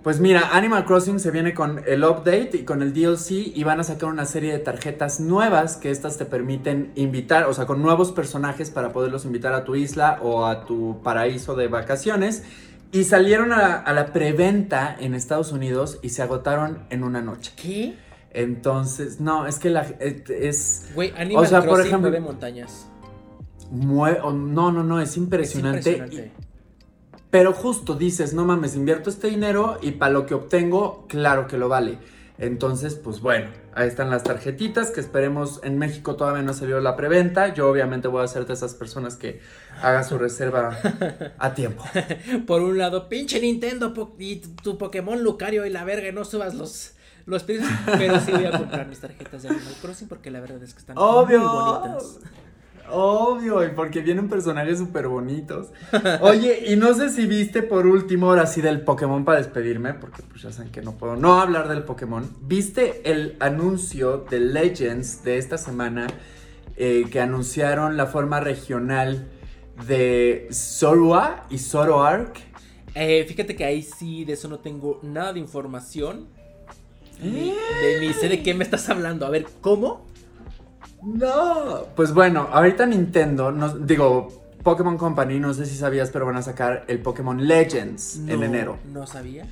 Pues 0.08 0.20
mira, 0.20 0.56
Animal 0.56 0.86
Crossing 0.86 1.20
se 1.20 1.30
viene 1.30 1.52
con 1.52 1.82
el 1.86 2.02
update 2.02 2.52
y 2.54 2.64
con 2.64 2.80
el 2.80 2.94
DLC 2.94 3.30
y 3.54 3.62
van 3.62 3.78
a 3.78 3.84
sacar 3.84 4.08
una 4.08 4.24
serie 4.24 4.50
de 4.52 4.58
tarjetas 4.58 5.20
nuevas 5.20 5.76
que 5.76 5.90
estas 5.90 6.16
te 6.16 6.24
permiten 6.24 6.92
invitar, 6.94 7.44
o 7.44 7.52
sea, 7.52 7.66
con 7.66 7.82
nuevos 7.82 8.10
personajes 8.12 8.70
para 8.70 8.90
poderlos 8.94 9.26
invitar 9.26 9.52
a 9.52 9.64
tu 9.64 9.76
isla 9.76 10.18
o 10.22 10.46
a 10.46 10.64
tu 10.64 11.02
paraíso 11.02 11.56
de 11.56 11.68
vacaciones. 11.68 12.42
Y 12.90 13.04
salieron 13.04 13.52
a, 13.52 13.84
la 13.92 14.14
preventa 14.14 14.96
en 14.98 15.12
Estados 15.12 15.52
Unidos 15.52 15.98
y 16.00 16.08
se 16.08 16.22
agotaron 16.22 16.84
en 16.88 17.04
una 17.04 17.20
noche. 17.20 17.52
¿Qué? 17.54 17.98
Entonces, 18.30 19.20
no, 19.20 19.46
es 19.46 19.58
que 19.58 19.68
la 19.68 19.82
es. 20.00 20.88
Güey, 20.94 21.12
Animal 21.18 21.44
o 21.44 21.46
sea, 21.46 21.60
Crossing 21.60 21.76
por 21.76 21.86
ejemplo, 21.86 22.10
de 22.10 22.20
montañas. 22.20 22.86
no, 23.70 24.32
no, 24.32 24.72
no, 24.72 25.00
es 25.02 25.18
impresionante. 25.18 25.80
Es 25.80 25.86
impresionante. 25.86 26.47
Pero 27.30 27.52
justo 27.52 27.94
dices, 27.94 28.32
no 28.32 28.44
mames, 28.44 28.74
invierto 28.74 29.10
este 29.10 29.28
dinero 29.28 29.78
y 29.82 29.92
para 29.92 30.12
lo 30.12 30.26
que 30.26 30.34
obtengo, 30.34 31.06
claro 31.08 31.46
que 31.46 31.58
lo 31.58 31.68
vale. 31.68 31.98
Entonces, 32.38 32.94
pues 32.94 33.20
bueno, 33.20 33.50
ahí 33.74 33.88
están 33.88 34.10
las 34.10 34.22
tarjetitas 34.22 34.90
que 34.90 35.00
esperemos. 35.00 35.60
En 35.64 35.76
México 35.76 36.14
todavía 36.14 36.42
no 36.42 36.54
salió 36.54 36.80
la 36.80 36.94
preventa. 36.94 37.52
Yo 37.52 37.68
obviamente 37.68 38.06
voy 38.06 38.22
a 38.22 38.28
ser 38.28 38.46
de 38.46 38.54
esas 38.54 38.74
personas 38.74 39.16
que 39.16 39.40
haga 39.82 40.04
su 40.04 40.18
reserva 40.18 40.78
a 41.38 41.54
tiempo. 41.54 41.84
Por 42.46 42.62
un 42.62 42.78
lado, 42.78 43.08
pinche 43.08 43.40
Nintendo 43.40 43.92
y 44.18 44.36
tu 44.36 44.78
Pokémon 44.78 45.22
Lucario 45.22 45.66
y 45.66 45.70
la 45.70 45.84
verga, 45.84 46.12
no 46.12 46.24
subas 46.24 46.54
los 46.54 46.94
los 47.26 47.42
precios, 47.42 47.68
pero 47.98 48.18
sí 48.20 48.32
voy 48.32 48.46
a 48.46 48.52
comprar 48.56 48.88
mis 48.88 49.00
tarjetas 49.00 49.42
de 49.42 49.50
Animal 49.50 49.74
Crossing 49.82 50.08
porque 50.08 50.30
la 50.30 50.40
verdad 50.40 50.62
es 50.62 50.72
que 50.72 50.80
están 50.80 50.96
Obvio. 50.96 51.40
muy 51.40 51.46
bonitas. 51.46 52.20
Obvio, 52.90 53.64
y 53.64 53.70
porque 53.70 54.00
vienen 54.00 54.28
personajes 54.28 54.78
súper 54.78 55.08
bonitos. 55.08 55.68
Oye, 56.20 56.64
y 56.68 56.76
no 56.76 56.94
sé 56.94 57.10
si 57.10 57.26
viste 57.26 57.62
por 57.62 57.86
último, 57.86 58.30
ahora 58.30 58.46
sí, 58.46 58.60
del 58.60 58.80
Pokémon 58.80 59.24
para 59.24 59.38
despedirme, 59.38 59.94
porque 59.94 60.22
pues 60.22 60.42
ya 60.42 60.52
saben 60.52 60.70
que 60.72 60.82
no 60.82 60.92
puedo 60.92 61.16
no 61.16 61.40
hablar 61.40 61.68
del 61.68 61.82
Pokémon. 61.82 62.28
¿Viste 62.42 63.10
el 63.10 63.36
anuncio 63.40 64.26
de 64.30 64.40
Legends 64.40 65.22
de 65.24 65.38
esta 65.38 65.58
semana 65.58 66.06
eh, 66.76 67.06
que 67.10 67.20
anunciaron 67.20 67.96
la 67.96 68.06
forma 68.06 68.40
regional 68.40 69.28
de 69.86 70.48
Zorua 70.52 71.46
y 71.50 71.58
Zoroark? 71.58 72.38
Eh, 72.94 73.24
fíjate 73.28 73.54
que 73.54 73.64
ahí 73.64 73.82
sí, 73.82 74.24
de 74.24 74.32
eso 74.32 74.48
no 74.48 74.58
tengo 74.58 75.00
nada 75.02 75.32
de 75.32 75.40
información. 75.40 76.26
Ni, 77.20 77.50
de, 77.50 78.00
ni 78.00 78.12
sé 78.12 78.28
de 78.28 78.42
qué 78.42 78.54
me 78.54 78.62
estás 78.62 78.88
hablando. 78.88 79.26
A 79.26 79.30
ver, 79.30 79.46
¿cómo? 79.60 80.06
No. 81.02 81.86
Pues 81.94 82.12
bueno, 82.12 82.48
ahorita 82.52 82.86
Nintendo, 82.86 83.50
nos, 83.52 83.86
digo, 83.86 84.28
Pokémon 84.62 84.98
Company, 84.98 85.38
no 85.38 85.54
sé 85.54 85.66
si 85.66 85.76
sabías, 85.76 86.10
pero 86.10 86.26
van 86.26 86.36
a 86.36 86.42
sacar 86.42 86.84
el 86.88 87.00
Pokémon 87.00 87.46
Legends 87.46 88.20
en 88.26 88.42
enero. 88.42 88.78
No 88.92 89.06
sabía. 89.06 89.46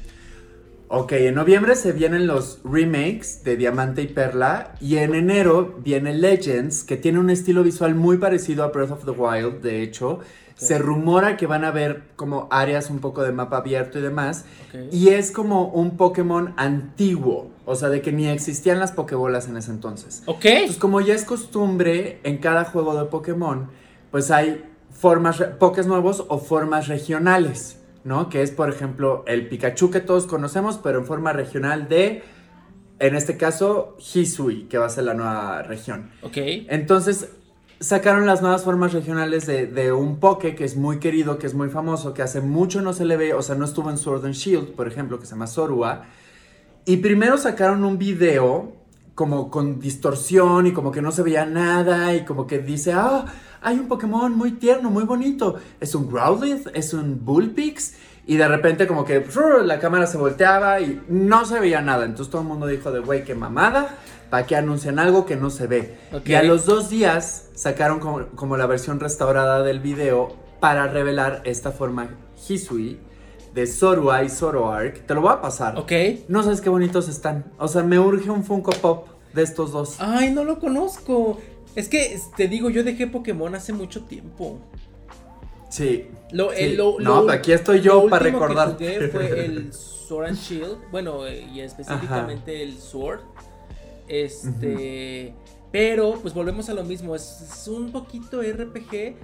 Ok, 0.88 1.12
en 1.12 1.34
noviembre 1.34 1.74
se 1.74 1.90
vienen 1.92 2.28
los 2.28 2.60
remakes 2.62 3.42
de 3.42 3.56
Diamante 3.56 4.02
y 4.02 4.06
Perla 4.06 4.74
y 4.80 4.98
en 4.98 5.16
enero 5.16 5.80
viene 5.82 6.14
Legends, 6.14 6.84
que 6.84 6.96
tiene 6.96 7.18
un 7.18 7.28
estilo 7.28 7.64
visual 7.64 7.96
muy 7.96 8.18
parecido 8.18 8.62
a 8.62 8.68
Breath 8.68 8.92
of 8.92 9.04
the 9.04 9.10
Wild, 9.10 9.62
de 9.62 9.82
hecho. 9.82 10.20
Se 10.56 10.78
rumora 10.78 11.36
que 11.36 11.46
van 11.46 11.64
a 11.64 11.70
ver 11.70 12.04
como 12.16 12.48
áreas 12.50 12.88
un 12.90 12.98
poco 12.98 13.22
de 13.22 13.30
mapa 13.30 13.58
abierto 13.58 13.98
y 13.98 14.02
demás. 14.02 14.46
Y 14.90 15.10
es 15.10 15.30
como 15.30 15.68
un 15.68 15.96
Pokémon 15.96 16.54
antiguo. 16.56 17.50
O 17.66 17.74
sea, 17.74 17.90
de 17.90 18.00
que 18.00 18.10
ni 18.10 18.26
existían 18.26 18.80
las 18.80 18.92
Pokébolas 18.92 19.48
en 19.48 19.56
ese 19.56 19.70
entonces. 19.70 20.22
Ok. 20.26 20.46
Pues 20.66 20.76
como 20.76 21.00
ya 21.00 21.14
es 21.14 21.24
costumbre 21.24 22.20
en 22.22 22.38
cada 22.38 22.64
juego 22.64 22.98
de 22.98 23.04
Pokémon, 23.04 23.68
pues 24.10 24.30
hay 24.30 24.64
formas, 24.90 25.42
Pokés 25.58 25.86
nuevos 25.86 26.24
o 26.28 26.38
formas 26.38 26.88
regionales, 26.88 27.78
¿no? 28.04 28.28
Que 28.28 28.42
es, 28.42 28.50
por 28.50 28.70
ejemplo, 28.70 29.24
el 29.26 29.48
Pikachu 29.48 29.90
que 29.90 30.00
todos 30.00 30.26
conocemos, 30.26 30.78
pero 30.78 30.98
en 30.98 31.06
forma 31.06 31.32
regional 31.32 31.88
de, 31.88 32.22
en 32.98 33.14
este 33.14 33.36
caso, 33.36 33.96
Hisui, 33.98 34.68
que 34.68 34.78
va 34.78 34.86
a 34.86 34.90
ser 34.90 35.04
la 35.04 35.14
nueva 35.14 35.62
región. 35.62 36.12
Ok. 36.22 36.36
Entonces, 36.36 37.28
sacaron 37.80 38.26
las 38.26 38.42
nuevas 38.42 38.64
formas 38.64 38.92
regionales 38.92 39.46
de, 39.46 39.92
un 39.92 40.18
Poké 40.18 40.54
que 40.54 40.64
es 40.64 40.76
muy 40.76 40.98
querido, 40.98 41.38
que 41.38 41.46
es 41.46 41.54
muy 41.54 41.68
famoso, 41.68 42.14
que 42.14 42.22
hace 42.22 42.40
mucho 42.40 42.80
no 42.80 42.92
se 42.92 43.04
le 43.04 43.16
ve, 43.16 43.34
o 43.34 43.42
sea, 43.42 43.54
no 43.54 43.64
estuvo 43.64 43.90
en 43.90 43.98
Sword 43.98 44.24
and 44.24 44.34
Shield, 44.34 44.72
por 44.72 44.88
ejemplo, 44.88 45.18
que 45.18 45.26
se 45.26 45.32
llama 45.32 45.46
Zorua. 45.46 46.04
Y 46.84 46.98
primero 46.98 47.36
sacaron 47.36 47.84
un 47.84 47.98
video 47.98 48.72
como 49.14 49.50
con 49.50 49.80
distorsión 49.80 50.66
y 50.66 50.72
como 50.72 50.92
que 50.92 51.02
no 51.02 51.10
se 51.10 51.22
veía 51.22 51.46
nada 51.46 52.14
y 52.14 52.24
como 52.24 52.46
que 52.46 52.58
dice, 52.58 52.92
ah, 52.92 53.24
hay 53.62 53.78
un 53.78 53.88
Pokémon 53.88 54.32
muy 54.36 54.52
tierno, 54.52 54.90
muy 54.90 55.04
bonito. 55.04 55.56
Es 55.80 55.94
un 55.94 56.08
Growlithe, 56.08 56.70
es 56.74 56.92
un 56.94 57.24
Bullpix. 57.24 57.94
Y 58.28 58.36
de 58.36 58.46
repente 58.48 58.86
como 58.86 59.04
que 59.04 59.24
la 59.64 59.78
cámara 59.78 60.06
se 60.06 60.18
volteaba 60.18 60.80
y 60.80 61.02
no 61.08 61.44
se 61.44 61.60
veía 61.60 61.80
nada. 61.80 62.04
Entonces 62.04 62.30
todo 62.30 62.42
el 62.42 62.48
mundo 62.48 62.66
dijo 62.66 62.90
de, 62.90 63.00
güey, 63.00 63.24
qué 63.24 63.34
mamada. 63.34 63.96
¿Para 64.30 64.46
que 64.46 64.56
anuncian 64.56 64.98
algo 64.98 65.26
que 65.26 65.36
no 65.36 65.50
se 65.50 65.66
ve? 65.66 65.96
Okay. 66.12 66.32
Y 66.32 66.34
a 66.36 66.42
los 66.42 66.66
dos 66.66 66.90
días 66.90 67.48
sacaron 67.54 68.00
como, 68.00 68.26
como, 68.34 68.56
la 68.56 68.66
versión 68.66 69.00
restaurada 69.00 69.62
del 69.62 69.80
video 69.80 70.36
para 70.60 70.88
revelar 70.88 71.42
esta 71.44 71.70
forma 71.70 72.08
Hisui 72.48 72.98
de 73.54 73.66
Zorua 73.66 74.22
y 74.22 74.28
Zoroark. 74.28 75.06
Te 75.06 75.14
lo 75.14 75.22
voy 75.22 75.32
a 75.32 75.40
pasar. 75.40 75.78
Ok. 75.78 75.92
No 76.28 76.42
sabes 76.42 76.60
qué 76.60 76.68
bonitos 76.68 77.08
están. 77.08 77.44
O 77.58 77.68
sea, 77.68 77.82
me 77.82 77.98
urge 77.98 78.30
un 78.30 78.44
Funko 78.44 78.72
Pop 78.72 79.08
de 79.32 79.42
estos 79.42 79.72
dos. 79.72 79.96
Ay, 79.98 80.30
no 80.30 80.44
lo 80.44 80.58
conozco. 80.58 81.38
Es 81.74 81.88
que 81.88 82.18
te 82.36 82.48
digo, 82.48 82.68
yo 82.68 82.84
dejé 82.84 83.06
Pokémon 83.06 83.54
hace 83.54 83.72
mucho 83.72 84.04
tiempo. 84.04 84.58
Sí. 85.70 86.08
Lo, 86.32 86.50
sí. 86.50 86.56
Eh, 86.58 86.74
lo, 86.74 86.96
no, 86.98 87.22
lo, 87.22 87.30
aquí 87.30 87.52
estoy 87.52 87.80
yo 87.80 88.08
para 88.08 88.24
recordar. 88.24 88.76
Que 88.76 88.96
jugué 88.96 89.08
fue 89.08 89.44
el 89.44 89.72
Sword 89.72 90.26
and 90.26 90.38
Shield. 90.38 90.76
Bueno, 90.90 91.28
y 91.28 91.60
específicamente 91.60 92.54
Ajá. 92.54 92.62
el 92.62 92.78
Sword. 92.78 93.20
Este. 94.08 95.34
Uh 95.34 95.38
-huh. 95.38 95.68
Pero, 95.72 96.18
pues 96.22 96.32
volvemos 96.34 96.68
a 96.68 96.74
lo 96.74 96.84
mismo. 96.84 97.14
Es, 97.14 97.40
es 97.40 97.68
un 97.68 97.92
poquito 97.92 98.40
RPG. 98.42 99.16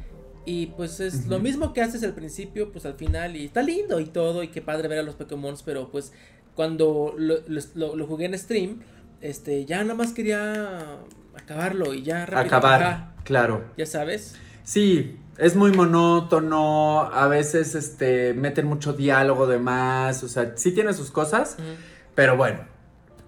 Y 0.44 0.66
pues 0.66 1.00
es 1.00 1.14
uh 1.14 1.18
-huh. 1.18 1.28
lo 1.28 1.38
mismo 1.38 1.72
que 1.72 1.82
haces 1.82 2.02
al 2.02 2.14
principio, 2.14 2.72
pues 2.72 2.84
al 2.86 2.94
final. 2.94 3.36
Y 3.36 3.46
está 3.46 3.62
lindo 3.62 4.00
y 4.00 4.06
todo. 4.06 4.42
Y 4.42 4.48
qué 4.48 4.60
padre 4.60 4.88
ver 4.88 4.98
a 4.98 5.02
los 5.02 5.14
Pokémon. 5.14 5.54
Pero 5.64 5.90
pues 5.90 6.12
cuando 6.54 7.14
lo, 7.16 7.36
lo, 7.46 7.96
lo 7.96 8.06
jugué 8.06 8.26
en 8.26 8.38
stream. 8.38 8.80
Este, 9.20 9.64
ya 9.64 9.82
nada 9.82 9.94
más 9.94 10.12
quería 10.12 10.98
acabarlo 11.36 11.94
y 11.94 12.02
ya 12.02 12.26
rápido. 12.26 12.56
Acabar, 12.56 13.14
claro. 13.24 13.64
Ya 13.76 13.86
sabes. 13.86 14.34
Sí, 14.64 15.16
es 15.38 15.54
muy 15.54 15.70
monótono, 15.72 17.02
a 17.02 17.28
veces 17.28 17.76
este 17.76 18.34
meten 18.34 18.66
mucho 18.66 18.92
diálogo 18.92 19.46
de 19.46 19.58
más, 19.58 20.24
o 20.24 20.28
sea, 20.28 20.54
sí 20.56 20.72
tiene 20.72 20.92
sus 20.92 21.12
cosas, 21.12 21.56
uh 21.58 21.62
-huh. 21.62 21.76
pero 22.16 22.36
bueno. 22.36 22.71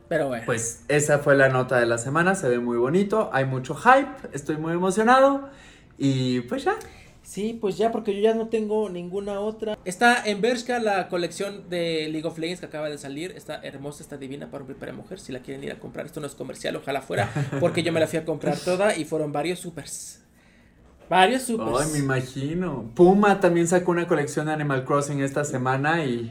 Pero 0.09 0.29
bueno. 0.29 0.45
Pues 0.47 0.85
esa 0.89 1.19
fue 1.19 1.35
la 1.35 1.49
nota 1.49 1.79
de 1.79 1.87
la 1.87 1.99
semana, 1.99 2.35
se 2.35 2.49
ve 2.49 2.59
muy 2.59 2.77
bonito, 2.77 3.31
hay 3.33 3.45
mucho 3.45 3.75
hype, 3.75 4.29
estoy 4.33 4.57
muy 4.57 4.73
emocionado 4.73 5.49
y 5.99 6.41
pues 6.43 6.65
ya. 6.65 6.77
Sí, 7.25 7.57
pues 7.59 7.79
ya, 7.79 7.91
porque 7.91 8.15
yo 8.15 8.21
ya 8.21 8.35
no 8.35 8.49
tengo 8.49 8.91
ninguna 8.91 9.41
otra. 9.41 9.79
Está 9.87 10.23
en 10.27 10.43
Bershka 10.43 10.79
la 10.79 11.09
colección 11.09 11.71
de 11.71 12.07
League 12.11 12.27
of 12.27 12.39
Legends 12.39 12.61
que 12.61 12.67
acaba 12.67 12.91
de 12.91 12.99
salir. 12.99 13.33
Está 13.35 13.61
hermosa, 13.63 14.03
está 14.03 14.19
divina 14.19 14.51
para 14.51 14.61
hombre 14.61 14.77
y 14.77 14.79
para 14.79 14.93
mujer. 14.93 15.19
Si 15.19 15.33
la 15.33 15.39
quieren 15.39 15.65
ir 15.65 15.73
a 15.73 15.81
comprar, 15.81 16.05
esto 16.05 16.21
no 16.21 16.27
es 16.27 16.35
comercial, 16.35 16.77
ojalá 16.77 17.01
fuera. 17.01 17.31
Porque 17.61 17.83
yo 17.83 17.93
me 17.93 18.01
la 18.01 18.07
fui 18.07 18.19
a 18.19 18.27
comprar 18.27 18.59
toda 18.59 18.95
y 18.95 19.07
fueron 19.07 19.33
varios 19.33 19.59
supers. 19.59 20.21
Varios 21.09 21.45
supers. 21.45 21.87
Ay, 21.87 21.93
me 21.93 21.99
imagino. 21.99 22.91
Puma 22.95 23.41
también 23.41 23.67
sacó 23.69 23.93
una 23.93 24.07
colección 24.07 24.47
de 24.47 24.53
Animal 24.53 24.85
Crossing 24.85 25.23
esta 25.23 25.45
semana 25.45 26.05
y. 26.05 26.31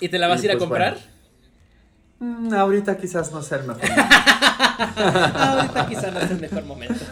¿Y 0.00 0.10
te 0.10 0.18
la 0.18 0.28
vas 0.28 0.42
a 0.42 0.44
ir 0.44 0.52
a 0.52 0.58
comprar? 0.58 0.94
Bueno. 0.94 1.13
Mm, 2.24 2.54
ahorita 2.54 2.96
quizás 2.96 3.30
no 3.32 3.42
sea 3.42 3.58
el 3.58 3.66
mejor 3.66 3.82
ahorita 4.96 5.86
quizás 5.86 6.12
no 6.14 6.20
es 6.20 6.30
el 6.30 6.40
mejor 6.40 6.64
momento. 6.64 7.04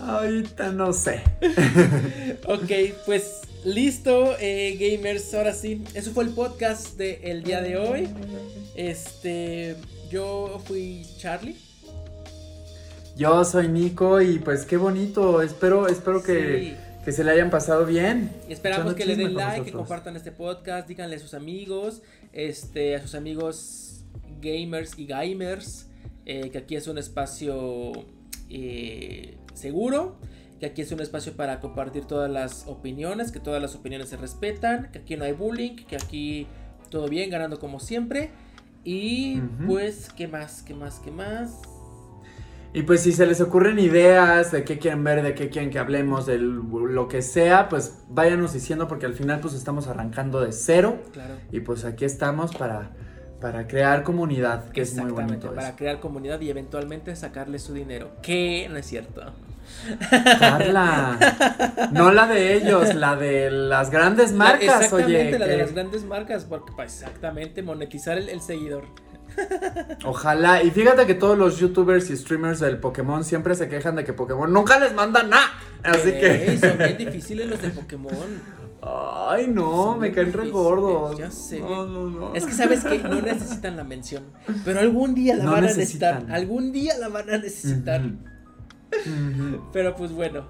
Ahorita 0.00 0.72
no 0.72 0.94
sé. 0.94 1.22
ok, 2.46 2.70
pues 3.04 3.42
listo, 3.64 4.36
eh, 4.40 4.78
gamers. 4.80 5.34
Ahora 5.34 5.52
sí, 5.52 5.84
eso 5.92 6.12
fue 6.12 6.24
el 6.24 6.30
podcast 6.30 6.96
del 6.96 7.18
el 7.22 7.42
día 7.42 7.60
de 7.60 7.76
hoy. 7.76 8.08
Este, 8.74 9.76
yo 10.10 10.62
fui 10.64 11.06
Charlie. 11.18 11.56
Yo 13.16 13.44
soy 13.44 13.68
Nico 13.68 14.22
y 14.22 14.38
pues 14.38 14.64
qué 14.64 14.78
bonito. 14.78 15.42
Espero, 15.42 15.88
espero 15.88 16.22
que, 16.22 16.58
sí. 16.58 16.76
que 17.04 17.12
se 17.12 17.22
le 17.22 17.32
hayan 17.32 17.50
pasado 17.50 17.84
bien. 17.84 18.32
Y 18.48 18.54
esperamos 18.54 18.94
que 18.94 19.04
le 19.04 19.14
den 19.14 19.34
like, 19.34 19.66
que 19.66 19.72
compartan 19.72 20.16
este 20.16 20.32
podcast, 20.32 20.88
díganle 20.88 21.16
a 21.16 21.18
sus 21.18 21.34
amigos, 21.34 22.00
este, 22.32 22.96
a 22.96 23.02
sus 23.02 23.14
amigos 23.14 23.87
gamers 24.40 24.98
y 24.98 25.06
gamers, 25.06 25.88
eh, 26.26 26.50
que 26.50 26.58
aquí 26.58 26.76
es 26.76 26.86
un 26.86 26.98
espacio 26.98 27.92
eh, 28.50 29.36
seguro, 29.54 30.16
que 30.60 30.66
aquí 30.66 30.82
es 30.82 30.92
un 30.92 31.00
espacio 31.00 31.34
para 31.34 31.60
compartir 31.60 32.04
todas 32.04 32.30
las 32.30 32.66
opiniones, 32.66 33.32
que 33.32 33.40
todas 33.40 33.62
las 33.62 33.74
opiniones 33.74 34.08
se 34.08 34.16
respetan, 34.16 34.90
que 34.92 34.98
aquí 34.98 35.16
no 35.16 35.24
hay 35.24 35.32
bullying, 35.32 35.76
que 35.76 35.96
aquí 35.96 36.46
todo 36.90 37.08
bien, 37.08 37.30
ganando 37.30 37.58
como 37.58 37.80
siempre. 37.80 38.30
Y 38.84 39.38
uh 39.38 39.42
-huh. 39.42 39.66
pues, 39.66 40.08
¿qué 40.16 40.28
más? 40.28 40.62
¿Qué 40.62 40.74
más? 40.74 40.98
¿Qué 41.00 41.10
más? 41.10 41.60
Y 42.74 42.82
pues 42.82 43.00
si 43.00 43.12
se 43.12 43.26
les 43.26 43.40
ocurren 43.40 43.78
ideas 43.78 44.52
de 44.52 44.62
qué 44.62 44.78
quieren 44.78 45.02
ver, 45.02 45.22
de 45.22 45.34
qué 45.34 45.48
quieren 45.48 45.70
que 45.70 45.78
hablemos, 45.78 46.26
de 46.26 46.38
lo 46.38 47.08
que 47.08 47.22
sea, 47.22 47.68
pues 47.68 48.04
váyanos 48.08 48.52
diciendo 48.52 48.86
porque 48.88 49.06
al 49.06 49.14
final 49.14 49.40
pues 49.40 49.54
estamos 49.54 49.86
arrancando 49.88 50.40
de 50.40 50.52
cero. 50.52 51.00
Claro. 51.12 51.34
Y 51.50 51.60
pues 51.60 51.84
aquí 51.84 52.04
estamos 52.04 52.54
para, 52.54 52.92
para 53.40 53.66
crear 53.66 54.02
comunidad, 54.02 54.68
que 54.70 54.82
es 54.82 54.94
muy 54.96 55.10
bonito. 55.10 55.54
Para 55.54 55.68
eso. 55.68 55.76
crear 55.76 56.00
comunidad 56.00 56.40
y 56.40 56.50
eventualmente 56.50 57.14
sacarle 57.16 57.58
su 57.58 57.72
dinero. 57.72 58.10
Que 58.22 58.68
no 58.70 58.76
es 58.76 58.86
cierto. 58.86 59.22
Carla, 60.38 61.18
no 61.92 62.10
la 62.10 62.26
de 62.26 62.54
ellos, 62.54 62.94
la 62.94 63.16
de 63.16 63.50
las 63.50 63.90
grandes 63.90 64.32
marcas, 64.32 64.66
la, 64.66 64.74
exactamente, 64.76 65.28
oye. 65.28 65.38
la 65.38 65.46
de 65.46 65.56
las 65.58 65.72
grandes 65.72 66.04
marcas, 66.04 66.46
porque 66.46 66.72
pues, 66.74 66.94
exactamente 66.94 67.62
monetizar 67.62 68.16
el, 68.16 68.28
el 68.30 68.40
seguidor. 68.40 68.84
Ojalá, 70.04 70.62
y 70.62 70.70
fíjate 70.70 71.06
que 71.06 71.14
todos 71.14 71.36
los 71.38 71.58
youtubers 71.58 72.10
y 72.10 72.16
streamers 72.16 72.60
del 72.60 72.78
Pokémon 72.78 73.24
siempre 73.24 73.54
se 73.54 73.68
quejan 73.68 73.96
de 73.96 74.04
que 74.04 74.12
Pokémon 74.12 74.52
nunca 74.52 74.78
les 74.78 74.94
manda 74.94 75.22
nada. 75.22 75.52
Así 75.82 76.12
que. 76.12 76.58
Son 76.58 76.78
bien 76.78 76.96
difíciles 76.96 77.48
los 77.48 77.60
de 77.60 77.70
Pokémon. 77.70 78.57
Ay, 78.80 79.48
no, 79.48 79.96
me 79.96 80.12
caen 80.12 80.32
re 80.32 80.50
gordos. 80.50 81.18
ya 81.18 81.30
sé. 81.30 81.60
No, 81.60 81.84
no, 81.86 82.08
no. 82.10 82.34
Es 82.34 82.46
que 82.46 82.52
sabes 82.52 82.84
que 82.84 82.98
no 82.98 83.20
necesitan 83.20 83.76
la 83.76 83.84
mención, 83.84 84.22
pero 84.64 84.78
algún 84.80 85.14
día 85.14 85.34
la 85.36 85.44
van 85.46 85.64
a 85.64 85.66
necesitar, 85.66 86.26
algún 86.30 86.70
día 86.72 86.96
la 86.98 87.08
van 87.08 87.28
a 87.28 87.38
necesitar. 87.38 88.02
Pero 89.72 89.94
pues 89.96 90.12
bueno. 90.12 90.46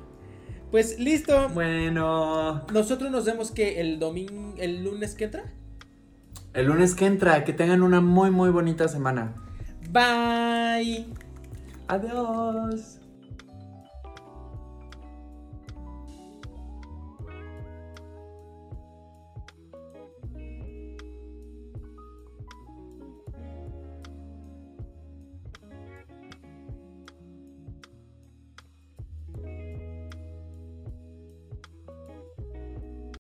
Pues 0.70 0.98
listo. 0.98 1.48
Bueno, 1.54 2.66
Nosotros 2.72 3.10
nos 3.10 3.24
vemos 3.24 3.50
que 3.50 3.80
el 3.80 3.98
domingo, 3.98 4.54
el 4.58 4.84
lunes 4.84 5.14
que 5.14 5.24
entra. 5.24 5.44
el 6.52 6.66
lunes 6.66 6.94
que 6.94 7.06
entra, 7.06 7.42
que 7.44 7.54
tengan 7.54 7.82
una 7.82 8.02
muy, 8.02 8.30
muy 8.30 8.50
bonita 8.50 8.86
semana. 8.88 9.34
Bye. 9.90 11.06
Adiós. 11.88 12.97